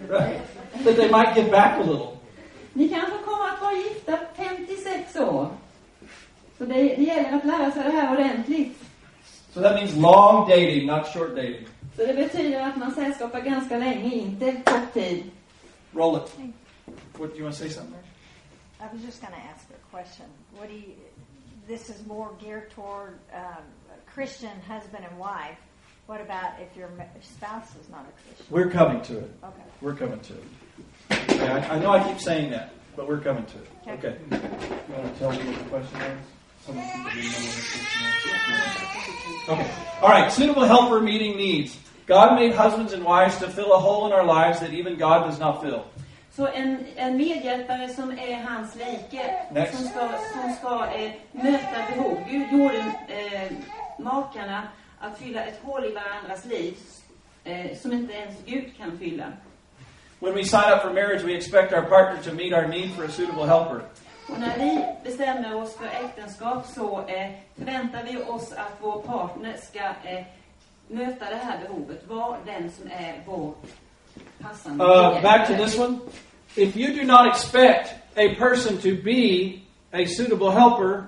Right? 0.08 0.40
That 0.84 0.96
they 0.96 1.08
might 1.08 1.34
give 1.34 1.50
back 1.50 1.78
a 1.78 1.82
little. 1.82 2.11
Ni 2.72 2.88
kanske 2.88 3.18
kommer 3.24 3.48
att 3.48 3.60
vara 3.62 3.76
gifta 3.76 4.18
56 4.36 5.16
år. 5.16 5.50
Så 6.58 6.64
det, 6.64 6.74
det 6.74 7.02
gäller 7.02 7.36
att 7.36 7.44
lära 7.44 7.70
sig 7.70 7.82
det 7.82 7.90
här 7.90 8.16
ordentligt. 8.16 8.78
So 9.54 9.60
that 9.60 9.74
means 9.74 9.96
long 9.96 10.48
dating, 10.48 10.86
not 10.86 11.06
short 11.06 11.36
dating. 11.36 11.66
Så 11.96 12.06
det 12.06 12.14
betyder 12.14 12.60
att 12.60 12.76
man 12.76 12.94
sällskapar 12.94 13.40
ganska 13.40 13.78
länge, 13.78 14.14
inte 14.14 14.52
kort 14.52 14.92
tid. 14.92 15.30
Roll 15.92 16.16
it. 16.16 16.32
What 17.18 17.30
do 17.30 17.36
you 17.36 17.42
want 17.44 17.56
to 17.56 17.62
say 17.62 17.70
something? 17.70 18.02
I 18.80 18.84
was 18.92 19.02
just 19.02 19.20
going 19.20 19.34
to 19.34 19.40
ask 19.54 19.68
a 19.70 19.96
question. 19.96 20.26
What 20.58 20.68
do 20.68 20.74
you? 20.74 20.94
This 21.68 21.90
is 21.90 22.06
more 22.06 22.30
geared 22.40 22.70
toward 22.70 23.18
um, 23.34 23.62
a 23.90 24.10
Christian 24.14 24.60
husband 24.68 25.04
and 25.04 25.18
wife. 25.18 25.58
What 26.06 26.20
about 26.20 26.60
if 26.60 26.76
your 26.76 26.90
spouse 27.20 27.70
is 27.80 27.88
not 27.90 28.00
a 28.00 28.12
Christian? 28.22 28.46
We're 28.50 28.70
coming 28.70 29.00
to 29.02 29.18
it. 29.18 29.30
Okay. 29.44 29.62
We're 29.80 29.94
coming 29.94 30.20
to 30.20 30.32
it. 30.32 30.44
Okay, 31.12 31.48
I, 31.48 31.74
I 31.74 31.78
know 31.78 31.90
I 31.90 32.02
keep 32.08 32.20
saying 32.20 32.50
that, 32.50 32.72
but 32.96 33.08
we're 33.08 33.20
coming 33.20 33.44
to 33.46 33.56
it. 33.58 33.68
Okay. 33.88 33.92
Okay. 33.92 34.16
You 34.88 34.94
want 34.94 35.12
to 35.12 35.18
tell 35.18 35.30
me 35.30 35.38
what 35.38 35.58
the 35.58 35.64
question 35.70 36.00
is? 36.00 36.18
What 36.66 36.74
the 36.76 36.82
question. 38.82 39.02
Okay. 39.48 39.70
All 40.02 40.08
right. 40.08 40.30
Suitable 40.30 40.64
helper 40.64 41.00
meeting 41.00 41.36
needs. 41.36 41.78
God 42.06 42.34
made 42.34 42.54
husbands 42.54 42.92
and 42.92 43.04
wives 43.04 43.38
to 43.38 43.48
fill 43.48 43.72
a 43.72 43.78
hole 43.78 44.06
in 44.06 44.12
our 44.12 44.24
lives 44.24 44.60
that 44.60 44.72
even 44.72 44.96
God 44.96 45.24
does 45.28 45.38
not 45.38 45.62
fill. 45.62 45.84
Så 46.36 46.46
en, 46.46 46.86
en 46.96 47.16
medhjälpare 47.16 47.88
som 47.88 48.10
är 48.10 48.42
hans 48.42 48.74
like, 48.74 49.34
Next. 49.52 49.76
som 49.76 49.88
ska, 49.88 50.08
som 50.32 50.52
ska 50.52 50.86
eh, 50.94 51.12
möta 51.32 51.94
behov. 51.94 52.18
Gud 52.30 52.52
gjorde 52.52 52.78
eh, 53.08 53.52
makarna 53.98 54.62
att 55.00 55.18
fylla 55.18 55.44
ett 55.44 55.60
hål 55.62 55.84
i 55.84 55.92
varandras 55.92 56.44
liv 56.44 56.74
eh, 57.44 57.76
som 57.76 57.92
inte 57.92 58.12
ens 58.12 58.34
Gud 58.46 58.76
kan 58.76 58.98
fylla. 58.98 59.24
When 60.22 60.34
we 60.34 60.44
sign 60.44 60.72
up 60.72 60.82
for 60.82 60.92
marriage, 60.92 61.24
we 61.24 61.34
expect 61.34 61.72
our 61.72 61.82
partner 61.82 62.22
to 62.22 62.32
meet 62.32 62.52
our 62.52 62.68
need 62.68 62.92
for 62.92 63.02
a 63.02 63.10
suitable 63.10 63.44
helper. 63.44 63.82
Och 64.28 64.40
när 64.40 64.58
vi 64.58 64.84
bestämmer 65.04 65.54
oss 65.54 65.76
för 65.76 65.86
äktenskap 65.86 66.66
så 66.66 67.04
eh, 67.08 67.30
förväntar 67.56 68.02
vi 68.10 68.16
oss 68.16 68.52
att 68.52 68.76
vår 68.80 69.02
partner 69.02 69.56
ska 69.62 69.78
eh, 69.78 70.24
möta 70.88 71.24
det 71.30 71.36
här 71.36 71.58
behovet, 71.58 72.08
vara 72.08 72.36
den 72.46 72.70
som 72.70 72.86
är 72.86 73.22
vår 73.26 73.54
passande 74.40 74.84
Uh, 74.84 75.22
back 75.22 75.48
to 75.48 75.54
this 75.54 75.78
one. 75.78 75.98
If 76.56 76.76
you 76.76 76.94
do 76.94 77.04
not 77.04 77.26
expect 77.26 77.94
a 78.16 78.34
person 78.38 78.78
to 78.78 79.02
be 79.04 79.60
a 79.92 80.06
suitable 80.06 80.50
helper, 80.50 81.04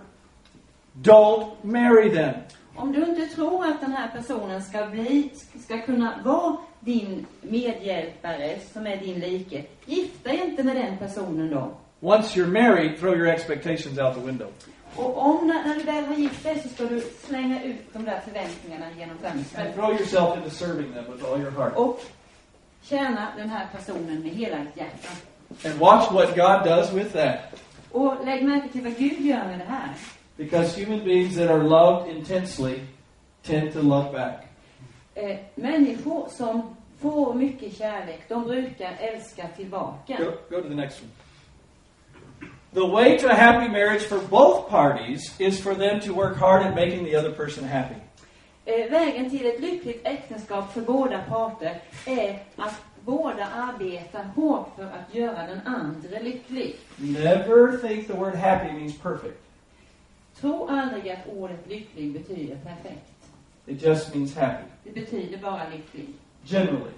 don't 1.02 1.52
marry 1.62 2.10
them. 2.10 2.34
Om 2.76 2.92
du 2.92 3.04
inte 3.04 3.26
tror 3.34 3.66
att 3.66 3.80
den 3.80 3.92
här 3.92 4.08
personen 4.08 4.62
ska 4.62 4.86
bli, 4.86 5.30
ska 5.64 5.82
kunna 5.82 6.20
vara 6.24 6.56
din 6.84 7.26
medhjälpare 7.40 8.58
som 8.72 8.86
är 8.86 8.96
din 8.96 9.20
like, 9.20 9.64
gift 9.86 10.24
dig 10.24 10.40
inte 10.44 10.62
med 10.62 10.76
den 10.76 10.98
personen 10.98 11.50
då. 11.50 11.70
Once 12.00 12.40
you're 12.40 12.46
married, 12.46 12.98
throw 12.98 13.16
your 13.16 13.28
expectations 13.28 13.98
out 13.98 14.14
the 14.14 14.20
window. 14.20 14.48
Och 14.96 15.18
om 15.18 15.46
när, 15.46 15.68
när 15.68 15.74
du 15.74 15.82
väl 15.82 16.04
har 16.04 16.14
gift 16.14 16.42
dig 16.42 16.62
så 16.62 16.68
ska 16.68 16.84
du 16.84 17.00
slänga 17.00 17.64
ut 17.64 17.92
de 17.92 18.04
där 18.04 18.20
förväntningarna 18.24 18.86
genom 18.98 19.18
fönstret. 19.18 19.66
And 19.66 19.74
throw 19.74 19.90
yourself 19.90 20.36
into 20.36 20.50
serving 20.50 20.92
them 20.92 21.04
with 21.12 21.24
all 21.24 21.40
your 21.40 21.50
heart. 21.50 21.76
Och 21.76 22.00
tjäna 22.82 23.28
den 23.36 23.48
här 23.48 23.66
personen 23.72 24.20
med 24.22 24.30
hela 24.30 24.56
ditt 24.58 24.76
hjärta. 24.76 25.08
And 25.64 25.78
watch 25.78 26.12
what 26.12 26.36
God 26.36 26.64
does 26.64 26.92
with 26.92 27.12
that. 27.12 27.38
Och 27.90 28.24
lägg 28.24 28.44
märke 28.44 28.68
till 28.68 28.82
vad 28.82 28.96
Gud 28.96 29.20
gör 29.20 29.44
med 29.44 29.58
det 29.58 29.64
här. 29.68 29.88
Because 30.36 30.84
human 30.84 31.04
beings 31.04 31.36
that 31.36 31.50
are 31.50 31.62
loved 31.62 32.16
intensely 32.16 32.80
tend 33.42 33.72
to 33.72 33.82
love 33.82 34.12
back. 34.12 34.46
Eh, 35.14 35.36
människor 35.54 36.28
som 36.28 36.76
får 37.00 37.34
mycket 37.34 37.76
kärlek, 37.78 38.20
de 38.28 38.44
brukar 38.44 38.96
älska 38.98 39.48
tillbaka. 39.56 40.16
Go, 40.18 40.56
go 40.56 40.62
to 40.62 40.68
the 40.68 40.74
next 40.74 41.02
one. 41.02 41.10
The 42.74 42.92
way 42.92 43.18
to 43.18 43.28
a 43.28 43.34
happy 43.34 43.68
marriage 43.68 44.02
for 44.02 44.18
both 44.18 44.68
parties 44.68 45.40
is 45.40 45.60
for 45.60 45.74
them 45.74 46.00
to 46.00 46.12
work 46.12 46.36
hard 46.36 46.66
at 46.66 46.74
making 46.74 47.04
the 47.04 47.16
other 47.16 47.30
person 47.30 47.64
happy. 47.64 47.94
Eh, 48.64 48.90
vägen 48.90 49.30
till 49.30 49.46
ett 49.46 49.60
lyckligt 49.60 50.06
äktenskap 50.06 50.72
för 50.72 50.80
båda 50.80 51.22
parter 51.22 51.80
är 52.06 52.42
att 52.56 52.82
båda 53.00 53.46
arbetar 53.46 54.24
hårt 54.24 54.68
för 54.76 54.84
att 54.84 55.14
göra 55.14 55.46
den 55.46 55.60
andra 55.64 56.18
lycklig. 56.18 56.76
Never 56.96 57.76
think 57.88 58.06
the 58.06 58.12
word 58.12 58.34
happy 58.34 58.72
means 58.72 58.98
perfect. 58.98 59.40
Tro 60.40 60.68
aldrig 60.68 61.12
att 61.12 61.26
ordet 61.26 61.68
lycklig 61.68 62.12
betyder 62.12 62.56
perfekt. 62.56 63.13
It 63.66 63.80
just 63.86 64.14
means 64.14 64.34
happy. 64.34 64.64
Det 64.84 64.94
betyder 64.94 65.38
bara 65.38 65.62
lycklig. 65.72 66.08
Generally. 66.46 66.92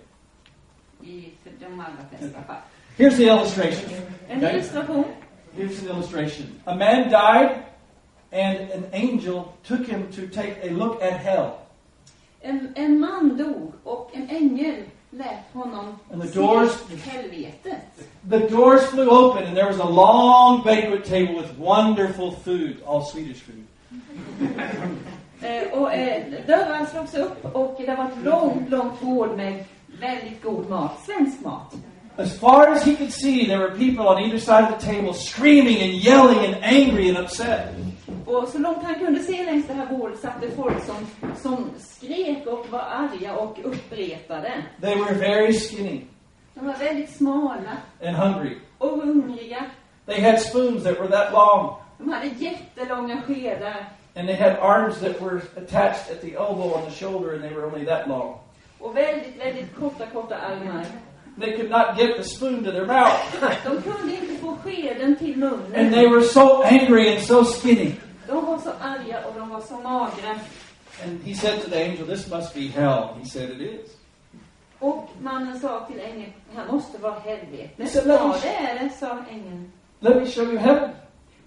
I 1.02 1.32
de 1.60 1.64
allra 1.66 2.04
flesta 2.10 2.42
fall. 2.46 2.56
Here's 2.98 3.16
the 3.16 3.28
illustration. 3.28 3.90
En 4.28 4.36
Okay? 4.38 4.50
illustration. 4.54 5.04
Here's 5.56 5.82
an 5.82 5.88
illustration. 5.88 6.46
A 6.66 6.74
man 6.74 7.10
died, 7.10 7.62
and 8.32 8.70
an 8.70 8.84
angel 8.92 9.52
took 9.64 9.86
him 9.86 10.06
to 10.12 10.26
take 10.26 10.56
a 10.62 10.70
look 10.70 11.02
at 11.02 11.12
hell. 11.12 11.50
En, 12.42 12.72
en 12.76 13.00
man 13.00 13.36
dog 13.36 13.72
och 13.84 14.10
en 14.14 14.28
ängel 14.30 14.82
lät 15.10 15.44
honom 15.52 15.94
And 16.12 16.22
the 16.22 16.28
doors- 16.40 16.82
helvetet. 17.04 17.80
The 18.30 18.38
doors 18.48 18.82
flew 18.86 19.08
open, 19.10 19.44
and 19.44 19.56
there 19.56 19.66
was 19.68 19.78
a 19.78 19.88
long 19.88 20.62
banquet 20.64 21.04
table 21.04 21.34
with 21.34 21.58
wonderful 21.58 22.30
food, 22.32 22.76
all 22.86 23.04
Swedish 23.04 23.40
food. 23.42 23.64
Eh, 25.42 25.78
och 25.78 25.92
eh, 25.94 26.22
dörrar 26.46 26.84
slogs 26.86 27.14
upp 27.14 27.54
och 27.54 27.80
det 27.86 27.94
var 27.94 28.04
ett 28.04 28.24
långt, 28.24 28.70
långt 28.70 29.00
bord 29.00 29.36
med 29.36 29.64
väldigt 30.00 30.42
god 30.42 30.68
mat. 30.70 30.92
Svensk 31.06 31.40
mat. 31.44 31.74
As 32.18 32.40
far 32.40 32.68
as 32.68 32.84
he 32.86 32.94
could 32.96 33.12
see, 33.12 33.46
there 33.46 33.58
were 33.58 33.70
people 33.78 34.06
on 34.08 34.22
either 34.22 34.38
side 34.38 34.64
of 34.64 34.80
the 34.80 34.86
table 34.92 35.12
screaming 35.12 35.82
and 35.82 35.92
yelling 35.92 36.38
and 36.54 36.64
angry 36.64 37.08
and 37.08 37.18
upset. 37.18 37.68
Och 38.26 38.48
så 38.48 38.58
långt 38.58 38.82
han 38.84 38.94
kunde 38.94 39.20
se 39.20 39.44
längs 39.44 39.66
det 39.66 39.72
här 39.74 39.86
bordet 39.86 40.18
satt 40.18 40.40
det 40.40 40.50
folk 40.50 40.84
som, 40.84 40.96
som 41.42 41.70
skrek 41.78 42.46
och 42.46 42.66
var 42.70 42.78
arga 42.80 43.36
och 43.36 43.58
uppretade. 43.64 44.52
They 44.80 44.94
were 44.94 45.14
very 45.14 45.52
skinny 45.52 46.00
De 46.54 46.66
var 46.66 46.74
väldigt 46.74 47.16
smala 47.16 47.76
and 48.04 48.16
hungry. 48.16 48.56
och 48.78 48.88
hungriga. 49.02 49.64
They 50.06 50.20
had 50.20 50.40
spoons 50.40 50.82
that 50.84 51.00
were 51.00 51.08
that 51.08 51.32
long, 51.32 51.74
De 51.98 52.12
hade 52.12 52.26
jättelånga 52.26 53.22
skedar 53.22 53.88
and 54.16 54.28
they 54.28 54.34
had 54.36 54.58
arms 54.58 54.98
that 55.00 55.20
were 55.20 55.42
attached 55.56 56.10
at 56.10 56.20
the 56.20 56.34
elbow 56.34 56.74
on 56.74 56.84
the 56.84 56.90
shoulder, 56.90 57.34
and 57.34 57.42
they 57.42 57.54
were 57.54 57.66
only 57.66 57.84
that 57.84 58.08
long. 58.08 58.38
och 58.80 58.96
väldigt, 58.96 59.36
väldigt 59.40 59.76
korta, 59.76 60.06
korta 60.12 60.36
armar. 60.36 60.84
They 61.40 61.56
could 61.56 61.70
not 61.70 61.96
get 61.98 62.16
the 62.16 62.24
spoon 62.24 62.64
to 62.64 62.72
their 62.72 62.86
mouth. 62.86 63.40
De 63.64 63.82
kunde 63.82 64.14
inte 64.14 64.34
få 64.40 64.56
skeden 64.64 65.16
till 65.16 65.42
And 65.44 65.52
munnen. 65.52 65.92
they 65.92 66.06
were 66.06 66.22
so 66.22 66.62
angry 66.62 67.12
and 67.14 67.22
so 67.22 67.44
skinny. 67.44 67.92
De 68.26 68.46
var 68.46 68.58
så 68.58 68.70
arga 68.80 69.26
och 69.26 69.34
de 69.38 69.48
var 69.50 69.60
så 69.60 69.74
magra. 69.74 70.40
And 71.04 71.22
he 71.24 71.34
said 71.34 71.62
to 71.62 71.70
the 71.70 71.84
angel, 71.84 72.06
This 72.06 72.30
must 72.30 72.54
be 72.54 72.68
hell. 72.68 73.16
He 73.22 73.24
said, 73.28 73.50
It 73.50 73.60
is. 73.60 73.90
Och 74.78 75.08
mannen 75.20 75.60
sa 75.60 75.86
till 75.86 76.00
ängeln, 76.00 76.32
det 76.52 76.60
här 76.60 76.72
måste 76.72 76.98
vara 76.98 77.14
helvetet. 77.24 78.06
Ja, 78.06 78.36
det 78.42 78.48
är 78.48 78.84
det, 78.84 78.90
sa 79.00 79.18
ängeln. 79.30 79.72
Let 80.00 80.16
me 80.16 80.26
show 80.26 80.44
you 80.44 80.58
heaven. 80.58 80.90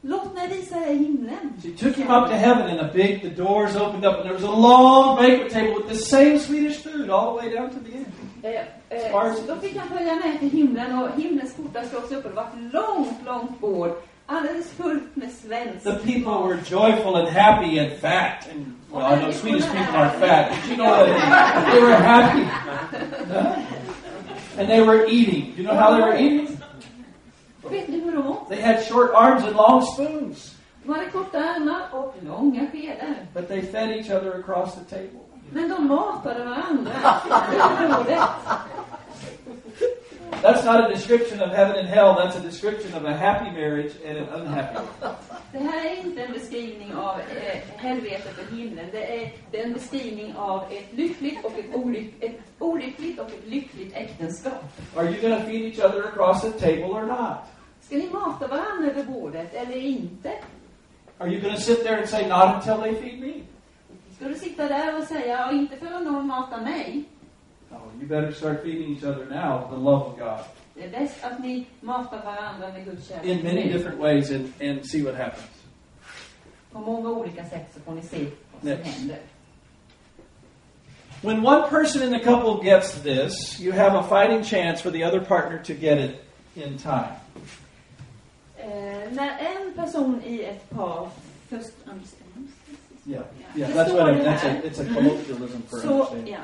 Låt 0.01 0.33
mig 0.35 0.47
visa 0.47 0.79
dig 0.79 0.97
himlen. 0.97 1.53
She 1.63 1.69
took 1.69 1.97
him 1.97 2.09
up 2.11 2.29
to 2.29 2.35
heaven, 2.35 2.69
and 2.69 2.79
the 2.79 2.93
big 2.93 3.21
the 3.21 3.43
doors 3.43 3.75
opened 3.75 4.05
up, 4.05 4.15
and 4.19 4.23
there 4.23 4.33
was 4.33 4.43
a 4.43 4.51
long 4.51 5.17
banquet 5.17 5.51
table 5.51 5.75
with 5.75 5.89
the 5.89 5.95
same 5.95 6.39
Swedish 6.39 6.77
food 6.83 7.09
all 7.09 7.33
the 7.33 7.37
way 7.47 7.55
down 7.55 7.69
to 7.69 7.79
the 7.79 7.97
end. 7.97 8.05
Eh, 8.43 8.51
eh, 8.89 9.33
då 9.47 9.55
fick 9.55 9.77
han 9.77 9.87
följa 9.97 10.15
med 10.15 10.39
till 10.39 10.49
himlen 10.49 10.99
och 10.99 11.21
himlens 11.21 11.53
portar 11.53 11.83
slogs 11.83 12.11
upp 12.11 12.25
och 12.25 12.29
det 12.29 12.35
var 12.35 12.43
ett 12.43 12.73
långt, 12.73 13.13
långt 13.25 13.59
bord. 13.59 13.91
Alldeles 14.25 14.71
fullt 14.71 15.15
med 15.15 15.29
svensk 15.31 15.83
The 15.83 15.91
people 15.91 16.31
mat. 16.31 16.45
were 16.45 16.57
joyful 16.69 17.15
and 17.15 17.27
happy 17.27 17.79
and 17.79 17.91
fat. 17.91 18.47
And 18.51 18.75
well, 18.91 19.13
I 19.13 19.21
know 19.21 19.31
Swedish 19.31 19.65
people 19.65 19.95
are 19.95 20.09
fat, 20.09 20.51
but 20.51 20.69
you 20.69 20.75
know 20.77 20.89
what 20.89 21.09
I 21.09 21.11
mean. 21.11 21.71
They 21.71 21.81
were 21.81 21.95
happy. 21.95 22.45
And 24.57 24.67
they 24.69 24.81
were 24.81 25.07
eating. 25.07 25.53
You 25.57 25.63
know 25.63 25.75
how 25.75 25.91
they 25.95 26.01
were 26.01 26.17
eating? 26.17 26.57
Och 27.63 27.73
vet 27.73 27.87
ni 27.87 27.99
hur 27.99 28.11
de 28.11 28.27
åt? 28.27 28.49
They 28.49 28.61
had 28.61 28.83
short 28.87 29.11
arms 29.13 29.43
and 29.43 29.55
long 29.55 29.81
spoons, 29.81 30.55
De 30.83 30.93
hade 30.93 31.09
korta 31.09 31.37
armar 31.39 31.81
och 31.91 32.15
långa 32.21 32.67
skedar. 32.71 33.15
but 33.33 33.47
they 33.47 33.61
fed 33.61 33.89
each 33.89 34.09
other 34.11 34.39
across 34.39 34.75
the 34.75 34.95
table. 34.95 35.19
Men 35.51 35.69
de 35.69 35.87
matade 35.87 36.43
varandra 36.45 36.91
över 37.51 37.97
bordet. 37.97 38.19
That's 40.41 40.63
not 40.63 40.85
a 40.85 40.93
description 40.93 41.41
of 41.41 41.51
heaven 41.51 41.75
and 41.75 41.87
hell. 41.87 42.15
That's 42.15 42.37
a 42.37 42.41
description 42.41 42.93
of 42.93 43.05
a 43.05 43.13
happy 43.13 43.51
marriage 43.51 43.93
and 44.05 44.17
an 44.17 44.27
unhappy. 44.29 44.77
one. 44.77 45.15
Det 45.51 45.59
här 45.59 45.85
är 45.85 46.05
inte 46.05 46.21
en 46.21 46.33
beskrivning 46.33 46.93
av 46.93 47.19
eh, 47.19 47.57
helvetet 47.75 48.37
och 48.39 48.55
himlen. 48.55 48.85
Det 48.91 49.21
är, 49.21 49.33
det 49.51 49.59
är 49.61 49.65
en 49.65 49.73
beskrivning 49.73 50.35
av 50.35 50.63
ett 50.71 50.93
lyckligt 50.93 51.45
och 51.45 51.59
ett, 51.59 51.75
olyck, 51.75 52.13
ett 52.23 52.39
olyckligt 52.59 53.19
och 53.19 53.27
ett 53.27 53.47
lyckligt 53.47 53.95
äktenskap. 53.95 54.63
Are 54.95 55.05
you 55.05 55.21
going 55.21 55.41
to 55.41 55.45
feed 55.45 55.61
each 55.61 55.79
other 55.79 56.03
across 56.03 56.41
the 56.41 56.51
table 56.51 56.85
or 56.85 57.05
not? 57.05 57.37
Ska 57.81 57.95
ni 57.95 58.09
mata 58.09 58.47
varandra 58.47 58.91
över 58.91 59.03
bordet 59.03 59.53
eller 59.53 59.77
inte? 59.77 60.31
Are 61.17 61.29
you 61.29 61.41
going 61.41 61.55
to 61.55 61.61
sit 61.61 61.83
there 61.83 61.97
and 61.97 62.09
say, 62.09 62.27
not 62.27 62.55
until 62.55 62.81
they 62.81 62.95
feed 62.95 63.19
me? 63.19 63.33
Ska 64.15 64.27
du 64.27 64.35
sitta 64.35 64.67
där 64.67 64.97
och 64.97 65.03
säga, 65.03 65.37
ja, 65.37 65.51
inte 65.51 65.77
förrän 65.77 66.03
någon 66.03 66.27
matar 66.27 66.61
mig? 66.61 67.03
No, 67.71 67.77
you 67.99 68.07
better 68.07 68.31
start 68.33 68.63
feeding 68.63 68.97
each 68.97 69.03
other 69.03 69.25
now, 69.25 69.67
the 69.69 69.77
love 69.77 70.05
of 70.05 70.17
God, 70.19 70.39
Det 70.75 70.83
är 70.85 70.89
bäst 70.99 71.23
att 71.23 71.39
ni 71.39 71.65
matar 71.81 72.23
varandra 72.25 72.67
med 72.73 72.85
Guds 72.85 73.07
kärlek. 73.07 73.25
in 73.25 73.43
many 73.43 73.63
different 73.73 73.99
ways 73.99 74.31
and, 74.31 74.53
and 74.61 74.85
see 74.85 75.01
what 75.03 75.15
happens. 75.15 75.49
På 76.71 76.79
många 76.79 77.09
olika 77.09 77.45
sätt 77.45 77.65
så 77.73 77.79
får 77.79 77.93
ni 77.95 78.01
se 78.01 78.17
vad 78.17 78.61
som 78.61 78.69
Next. 78.69 78.85
händer. 78.99 79.17
When 81.21 81.45
one 81.45 81.67
person 81.69 82.01
in 82.03 82.11
the 82.13 82.19
couple 82.19 82.63
gets 82.63 83.01
this, 83.01 83.59
you 83.59 83.73
have 83.73 83.93
a 83.97 84.03
fighting 84.03 84.43
chance 84.43 84.81
for 84.81 84.91
the 84.91 85.03
other 85.03 85.19
partner 85.19 85.57
to 85.63 85.73
get 85.73 85.97
it 85.99 86.15
in 86.55 86.77
time. 86.77 87.13
Eh, 88.57 89.11
när 89.11 89.37
en 89.39 89.73
person 89.75 90.21
i 90.25 90.43
ett 90.43 90.69
par 90.69 91.09
först 91.49 91.73
understands, 91.85 92.53
Yeah, 93.05 93.23
yeah, 93.55 93.69
that's 93.71 93.91
what 93.93 94.09
I, 94.09 94.19
that's 94.23 94.43
a, 94.43 94.61
it's 94.63 94.79
a 94.79 94.85
colloquialism 94.93 95.61
for 95.69 95.77
så, 95.79 95.87
understanding. 95.89 96.33
ja, 96.33 96.39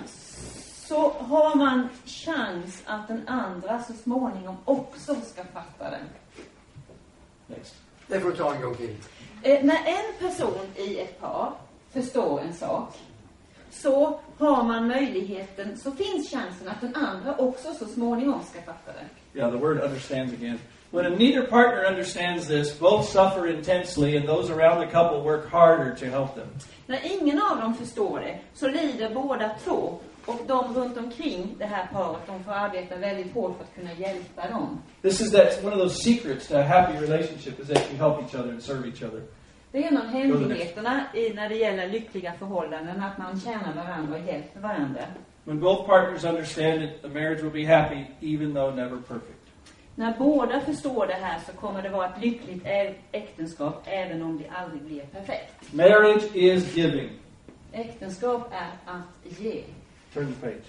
så 0.88 1.10
har 1.10 1.56
man 1.56 1.90
chans 2.06 2.84
att 2.86 3.08
den 3.08 3.28
andra 3.28 3.84
så 3.84 3.94
småningom 3.94 4.58
också 4.66 5.16
ska 5.16 5.44
fatta 5.44 5.90
den. 5.90 6.10
Next. 7.48 7.76
Det 8.08 8.20
får 8.20 8.30
du 8.30 8.36
ta 8.36 8.56
en 8.56 8.62
gång 8.62 8.76
till. 8.76 8.96
Eh, 9.44 9.64
när 9.64 9.78
en 9.88 10.30
person 10.30 10.60
i 10.76 11.00
ett 11.00 11.22
par 11.22 11.54
förstår 11.94 12.42
en 12.42 12.54
sak 12.54 12.98
så 13.72 14.20
har 14.38 14.64
man 14.64 14.88
möjligheten, 14.88 15.78
så 15.78 15.92
finns 15.92 16.32
chansen 16.32 16.68
att 16.68 16.82
den 16.82 16.96
andra 16.96 17.36
också 17.38 17.74
så 17.74 17.86
småningom 17.86 18.40
ska 18.52 18.62
fatta 18.62 18.92
den. 18.94 19.10
Yeah, 19.34 19.52
the 19.52 19.58
word 19.58 19.80
understands 19.80 20.34
again. 20.34 20.60
When 20.92 21.14
neither 21.14 21.48
partner 21.48 21.86
understands 21.86 22.48
this, 22.48 22.80
both 22.80 23.06
suffer 23.06 23.48
intensely, 23.48 24.18
and 24.18 24.28
those 24.28 24.54
around 24.54 24.82
the 24.82 24.88
couple 24.88 25.22
work 25.22 25.52
harder 25.52 25.96
to 25.96 26.06
help 26.06 26.36
them. 26.36 26.48
När 26.88 27.22
ingen 27.22 27.42
av 27.42 27.58
dem 27.62 27.76
förstår 27.76 28.20
det 28.20 28.40
så 28.54 28.68
lider 28.68 29.14
båda 29.14 29.52
två 29.64 30.00
Och 30.26 30.40
de 30.48 30.74
runt 30.74 30.98
omkring 30.98 31.56
det 31.58 31.66
här 31.66 31.88
paret, 31.94 32.20
de 32.28 32.44
får 32.44 32.52
arbeta 32.52 32.96
väldigt 32.96 33.34
hårt 33.34 33.58
för 33.58 33.64
att 33.64 33.76
kunna 33.76 33.94
hjälpa 33.94 34.50
dem. 34.50 34.82
This 35.02 35.22
is 35.22 35.32
that 35.32 35.64
one 35.64 35.76
of 35.76 35.82
those 35.82 36.04
secrets 36.04 36.48
to 36.48 36.56
a 36.56 36.64
happy 36.64 36.98
relationship 36.98 37.60
is 37.60 37.68
that 37.68 37.92
you 37.92 37.98
help 37.98 38.24
each 38.24 38.36
other 38.36 38.50
and 38.50 38.64
serve 38.64 38.88
each 38.88 39.04
other. 39.04 39.22
Det 39.72 39.84
är 39.84 39.88
en 39.88 39.98
av 39.98 40.06
hemligheterna 40.06 41.06
i, 41.14 41.34
när 41.34 41.50
det 41.50 41.56
gäller 41.56 41.88
lyckliga 41.90 42.34
förhållanden, 42.40 43.04
att 43.04 43.18
man 43.18 43.40
tjänar 43.40 43.76
varandra 43.76 44.20
och 44.20 44.28
hjälper 44.28 44.60
varandra. 44.60 45.02
When 45.44 45.60
both 45.60 45.86
partners 45.88 46.24
understand 46.24 46.84
it, 46.84 47.02
the 47.02 47.08
marriage 47.08 47.44
will 47.44 47.66
be 47.66 47.76
happy, 47.76 48.06
even 48.22 48.54
though 48.54 48.76
never 48.76 48.98
perfect. 48.98 49.46
När 49.96 50.18
båda 50.18 50.62
förstår 50.62 51.08
det 51.08 51.14
här 51.14 51.40
så 51.46 51.52
kommer 51.52 51.82
det 51.82 51.90
vara 51.90 52.10
ett 52.10 52.22
lyckligt 52.22 52.66
äktenskap 53.12 53.84
även 53.86 54.22
om 54.22 54.38
det 54.38 54.50
aldrig 54.50 54.82
blir 54.82 55.02
perfekt. 55.02 55.74
Marriage 55.74 56.36
is 56.36 56.78
giving. 56.78 57.10
Äktenskap 57.72 58.52
är 58.52 58.94
att 58.94 59.42
ge. 59.42 59.64
Turn 60.16 60.30
the 60.30 60.48
page. 60.48 60.64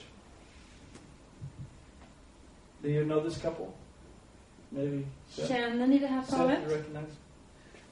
Do 2.83 2.91
you 2.91 3.05
know 3.05 3.21
this 3.21 3.39
couple? 3.39 3.73
Maybe. 4.73 5.07
Seth? 5.31 5.49
Känner 5.49 5.87
ni 5.87 5.99
det 5.99 6.07
här 6.07 6.23
paret? 6.23 6.59
you 6.63 6.77
recognize? 6.77 7.13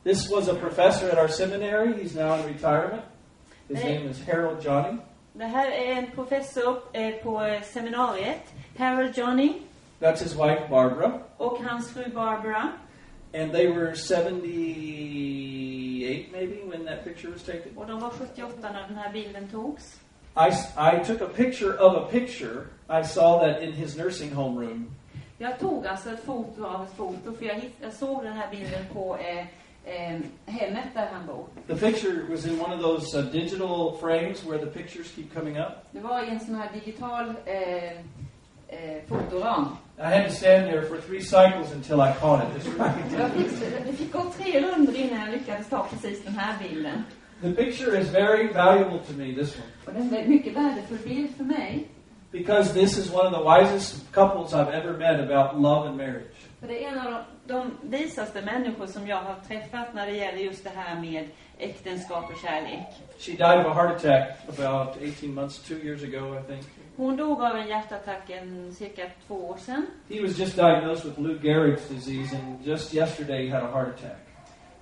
This 0.02 0.30
was 0.30 0.48
a 0.48 0.54
professor 0.54 1.10
at 1.10 1.18
our 1.18 1.28
seminary. 1.28 2.02
He's 2.02 2.16
now 2.16 2.34
in 2.34 2.46
retirement. 2.46 3.02
His 3.68 3.84
name 3.84 4.08
is 4.08 4.24
Harold 4.24 4.64
Johnny. 4.64 4.98
Det 5.32 5.44
här 5.44 5.70
är 5.70 5.92
en 5.92 6.10
professor 6.10 6.82
eh, 6.92 7.14
på 7.22 7.60
seminariet, 7.62 8.52
Harold 8.78 9.16
Johnny, 9.16 9.62
That's 10.00 10.22
his 10.22 10.34
wife, 10.34 10.68
Barbara. 10.70 11.20
och 11.36 11.58
hans 11.58 11.92
fru 11.92 12.04
Barbara. 12.14 12.72
And 13.34 13.52
they 13.52 13.68
were 13.68 13.94
78 13.94 16.32
maybe 16.32 16.62
when 16.64 16.84
that 16.84 17.04
picture 17.04 17.30
was 17.30 17.42
taken. 17.42 17.76
Och 17.76 17.86
de 17.86 18.00
var 18.00 18.10
78 18.10 18.72
när 18.72 18.88
den 18.88 18.96
här 18.96 19.12
bilden 19.12 19.48
togs. 19.48 20.00
I, 20.36 20.50
I 20.76 20.98
took 20.98 21.20
a 21.20 21.28
picture 21.28 21.74
of 21.74 21.96
a 21.96 22.06
picture. 22.10 22.66
I 22.88 23.02
saw 23.02 23.38
that 23.38 23.62
in 23.62 23.72
his 23.72 23.96
nursing 23.96 24.30
home 24.30 24.58
room. 24.58 24.90
Jag 25.38 25.58
tog 25.58 25.86
alltså 25.86 26.10
ett 26.10 26.24
foto 26.24 26.66
av 26.66 26.82
ett 26.82 26.96
foto, 26.96 27.32
för 27.38 27.44
jag, 27.44 27.54
hitt, 27.54 27.76
jag 27.82 27.92
såg 27.92 28.24
den 28.24 28.32
här 28.32 28.50
bilden 28.50 28.84
på 28.92 29.16
eh, 29.16 29.38
eh, 29.84 30.20
hemmet 30.46 30.84
där 30.94 31.08
han 31.12 31.26
bor. 31.26 31.46
The 31.66 31.74
picture 31.74 32.26
was 32.30 32.46
in 32.46 32.60
one 32.60 32.74
of 32.74 32.82
those 32.82 33.18
uh, 33.18 33.32
digital 33.32 33.96
frames 34.00 34.44
where 34.44 34.58
the 34.58 34.70
pictures 34.70 35.06
keep 35.14 35.24
coming 35.34 35.58
up. 35.58 35.72
Det 35.90 36.00
var 36.00 36.22
i 36.22 36.28
en 36.28 36.40
sån 36.40 36.54
här 36.54 36.70
digital 36.72 37.34
eh, 37.44 37.90
eh, 38.68 39.02
fotoram. 39.08 39.76
I 39.98 40.02
had 40.02 40.28
to 40.28 40.34
stand 40.34 40.66
there 40.70 40.82
for 40.82 40.96
three 40.96 41.22
cycles 41.22 41.72
until 41.72 42.00
I 42.00 42.12
caught 42.20 42.42
it. 42.42 42.66
Right. 42.78 42.94
Fick, 43.34 43.86
det 43.86 43.92
fick 43.92 44.12
gå 44.12 44.24
tre 44.38 44.60
rundor 44.60 44.94
innan 44.94 45.20
jag 45.20 45.30
lyckades 45.30 45.68
ta 45.68 45.86
precis 45.90 46.24
den 46.24 46.34
här 46.34 46.54
bilden. 46.68 47.04
The 47.44 47.50
picture 47.52 48.00
is 48.00 48.08
very 48.08 48.46
valuable 48.52 48.98
to 48.98 49.12
me, 49.12 49.34
this 49.34 49.56
one, 49.58 49.66
Och 49.86 49.92
den 49.92 50.14
är 50.14 50.28
mycket 50.28 50.52
värdefull 50.56 50.98
bild 51.04 51.36
för 51.36 51.44
mig. 51.44 51.86
because 52.32 52.72
this 52.72 52.98
is 52.98 53.12
one 53.12 53.26
of 53.26 53.32
the 53.32 53.44
wisest 53.44 54.12
couples 54.12 54.52
I've 54.54 54.68
ever 54.74 54.92
met 54.98 55.20
about 55.20 55.60
love 55.60 55.88
and 55.88 55.96
marriage. 55.96 56.34
För 56.60 56.68
det 56.68 56.84
är 56.84 56.88
en 56.92 56.98
av 56.98 57.12
de, 57.12 57.22
de 57.46 57.70
visaste 57.98 58.42
människor 58.42 58.86
som 58.86 59.06
jag 59.08 59.16
har 59.16 59.34
träffat 59.48 59.94
när 59.94 60.06
det 60.06 60.12
gäller 60.12 60.38
just 60.38 60.64
det 60.64 60.70
här 60.76 61.00
med 61.00 61.28
äktenskap 61.58 62.24
och 62.30 62.38
kärlek. 62.42 62.86
She 63.18 63.32
died 63.32 63.60
of 63.60 63.66
a 63.66 63.74
heart 63.74 63.96
attack 63.96 64.28
about 64.48 64.96
18 65.02 65.34
months, 65.34 65.58
two 65.58 65.74
years 65.78 66.02
ago, 66.02 66.38
I 66.38 66.42
think. 66.52 66.66
Hon 66.96 67.16
dog 67.16 67.42
av 67.42 67.56
en 67.56 67.68
hjärtattack 67.68 68.30
en 68.30 68.74
cirka 68.74 69.02
två 69.26 69.34
år 69.34 69.56
sedan. 69.56 69.86
He 70.08 70.20
was 70.22 70.38
just 70.38 70.56
diagnosed 70.56 71.04
with 71.04 71.20
Lou 71.20 71.38
Gehrig's 71.38 71.88
disease, 71.88 72.36
and 72.36 72.66
just 72.66 72.94
yesterday 72.94 73.46
he 73.46 73.54
had 73.54 73.62
a 73.62 73.70
heart 73.72 73.88
attack. 73.88 74.16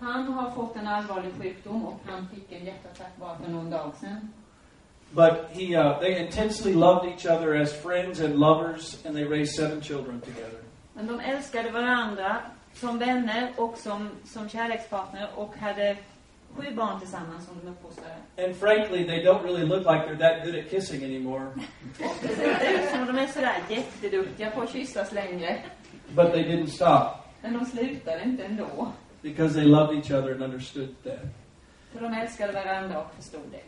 Han 0.02 0.32
har 0.32 0.50
fått 0.50 0.76
en 0.76 0.88
allvarlig 0.88 1.30
sjukdom 1.40 1.86
och 1.86 2.00
han 2.06 2.28
fick 2.34 2.52
en 2.52 2.64
hjärtattack 2.64 3.16
bara 3.20 3.38
för 3.38 3.50
någon 3.50 3.70
dag 3.70 3.92
sedan. 4.00 4.32
But 5.10 5.32
he, 5.52 5.76
uh, 5.76 6.00
they 6.00 6.18
intensely 6.26 6.74
loved 6.74 7.04
each 7.12 7.26
other 7.26 7.60
as 7.62 7.82
friends 7.82 8.20
and 8.20 8.34
lovers, 8.40 9.06
and 9.06 9.14
they 9.14 9.24
raised 9.24 9.54
seven 9.54 9.82
children 9.82 10.20
together. 10.20 10.58
Men 10.94 11.06
de 11.06 11.20
älskade 11.20 11.70
varandra 11.70 12.36
som 12.74 12.98
vänner 12.98 13.52
och 13.56 13.78
som, 13.78 14.10
som 14.24 14.48
kärlekspartner 14.48 15.28
och 15.36 15.56
hade 15.56 15.96
sju 16.56 16.74
barn 16.74 17.00
tillsammans 17.00 17.46
som 17.46 17.54
de 17.64 17.70
uppfostrade. 17.70 18.14
And 18.44 18.56
frankly, 18.56 19.04
they 19.06 19.24
don't 19.24 19.42
really 19.42 19.66
look 19.66 19.78
like 19.86 20.06
they're 20.06 20.18
that 20.18 20.44
good 20.44 20.54
at 20.58 20.70
kissing 20.70 21.04
anymore, 21.04 21.46
Och 22.00 22.16
det 22.22 22.28
ser 22.28 22.52
inte 22.52 22.82
ut 22.82 22.90
som 22.90 23.00
om 23.00 23.06
de 23.06 23.18
är 23.22 23.26
sådär 23.26 23.62
jätteduktiga 23.68 24.50
på 24.50 24.60
att 24.62 24.72
kyssas 24.72 25.12
längre. 25.12 25.62
but 26.14 26.32
they 26.32 26.42
didn't 26.42 26.66
stop 26.66 27.18
Men 27.42 27.52
de 27.58 27.64
slutade 27.66 28.22
inte 28.22 28.44
ändå. 28.44 28.92
Because 29.22 29.54
they 29.54 29.64
loved 29.64 29.98
each 29.98 30.10
other 30.10 30.32
and 30.34 30.42
understood 30.42 30.88
that. 31.04 31.20
För 31.92 32.00
de 32.00 32.14
älskade 32.14 32.52
varandra 32.52 32.98
och 33.00 33.14
förstod 33.16 33.42
det. 33.50 33.62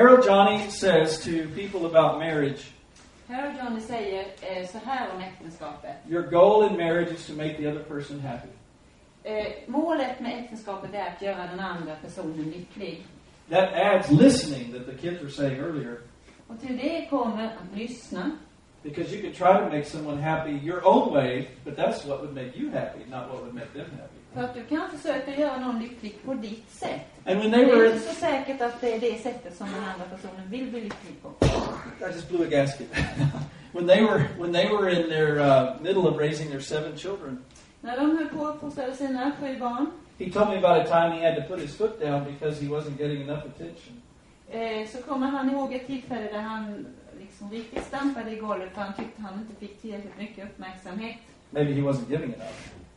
Harold 0.00 0.24
Johnny 0.26 0.70
says 0.70 1.18
to 1.24 1.30
people 1.54 1.86
about 1.86 2.18
marriage, 2.18 2.72
Harold 3.28 3.56
Johnny 3.58 3.80
säger 3.80 4.24
eh, 4.42 4.66
så 4.68 4.78
här 4.84 5.08
om 5.14 5.20
äktenskapet. 5.22 5.96
your 6.08 6.22
goal 6.22 6.70
in 6.70 6.76
marriage 6.76 7.12
is 7.12 7.26
to 7.26 7.32
make 7.32 7.56
the 7.56 7.68
other 7.68 7.82
person 7.82 8.20
happy. 8.20 8.48
Eh, 9.24 9.46
målet 9.66 10.20
med 10.20 10.38
äktenskapet 10.44 10.94
är 10.94 11.06
att 11.16 11.22
göra 11.22 11.46
den 11.46 11.60
andra 11.60 11.94
personen 12.02 12.50
lycklig. 12.50 13.06
That 13.50 13.72
adds 13.74 14.10
listening 14.10 14.72
that 14.72 14.86
the 14.86 14.94
kids 15.08 15.20
were 15.22 15.30
saying 15.30 15.60
earlier, 15.60 15.96
Och 16.48 16.60
till 16.60 16.76
det 16.76 17.06
kommer 17.10 17.44
att 17.44 17.78
lyssna. 17.78 18.30
because 18.82 19.12
you 19.14 19.22
can 19.22 19.32
try 19.32 19.58
to 19.64 19.76
make 19.76 19.84
someone 19.84 20.22
happy 20.22 20.50
your 20.52 20.86
own 20.88 21.12
way, 21.14 21.48
but 21.64 21.76
that's 21.76 22.06
what 22.06 22.20
would 22.20 22.34
make 22.34 22.56
you 22.56 22.70
happy, 22.70 23.04
not 23.10 23.28
what 23.30 23.40
would 23.42 23.54
make 23.54 23.72
them 23.72 23.90
happy. 23.90 24.19
För 24.34 24.42
att 24.42 24.54
du 24.54 24.64
kan 24.64 24.90
försöka 24.90 25.36
göra 25.36 25.56
någon 25.60 25.78
lycklig 25.82 26.16
på 26.24 26.34
ditt 26.34 26.70
sätt. 26.70 27.00
And 27.24 27.38
when 27.38 27.50
Det 27.50 27.56
they 27.56 27.64
were 27.66 27.86
är 27.86 27.90
in, 27.90 27.94
inte 27.96 28.08
så 28.08 28.14
säkert 28.14 28.60
att 28.60 28.80
det 28.80 28.94
är 28.94 29.00
det 29.00 29.22
sättet 29.22 29.56
som 29.56 29.66
den 29.66 29.84
andra 29.84 30.04
personen 30.16 30.50
vill 30.50 30.70
bli 30.70 30.80
lycklig 30.80 31.22
på. 31.22 31.46
I 32.00 32.12
just 32.14 32.28
blew 32.28 32.42
a 32.46 32.50
gasket. 32.50 32.88
when 33.72 33.86
they 33.86 34.02
were 34.02 34.24
when 34.38 34.52
they 34.52 34.68
were 34.68 34.90
in 34.90 35.08
their 35.08 35.38
uh, 35.40 35.80
middle 35.82 36.02
of 36.10 36.18
raising 36.18 36.48
their 36.50 36.60
seven 36.60 36.96
children, 36.98 37.44
När 37.80 37.96
de 37.96 38.16
höll 38.18 38.28
på 38.28 38.46
att 38.46 38.54
uppfostra 38.54 38.92
sina 38.92 39.32
sju 39.40 39.58
barn 39.58 39.86
he 40.18 40.30
told 40.30 40.48
me 40.48 40.56
about 40.58 40.76
a 40.78 40.84
time 40.86 41.20
he 41.20 41.30
had 41.30 41.36
to 41.42 41.54
put 41.54 41.62
his 41.62 41.76
foot 41.76 42.00
down 42.00 42.24
because 42.24 42.64
he 42.64 42.68
wasn't 42.68 42.98
getting 43.00 43.22
enough 43.22 43.38
attention. 43.46 44.02
eh, 44.50 44.88
så 44.88 45.02
kommer 45.02 45.26
han 45.26 45.50
ihåg 45.50 45.72
ett 45.74 45.86
tillfälle 45.86 46.32
där 46.32 46.40
han 46.40 46.86
liksom 47.20 47.50
riktigt 47.50 47.84
stampade 47.84 48.30
i 48.30 48.36
golvet 48.36 48.68
för 48.74 48.80
han 48.80 48.92
tyckte 48.94 49.22
han 49.22 49.34
inte 49.40 49.60
fick 49.60 49.80
tillräckligt 49.82 50.18
mycket 50.18 50.44
uppmärksamhet. 50.44 51.16
Maybe 51.50 51.72
he 51.72 51.80
wasn't 51.80 52.10
giving 52.10 52.34
enough. 52.34 52.52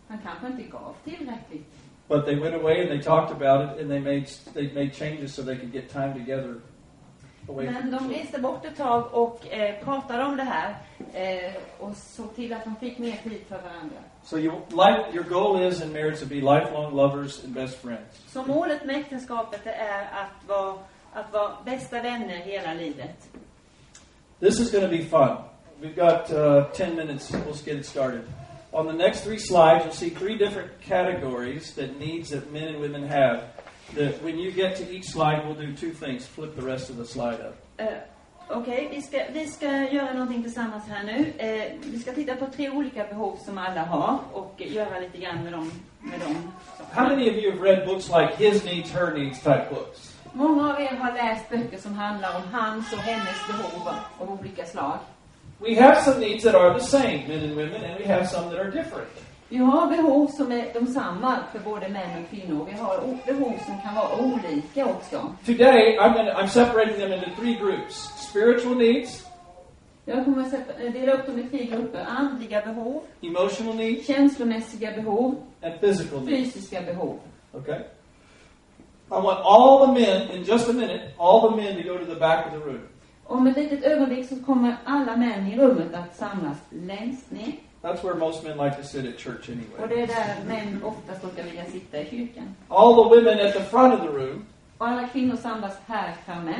Han 0.07 0.19
kanske 0.23 0.47
inte 0.47 0.63
gav 0.63 0.95
tillräckligt. 1.03 1.65
But 2.07 2.25
they 2.25 2.35
went 2.35 2.55
away 2.55 2.81
and 2.81 2.89
they 2.89 3.01
talked 3.01 3.31
about 3.31 3.71
it 3.71 3.81
and 3.81 3.89
they 3.89 3.99
made 3.99 4.25
they 4.53 4.73
made 4.73 4.89
changes 4.93 5.35
so 5.35 5.43
they 5.43 5.55
could 5.55 5.73
get 5.73 5.89
time 5.89 6.13
together 6.13 6.55
away 7.47 7.65
Men 7.65 7.91
de 7.91 8.09
reste 8.09 8.39
bort 8.39 8.65
ett 8.65 8.77
tag 8.77 9.13
och 9.13 9.47
eh, 9.47 9.83
pratade 9.83 10.23
om 10.23 10.37
det 10.37 10.43
här 10.43 10.75
eh, 11.13 11.53
och 11.79 11.95
såg 11.97 12.35
till 12.35 12.53
att 12.53 12.63
de 12.63 12.75
fick 12.75 12.97
mer 12.97 13.17
tid 13.23 13.41
för 13.49 13.55
varandra. 13.55 13.97
So 14.23 14.37
you, 14.37 14.53
life, 14.69 15.13
your 15.13 15.23
goal 15.23 15.61
is 15.61 15.81
in 15.81 15.93
marriage 15.93 16.19
to 16.19 16.25
be 16.25 16.35
lifelong 16.35 16.95
lovers 16.95 17.43
and 17.43 17.53
best 17.53 17.81
friends. 17.81 18.23
Så 18.27 18.45
målet 18.45 18.85
med 18.85 18.95
äktenskapet 18.95 19.65
är 19.65 20.01
att 20.01 20.47
vara, 20.47 20.75
att 21.13 21.33
vara 21.33 21.51
bästa 21.65 22.01
vänner 22.01 22.37
hela 22.37 22.73
livet. 22.73 23.29
This 24.39 24.59
is 24.59 24.71
going 24.71 24.85
to 24.85 24.91
be 24.91 25.03
fun. 25.03 25.37
We've 25.81 25.95
got 25.95 26.31
uh, 26.31 26.71
10 26.73 26.95
minutes. 26.95 27.31
We'll 27.31 27.65
get 27.65 27.77
it 27.77 27.85
started. 27.85 28.21
On 28.73 28.87
the 28.87 28.93
next 28.93 29.23
three 29.23 29.37
slides, 29.37 29.85
you'll 29.85 29.93
see 29.93 30.09
three 30.09 30.35
different 30.37 30.81
categories 30.81 31.73
that 31.75 31.99
needs 31.99 32.29
that 32.31 32.51
men 32.51 32.69
and 32.69 32.79
women 32.81 33.03
have. 33.03 33.43
That 33.95 34.23
when 34.23 34.39
you 34.39 34.51
get 34.51 34.75
to 34.77 34.91
each 34.91 35.05
slide, 35.05 35.45
we'll 35.45 35.53
do 35.67 35.73
two 35.73 35.91
things. 35.91 36.25
Flip 36.25 36.55
the 36.55 36.63
rest 36.63 36.89
of 36.89 36.97
the 36.97 37.05
slide 37.05 37.39
up. 37.39 37.55
Eh, 37.77 37.87
Okej, 38.49 38.87
vi, 38.91 39.01
ska, 39.01 39.17
vi 39.33 39.47
ska 39.47 39.65
göra 39.67 40.13
någonting 40.13 40.43
tillsammans 40.43 40.83
här 40.89 41.03
nu. 41.03 41.33
Eh, 41.37 41.71
vi 41.81 41.99
ska 41.99 42.11
titta 42.11 42.35
på 42.35 42.45
tre 42.45 42.69
olika 42.69 43.03
behov 43.03 43.37
som 43.45 43.57
alla 43.57 43.83
har 43.83 44.19
och 44.33 44.61
göra 44.61 44.99
lite 44.99 45.17
grann 45.17 45.43
med 45.43 45.53
dem. 45.53 45.71
Med 45.99 46.19
dem. 46.19 46.51
How 46.91 47.03
many 47.03 47.29
of 47.29 47.35
you 47.35 47.51
have 47.51 47.69
read 47.69 47.87
books 47.87 48.07
like 48.09 48.35
His 48.37 48.65
Needs, 48.65 48.91
Her 48.91 49.17
Needs 49.17 49.39
type 49.39 49.65
books? 49.69 50.15
Många 50.33 50.73
av 50.73 50.81
er 50.81 50.95
har 50.95 51.13
läst 51.13 51.49
böcker 51.49 51.77
som 51.77 51.93
handlar 51.93 52.35
om 52.35 52.41
hans 52.51 52.93
och 52.93 52.99
hennes 52.99 53.47
behov 53.47 53.95
av 54.19 54.39
olika 54.39 54.65
slag. 54.65 54.97
We 55.63 55.75
have 55.75 56.01
some 56.03 56.19
needs 56.19 56.43
that 56.43 56.55
are 56.55 56.73
the 56.79 56.85
same, 56.85 57.27
men 57.27 57.43
and 57.43 57.55
women, 57.55 57.83
and 57.83 57.99
we 57.99 58.05
have 58.13 58.27
some 58.27 58.49
that 58.49 58.59
are 58.59 58.71
different. 58.71 59.07
Vi 59.49 59.57
har 59.57 59.87
behov 59.87 60.27
som 60.27 60.51
är 60.51 60.73
de 60.73 60.87
samma 60.87 61.39
för 61.51 61.59
både 61.59 61.89
män 61.89 62.23
och 62.23 62.29
kvinnor. 62.29 62.67
Vi 62.71 62.77
har 62.77 62.97
behov 63.25 63.53
som 63.65 63.81
kan 63.83 63.95
vara 63.95 64.19
olika 64.19 64.85
också. 64.85 65.35
Today, 65.45 65.97
I'm, 65.99 66.13
gonna, 66.13 66.33
I'm 66.33 66.47
separating 66.47 66.95
them 66.99 67.13
into 67.13 67.29
three 67.41 67.53
groups 67.55 67.95
spiritual 68.29 68.75
needs, 68.77 69.25
Jag 70.05 70.25
kommer 70.25 70.41
att 70.43 70.49
sätta- 70.49 70.89
dela 70.99 71.11
upp 71.13 71.25
dem 71.25 71.39
i 71.39 71.43
tre 71.43 71.65
grupper. 71.65 72.05
Andliga 72.09 72.61
behov, 72.61 73.01
emotional 73.21 73.75
needs, 73.75 74.07
känslomässiga 74.07 74.91
behov, 74.91 75.35
and 75.61 75.73
physical 75.79 76.21
needs. 76.21 76.53
fysiska 76.53 76.81
behov. 76.81 77.19
Okay? 77.53 77.79
I 79.11 79.15
want 79.21 79.39
all 79.43 79.85
the 79.87 79.93
men, 80.01 80.31
in 80.31 80.43
just 80.43 80.69
a 80.69 80.73
minute, 80.73 81.01
all 81.17 81.49
the 81.49 81.55
men 81.55 81.75
to 81.75 81.83
go 81.93 81.97
to 81.97 82.05
the 82.05 82.19
back 82.19 82.45
of 82.47 82.51
the 82.53 82.59
room. 82.69 82.81
Om 83.27 83.47
ett 83.47 83.57
litet 83.57 83.83
ögonblick 83.83 84.29
så 84.29 84.35
kommer 84.43 84.75
alla 84.85 85.17
män 85.17 85.47
i 85.47 85.57
rummet 85.57 85.93
att 85.93 86.17
samlas 86.17 86.57
längst 86.69 87.31
ner. 87.31 87.53
That's 87.81 88.03
where 88.03 88.15
most 88.15 88.43
men 88.43 88.57
like 88.57 88.75
to 88.81 88.83
sit 88.87 89.05
at 89.13 89.19
church 89.19 89.49
Och 89.49 89.55
anyway. 89.83 89.87
det 89.97 90.01
är 90.03 90.07
där 90.07 90.35
män 90.47 90.83
oftast 90.83 91.21
brukar 91.21 91.43
vilja 91.43 91.65
sitta 91.65 92.01
i 92.01 92.05
kyrkan. 92.09 92.55
All 92.67 92.95
the 92.95 93.15
women 93.15 93.47
at 93.47 93.53
the 93.53 93.63
front 93.63 93.93
of 93.93 93.99
the 94.01 94.07
room, 94.17 94.45
Och 94.77 94.87
alla 94.87 95.07
kvinnor 95.07 95.35
samlas 95.35 95.73
här 95.87 96.13
framme. 96.25 96.55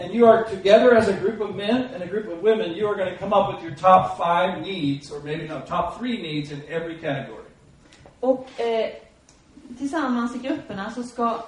And 0.00 0.14
you 0.14 0.28
are 0.28 0.44
together 0.50 0.96
as 0.96 1.08
a 1.08 1.12
group 1.22 1.40
of 1.40 1.56
men 1.56 1.76
and 1.94 2.02
a 2.02 2.06
group 2.06 2.28
of 2.28 2.42
women, 2.42 2.70
you 2.72 2.88
are 2.88 2.96
going 3.04 3.18
to 3.18 3.18
come 3.18 3.36
up 3.36 3.54
with 3.54 3.64
your 3.64 3.76
top 3.76 4.16
five 4.16 4.60
needs, 4.62 5.10
or 5.12 5.20
maybe 5.24 5.48
not, 5.54 5.66
top 5.66 5.98
three 5.98 6.22
needs 6.22 6.52
in 6.52 6.62
every 6.68 6.94
category. 6.94 7.44
Och 8.20 8.60
eh, 8.60 8.90
tillsammans 9.78 10.36
i 10.36 10.38
grupperna 10.38 10.90
så 10.90 11.02
ska 11.02 11.44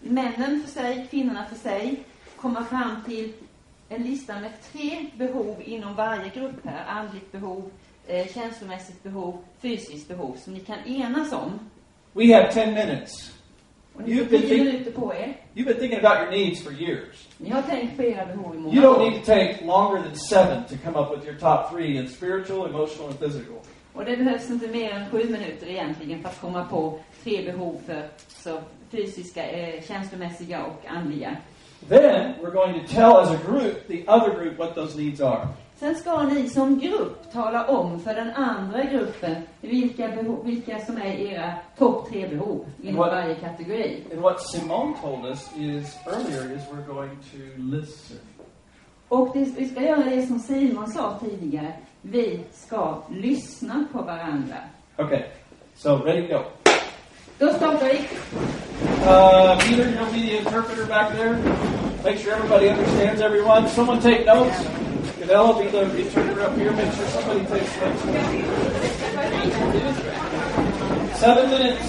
männen 0.00 0.62
för 0.66 0.72
sig, 0.82 1.06
kvinnorna 1.10 1.44
för 1.46 1.56
sig 1.68 2.04
komma 2.36 2.64
fram 2.64 2.90
till 3.06 3.32
en 3.88 4.02
lista 4.02 4.40
med 4.40 4.50
tre 4.72 5.06
behov 5.16 5.56
inom 5.64 5.94
varje 5.94 6.30
grupp 6.34 6.64
här. 6.64 6.84
Andligt 6.86 7.32
behov, 7.32 7.70
eh, 8.06 8.26
känslomässigt 8.34 9.02
behov, 9.02 9.38
fysiskt 9.60 10.08
behov 10.08 10.36
som 10.44 10.52
ni 10.54 10.60
kan 10.60 10.78
enas 10.86 11.32
om. 11.32 11.58
We 12.12 12.34
have 12.34 12.52
10 12.52 12.66
minutes. 12.66 13.32
You've 14.06 14.28
been, 14.30 14.42
think- 14.42 14.84
you've 15.54 15.64
been 15.66 15.78
thinking 15.78 15.98
about 15.98 16.18
your 16.22 16.30
needs 16.30 16.62
for 16.64 16.72
years. 16.72 17.28
Ni 17.38 17.50
har 17.50 17.62
tänkt 17.62 17.96
på 17.96 18.02
era 18.02 18.26
behov 18.26 18.54
i 18.54 18.56
You 18.58 18.62
många 18.62 18.80
don't 18.80 18.96
år. 18.96 19.10
need 19.10 19.20
to 19.20 19.26
take 19.26 19.64
longer 19.64 20.02
than 20.02 20.16
seven 20.16 20.64
to 20.64 20.74
come 20.84 20.98
up 20.98 21.10
with 21.16 21.26
your 21.28 21.38
top 21.38 21.70
three 21.72 21.96
in 21.96 22.08
spiritual, 22.08 22.66
emotional, 22.68 23.06
and 23.08 23.18
physical. 23.18 23.54
Och 23.94 24.04
det 24.04 24.16
behövs 24.16 24.50
inte 24.50 24.68
mer 24.68 24.90
än 24.90 25.10
sju 25.10 25.24
minuter 25.24 25.68
egentligen 25.68 26.22
för 26.22 26.28
att 26.28 26.40
komma 26.40 26.64
på 26.64 26.98
tre 27.24 27.42
behov 27.52 27.80
för 27.86 28.08
så 28.28 28.58
fysiska, 28.90 29.46
eh, 29.50 29.82
känslomässiga 29.84 30.64
och 30.64 30.86
andliga. 30.86 31.36
Then 31.88 32.34
we're 32.42 32.50
going 32.50 32.80
to 32.80 32.86
tell 32.94 33.18
as 33.20 33.30
a 33.30 33.36
group 33.46 33.86
the 33.88 34.04
other 34.08 34.34
group 34.34 34.58
what 34.58 34.74
those 34.74 34.96
needs 34.98 35.20
are. 35.20 35.48
Sen 35.76 35.94
ska 35.94 36.22
ni 36.22 36.48
som 36.48 36.78
grupp 36.78 37.32
tala 37.32 37.66
om 37.66 38.00
för 38.00 38.14
den 38.14 38.30
andra 38.30 38.84
gruppen 38.84 39.34
vilka, 39.60 40.08
behov, 40.08 40.44
vilka 40.44 40.78
som 40.78 40.96
är 40.96 41.14
era 41.14 41.52
topp 41.78 42.10
tre 42.10 42.28
behov 42.28 42.64
inom 42.82 43.00
What- 43.00 43.10
varje 43.10 43.34
kategori. 43.34 44.04
And 44.12 44.20
what 44.20 44.40
Simone 44.42 44.94
told 45.02 45.24
us 45.26 45.50
is 45.56 45.96
earlier 46.06 46.56
is 46.56 46.62
we're 46.72 46.86
going 46.94 47.10
to 47.32 47.38
listen. 47.76 48.16
Och 49.08 49.30
det, 49.34 49.44
vi 49.56 49.68
ska 49.68 49.82
göra 49.82 50.04
det 50.10 50.26
som 50.26 50.38
Simon 50.38 50.86
sa 50.90 51.18
tidigare. 51.20 51.72
Vi 52.02 52.40
ska 52.52 53.02
lyssna 53.10 53.84
på 53.92 54.02
varandra. 54.02 54.56
Okay, 54.98 55.22
so 55.76 55.96
ready 56.04 56.28
to 56.28 56.34
go. 56.38 56.42
Då 57.38 57.52
startar 57.52 57.88
vi. 57.88 58.08
Uh, 59.06 59.58
Peter, 59.58 59.88
you'll 59.90 60.12
be 60.12 60.22
the 60.22 60.38
interpreter 60.38 60.86
back 60.86 61.12
there. 61.12 61.38
Make 62.04 62.18
sure 62.18 62.32
everybody 62.32 62.68
understands 62.68 63.20
everyone. 63.20 63.68
Someone 63.68 64.00
take 64.00 64.26
notes. 64.26 64.56
Canella, 65.20 65.62
be 65.62 65.68
the 65.70 65.82
interpreter 65.82 66.42
up 66.42 66.56
here. 66.56 66.72
Make 66.72 66.92
sure 66.94 67.06
somebody 67.06 67.40
takes 67.46 67.76
notes. 67.80 68.02
Seven 71.20 71.50
minutes. 71.50 71.82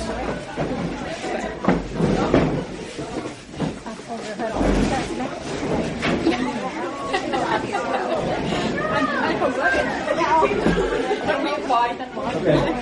Okay. 12.35 12.79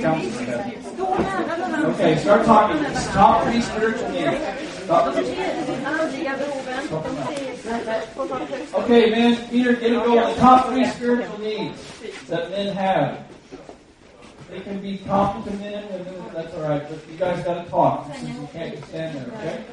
Count. 0.00 0.83
Okay, 1.84 2.16
start 2.18 2.46
talking. 2.46 2.82
Top 3.12 3.44
three 3.44 3.60
spiritual 3.60 4.08
needs. 4.08 4.86
Top 4.86 5.12
three. 5.14 5.24
Okay, 8.74 9.10
man, 9.10 9.48
Peter, 9.50 9.74
get 9.74 9.92
it 9.92 10.04
going. 10.04 10.34
The 10.34 10.40
top 10.40 10.68
three 10.68 10.86
spiritual 10.86 11.38
needs 11.38 12.00
that 12.28 12.50
men 12.50 12.74
have. 12.74 13.26
They 14.50 14.60
can 14.60 14.80
be 14.80 14.98
talking 14.98 15.42
to 15.44 15.58
men, 15.58 15.84
and 15.84 16.06
then 16.06 16.14
that's 16.32 16.54
all 16.54 16.62
right. 16.62 16.88
But 16.88 16.98
you 17.10 17.16
guys 17.18 17.44
got 17.44 17.64
to 17.64 17.70
talk 17.70 18.14
since 18.14 18.28
you 18.38 18.48
can't 18.52 18.74
just 18.76 18.88
stand 18.88 19.16
there. 19.16 19.26
Okay? 19.38 19.64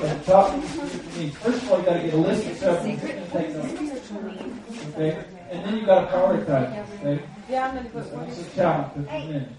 The 0.00 0.24
top 0.24 0.50
three 0.52 0.68
spiritual 0.68 1.20
needs. 1.20 1.36
First 1.36 1.62
of 1.62 1.70
all, 1.72 1.78
you 1.78 1.84
got 1.84 1.92
to 1.94 2.00
get 2.00 2.14
a 2.14 2.16
list 2.16 2.46
of 2.48 2.56
several. 2.56 2.86
and 2.86 3.00
Take 3.32 3.54
notes. 3.54 4.12
Okay, 4.94 5.24
and 5.52 5.64
then 5.64 5.76
you 5.76 5.86
got 5.86 6.00
to 6.10 6.16
prioritize. 6.16 6.88
Okay. 7.00 7.20
This 8.26 8.38
is 8.38 8.46
a 8.52 8.56
challenge 8.56 8.92
for 8.94 9.00
men. 9.00 9.56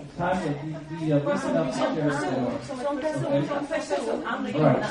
It's 0.00 0.16
time 0.16 0.38
to 0.42 0.48
be, 0.60 0.96
be 1.06 1.12
uh, 1.12 1.18
listen 1.20 1.56
up 1.56 1.72
to 1.72 1.80
everyone. 1.80 2.58
Okay. 3.30 3.40
Right. 4.60 4.82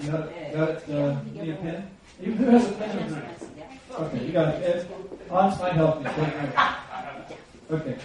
You 0.00 0.10
got 0.10 0.28
it? 0.28 0.54
Got 0.54 0.68
it? 0.68 0.90
Uh, 0.90 1.16
need 1.32 1.50
a 1.50 1.56
pen? 1.56 1.90
You- 2.20 2.32
Who 2.34 2.44
has 2.50 2.68
a 2.68 2.72
pen? 2.72 3.22
Okay, 3.98 4.26
you 4.26 4.32
got 4.32 4.48
a 4.48 4.58
pen? 4.60 4.86
Hans 5.30 5.58
might 5.58 5.72
help 5.72 5.98
you. 5.98 6.10
Take 6.10 6.42
notes. 6.42 6.56
Okay. 7.70 7.96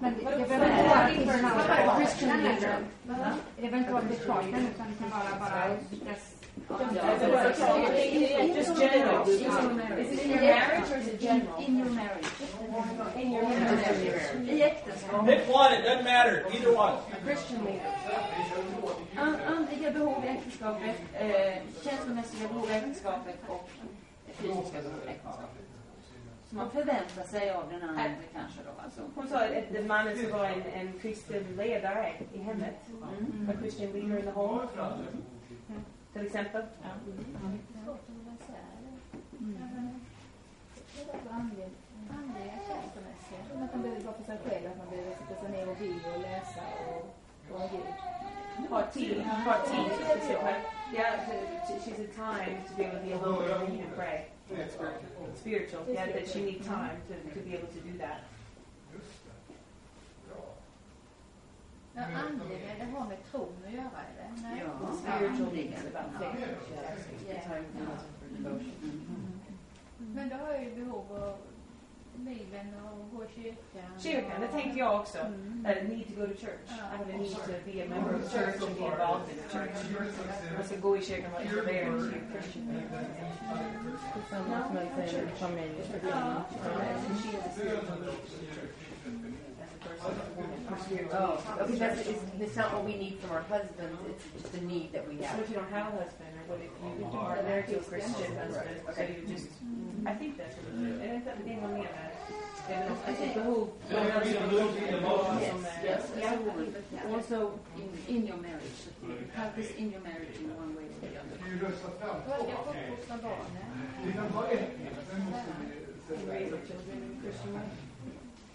Men 0.00 0.14
det 0.14 0.20
det 0.24 0.48
behöver 0.48 0.66
inte 0.66 0.88
vara 0.88 1.08
Christian- 1.08 1.96
Christian 1.96 2.42
leader. 2.44 2.76
Det 3.56 3.62
behöver 3.62 3.78
inte 3.78 3.92
vara 3.92 4.02
betraktaren 4.02 4.66
utan 4.74 4.86
det 4.90 4.96
kan 4.98 5.10
vara 5.10 5.38
bara 5.40 5.68
dess... 6.10 6.34
Just 8.56 8.78
general. 8.80 9.28
Is 9.28 9.40
it 9.40 10.24
in 10.24 10.30
your 10.30 10.40
marriage 10.40 10.90
or 10.92 10.98
is 10.98 11.08
it 11.08 11.20
general? 11.20 11.62
In 11.66 11.78
your 11.80 11.90
marriage. 11.90 12.26
In 13.16 13.32
your 13.32 13.42
marriage. 13.42 14.50
I 14.50 14.62
äktenskap. 14.62 15.26
Pick 15.26 15.48
one, 15.48 15.72
it 15.74 15.84
doesn't 15.84 16.04
matter. 16.04 16.44
Either 16.54 16.72
one. 16.76 16.92
Christian 17.24 17.64
leader. 17.64 17.92
An, 19.16 19.36
andliga 19.56 19.90
behov 19.90 20.24
i 20.24 20.28
äktenskapet, 20.28 20.96
eh, 21.14 21.56
känslomässiga 21.84 22.48
behov 22.48 22.70
i 22.70 22.74
äktenskapet 22.74 23.36
och 23.48 23.68
fysiska 24.38 24.78
behov 24.82 25.00
i 25.06 25.10
äktenskapet. 25.10 25.49
Som 26.50 26.58
man 26.58 26.70
förväntar 26.70 27.22
sig 27.22 27.50
av 27.50 27.64
den 27.70 27.82
andra 27.88 28.06
kanske 28.32 28.60
då 28.62 28.82
alltså. 28.84 29.00
Hon 29.14 29.28
sa 29.28 29.38
att 29.38 29.86
mannen 29.86 30.16
ska 30.16 30.36
vara 30.36 30.48
en, 30.48 30.62
en 30.62 30.92
kristen 31.00 31.42
ledare 31.56 32.12
i 32.32 32.38
hemmet. 32.38 32.74
A 33.48 33.52
Christian 33.60 33.92
leader 33.92 34.18
in 34.18 34.24
the 34.24 34.30
home. 34.30 34.66
Till 36.12 36.26
exempel. 36.26 36.62
Andliga 42.10 42.58
känslomässiga. 42.68 43.64
Att 43.64 43.72
man 43.74 43.82
behöver 43.82 44.00
vara 44.00 44.14
för 44.14 44.24
sig 44.24 44.38
själv, 44.44 44.66
att 44.66 44.78
man 44.78 44.90
behöver 44.90 45.14
sätta 45.14 45.40
sig 45.40 45.50
ner 45.50 45.68
och 45.68 45.76
be 45.76 46.10
och 46.10 46.18
läsa 46.18 46.62
och 46.88 47.16
vara 47.50 47.68
Gud. 47.68 47.94
Ha 48.70 48.82
tid, 48.82 49.22
ha 49.22 49.66
tid 49.66 49.90
with. 49.90 50.80
To, 51.66 51.72
she's 51.74 52.00
a 52.00 52.08
time 52.16 52.64
to 52.68 52.74
be 52.74 52.84
able 52.84 52.98
to 52.98 53.06
be 53.06 53.12
alone 53.12 53.82
and 53.84 53.94
pray. 53.96 54.39
Spiritual. 55.36 55.84
Yeah, 55.88 56.06
that 56.06 56.28
she 56.28 56.40
needs 56.42 56.66
time 56.66 56.96
to, 57.08 57.14
to 57.34 57.40
be 57.40 57.54
able 57.54 57.68
to 57.68 57.80
do 57.80 57.98
that. 57.98 58.20
Andliga, 61.96 62.74
det 62.78 62.84
har 62.84 63.06
med 63.08 63.18
tron 63.30 63.48
att 63.66 63.72
göra 63.72 64.00
eller? 64.10 64.42
Nej. 64.42 64.62
Ja, 64.64 64.92
Spiritual 64.92 65.48
about 65.94 66.12
faith. 66.18 67.48
Men 70.14 70.28
då 70.28 70.36
har 70.36 70.52
jag 70.52 70.64
ju 70.64 70.84
behov 70.84 71.04
av 71.12 71.36
Bibeln 72.24 72.74
och 72.84 73.16
gå 73.16 73.24
i 73.24 73.28
kyrkan. 73.34 73.90
Kyrkan, 73.98 74.40
det 74.40 74.48
tänkte 74.48 74.78
jag 74.78 75.00
också. 75.00 75.18
A 75.18 75.72
need 75.88 76.06
to 76.08 76.14
go 76.20 76.26
to 76.26 76.34
church. 76.40 76.68
I 76.68 76.96
have 76.96 77.14
a 77.14 77.18
need 77.18 77.36
to 77.36 77.52
be 77.64 77.82
a 77.82 77.88
member 77.88 78.14
of 78.14 78.32
church 78.32 78.62
and 78.62 78.76
be 78.78 78.84
involved 78.84 79.26
in 79.32 79.36
the 79.42 79.48
church. 79.58 79.76
Man 80.56 80.64
ska 80.64 80.76
gå 80.76 80.96
i 80.96 81.02
kyrkan 81.02 81.34
och 81.34 81.42
involvera 81.42 81.88
i 81.88 82.00
Christian 82.32 82.82
Tillsammans 84.14 84.72
med 84.74 85.10
sin 85.10 85.28
familj. 85.38 85.74
Oh, 90.02 91.42
okay, 91.60 91.74
that's, 91.76 92.00
it's, 92.08 92.22
it's 92.40 92.56
not 92.56 92.72
what 92.72 92.84
we 92.84 92.96
need 92.96 93.18
from 93.20 93.30
our 93.36 93.42
husbands, 93.42 93.98
it's 94.08 94.24
just 94.42 94.54
a 94.54 94.64
need 94.64 94.92
that 94.92 95.06
we 95.06 95.16
What 95.16 95.26
have. 95.26 95.40
if 95.40 95.50
you 95.50 95.56
don't 95.56 95.68
have 95.70 95.92
a 95.92 95.96
husband, 96.04 96.32
or 96.48 96.56
what 96.56 96.60
if 96.64 96.72
you 96.98 97.18
are 97.18 97.42
married 97.42 97.66
to 97.68 97.76
a 97.80 97.82
Christian 97.82 98.36
husband? 98.36 98.80
So 98.96 99.02
you 99.02 99.26
just, 99.28 99.48
I 100.06 100.14
think 100.14 100.38
that's 100.38 100.56
what 100.56 100.72
it 100.72 100.88
is. 100.88 101.00
Är 101.04 101.08
det 101.08 101.14
inte 101.16 101.32
det 101.44 101.56
man 101.60 101.72
menar? 101.72 102.10
Det 102.68 102.74
är 102.74 102.84
väl 102.84 102.92
ett- 103.08 103.20
ett 103.20 103.34
behov. 103.34 103.68
Yes, 105.40 105.54
yes. 105.84 106.02
Also 107.14 107.58
in, 107.76 108.16
in 108.16 108.26
your 108.28 108.36
marriage. 108.38 108.80
Have 109.34 109.50
this 109.56 109.70
in 109.76 109.90
your 109.92 110.00
marriage 110.02 110.36
in 110.40 110.50
one 110.56 110.74
way 110.76 110.84
or 110.84 111.00
the 111.00 111.08
other. 111.20 111.36
Vad 112.28 112.38
ska 112.38 112.56
uppfostra 112.70 113.16
barnen? 113.22 113.64
Raise 116.28 116.52
our 116.52 116.60
children 116.66 116.96
in 116.96 117.18
a 117.18 117.22
Christian 117.22 117.54
way. 117.54 117.62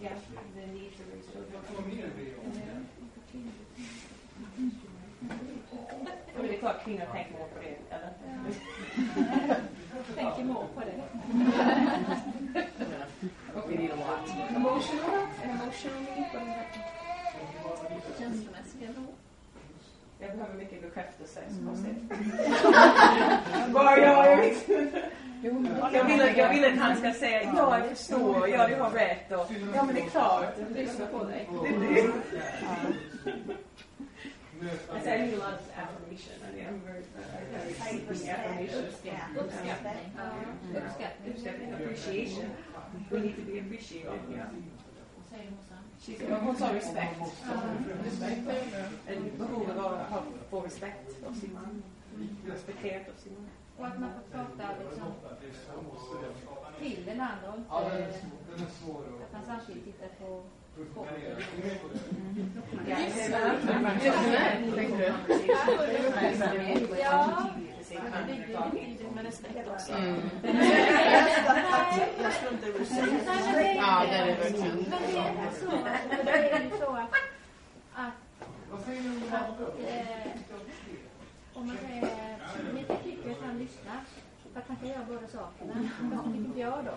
Yeah, 0.06 0.14
the 0.54 0.66
need 0.72 0.92
to 0.96 1.02
raise 1.10 1.26
children. 1.32 1.60
Men 6.36 6.46
det 6.46 6.54
är 6.54 6.58
klart 6.58 6.84
kvinnor 6.84 7.06
tänker 7.12 7.32
mer 7.32 7.48
på 7.54 7.58
det, 7.60 7.76
eller? 7.94 8.12
Tänker 10.14 10.44
more 10.44 10.66
på 10.74 10.80
det. 10.80 10.96
We 13.68 13.74
need 13.78 13.90
a 13.90 13.96
lot. 13.96 14.30
Emotional? 14.56 15.10
An 15.44 15.50
emotional 15.50 16.00
need? 16.02 16.26
Vad 16.34 16.42
är 16.42 17.90
det? 17.90 18.18
Känslomässiga 18.18 18.92
behov? 18.92 19.14
Jag 20.18 20.30
behöver 20.36 20.54
mycket 20.54 20.82
bekräftelse, 20.82 21.40
så 21.50 21.66
konstigt. 21.66 21.98
Bara 23.72 23.98
jag, 23.98 24.26
jag 24.32 24.36
vet. 24.36 24.66
Jag 25.42 26.04
vill, 26.04 26.20
att- 26.22 26.36
jag 26.36 26.48
vill 26.50 26.64
att 26.64 26.78
han 26.78 26.96
ska 26.96 27.12
säga 27.12 27.42
ja, 27.42 27.78
jag 27.78 27.88
förstår, 27.88 28.48
ja, 28.48 28.68
du 28.68 28.74
har 28.74 28.90
rätt. 28.90 29.32
Och, 29.32 29.46
ja, 29.74 29.82
men 29.84 29.94
det 29.94 30.00
är 30.00 30.06
klart. 30.10 30.54
Lyssna 30.74 31.06
på 31.06 31.24
dig. 31.24 31.48
Alltså, 34.92 35.10
I 35.10 35.18
need 35.18 35.34
a 35.34 35.36
lot 35.36 35.60
of 35.60 35.68
affirmation. 35.76 36.36
I 36.48 36.56
mean, 36.56 36.66
I'm 36.68 36.80
very, 36.86 37.02
I 37.68 37.72
seeking 37.72 38.30
affirmation. 38.30 38.84
Uppskattning. 39.38 40.12
Uppskattning. 41.28 41.72
Appreciation. 41.74 42.50
We 43.10 43.18
need 43.20 43.36
to 43.36 43.42
be 43.42 43.58
appreciated. 43.60 44.20
Yeah. 44.32 44.46
She's, 46.00 46.20
hon 46.42 46.56
sa 46.56 46.72
respekt. 46.74 47.20
Respekt. 48.04 48.48
Ett 49.06 49.38
behov 49.38 49.70
av 49.78 49.94
att 49.94 50.08
ha- 50.10 50.22
få 50.50 50.60
respekt 50.60 51.24
av 51.28 51.32
sin 51.32 51.52
man. 51.54 51.82
Respekterat 52.46 53.08
av 53.08 53.22
sin 53.22 53.32
man. 53.32 53.46
Och 53.78 53.86
att 53.86 54.00
man 54.00 54.10
får 54.10 54.36
prata 54.36 54.68
liksom 54.84 55.12
till 56.78 57.04
den 57.06 57.20
andra 57.20 57.48
och 57.50 57.56
inte 57.58 57.70
att 59.24 59.32
man 59.32 59.42
samtidigt 59.46 59.84
tittar 59.84 60.08
på. 60.08 60.42
Ja, 62.86 62.96
Ja, 66.98 68.02
det 68.26 68.34
bygger 68.34 68.82
ju 68.82 68.86
lite 68.88 69.14
med 69.14 69.24
respekt 69.24 69.68
också. 69.68 69.92
Mm. 69.92 70.20
Jag 72.22 72.32
struntar 72.32 72.68
i 72.68 72.70
vad 72.72 72.80
du 72.80 72.86
säger. 72.86 74.36
Ja, 82.54 82.62
det 82.62 82.70
är 82.70 82.82
det 82.82 82.88
verkligen. 82.88 83.18
Men 83.40 83.58
det 83.58 83.64
är 83.64 83.68
så, 83.68 84.25
det 84.56 84.62
är 84.62 84.64
ju 84.64 84.64
så 84.64 84.64
att, 84.64 84.64
om 84.64 84.64
man 84.64 84.64
han 84.64 84.64
lyssnar 84.64 84.64
för 84.64 84.64
att 84.64 84.68
han 84.68 84.76
kan 84.76 84.88
göra 84.88 85.04
båda 85.08 85.26
sakerna. 85.26 85.74
Varför 86.10 86.30
tycker 86.30 86.44
inte 86.44 86.60
jag 86.60 86.78
då? 86.88 86.96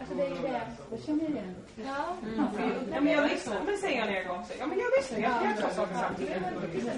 Alltså 0.00 0.14
det 0.14 0.22
är 0.22 0.28
ju 0.28 0.42
det. 0.42 0.60
Jag 0.90 1.00
känner 1.06 1.24
igen 1.30 1.54
det. 1.76 1.82
Ja. 1.82 2.02
Ja, 2.92 3.00
men 3.00 3.12
jag 3.12 3.30
lyssnar. 3.30 3.56
Men 3.66 3.78
säger 3.78 4.00
han 4.00 4.08
en 4.08 4.28
gång 4.28 4.44
så. 4.44 4.52
Ja, 4.58 4.66
men 4.66 4.78
jag 4.78 4.90
lyssnar. 4.96 5.18
Jag 5.18 5.32
gör 5.44 5.54
två 5.62 5.68
saker 5.74 5.94
samtidigt. 5.94 6.32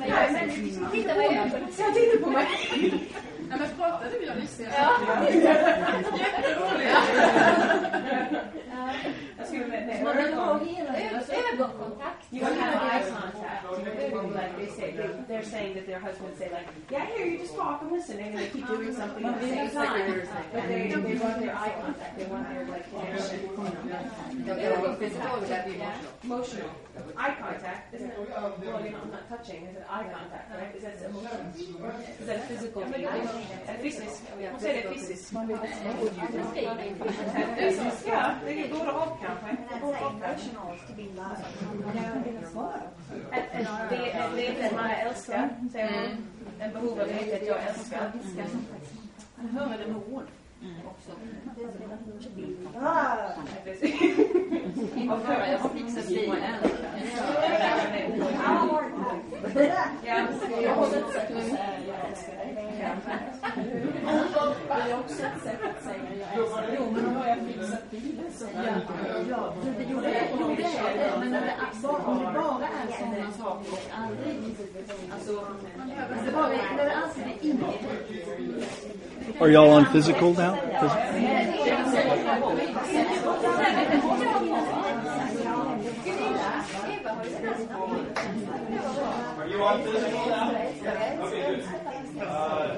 Jag, 0.09 0.33
men 0.33 0.49
liksom, 0.65 0.87
titta 0.93 1.15
vad 1.15 1.25
jag 1.25 1.35
gör. 1.35 1.49
Så 1.77 1.83
han 1.83 1.95
tittar 1.95 2.19
på 2.25 2.31
mig. 2.31 2.47
Ja, 3.51 3.57
men 3.61 3.69
pratar 3.79 4.11
du? 4.11 4.27
Jag 4.27 4.37
lyssnar. 4.37 4.67
Ja. 4.67 4.91
Jätteroligt. 6.25 6.97
Jag 9.39 9.47
skulle 9.47 9.67
med 9.67 10.05
Man 10.05 10.19
ögonkontakt. 11.53 12.33
You 12.33 12.45
don't 12.45 12.59
have 12.61 12.75
eye 12.93 13.03
contact. 13.11 13.53
They're 15.29 15.43
saying 15.45 15.75
that 15.75 15.87
their 15.87 15.99
husbands 15.99 16.39
say 16.39 16.49
like, 16.51 16.67
yeah, 16.91 17.05
here 17.05 17.27
you 17.27 17.39
just 17.39 17.57
talk 17.57 17.83
and 17.83 17.93
listen, 17.93 18.19
and 18.19 18.39
they 18.39 18.47
keep 18.49 18.67
doing 18.67 18.95
something 18.95 19.25
at 19.97 20.07
the 20.07 20.13
same 20.13 20.27
time. 20.27 20.45
But 20.53 20.63
they, 20.69 20.89
they 20.89 21.15
want 21.25 21.39
their 21.41 21.57
eye 21.57 21.75
contact. 21.83 22.19
They 22.19 22.27
want 22.33 22.45
their 22.49 22.65
like 22.67 22.87
connection. 22.91 23.41
They 24.47 24.77
want 24.83 24.99
physical, 24.99 25.39
would 25.41 25.49
that 25.49 25.67
be 25.67 25.75
emotional? 25.75 26.13
Emotional. 26.25 26.71
Eye 27.17 27.35
contact, 27.41 27.95
isn't 27.95 28.11
it? 28.11 28.19
Well, 28.19 28.55
you 28.59 28.71
know, 28.71 28.77
I'm 28.77 29.11
not 29.11 29.29
touching. 29.29 29.61
Is 29.67 29.77
it 29.77 29.85
eye 29.89 30.07
contact, 30.15 30.47
right? 30.55 30.75
Is 30.77 30.83
that 30.83 30.97
emotional? 31.09 31.93
Is 32.21 32.27
that 32.27 32.49
physical? 32.49 32.83
Är 32.83 33.79
fysiskt? 33.83 34.23
Hon 34.51 34.61
säger 34.61 34.83
det 34.83 34.89
fysiskt. 34.95 35.33
Fysiskt, 37.59 38.07
ja. 38.09 38.31
Det 38.45 38.53
är 38.65 38.69
både 38.69 38.91
och 38.91 39.19
kanske. 39.23 39.57
emotional 39.71 40.75
is 40.77 40.83
to 40.89 40.93
be 40.97 41.03
loved. 41.03 41.45
Att- 43.33 43.67
att 43.67 43.91
Det 43.91 44.11
är 44.11 44.31
det 44.37 44.47
är 44.47 44.51
inte 44.51 44.67
att 44.67 44.73
man 44.75 44.91
är 44.91 45.07
älskad, 45.07 45.49
säger 45.73 45.91
hon. 46.01 46.27
En 46.61 46.73
behov 46.73 47.01
av 47.01 47.07
det 47.09 47.33
är 47.33 47.37
att 47.37 47.47
jag 47.47 47.57
är 47.59 47.69
älskad. 47.69 48.13
Han 49.43 49.51
hör 49.51 49.79
det 49.79 49.87
med 49.87 49.97
ord. 50.13 50.25
Och 55.11 55.23
för 55.23 55.33
jag 55.53 55.59
har 55.59 55.69
fixat 55.69 56.09
bilen. 56.09 56.37
Ja, 60.05 60.29
jag 60.63 60.75
håller 60.75 61.03
Det 62.83 62.89
är 64.93 64.99
också 64.99 65.23
ett 65.23 65.43
sätt 65.45 65.59
att 65.77 65.83
säga 65.85 66.03
jag 66.21 66.29
älskar. 66.45 66.65
Jo, 66.79 66.85
men 66.93 67.05
då 67.05 67.11
har 67.21 67.27
jag 67.27 67.39
fixat 67.47 67.91
bilen 67.91 68.33
det 68.33 68.47
det. 70.03 70.23
Men 71.21 71.33
det 71.33 71.41
bara- 71.41 71.57
är 72.67 72.87
sådana 72.99 73.31
saker 73.39 73.73
och 73.73 73.79
aldrig... 74.05 74.37
Alltså, 75.13 75.33
det 76.25 76.31
alltid 77.03 77.25
inget. 77.41 77.81
Are 79.41 79.51
y'all 79.51 79.71
on 79.77 79.85
physical 79.93 80.33
now? 80.35 80.57
Are 87.73 89.49
you 89.49 89.63
on 89.63 89.83
physical 89.83 90.27
now? 90.29 90.51
Okay, 91.25 91.57
good. 91.57 91.92
Uh, 92.21 92.77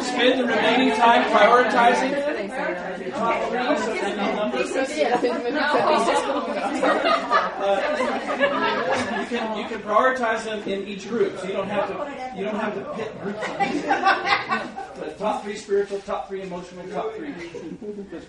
spend 0.00 0.40
the 0.40 0.44
remaining 0.44 0.94
time 0.96 1.22
prioritizing 1.30 2.12
top 3.12 3.48
three 3.48 3.58
so 4.66 4.84
that 4.84 4.94
Uh, 7.64 7.80
you 9.20 9.26
can 9.26 9.58
you 9.58 9.64
can 9.66 9.80
prioritize 9.80 10.44
them 10.44 10.62
in 10.68 10.86
each 10.86 11.08
group, 11.08 11.38
so 11.38 11.46
you 11.46 11.52
don't 11.54 11.68
have 11.68 11.88
to 11.88 11.94
you 12.38 12.44
don't 12.44 12.56
have 12.56 12.74
to 12.74 12.80
pit 12.94 13.22
groups. 13.22 13.40
Top 15.18 15.42
three 15.42 15.56
spiritual, 15.56 16.00
top 16.00 16.28
three 16.28 16.42
emotional, 16.42 16.84
top 16.88 17.16
three. 17.16 17.34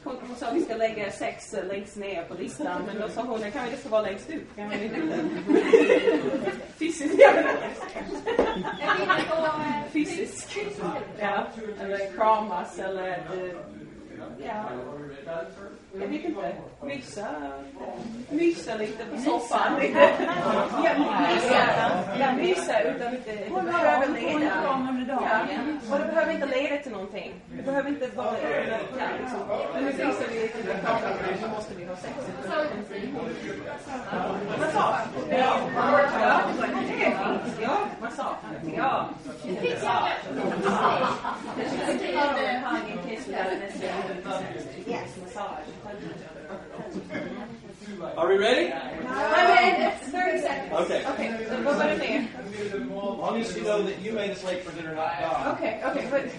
Hon 0.03 0.17
hon 0.27 0.35
sa 0.35 0.45
att 0.45 0.55
vi 0.55 0.61
ska 0.61 0.75
lägga 0.75 1.11
sex 1.11 1.53
eh, 1.53 1.65
längst 1.65 1.95
ner 1.95 2.23
på 2.23 2.33
listan, 2.33 2.81
men 2.87 3.01
då 3.01 3.09
sa 3.09 3.21
hon 3.21 3.43
att 3.43 3.53
kan 3.53 3.65
vi 3.65 3.71
det 3.71 3.77
ska 3.77 3.89
vara 3.89 4.01
längst 4.01 4.29
ut. 4.29 4.55
Kan 4.55 4.73
inte? 4.73 5.01
Fysiskt. 6.77 7.15
Fysiskt. 9.91 10.57
Ja, 11.19 11.47
eller 11.81 12.15
kramas 12.15 12.79
eller 12.79 13.23
ja. 14.45 14.63
Jag 15.25 16.07
vet 16.07 16.25
inte. 16.25 16.55
Mysa. 16.81 17.27
Mysa 18.29 18.75
lite 18.75 19.05
på 19.05 19.17
soffan. 19.17 19.81
Ja, 22.19 22.33
mysa. 22.37 22.81
Utan 22.81 23.15
inte... 23.15 23.31
Det 23.31 23.49
behöver 23.49 24.07
leda. 24.07 24.51
Ja. 25.07 25.39
Och 25.91 25.99
det 25.99 26.05
behöver 26.05 26.33
inte 26.33 26.45
leda 26.45 26.77
till 26.77 26.91
någonting. 26.91 27.33
Det 27.57 27.63
behöver 27.63 27.89
inte 27.89 28.07
vara... 28.07 28.35
Ja, 28.99 29.07
liksom. 29.21 29.39
Men 29.73 29.83
nu 29.83 29.91
visar 29.91 30.25
vi 30.33 30.41
lite 30.41 30.57
med 30.67 31.39
så 31.41 31.47
måste 31.47 31.75
vi 31.75 31.85
ha 31.85 31.95
sex. 31.95 32.13
Massage. 34.59 35.07
Ja, 35.29 35.29
det 35.29 35.35
är. 35.35 37.11
Ja, 37.61 37.87
massage. 38.01 38.37
Ja. 38.77 39.09
Massage. 39.61 40.11
Hug 43.33 43.47
and 43.53 43.61
kiss 43.61 43.81
without 43.81 44.41
necessarily 44.41 44.83
Yes, 44.87 45.09
massage. 45.23 45.65
Are 48.17 48.27
we 48.27 48.37
ready? 48.37 48.69
Nej, 48.69 49.75
men 49.79 49.91
30 50.11 50.41
seconds. 50.41 50.73
Okay. 50.81 51.01
Okej, 51.13 51.47
så 51.49 51.55
vad 51.63 51.75
var 51.77 51.85
det 51.85 51.97
mer? 51.97 52.27
As 52.73 53.17
long 53.19 53.41
as 53.41 53.57
you 53.57 53.63
know 53.63 53.83
that 53.83 54.01
you 54.01 54.13
made 54.13 54.31
us 54.31 54.43
late 54.43 54.63
for 54.63 54.71
dinner, 54.81 54.95
not 54.95 55.11
God. 55.21 55.53
Okej, 55.53 55.83
okej. 55.85 56.07
but- 56.11 56.31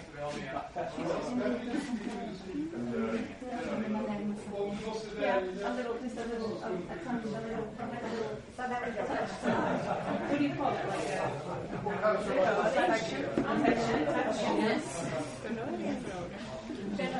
Yeah, 5.20 5.38
a 5.38 5.70
little, 5.74 5.94
just 6.02 6.16
a 6.16 6.24
little, 6.26 6.62
a, 6.62 6.66
a 6.66 6.96
touch, 7.04 7.24
a 7.24 7.26
little, 7.26 7.74
a 7.78 7.86
little. 7.86 8.36
What 10.28 10.38
do 10.38 10.44
you 10.44 10.54
call 10.54 10.72
it? 10.72 10.88
Like 11.86 12.04
a 12.04 12.10
affection, 12.66 13.24
affection, 13.44 14.06
touch. 14.06 14.36
Yes. 16.98 17.12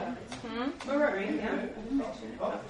Mm. 0.46 0.86
Mirroring, 0.86 1.36
yeah. 1.36 1.52
Affection, 1.54 2.38
touch. 2.38 2.60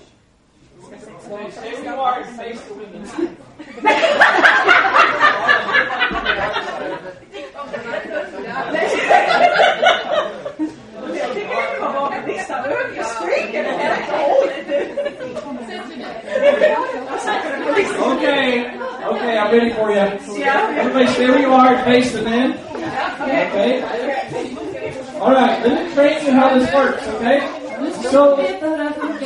Okay, 0.88 1.50
stay 1.50 1.72
where 1.72 1.84
you 1.84 2.00
are 2.00 2.20
and 2.20 2.36
face 2.36 2.60
the 2.62 2.74
women. 2.74 3.36
Jag 11.14 11.34
tycker 11.34 11.74
det 11.74 11.80
var 11.80 11.92
många 11.92 12.26
listan 12.26 12.64
upp. 12.64 12.96
Jag 12.96 13.06
stryker 13.06 13.62
den 13.62 13.78
helt 13.80 14.12
och 14.12 14.18
hållet. 14.18 14.66
Okay, 18.00 18.64
okay, 19.10 19.36
I'm 19.38 19.50
ready 19.50 19.70
for 19.72 19.90
you. 19.90 19.98
Everybody 19.98 21.06
stay 21.06 21.26
where 21.26 21.40
you 21.40 21.52
are 21.52 21.74
and 21.74 21.84
face 21.84 22.12
the 22.12 22.22
men. 22.22 22.52
Okay? 23.22 23.82
All 25.20 25.32
right, 25.32 25.64
let 25.66 25.86
me 25.86 25.94
train 25.94 26.26
you 26.26 26.32
how 26.32 26.58
this 26.58 26.72
works, 26.74 27.06
okay? 27.08 27.40
So, 28.10 28.36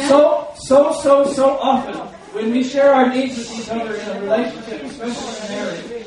so, 0.06 0.54
so, 0.56 0.92
so, 0.92 1.32
so 1.32 1.58
often, 1.58 1.96
when 2.32 2.52
we 2.52 2.62
share 2.62 2.94
our 2.94 3.12
needs 3.12 3.36
with 3.36 3.60
each 3.60 3.68
other 3.68 3.96
in 3.96 4.08
a 4.08 4.20
relationship, 4.20 4.82
especially 4.84 5.46
in 5.46 5.64
marriage, 5.64 6.06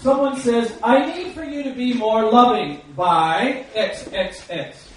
someone 0.00 0.36
says, 0.38 0.72
I 0.84 1.04
need 1.06 1.32
for 1.34 1.42
you 1.42 1.64
to 1.64 1.74
be 1.74 1.94
more 1.94 2.30
loving 2.30 2.80
by 2.94 3.64
X, 3.74 4.08
X, 4.12 4.46
X. 4.48 4.91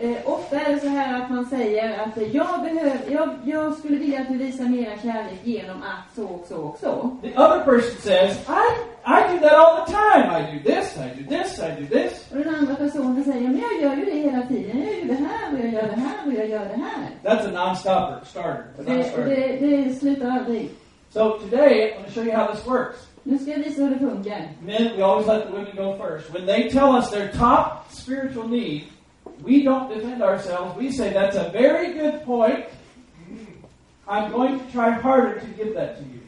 Eh, 0.00 0.16
ofta 0.24 0.60
är 0.60 0.74
det 0.74 0.80
så 0.80 0.88
här 0.88 1.22
att 1.22 1.30
man 1.30 1.46
säger 1.46 1.98
att 2.00 2.34
jag, 2.34 2.62
behöver, 2.62 2.98
jag, 3.10 3.28
jag 3.44 3.74
skulle 3.74 3.96
vilja 3.98 4.20
att 4.20 4.28
du 4.28 4.38
visar 4.38 4.64
mera 4.64 4.90
kärlek 5.02 5.40
genom 5.44 5.82
att 5.82 6.14
så 6.16 6.24
och 6.26 6.46
så 6.48 6.56
och 6.56 6.78
så. 6.80 7.16
The 7.22 7.28
other 7.38 7.64
person 7.64 8.00
says, 8.00 8.38
I, 8.48 8.64
I 9.06 9.32
do 9.32 9.40
that 9.42 9.52
all 9.52 9.86
the 9.86 9.92
time. 9.92 10.30
I 10.38 10.52
do 10.58 10.62
this, 10.74 10.96
I 10.98 11.22
do 11.22 11.28
this, 11.28 11.58
I 11.58 11.80
do 11.80 11.86
this. 11.86 12.26
Och 12.30 12.36
den 12.38 12.54
andra 12.54 12.74
personen 12.74 13.24
säger, 13.24 13.40
men 13.48 13.58
jag 13.70 13.82
gör 13.82 13.96
ju 13.96 14.04
det 14.04 14.16
hela 14.30 14.46
tiden. 14.46 14.78
Jag 14.78 14.86
gör 14.86 14.94
ju 15.02 15.08
det 15.08 15.14
här 15.14 15.52
och 15.52 15.58
jag 15.64 15.72
gör 15.72 15.82
det 15.82 16.00
här 16.00 16.26
och 16.26 16.32
jag 16.32 16.48
gör 16.48 16.64
det 16.64 16.82
här. 16.84 17.10
That's 17.36 17.48
a 17.48 17.50
non-stopper, 17.52 18.24
starter. 18.24 18.64
A 18.78 18.82
Det, 18.82 18.82
och 18.82 18.96
non-starter. 18.96 19.26
det, 19.60 19.84
det 19.84 19.94
slutar 19.94 20.30
aldrig. 20.30 20.70
So 21.10 21.38
today, 21.38 21.92
I'm 21.92 21.94
going 21.94 22.04
to 22.04 22.10
show 22.12 22.24
you 22.26 22.36
how 22.36 22.52
this 22.54 22.66
works. 22.66 22.96
Nu 23.22 23.38
ska 23.38 23.50
jag 23.50 23.58
visa 23.58 23.82
hur 23.82 23.90
det 23.90 23.98
funkar. 23.98 24.48
Men, 24.60 24.96
we 24.96 25.02
always 25.04 25.26
let 25.26 25.46
the 25.46 25.52
women 25.52 25.76
go 25.76 26.04
first. 26.04 26.34
When 26.34 26.46
they 26.46 26.70
tell 26.70 26.96
us 26.98 27.10
their 27.10 27.28
top 27.32 27.86
spiritual 27.90 28.48
need, 28.48 28.82
we 29.44 29.62
don't 29.62 29.88
defend 29.88 30.22
ourselves. 30.22 30.76
We 30.76 30.90
say, 30.92 31.12
that's 31.12 31.36
a 31.36 31.50
very 31.52 31.92
good 31.92 32.24
point. 32.24 32.64
I'm 34.08 34.30
going 34.32 34.60
to 34.60 34.72
try 34.72 34.90
harder 34.90 35.40
to 35.40 35.46
give 35.46 35.74
that 35.74 35.98
to 35.98 36.04
you. 36.04 36.20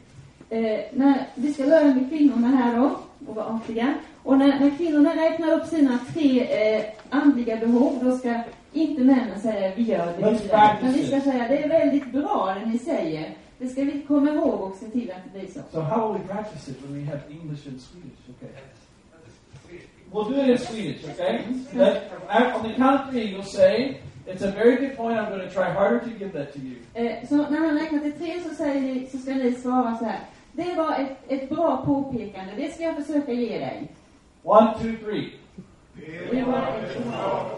Eh, 0.50 0.80
när, 0.92 1.26
vi 1.34 1.52
ska 1.52 1.62
börja 1.62 1.94
med 1.94 2.08
kvinnorna 2.08 2.48
här 2.48 2.76
då, 2.76 2.98
och 3.26 3.36
vara 3.36 3.46
artiga. 3.46 3.94
Och 4.22 4.38
när, 4.38 4.60
när 4.60 4.76
kvinnorna 4.76 5.16
räknar 5.16 5.52
upp 5.52 5.66
sina 5.66 5.98
tre 6.14 6.40
eh, 6.40 6.84
andliga 7.10 7.56
behov, 7.56 7.98
då 8.02 8.18
ska 8.18 8.40
inte 8.72 9.04
männen 9.04 9.40
säga 9.40 9.72
vi 9.76 9.82
gör 9.82 10.06
det. 10.06 10.48
Practice 10.48 10.82
Men 10.82 10.92
vi 10.92 11.06
ska 11.06 11.20
säga 11.20 11.48
det 11.48 11.64
är 11.64 11.68
väldigt 11.68 12.12
bra 12.12 12.56
det 12.60 12.70
ni 12.70 12.78
säger. 12.78 13.34
Det 13.58 13.68
ska 13.68 13.84
vi 13.84 14.02
komma 14.08 14.30
ihåg 14.30 14.60
och 14.60 14.76
se 14.76 14.86
till 14.86 15.10
att 15.10 15.24
det 15.24 15.38
blir 15.38 15.48
så. 15.48 15.60
So 15.72 15.80
how 15.80 16.12
will 16.12 16.22
we 16.22 16.34
practice 16.34 16.68
it 16.68 16.76
when 16.82 17.04
we 17.04 17.10
have 17.10 17.20
English 17.30 17.68
and 17.68 17.80
Swedish? 17.80 18.28
Okay. 18.30 18.48
We'll 20.12 20.24
do 20.24 20.35
it 20.40 20.48
in 20.48 20.59
Swedish, 20.59 21.05
okay? 21.05 21.44
That, 21.74 22.10
on 22.55 22.62
the 22.62 22.74
count 22.74 23.01
of 23.02 23.10
three, 23.10 23.26
you'll 23.26 23.43
say, 23.43 24.01
it's 24.26 24.43
a 24.43 24.51
very 24.51 24.76
good 24.76 24.97
point. 24.97 25.18
I'm 25.18 25.28
going 25.28 25.47
to 25.47 25.51
try 25.51 25.70
harder 25.70 26.01
to 26.01 26.10
give 26.10 26.32
that 26.32 26.52
to 26.55 26.59
you. 26.59 26.76
Eh, 26.94 27.28
så 27.28 27.36
när 27.36 27.59
han 27.59 27.78
räknar 27.78 27.98
till 27.98 28.12
tre 28.12 28.40
så, 28.48 28.55
säger 28.55 28.80
ni, 28.80 29.09
så 29.12 29.18
ska 29.18 29.30
ni 29.35 29.52
svara 29.52 29.97
så 29.98 30.05
här. 30.05 30.20
Det 30.52 30.74
var 30.74 30.93
ett, 30.94 31.18
ett 31.28 31.48
bra 31.48 31.82
påpekande. 31.86 32.52
Det 32.56 32.74
ska 32.74 32.82
jag 32.82 32.97
försöka 32.97 33.32
ge 33.32 33.59
dig. 33.59 33.89
One, 34.43 34.74
two, 34.82 34.97
three. 35.05 35.32
Det 36.30 36.43
var 36.43 36.59
ett 36.59 37.05
bra 37.05 37.55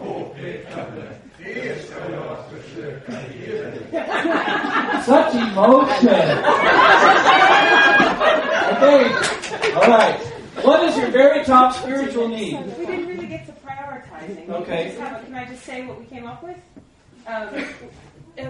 Such 5.05 5.35
emotion. 5.35 6.09
okay. 8.71 9.13
All 9.75 9.89
right. 9.89 10.30
What 10.63 10.83
is 10.83 10.97
your 10.97 11.09
very 11.09 11.43
top 11.43 11.75
spiritual 11.75 12.27
need? 12.27 12.53
We 12.77 12.85
didn't 12.85 13.07
really 13.07 13.27
get 13.27 13.45
to 13.47 13.53
prioritizing. 13.53 14.49
Okay. 14.49 14.95
Have- 14.99 15.25
Can 15.25 15.35
I 15.35 15.45
just 15.45 15.63
say 15.63 15.85
what 15.85 15.99
we 15.99 16.05
came 16.05 16.27
up 16.27 16.43
with? 16.43 16.57
Um, 17.27 17.53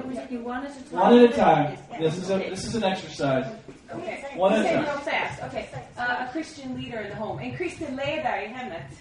was 0.08 0.18
one 0.44 0.66
at 0.66 0.72
a 0.78 0.84
time. 0.84 0.92
One 0.92 1.18
at 1.20 1.24
a 1.24 1.36
time. 1.36 1.78
This 2.00 2.18
is 2.18 2.30
a 2.30 2.38
this 2.38 2.66
is 2.66 2.76
an 2.76 2.84
exercise. 2.84 3.46
Okay. 3.94 4.24
One 4.36 4.54
at 4.54 4.66
a 4.66 4.70
time. 4.70 4.86
dem 4.86 4.98
fast. 5.00 5.44
Okay. 5.44 5.70
Uh, 5.98 6.28
a 6.28 6.30
Christian 6.32 6.76
leader 6.76 7.00
in 7.00 7.10
the 7.10 7.16
home. 7.16 7.40
En 7.40 7.56
kristen 7.56 7.96
ledare 7.96 8.44
i 8.44 8.48
hemmet. 8.48 8.92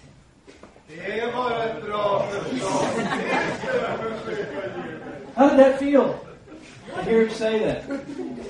Det 0.87 1.33
var 1.33 1.51
ett 1.51 1.83
bra 1.85 2.27
förslag. 2.27 2.85
How 5.35 5.49
did 5.49 5.59
that 5.59 5.79
feel? 5.79 6.19
To 6.95 7.03
hear 7.03 7.21
him 7.21 7.29
say 7.29 7.59
that. 7.59 7.83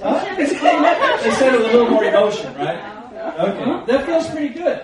Huh? 0.01 0.35
they 0.35 0.45
said 0.47 1.53
it 1.53 1.59
with 1.59 1.69
a 1.69 1.73
little 1.73 1.89
more 1.89 2.03
emotion, 2.03 2.53
right? 2.55 2.97
Okay. 3.21 3.83
That 3.87 4.05
feels 4.05 4.29
pretty 4.29 4.49
good. 4.49 4.81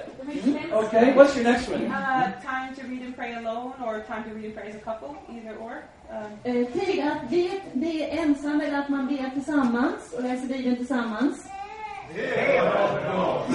Okay. 0.71 1.13
What's 1.13 1.35
your 1.35 1.45
next 1.45 1.69
one? 1.69 1.85
Uh, 1.85 2.41
time 2.41 2.75
to 2.75 2.83
read 2.83 3.01
and 3.01 3.15
pray 3.15 3.35
alone 3.35 3.73
or 3.83 4.01
time 4.01 4.23
to 4.25 4.35
read 4.35 4.45
and 4.45 4.55
pray 4.55 4.69
as 4.69 4.75
a 4.75 4.79
couple, 4.79 5.15
either 5.31 5.55
or. 5.55 5.83
Um, 6.11 6.31
Eh, 6.43 6.65
tid 6.73 6.99
att 7.03 7.29
be, 7.29 7.61
be 7.73 8.09
ensam 8.11 8.61
eller 8.61 8.79
att 8.79 8.89
man 8.89 9.07
ber 9.07 9.29
tillsammans 9.33 10.13
och 10.13 10.23
läser 10.23 10.47
Bibeln 10.47 10.75
tillsammans. 10.75 11.47
Oh, 13.09 13.45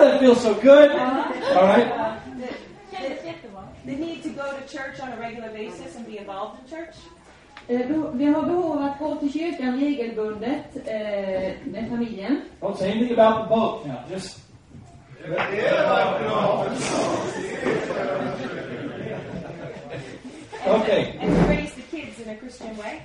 that 0.00 0.20
feels 0.20 0.40
so 0.42 0.54
good. 0.54 0.90
All 0.90 1.66
right. 1.66 2.12
the 3.84 3.96
need 3.96 4.22
to 4.22 4.28
go 4.30 4.56
to 4.56 4.68
church 4.68 5.00
on 5.00 5.12
a 5.12 5.16
regular 5.16 5.50
basis 5.50 5.96
and 5.96 6.06
be 6.06 6.18
involved 6.18 6.60
in 6.62 6.70
church. 6.70 6.94
Eh, 7.68 7.80
vi 8.12 8.24
har 8.24 8.42
behov 8.42 8.72
av 8.72 8.82
att 8.82 8.98
gå 8.98 9.14
till 9.14 9.32
kyrkan 9.32 9.80
regelbundet 9.80 10.76
eh, 10.86 11.52
med 11.64 11.88
familjen. 11.90 12.40
Don't 12.60 12.76
say 12.76 12.90
anything 12.90 13.18
about 13.18 13.42
the 13.42 13.54
boat 13.54 13.86
now. 13.86 13.94
Just. 14.10 14.38
Okay. 20.66 21.18
And 21.20 21.34
to 21.34 21.42
raise 21.48 21.74
the 21.74 21.82
kids 21.96 22.20
in 22.20 22.28
a 22.28 22.36
Christian 22.40 22.76
way. 22.76 23.00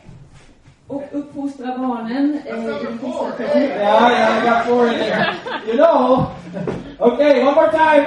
Och 0.88 1.04
uppfostra 1.12 1.78
barnen 1.78 2.42
eh. 2.46 2.56
Yeah, 2.56 4.12
yeah, 4.12 4.38
I 4.38 4.46
got 4.46 4.66
four 4.66 4.88
in 4.88 5.00
there. 5.00 5.36
You 5.68 5.74
know. 5.74 6.32
Okay, 7.00 7.44
one 7.44 7.56
more 7.56 7.72
time. 7.72 8.06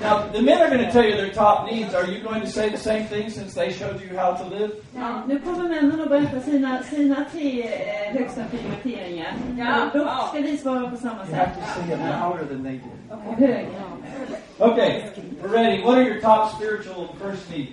Now, 0.00 0.28
the 0.28 0.40
men 0.42 0.62
are 0.62 0.70
going 0.70 0.84
to 0.84 0.92
tell 0.92 1.04
you 1.04 1.16
their 1.16 1.32
top 1.32 1.66
needs. 1.70 1.92
Are 1.94 2.06
you 2.06 2.22
going 2.22 2.40
to 2.40 2.46
say 2.46 2.68
the 2.68 2.78
same 2.78 3.06
thing 3.06 3.30
since 3.30 3.52
they 3.54 3.72
showed 3.72 4.00
you 4.00 4.16
how 4.16 4.32
to 4.34 4.44
live? 4.44 4.70
Ja, 4.94 5.22
nu 5.26 5.38
kommer 5.40 5.68
männen 5.68 6.00
att 6.00 6.08
berätta 6.08 6.40
sina, 6.40 6.82
sina 6.82 7.24
tre 7.32 7.62
eh, 7.62 8.12
högsta 8.18 8.44
prioriteringar. 8.44 9.34
Ja. 9.58 9.90
Då 9.94 10.28
ska 10.28 10.40
vi 10.40 10.58
svara 10.58 10.90
på 10.90 10.96
samma 10.96 11.26
You 11.26 11.34
have 11.34 11.54
to 11.54 11.60
say 11.74 11.92
it 11.92 11.98
louder 11.98 12.44
than 12.46 12.62
they 12.62 12.72
did. 12.72 12.82
Och 13.10 13.34
högre. 13.34 13.68
Okay, 14.58 15.10
we're 15.42 15.48
ready. 15.48 15.82
What 15.82 15.98
are 15.98 16.02
your 16.02 16.20
top 16.20 16.54
spiritual 16.56 17.08
first 17.20 17.50
needs? 17.50 17.72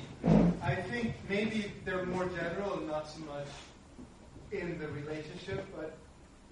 I 0.63 0.75
think 0.91 1.13
maybe 1.29 1.71
they're 1.85 2.05
more 2.05 2.25
general 2.25 2.73
and 2.77 2.87
not 2.87 3.07
so 3.07 3.19
much 3.19 3.47
in 4.51 4.79
the 4.79 4.87
relationship, 4.87 5.65
but 5.75 5.93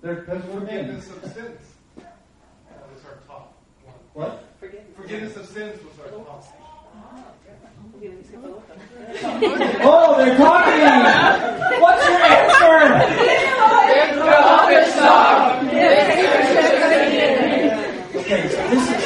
They're, 0.02 0.16
because 0.22 0.44
we're 0.46 0.60
men. 0.60 0.86
forgiveness 1.00 1.10
of 1.10 1.24
sins. 1.34 1.62
That 1.98 2.90
was 2.94 3.06
our 3.06 3.18
top 3.28 3.54
one. 3.86 3.96
What? 4.14 4.44
Forgiveness 4.96 5.36
of 5.38 5.46
sins 5.48 5.80
was 5.84 6.00
our 6.00 6.10
top. 6.24 6.46
Oh, 9.86 10.16
they're 10.18 10.38
talking! 10.38 11.82
What's 11.82 12.08
your 12.08 12.20
answer? 12.22 12.54
Okay, 18.16 18.50
so 18.50 18.58
this 18.70 18.84
is 18.90 18.98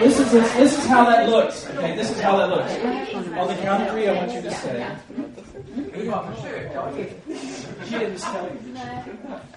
this 0.00 0.18
is 0.18 0.54
this 0.54 0.78
is 0.78 0.86
how 0.86 1.04
that 1.04 1.28
looks. 1.28 1.66
Okay, 1.70 1.96
this 1.96 2.10
is 2.10 2.20
how 2.20 2.36
that 2.36 2.48
looks. 2.48 2.72
On 3.38 3.48
the 3.48 3.54
count 3.62 3.82
of 3.82 3.90
three, 3.90 4.08
I 4.08 4.14
want 4.14 4.32
you 4.32 4.42
to 4.42 4.50
say. 4.50 4.96
She 7.84 7.98
didn't 7.98 8.18
tell 8.18 8.44
you. 8.44 8.58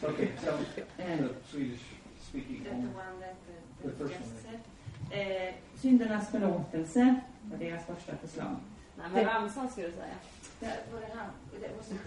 Okay, 0.03 0.31
tell 0.43 0.57
the 0.57 1.35
Swedish 1.51 1.80
speaking. 2.27 2.65
The 3.84 3.91
first 3.91 4.13
one. 4.13 4.44
Eh, 5.16 5.54
syndernas 5.82 6.30
förlåtelse 6.30 7.16
var 7.52 7.58
deras 7.58 7.86
första 7.86 8.18
förslag. 8.18 8.56
Nej, 8.98 9.08
men 9.14 9.26
ramsan 9.26 9.70
skulle 9.70 9.88
du 9.88 9.94
säga. 9.94 10.16
That, 10.60 10.80
what 10.92 11.04
it, 11.04 11.62
that 11.62 11.78
was 11.78 11.88
the 11.88 11.98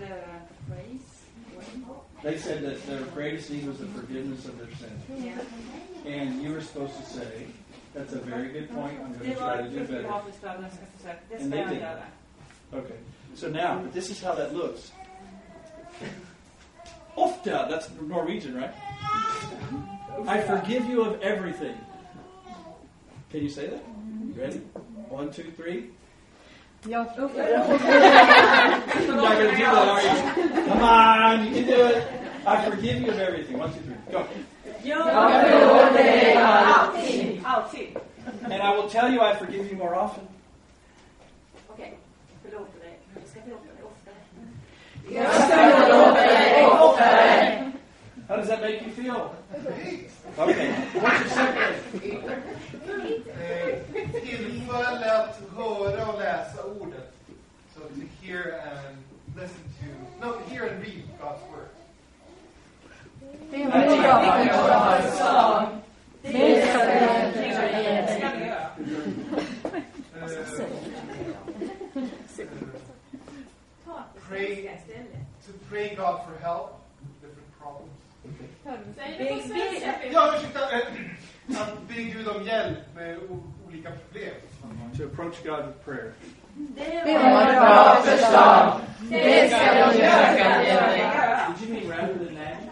phrase. 0.67 1.19
They 2.23 2.39
said 2.39 2.63
that 2.65 2.87
their 2.87 3.05
greatest 3.15 3.51
need 3.51 3.67
was 3.67 3.79
the 3.79 3.87
forgiveness 3.87 4.47
of 4.49 4.59
their 4.59 4.77
sins. 4.77 5.25
Yeah. 5.25 6.21
And 6.21 6.43
you 6.43 6.53
were 6.53 6.63
supposed 6.63 6.97
to 6.97 7.03
say, 7.03 7.47
that's 7.95 8.13
a 8.13 8.19
very 8.19 8.49
good 8.49 8.71
point. 8.71 9.01
I'm 9.01 9.13
going 9.19 9.31
to 9.31 9.37
try 9.37 9.63
to 9.63 9.69
do 9.69 9.81
better. 9.81 10.03
bra 10.03 10.23
förslag. 10.23 10.55
Jag 10.63 10.73
ska 10.73 10.87
försöka. 10.97 11.19
Det 11.29 11.43
And 11.43 11.53
they 11.53 11.65
did. 11.65 11.81
göra. 11.81 12.03
Okay. 12.73 12.97
So 13.35 13.49
now, 13.49 13.83
this 13.93 14.11
is 14.11 14.23
how 14.25 14.35
that 14.35 14.55
looks. 14.55 14.93
Ofta, 17.15 17.69
that's 17.71 17.91
Norwegian, 18.01 18.55
right? 18.55 18.75
I 20.29 20.41
forgive 20.43 20.85
you 20.91 21.03
of 21.03 21.23
everything. 21.23 21.77
Can 23.31 23.43
you 23.43 23.51
say 23.51 23.67
that? 23.67 23.83
You 24.27 24.35
ready? 24.41 24.59
One, 25.11 25.31
two, 25.31 25.51
three. 25.57 25.91
Jag 26.89 26.89
You're 26.89 26.97
not 26.97 27.17
going 29.37 29.51
to 29.51 29.57
do 29.57 29.63
that, 29.65 29.89
are 29.89 30.03
you? 30.03 30.65
Come 30.69 30.83
on, 30.83 31.45
you 31.47 31.53
can 31.53 31.65
do 31.67 31.87
it. 31.87 32.09
I 32.47 32.71
forgive 32.71 33.03
you 33.03 33.11
of 33.11 33.19
everything. 33.19 33.59
One, 33.59 33.73
two, 33.75 33.81
three. 33.81 33.97
Go. 34.13 34.27
Alltid. 36.39 37.45
Alltid. 37.45 38.01
And 38.45 38.63
I 38.63 38.75
will 38.75 38.89
tell 38.89 39.11
you 39.11 39.21
I 39.21 39.35
forgive 39.35 39.71
you 39.71 39.77
more 39.77 39.95
often. 39.95 40.27
Okej, 41.69 41.99
förlåter 42.43 42.81
dig. 42.81 42.99
Jag 45.11 45.35
ska 45.35 45.51
förlåta 45.53 46.15
dig 46.15 46.67
oftare. 46.67 47.73
How 48.29 48.37
does 48.37 48.49
that 48.49 48.61
make 48.61 48.83
you 48.85 48.91
feel? 48.91 49.31
Okay. 50.39 50.71
What's 50.95 51.21
your 51.21 51.31
second? 51.31 51.75
Eh, 52.89 53.79
Tillfälle 54.23 55.19
att 55.19 55.41
höra 55.57 56.07
och 56.13 56.19
läsa 56.19 56.65
ordet. 56.65 57.13
So 57.75 57.81
to 57.81 58.01
hear 58.23 58.61
and 58.61 58.97
listen 59.37 59.65
to, 59.79 60.27
no, 60.27 60.33
hear 60.49 60.63
and 60.71 60.83
read 60.83 61.03
God's 61.21 61.43
word. 61.51 61.69
bra 63.51 65.01
förslag. 65.03 65.67
Det 66.23 66.67
ska 66.69 66.85
vi 66.85 68.47
göra. 68.47 68.71
Pray 74.29 74.71
to 75.47 75.53
pray 75.71 75.95
God 75.95 76.21
for 76.27 76.37
help 76.43 76.81
with 77.01 77.21
different 77.21 77.59
problems. 77.59 77.99
Säg 78.97 79.17
det 79.19 79.35
på 79.35 79.49
svenska. 79.49 79.95
Ja, 80.13 80.35
ursäkta. 80.37 80.61
Att 81.49 81.89
be 81.89 81.95
Gud 81.95 82.29
om 82.29 82.43
hjälp 82.43 82.79
med 82.95 83.19
olika 83.69 83.91
problem. 83.91 84.35
To 84.97 85.05
approach 85.05 85.43
God 85.45 85.67
with 85.67 85.85
prayer. 85.85 86.13
Det 87.05 87.19
var 87.19 87.43
ett 87.43 87.61
bra 87.61 87.95
förslag. 88.03 88.81
Det 89.11 89.51
ska 89.51 89.91
vi 89.93 89.99
göra. 89.99 91.55
Did 91.59 91.69
you 91.69 91.81
mean 91.81 91.91
rather 91.91 92.15
than 92.15 92.35
that? 92.37 92.69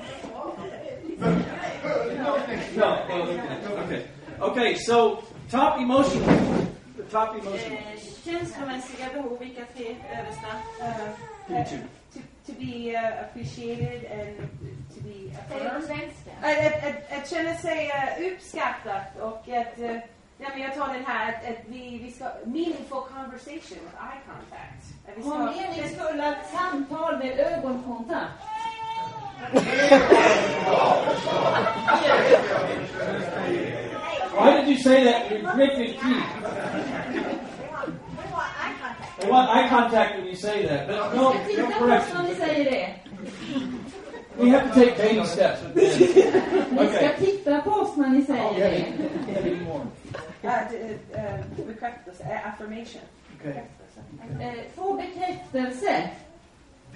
No, 2.77 2.89
no, 3.09 3.23
okay. 3.23 3.85
okay. 3.85 4.03
Okay, 4.40 4.74
so 4.74 5.23
top 5.51 5.81
emotion. 5.81 6.23
The 6.97 7.03
top 7.03 7.35
emotion. 7.36 7.73
Eh, 7.73 7.98
känslomässiga 8.24 9.07
behov, 9.15 9.39
vilka 9.39 9.65
tre 9.77 9.97
översta? 10.20 10.47
Give 11.48 11.59
me 11.59 11.65
two. 11.65 11.77
To, 12.47 12.52
be 12.52 12.97
uh, 12.97 13.24
appreciated 13.24 14.05
and 14.05 14.36
to 14.94 15.01
be 15.02 15.31
affirmed. 15.39 16.10
Att, 16.43 16.59
att, 16.66 16.85
att, 16.85 17.18
att 17.18 17.31
känna 17.31 17.55
sig 17.55 17.86
uh, 17.86 18.32
uppskattat 18.32 19.18
och 19.20 19.48
att, 19.48 19.78
uh, 19.78 19.97
ja, 20.39 20.48
men 20.52 20.60
jag 20.62 20.74
tar 20.74 20.94
den 20.94 21.05
här, 21.05 21.28
att, 21.28 21.48
att 21.48 21.64
vi, 21.66 21.98
vi 22.05 22.12
ska, 22.12 22.24
meaningful 22.44 23.02
conversation 23.14 23.78
with 23.85 23.97
eye 24.09 24.20
contact. 24.27 24.82
Att 25.09 25.16
vi 25.16 25.23
ska, 25.23 25.31
Ha 25.31 25.52
meningsfulla 25.52 26.36
samtal 26.52 27.18
med 27.18 27.39
ögonkontakt. 27.40 28.32
Why 34.35 34.60
did 34.60 34.68
you 34.68 34.78
say 34.78 35.05
that 35.05 35.31
with 35.31 35.44
gritted 35.55 36.01
teeth? 36.01 37.15
I 39.22 39.30
want 39.30 39.48
eye 39.51 39.68
contact 39.68 40.16
when 40.18 40.26
you 40.26 40.36
say 40.36 40.66
that, 40.66 40.86
but 40.86 41.14
no, 41.14 41.32
no 41.32 41.70
correction. 41.78 42.24
ni 42.28 42.34
säger 42.34 42.64
det. 42.64 42.94
We 44.38 44.51
have 44.51 44.68
to 44.68 44.74
take 44.80 44.97
baby 44.98 45.24
steps. 45.26 45.60
Ni 45.74 46.86
ska 46.88 47.09
titta 47.18 47.60
på 47.60 47.70
oss 47.70 47.97
när 47.97 48.09
ni 48.09 48.22
säger 48.24 48.44
Okay. 48.51 48.84
det. 49.34 49.51
Uh, 50.44 50.51
uh, 50.51 51.66
bekräftelse, 51.66 52.22
uh, 52.22 52.48
affirmation. 52.48 53.02
Okay. 53.40 53.52
Bekräftelse. 53.52 54.01
Eh, 54.40 54.64
Få 54.74 54.93
bekräftelse. 54.93 56.09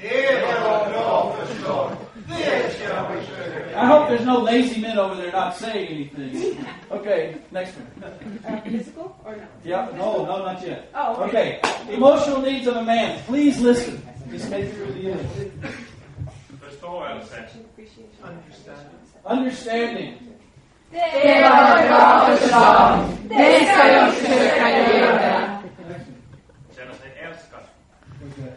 I 0.03 0.07
hope 3.87 4.09
there's 4.09 4.25
no 4.25 4.39
lazy 4.41 4.81
men 4.81 4.97
over 4.99 5.15
there 5.15 5.31
not 5.33 5.55
saying 5.57 5.89
anything. 5.89 6.65
Okay, 6.91 7.37
next 7.53 7.77
one. 7.77 7.87
Uh, 8.03 8.11
physical 8.63 9.15
or 9.25 9.37
no? 9.37 9.45
Yeah, 9.65 9.89
no, 9.97 10.25
no, 10.25 10.39
not 10.45 10.61
yet. 10.67 10.91
Oh, 10.93 11.23
Okay, 11.25 11.61
emotional 11.89 12.41
needs 12.43 12.67
of 12.67 12.75
a 12.77 12.83
man. 12.83 13.23
Please 13.27 13.61
listen. 13.61 14.03
Just 14.29 14.51
make 14.51 14.65
it 14.65 14.75
through 14.75 14.93
the 14.95 15.13
end. 15.13 15.29
Förståelse. 16.61 17.37
Appreciation. 17.37 18.09
Understanding. 19.25 20.15
Det 20.91 21.43
var 21.43 21.79
ett 21.79 21.89
bra 21.89 22.27
förslag. 22.27 22.99
Det 23.29 23.65
ska 23.67 23.89
jag 23.93 24.13
försöka 24.15 24.71
göra. 24.99 25.63
Känna 26.77 26.95
sig 26.95 27.11
älskad. 27.23 27.61
Okay. 28.27 28.53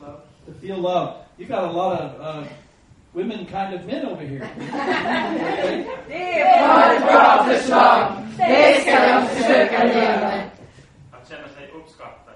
Love. 0.00 0.21
To 0.46 0.52
feel 0.60 0.78
love. 0.78 1.16
You 1.38 1.46
got 1.46 1.64
a 1.64 1.70
lot 1.72 2.00
of 2.00 2.20
uh, 2.20 2.44
women 3.14 3.46
kind 3.46 3.74
of 3.74 3.86
men 3.86 4.06
over 4.06 4.24
here. 4.26 4.48
Det 4.58 5.84
Det 6.08 6.60
var 6.60 6.68
var 6.68 6.94
ett 6.94 7.02
bra 7.02 7.44
förslag. 7.44 8.12
Det 8.38 8.80
ska 8.80 8.90
jag 8.90 9.28
försöka 9.28 9.86
göra. 9.86 10.32
Att 11.12 11.28
känna 11.28 11.48
sig 11.48 11.70
uppskattad. 11.76 12.34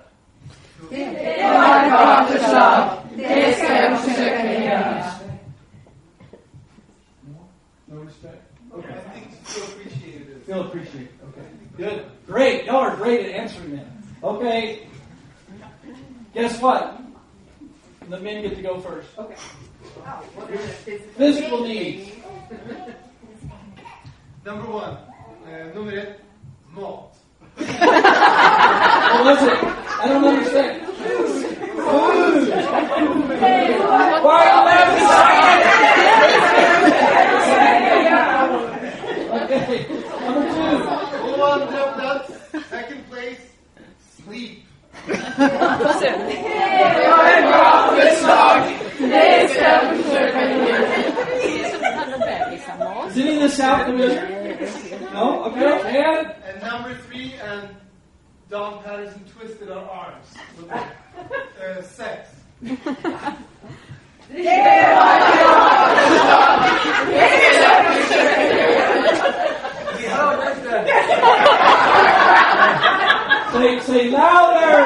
Det 0.90 1.48
var 1.52 1.84
ett 1.84 1.90
bra 1.90 2.26
förslag. 2.26 2.88
Det 3.16 3.56
ska 3.56 3.74
jag 3.82 4.00
försöka 4.00 4.64
göra. 4.64 5.04
No 7.86 8.04
respect. 8.04 8.42
Okay. 8.72 8.90
I 8.90 9.20
think 9.20 9.44
to 9.46 9.60
appreciate 9.62 10.28
it. 10.30 10.46
Feel 10.46 10.60
appreciated. 10.60 11.08
Okay. 11.28 11.44
Good. 11.76 12.04
Great. 12.26 12.66
Y'all 12.66 12.76
are 12.84 12.96
great 12.96 13.26
at 13.26 13.32
answering 13.32 13.76
that. 13.76 13.86
Okay. 14.22 14.78
Guess 16.34 16.60
what? 16.60 17.00
The 18.08 18.20
men 18.20 18.42
get 18.42 18.54
to 18.54 18.62
go 18.62 18.80
first. 18.80 19.08
Okay. 19.18 19.34
Physical 21.16 21.64
needs. 21.64 22.10
Number 24.44 24.70
one. 24.70 24.96
Eh, 25.48 25.72
nummer 25.74 25.92
ett. 25.92 26.20
Mat. 26.72 26.82
What 26.82 27.58
was 29.26 29.42
it? 29.42 29.58
I 29.98 30.04
don't 30.08 30.24
understand. 30.24 30.86
Food. 30.86 32.48
Why 34.22 34.38
are 34.38 34.50
you 34.52 34.60
laughing? 34.66 35.06
Okay. 39.36 39.86
Number 40.20 40.44
two. 40.48 40.76
Go 41.36 41.42
on, 41.42 41.58
jump 41.72 41.96
nuts. 41.98 42.32
Second 42.70 43.02
place. 43.10 43.40
Sleep. 44.24 44.65
Det 45.06 45.12
var 47.10 47.26
ett 47.26 47.48
bra 47.48 47.90
förslag. 47.96 48.62
Det 48.98 49.46
the 53.40 53.92
Division? 53.92 55.14
No? 55.14 55.44
Okay. 55.44 55.64
And 55.64 56.32
And 56.48 56.62
number 56.62 56.94
three, 57.06 57.34
and 57.34 57.68
Don 58.50 58.82
Patterson 58.82 59.24
twisted 59.24 59.70
our 59.70 59.88
arms. 59.88 60.26
With 60.56 60.70
uh, 60.70 61.82
sex. 61.82 62.30
say, 73.52 73.80
say 73.80 74.10
louder. 74.10 74.76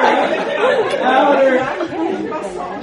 Louder. 1.01 1.59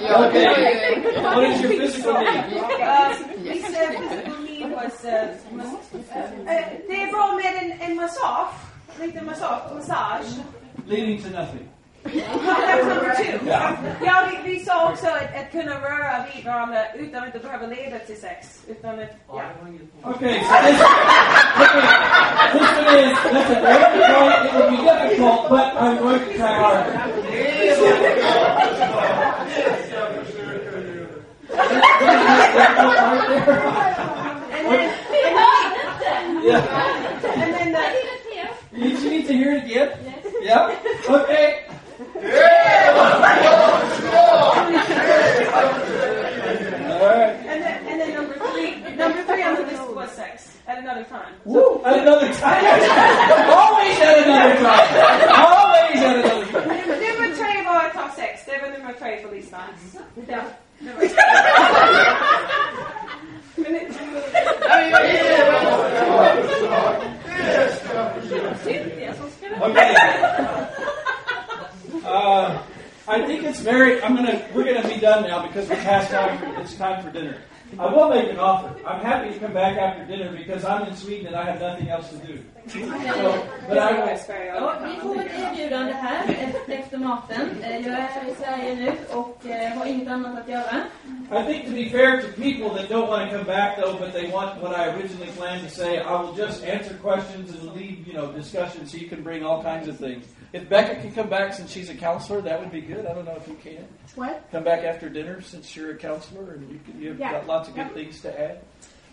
Okay. 0.08 1.00
What 1.22 1.44
is 1.44 1.60
your 1.60 1.70
physical 1.70 2.14
need? 2.14 2.26
Uh, 2.26 3.14
his 3.42 3.64
uh, 3.64 3.92
physical 3.92 4.38
need 4.42 4.70
was... 4.72 5.04
Uh, 5.04 5.36
mas- 5.52 5.92
uh, 5.94 6.58
det 6.88 7.02
är 7.02 7.12
bra 7.12 7.32
med 7.32 7.52
en, 7.62 7.90
en 7.90 7.96
massage. 8.98 9.00
En 9.00 9.06
liten 9.06 9.24
massage. 9.24 9.74
Massage. 9.74 10.26
Leading 10.86 11.22
to 11.22 11.30
nothing. 11.30 11.68
That's 12.04 12.86
number 12.86 13.14
two. 13.14 13.38
Ja. 13.46 13.76
Ja, 14.04 14.24
vi, 14.30 14.36
vi 14.50 14.64
sa 14.64 14.92
också 14.92 15.06
att, 15.06 15.36
att 15.40 15.52
kunna 15.52 15.74
röra 15.80 16.24
vid 16.34 16.44
varandra 16.44 16.78
utan 16.94 17.22
att 17.24 17.32
det 17.32 17.38
behöver 17.38 17.66
leda 17.66 17.98
till 17.98 18.20
sex. 18.20 18.62
Utan 18.68 18.90
att, 18.90 19.10
ja. 19.28 19.42
Okay, 20.04 20.40
so 20.40 20.62
this, 20.62 20.80
okay, 21.60 21.82
this 22.52 22.68
one 22.78 22.98
is, 22.98 23.18
that's 23.32 23.50
a 23.50 23.60
very 23.60 23.78
good 23.92 24.06
point. 24.14 24.44
It 24.46 24.52
will 24.54 24.70
be 24.70 24.76
difficult, 24.84 25.40
but 25.48 25.66
I'm 25.76 25.96
going 25.98 26.20
to 26.20 26.24
try 26.36 26.52
harder. 26.52 26.94
And 34.68 36.00
then, 36.00 36.42
Yeah. 36.44 36.62
and 37.42 37.54
then 37.54 37.72
the, 37.72 38.78
You, 38.78 38.88
you 38.98 39.10
need 39.10 39.26
to 39.26 39.32
hear 39.34 39.52
it 39.56 39.64
again? 39.64 39.90
Yeah? 40.42 40.76
Okay. 41.08 41.64
Alright. 46.08 47.36
and 47.46 47.62
then, 47.62 47.86
and 47.88 48.00
then 48.00 48.14
number 48.14 48.34
three, 48.34 48.80
number 48.96 49.22
three 49.24 49.42
on 49.42 49.54
the 49.56 49.62
list 49.62 49.94
was 49.94 50.10
sex 50.12 50.56
at 50.66 50.78
another 50.78 51.04
time. 51.04 51.32
Woo! 51.44 51.82
At 51.84 51.98
another 52.00 52.32
time. 52.34 52.64
Always 53.50 53.98
at 54.00 54.18
another 54.26 54.54
time. 54.56 54.88
Always 55.34 56.00
at 56.02 56.16
another 56.16 56.46
time. 56.46 56.88
Nummer 57.02 57.28
tre 57.36 57.62
var 57.64 57.86
att 57.86 57.94
ha 57.96 58.10
sex. 58.16 58.44
Det 58.46 58.58
var 58.62 58.68
nummer 58.78 58.92
tre 58.92 59.16
på 59.22 59.28
Uh, 72.04 72.62
I 73.06 73.26
think 73.26 73.42
it's 73.44 73.60
very. 73.60 74.00
I'm 74.02 74.14
gonna. 74.14 74.46
We're 74.54 74.64
gonna 74.64 74.88
be 74.88 75.00
done 75.00 75.24
now 75.24 75.46
because 75.46 75.68
we're 75.68 75.76
past 75.76 76.10
time. 76.10 76.60
It's 76.60 76.74
time 76.74 77.02
for 77.02 77.10
dinner. 77.10 77.38
I 77.76 77.86
will 77.86 78.08
make 78.08 78.30
an 78.30 78.38
offer. 78.38 78.74
I'm 78.86 79.00
happy 79.00 79.32
to 79.32 79.38
come 79.38 79.52
back 79.52 79.76
after 79.76 80.04
dinner 80.06 80.32
because 80.32 80.64
I'm 80.64 80.86
in 80.88 80.96
Sweden 80.96 81.26
and 81.26 81.36
I 81.36 81.44
have 81.44 81.60
nothing 81.60 81.88
else 81.90 82.08
to 82.10 82.16
do. 82.16 82.38
So, 82.66 82.80
but 83.68 83.78
I 83.78 83.92
will. 83.92 84.18
Ja, 84.28 84.74
vi 84.84 85.00
får 85.00 85.18
ett 85.18 85.26
erbjudande 85.38 85.92
här 85.92 86.24
efter, 86.28 86.72
efter 86.72 86.98
maten. 86.98 87.50
Eh, 87.62 87.86
Jag 87.86 87.94
är 87.98 88.30
i 88.30 88.34
Sverige 88.34 88.74
nu 88.74 88.92
och 89.16 89.46
eh, 89.46 89.78
har 89.78 89.86
inget 89.86 90.08
annat 90.08 90.38
att 90.42 90.48
göra. 90.48 90.82
I 91.30 91.44
think 91.44 91.66
to 91.66 91.72
be 91.72 91.90
fair 91.90 92.22
to 92.22 92.28
people 92.42 92.70
that 92.70 92.88
don't 92.88 93.08
want 93.08 93.30
to 93.30 93.36
come 93.36 93.44
back 93.46 93.76
though, 93.76 93.98
but 93.98 94.12
they 94.12 94.30
want 94.30 94.62
what 94.62 94.72
I 94.76 94.84
originally 94.86 95.30
planned 95.36 95.62
to 95.68 95.70
say, 95.70 95.98
I 95.98 96.22
will 96.22 96.34
just 96.36 96.64
answer 96.64 96.94
questions 97.02 97.50
and 97.54 97.76
leave, 97.76 98.06
you 98.06 98.14
know, 98.14 98.32
discussion 98.32 98.86
so 98.86 98.96
you 98.96 99.08
can 99.08 99.22
bring 99.22 99.44
all 99.44 99.62
kinds 99.62 99.88
of 99.88 99.98
things. 99.98 100.24
If 100.52 100.68
Becca 100.68 100.94
can 101.02 101.12
come 101.12 101.28
back 101.28 101.52
since 101.54 101.70
she's 101.72 101.90
a 101.90 101.94
counselor, 101.94 102.40
that 102.42 102.58
would 102.60 102.72
be 102.72 102.80
good. 102.80 103.04
I 103.06 103.12
don't 103.14 103.24
know 103.24 103.36
if 103.36 103.48
you 103.48 103.56
can. 103.62 103.84
What? 104.16 104.40
Come 104.52 104.64
back 104.64 104.84
after 104.84 105.08
dinner 105.10 105.40
since 105.42 105.76
you're 105.76 105.90
a 105.90 105.98
counselor 105.98 106.52
and 106.54 106.62
you 106.72 106.78
can, 106.86 107.02
you've 107.02 107.18
Yeah. 107.20 107.32
got 107.32 107.46
lots 107.46 107.68
of 107.68 107.74
good 107.74 107.92
things 107.94 108.20
to 108.22 108.28
add. 108.28 108.56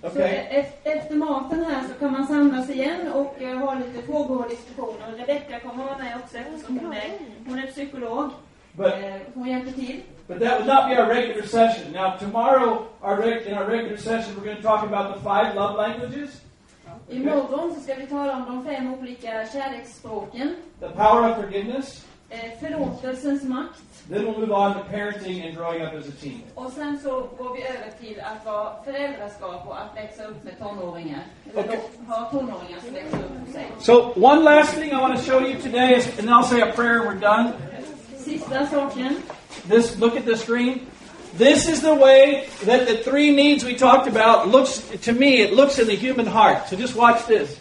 Så 0.02 0.08
Okay. 0.08 0.48
e- 0.52 0.74
efter 0.84 1.16
maten 1.16 1.66
här 1.66 1.88
så 1.88 1.94
kan 1.94 2.12
man 2.12 2.28
samlas 2.28 2.70
igen 2.70 3.12
och 3.14 3.42
eh, 3.42 3.58
ha 3.58 3.74
lite 3.76 4.02
frågor 4.06 4.44
och 4.44 4.50
diskussioner. 4.50 5.18
Rebecka 5.18 5.60
kommer 5.60 5.84
vara 5.84 5.98
med 5.98 6.18
också 6.24 6.38
eftersom 6.38 6.80
hon 6.80 6.94
är, 6.94 7.12
hon 7.48 7.60
är 7.60 7.68
psykolog. 7.68 8.30
But 8.78 8.94
Eh, 8.94 9.16
Hon 9.34 9.48
hjälper 9.48 9.72
till. 9.72 10.02
But 10.28 10.40
that 10.40 10.52
would 10.60 10.68
not 10.68 10.90
be 10.90 10.98
our 11.02 11.08
regular 11.08 11.44
session. 11.48 11.92
Now, 11.94 12.18
tomorrow, 12.20 12.88
our 13.02 13.24
in 13.48 13.54
our 13.58 13.66
regular 13.70 13.98
session, 13.98 14.36
we're 14.36 14.44
going 14.46 14.58
to 14.58 14.64
talk 14.64 14.84
about 14.84 15.14
the 15.16 15.22
five 15.22 15.56
love 15.56 15.78
languages, 15.78 16.42
Imorgon 17.10 17.76
så 17.76 17.82
ska 17.82 17.96
vi 17.96 18.08
tala 18.08 18.36
om 18.36 18.46
de 18.46 18.66
fem 18.76 18.94
olika 18.94 19.28
kärleksspråken. 19.54 20.56
the 20.80 20.88
power 20.90 21.30
of 21.32 21.36
forgiveness. 21.38 22.06
Eh, 22.30 22.40
Förlåtelsens 22.60 23.44
makt. 23.44 23.82
Then 24.10 24.26
we'll 24.26 24.40
move 24.40 24.52
on 24.52 24.74
to 24.74 24.80
parenting 24.92 25.46
and 25.46 25.56
growing 25.58 25.82
up 25.82 25.94
as 25.94 26.08
a 26.08 26.12
team. 26.22 26.42
Och 26.56 26.72
sen 26.72 27.00
så 27.04 27.10
går 27.38 27.54
vi 27.56 27.62
över 27.64 27.92
till 28.00 28.20
att 28.20 28.46
vara 28.46 28.84
föräldraskap 28.84 29.68
och 29.68 29.82
att 29.82 29.98
växa 29.98 30.24
upp 30.26 30.44
med 30.44 30.60
tonåringar. 30.60 31.20
Okej. 31.56 31.80
ha 32.08 32.30
tonåringar 32.32 32.80
som 32.86 32.94
växer 32.94 33.18
upp 33.18 33.52
sig. 33.54 33.68
So, 33.80 34.14
one 34.16 34.42
last 34.44 34.74
thing 34.76 34.92
I 34.92 34.96
want 34.96 35.18
to 35.18 35.24
show 35.32 35.42
you 35.42 35.62
today 35.62 35.98
is, 35.98 36.08
and 36.08 36.28
then 36.28 36.30
I'll 36.30 36.44
say 36.44 36.62
a 36.62 36.72
prayer 36.76 37.00
and 37.00 37.08
we're 37.08 37.36
done. 37.36 37.52
Sista 38.18 38.68
saken. 38.68 39.16
This, 39.70 40.00
look 40.00 40.18
at 40.18 40.26
the 40.26 40.38
screen. 40.38 40.80
This 41.38 41.68
is 41.68 41.82
the 41.82 41.94
way 41.94 42.48
that 42.64 42.88
the 42.88 42.98
three 42.98 43.32
needs 43.36 43.64
we 43.66 43.76
talked 43.76 44.08
about 44.08 44.48
looks, 44.48 44.80
to 45.02 45.12
me, 45.14 45.42
it 45.42 45.54
looks 45.54 45.80
in 45.80 45.88
the 45.88 45.96
human 45.96 46.26
heart. 46.26 46.68
So 46.70 46.76
just 46.78 46.96
watch 46.96 47.26
this. 47.28 47.60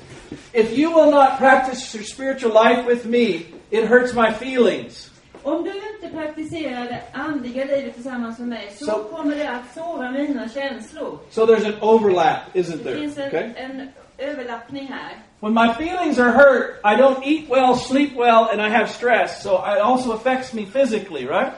If 0.52 0.78
you 0.78 0.90
will 0.92 1.10
not 1.10 1.38
practice 1.38 1.92
your 1.94 2.04
spiritual 2.04 2.52
life 2.52 2.86
with 2.86 3.04
me, 3.04 3.46
it 3.70 3.84
hurts 3.86 4.14
my 4.14 4.32
feelings. 4.32 5.10
Om 5.42 5.64
du 5.64 5.70
inte 5.70 6.16
praktiserar 6.16 6.84
det 6.84 7.02
andliga 7.12 7.64
livet 7.64 7.94
tillsammans 7.94 8.38
med 8.38 8.48
mig 8.48 8.70
så 8.78 8.84
Så- 8.84 9.04
kommer 9.04 9.34
det 9.36 9.48
att 9.50 9.74
såra 9.74 10.10
mina 10.10 10.48
känslor. 10.48 11.18
So 11.30 11.46
there's 11.46 11.66
an 11.66 11.74
overlap, 11.80 12.38
isn't 12.54 12.84
Det 12.84 12.94
finns 12.96 13.14
there? 13.14 13.26
en, 13.30 13.50
Okay? 13.50 13.64
en 13.64 13.88
överlappning 14.18 14.86
här. 14.86 15.10
When 15.40 15.52
my 15.54 15.74
feelings 15.74 16.18
are 16.18 16.30
hurt, 16.30 16.80
I 16.84 16.94
don't 16.96 17.22
eat 17.24 17.48
well, 17.50 17.76
sleep 17.76 18.16
well, 18.16 18.48
and 18.52 18.60
I 18.62 18.68
have 18.70 18.86
stress. 18.88 19.42
So 19.42 19.50
it 19.56 19.80
also 19.80 20.12
affects 20.12 20.52
me 20.54 20.64
physically, 20.64 21.26
right? 21.26 21.52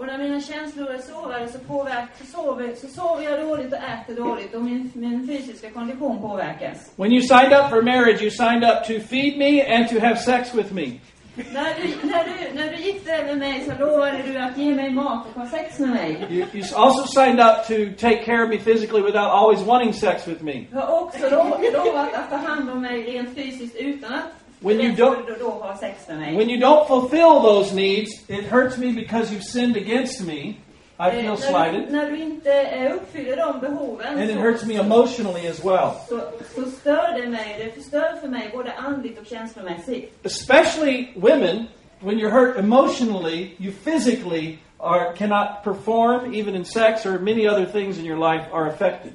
Och 0.00 0.06
när 0.06 0.18
mina 0.18 0.40
känslor 0.40 0.90
är 0.90 0.98
sårade 0.98 1.48
så, 1.48 1.58
påverk, 1.58 2.08
så, 2.20 2.24
sover, 2.26 2.74
så 2.74 2.86
sover 2.86 3.22
jag 3.30 3.40
dåligt 3.48 3.72
och 3.72 3.78
äter 3.78 4.14
dåligt 4.24 4.54
och 4.54 4.62
min, 4.62 4.90
min 4.94 5.26
fysiska 5.28 5.70
kondition 5.70 6.20
påverkas. 6.22 6.92
When 6.96 7.12
you 7.12 7.22
signed 7.22 7.52
up 7.52 7.68
for 7.70 7.82
marriage, 7.82 8.22
you 8.22 8.30
signed 8.30 8.64
up 8.64 8.84
to 8.86 8.92
feed 9.08 9.38
me 9.38 9.76
and 9.76 9.88
to 9.88 10.00
have 10.00 10.16
sex 10.16 10.54
with 10.54 10.72
me. 10.74 10.86
När 11.34 11.74
du, 11.74 12.08
när, 12.08 12.24
du, 12.24 12.58
när 12.62 12.76
du 12.76 12.82
gifte 12.82 13.10
dig 13.16 13.24
med 13.24 13.38
mig 13.38 13.64
så 13.68 13.84
lovade 13.84 14.22
du 14.26 14.38
att 14.38 14.58
ge 14.58 14.74
mig 14.74 14.90
mat 14.90 15.26
och 15.34 15.40
ha 15.40 15.48
sex 15.48 15.78
med 15.78 15.88
mig. 15.90 16.26
You, 16.30 16.46
you 16.54 16.64
also 16.76 17.06
signed 17.06 17.40
up 17.40 17.66
to 17.68 17.74
take 18.06 18.24
care 18.24 18.42
of 18.44 18.48
me 18.50 18.58
physically 18.58 19.02
without 19.02 19.30
always 19.30 19.60
wanting 19.66 19.92
sex 19.92 20.28
with 20.28 20.42
me. 20.44 20.64
Du 20.70 20.76
har 20.76 21.00
också 21.02 21.28
lov- 21.30 21.62
lovat 21.72 22.14
att 22.14 22.30
ta 22.30 22.36
hand 22.36 22.70
om 22.70 22.80
mig 22.82 23.02
rent 23.02 23.34
fysiskt 23.34 23.76
utan 23.76 24.14
att 24.14 24.39
When 24.62 24.80
you 24.80 24.92
don't- 24.92 25.14
skull 25.22 25.36
då, 25.38 25.44
då 25.44 25.50
ha 25.50 25.76
sex 25.76 26.08
med 26.08 26.18
mig. 26.18 26.36
When 26.36 26.50
you 26.50 26.60
don't 26.60 26.86
fulfill 26.86 27.40
those 27.42 27.74
needs, 27.74 28.10
it 28.28 28.44
hurts 28.44 28.78
me 28.78 28.92
because 28.92 29.32
you've 29.34 29.42
sinned 29.52 29.76
against 29.76 30.20
me. 30.26 30.54
I 31.02 31.02
Eh, 31.02 31.10
feel 31.22 31.36
slighted. 31.36 31.92
när 31.92 32.10
du 32.10 32.16
inte 32.22 32.52
eh, 32.52 32.94
uppfyller 32.94 33.36
de 33.36 33.60
behoven 33.60 34.06
And 34.20 34.30
it 34.30 34.36
hurts 34.36 34.64
me 34.66 34.74
emotionally 34.76 35.46
as 35.48 35.64
well. 35.64 35.90
så, 36.08 36.20
så 36.54 36.70
stör 36.70 37.20
det 37.20 37.28
mig. 37.28 37.56
Det 37.64 37.82
förstör 37.82 38.16
för 38.20 38.28
mig 38.28 38.50
både 38.54 38.72
andligt 38.72 39.20
och 39.20 39.26
känslomässigt. 39.26 40.26
Especially 40.26 41.08
women, 41.16 41.66
when 42.00 42.18
you're 42.18 42.30
hurt 42.30 42.58
emotionally, 42.58 43.50
you 43.58 43.72
physically 43.84 44.58
are, 44.78 45.12
cannot 45.16 45.48
perform, 45.64 46.34
even 46.34 46.54
in 46.54 46.64
sex 46.64 47.06
or 47.06 47.18
many 47.18 47.48
other 47.48 47.64
things 47.66 47.98
in 47.98 48.04
your 48.06 48.18
life 48.32 48.44
are 48.52 48.68
affected. 48.68 49.12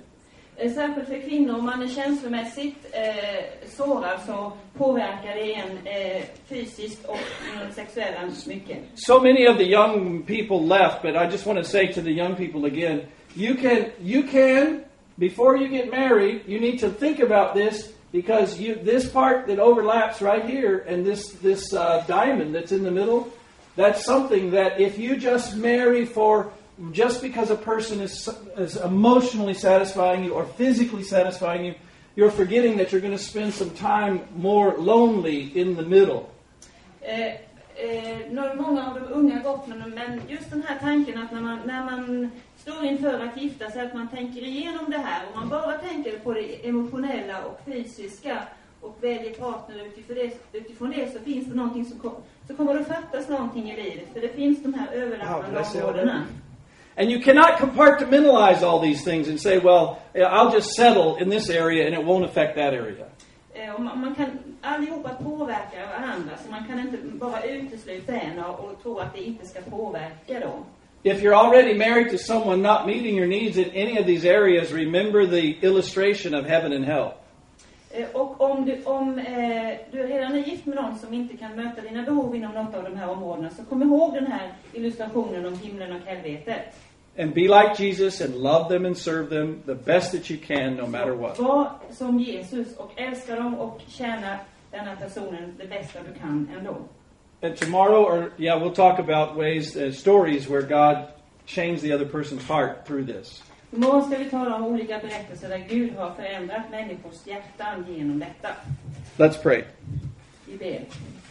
Särskilt 0.58 1.08
för 1.08 1.30
kvinnor, 1.30 1.56
om 1.56 1.66
man 1.66 1.82
är 1.82 1.88
känslomässigt 1.88 2.76
eh, 2.92 3.70
sårad 3.70 4.20
så 4.26 4.52
påverkar 4.78 5.36
det 5.36 5.54
en 5.54 5.88
eh, 5.88 6.24
fysiskt 6.48 7.06
och 7.06 7.18
sexuella 7.76 8.20
mycket. 8.48 8.78
So 8.96 9.20
many 9.20 9.48
of 9.48 9.58
the 9.58 9.64
young 9.64 10.24
people 10.24 10.60
left, 10.60 11.02
but 11.02 11.16
I 11.16 11.32
just 11.32 11.46
want 11.46 11.60
to 11.60 11.64
say 11.64 11.94
to 11.94 12.02
the 12.02 12.12
young 12.12 12.36
people 12.36 12.66
again, 12.66 13.02
you 13.34 13.56
can, 13.56 13.86
you 14.02 14.24
can, 14.24 14.84
before 15.16 15.58
you 15.58 15.68
get 15.68 15.92
married, 15.92 16.42
you 16.48 16.60
need 16.60 16.80
to 16.80 16.90
think 16.90 17.20
about 17.20 17.54
this 17.54 17.92
because 18.12 18.60
you, 18.60 18.76
this 18.76 19.10
part 19.10 19.48
that 19.48 19.60
overlaps 19.60 20.22
right 20.22 20.50
here 20.50 20.86
and 20.88 21.06
this, 21.06 21.34
this 21.42 21.74
uh, 21.74 22.04
diamond 22.08 22.56
that's 22.56 22.72
in 22.72 22.84
the 22.84 22.92
middle, 22.92 23.28
that's 23.76 24.06
something 24.06 24.52
that 24.52 24.80
if 24.80 24.98
you 24.98 25.18
just 25.18 25.58
marry 25.58 26.06
for 26.06 26.52
just 26.92 27.22
because 27.22 27.50
a 27.52 27.56
person 27.56 28.02
is, 28.02 28.30
is 28.58 28.78
emotionally 28.78 29.54
satisfying 29.54 30.26
you 30.26 30.34
or 30.34 30.46
physically 30.46 31.04
satisfying 31.04 31.66
you, 31.66 31.76
you're 32.16 32.32
forgetting 32.32 32.78
that 32.78 32.92
you're 32.92 33.02
going 33.02 33.18
to 33.18 33.24
spend 33.24 33.54
some 33.54 33.70
time 33.72 34.22
more 34.36 34.78
lonely 34.78 35.52
in 35.56 35.76
the 35.76 35.84
middle. 35.84 36.30
Eh, 37.02 37.38
eh, 37.76 38.56
många 38.56 38.88
av 38.88 38.96
de 38.96 39.14
unga 39.14 39.60
med 39.68 39.90
men 39.96 40.22
just 40.28 40.50
den 40.50 40.64
här 40.64 40.80
tanken 40.80 41.24
att 41.24 41.32
när 41.32 41.42
man, 41.42 41.60
när 41.66 41.86
man 41.86 42.32
står 42.58 42.86
inför 42.86 43.20
att 43.20 43.42
gifta 43.42 43.72
sig, 43.72 43.86
att 43.86 43.94
man 43.94 44.08
tänker 44.08 44.42
igenom 44.42 44.92
det 44.92 44.98
här 44.98 45.26
och 45.30 45.38
man 45.40 45.50
bara 45.50 45.78
tänker 45.78 46.20
på 46.20 46.34
det 46.34 46.68
emotionella 46.68 47.46
och 47.46 47.62
fysiska 47.66 48.44
och 48.82 48.98
väljer 49.02 49.34
partner 49.34 49.86
utifrån 49.86 50.16
det, 50.16 50.58
utifrån 50.58 50.90
det 50.90 51.14
så 51.14 51.20
finns 51.20 51.48
det 51.48 51.56
någonting 51.56 51.86
som 51.86 52.00
kom, 52.00 52.16
så 52.48 52.56
kommer 52.56 52.74
det 52.74 52.84
fattas 52.84 53.30
någonting 53.30 53.72
i 53.72 53.84
livet. 53.84 54.14
För 54.14 54.22
det 54.22 54.30
finns 54.30 54.64
de 54.64 54.74
här 54.74 54.92
överlappande 54.92 55.60
områdena. 55.60 56.26
And 56.98 57.12
you 57.12 57.20
cannot 57.22 57.58
compartmentalize 57.60 58.62
all 58.64 58.80
these 58.80 59.04
things 59.04 59.28
and 59.28 59.40
say, 59.40 59.60
well, 59.60 59.98
I'll 60.16 60.52
just 60.52 60.70
settle 60.76 61.18
in 61.18 61.30
this 61.30 61.50
area 61.50 61.86
and 61.86 61.94
it 61.94 62.04
won't 62.06 62.26
affect 62.26 62.56
that 62.56 62.74
area. 62.74 63.06
Eh, 63.54 63.80
man, 63.80 64.16
kan 64.16 64.40
allihopa 64.62 65.10
påverka 65.10 65.86
varandra 66.00 66.38
så 66.46 66.52
man 66.52 66.66
kan 66.68 66.80
inte 66.80 66.98
bara 67.04 67.44
utesluta 67.44 68.14
en 68.14 68.40
och, 68.40 68.60
och 68.60 68.84
tro 68.84 69.00
att 69.00 69.14
det 69.14 69.24
inte 69.24 69.46
ska 69.46 69.62
påverka 69.62 70.40
dem. 70.40 70.66
If 71.04 71.22
you're 71.22 71.36
already 71.36 71.74
married 71.74 72.12
to 72.12 72.18
someone 72.18 72.62
not 72.62 72.88
meeting 72.88 73.18
your 73.18 73.28
needs 73.28 73.58
in 73.58 73.70
any 73.70 74.00
of 74.00 74.06
these 74.06 74.26
areas, 74.26 74.72
remember 74.72 75.28
the 75.28 75.58
illustration 75.68 76.34
of 76.36 76.46
heaven 76.46 76.74
and 76.74 76.86
hell. 76.86 77.12
Eh, 77.92 78.06
Och 78.14 78.42
om 78.42 78.66
du, 78.66 78.84
om, 78.84 79.20
eh, 79.20 79.78
du 79.92 80.04
redan 80.08 80.32
är 80.36 80.40
gift 80.40 80.66
med 80.66 80.76
någon 80.76 80.96
som 81.00 81.14
inte 81.14 81.38
kan 81.38 81.56
möta 81.56 81.82
dina 81.82 82.04
behov 82.04 82.36
inom 82.36 82.52
något 82.54 82.76
av 82.76 82.84
de 82.84 82.96
här 82.98 83.10
områdena 83.10 83.50
så 83.50 83.64
kom 83.66 83.84
ihåg 83.84 84.14
den 84.14 84.28
här 84.28 84.54
illustrationen 84.74 85.46
om 85.46 85.60
himlen 85.60 85.92
och 85.92 86.02
helvetet. 86.06 86.76
And 87.18 87.34
be 87.34 87.48
like 87.48 87.78
Jesus 87.78 88.22
and 88.22 88.36
love 88.36 88.70
them 88.70 88.86
and 88.86 88.98
serve 88.98 89.30
them 89.30 89.64
the 89.66 89.76
best 89.76 90.12
that 90.12 90.30
you 90.30 90.38
can, 90.38 90.76
no 90.76 90.86
matter 90.86 91.16
what. 91.16 91.40
Var 91.40 91.72
som 91.92 92.20
Jesus 92.20 92.78
och 92.78 92.92
älska 92.96 93.36
dem 93.36 93.56
och 93.56 93.82
tjäna 93.88 94.40
denna 94.72 94.96
personen 94.96 95.56
det 95.58 95.68
bästa 95.68 96.00
du 96.14 96.20
kan 96.20 96.50
ändå. 96.58 96.78
And 97.42 97.58
tomorrow, 97.58 98.04
or 98.04 98.32
yeah, 98.38 98.62
we'll 98.62 98.76
talk 98.76 99.00
about 99.00 99.38
ways, 99.38 99.76
uh, 99.76 99.92
stories 99.92 100.50
where 100.50 100.62
God 100.62 101.08
changed 101.46 101.82
the 101.82 101.94
other 101.94 102.06
person's 102.06 102.44
heart 102.48 102.86
through 102.86 103.06
this. 103.06 103.44
Imorgon 103.72 104.04
ska 104.04 104.18
vi 104.18 104.30
tala 104.30 104.56
om 104.56 104.64
olika 104.64 105.00
berättelser 105.00 105.50
där 105.50 105.66
Gud 105.70 105.96
har 105.96 106.12
förändrat 106.12 106.72
människors 106.72 107.28
hjärtan 107.28 107.86
genom 107.90 108.20
detta. 108.20 108.50
Let's 109.18 109.42
pray. 109.44 109.64
Vi 110.46 110.58
ber. 110.58 110.82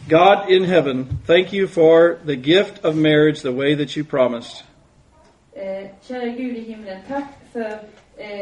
God 0.09 0.49
in 0.49 0.63
heaven, 0.63 1.17
thank 1.27 1.53
you 1.53 1.67
for 1.67 2.17
the 2.25 2.35
gift 2.35 2.85
of 2.85 2.95
marriage 2.95 3.41
the 3.41 3.51
way 3.51 3.75
that 3.75 3.97
you 3.97 4.05
promised. 4.05 4.63
Eh, 5.55 5.87
kära 6.07 6.25
Gud 6.25 6.57
i 6.57 6.59
himlen, 6.59 6.99
tack 7.07 7.33
för 7.53 7.79
eh, 8.17 8.41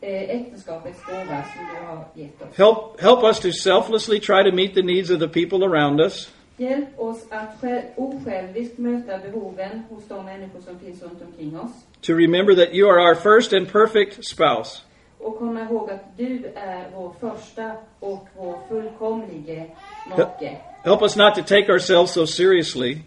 eh, 0.00 0.30
äktenskapets 0.30 1.04
gåva 1.04 1.44
som 1.54 1.66
du 1.74 1.86
har 1.86 2.04
gett 2.14 2.42
oss. 2.42 2.56
Help, 2.56 3.00
help 3.00 3.24
us 3.24 3.40
to 3.40 3.52
selflessly 3.52 4.20
try 4.20 4.50
to 4.50 4.56
meet 4.56 4.74
the 4.74 4.82
needs 4.82 5.10
of 5.10 5.18
the 5.18 5.28
people 5.28 5.66
around 5.66 6.00
us. 6.00 6.30
Hjälp 6.56 7.00
oss 7.00 7.26
att 7.30 7.60
själv, 7.60 7.82
osjälviskt 7.96 8.78
möta 8.78 9.18
behoven 9.18 9.82
hos 9.88 10.08
de 10.08 10.24
människor 10.24 10.60
som 10.60 10.78
finns 10.78 11.02
runt 11.02 11.22
omkring 11.22 11.60
oss. 11.60 11.70
To 12.00 12.12
remember 12.12 12.54
that 12.54 12.74
you 12.74 12.90
are 12.90 13.08
our 13.08 13.14
first 13.14 13.52
and 13.52 13.72
perfect 13.72 14.24
spouse. 14.24 14.82
Och 15.18 15.42
ihåg 15.42 15.90
att 15.90 16.16
du 16.16 16.52
är 16.54 16.90
vår 16.94 17.12
första 17.20 17.72
och 18.00 18.28
vår 18.36 18.58
fullkomlige 18.68 19.66
make. 20.10 20.58
Help 20.84 21.02
us 21.02 21.16
not 21.16 21.34
to 21.34 21.42
take 21.42 21.72
ourselves 21.72 22.10
so 22.10 22.26
seriously. 22.26 22.98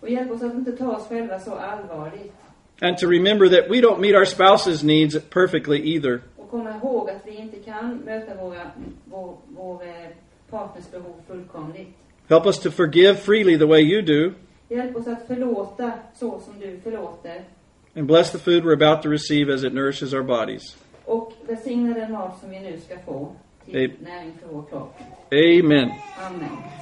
Och 0.00 0.08
hjälp 0.08 0.30
oss 0.30 0.42
att 0.42 0.54
inte 0.54 0.72
ta 0.72 0.96
oss 0.96 1.08
själva 1.08 1.40
så 1.40 1.54
allvarligt. 1.54 2.34
And 2.80 2.98
to 2.98 3.06
remember 3.08 3.48
that 3.48 3.68
we 3.68 3.80
don't 3.80 4.00
meet 4.00 4.14
our 4.14 4.24
spouse's 4.24 4.84
needs 4.84 5.18
perfectly 5.30 5.78
either. 5.78 6.20
Och 6.36 6.50
komma 6.50 6.76
ihåg 6.76 7.10
att 7.10 7.26
vi 7.26 7.36
inte 7.36 7.56
kan 7.56 7.96
möta 7.96 8.34
våra, 8.34 8.70
vår, 9.04 9.36
vår 9.48 9.82
eh, 9.82 10.10
partners 10.50 10.90
behov 10.90 11.14
fullkomligt. 11.26 11.88
Help 12.28 12.46
us 12.46 12.58
to 12.58 12.70
forgive 12.70 13.14
freely 13.14 13.58
the 13.58 13.66
way 13.66 13.80
you 13.80 14.02
do. 14.02 14.32
Hjälp 14.68 14.96
oss 14.96 15.06
att 15.06 15.26
förlåta 15.26 15.92
så 16.14 16.40
som 16.40 16.60
du 16.60 16.80
förlåter. 16.84 17.44
And 17.96 18.06
bless 18.06 18.32
the 18.32 18.38
food 18.38 18.64
we're 18.64 18.72
about 18.72 19.02
to 19.02 19.08
receive 19.08 19.54
as 19.54 19.64
it 19.64 19.72
nourishes 19.72 20.12
our 20.12 20.22
bodies. 20.22 20.76
Och 21.04 21.32
välsigna 21.46 21.94
den 21.94 22.12
mat 22.12 22.40
som 22.40 22.50
vi 22.50 22.60
nu 22.60 22.78
ska 22.80 22.98
få 22.98 23.32
till 23.64 23.92
näring 24.00 24.32
för 24.42 24.54
vår 24.54 24.62
kropp. 24.62 24.94
Amen. 25.32 25.90
Amen. 26.26 26.77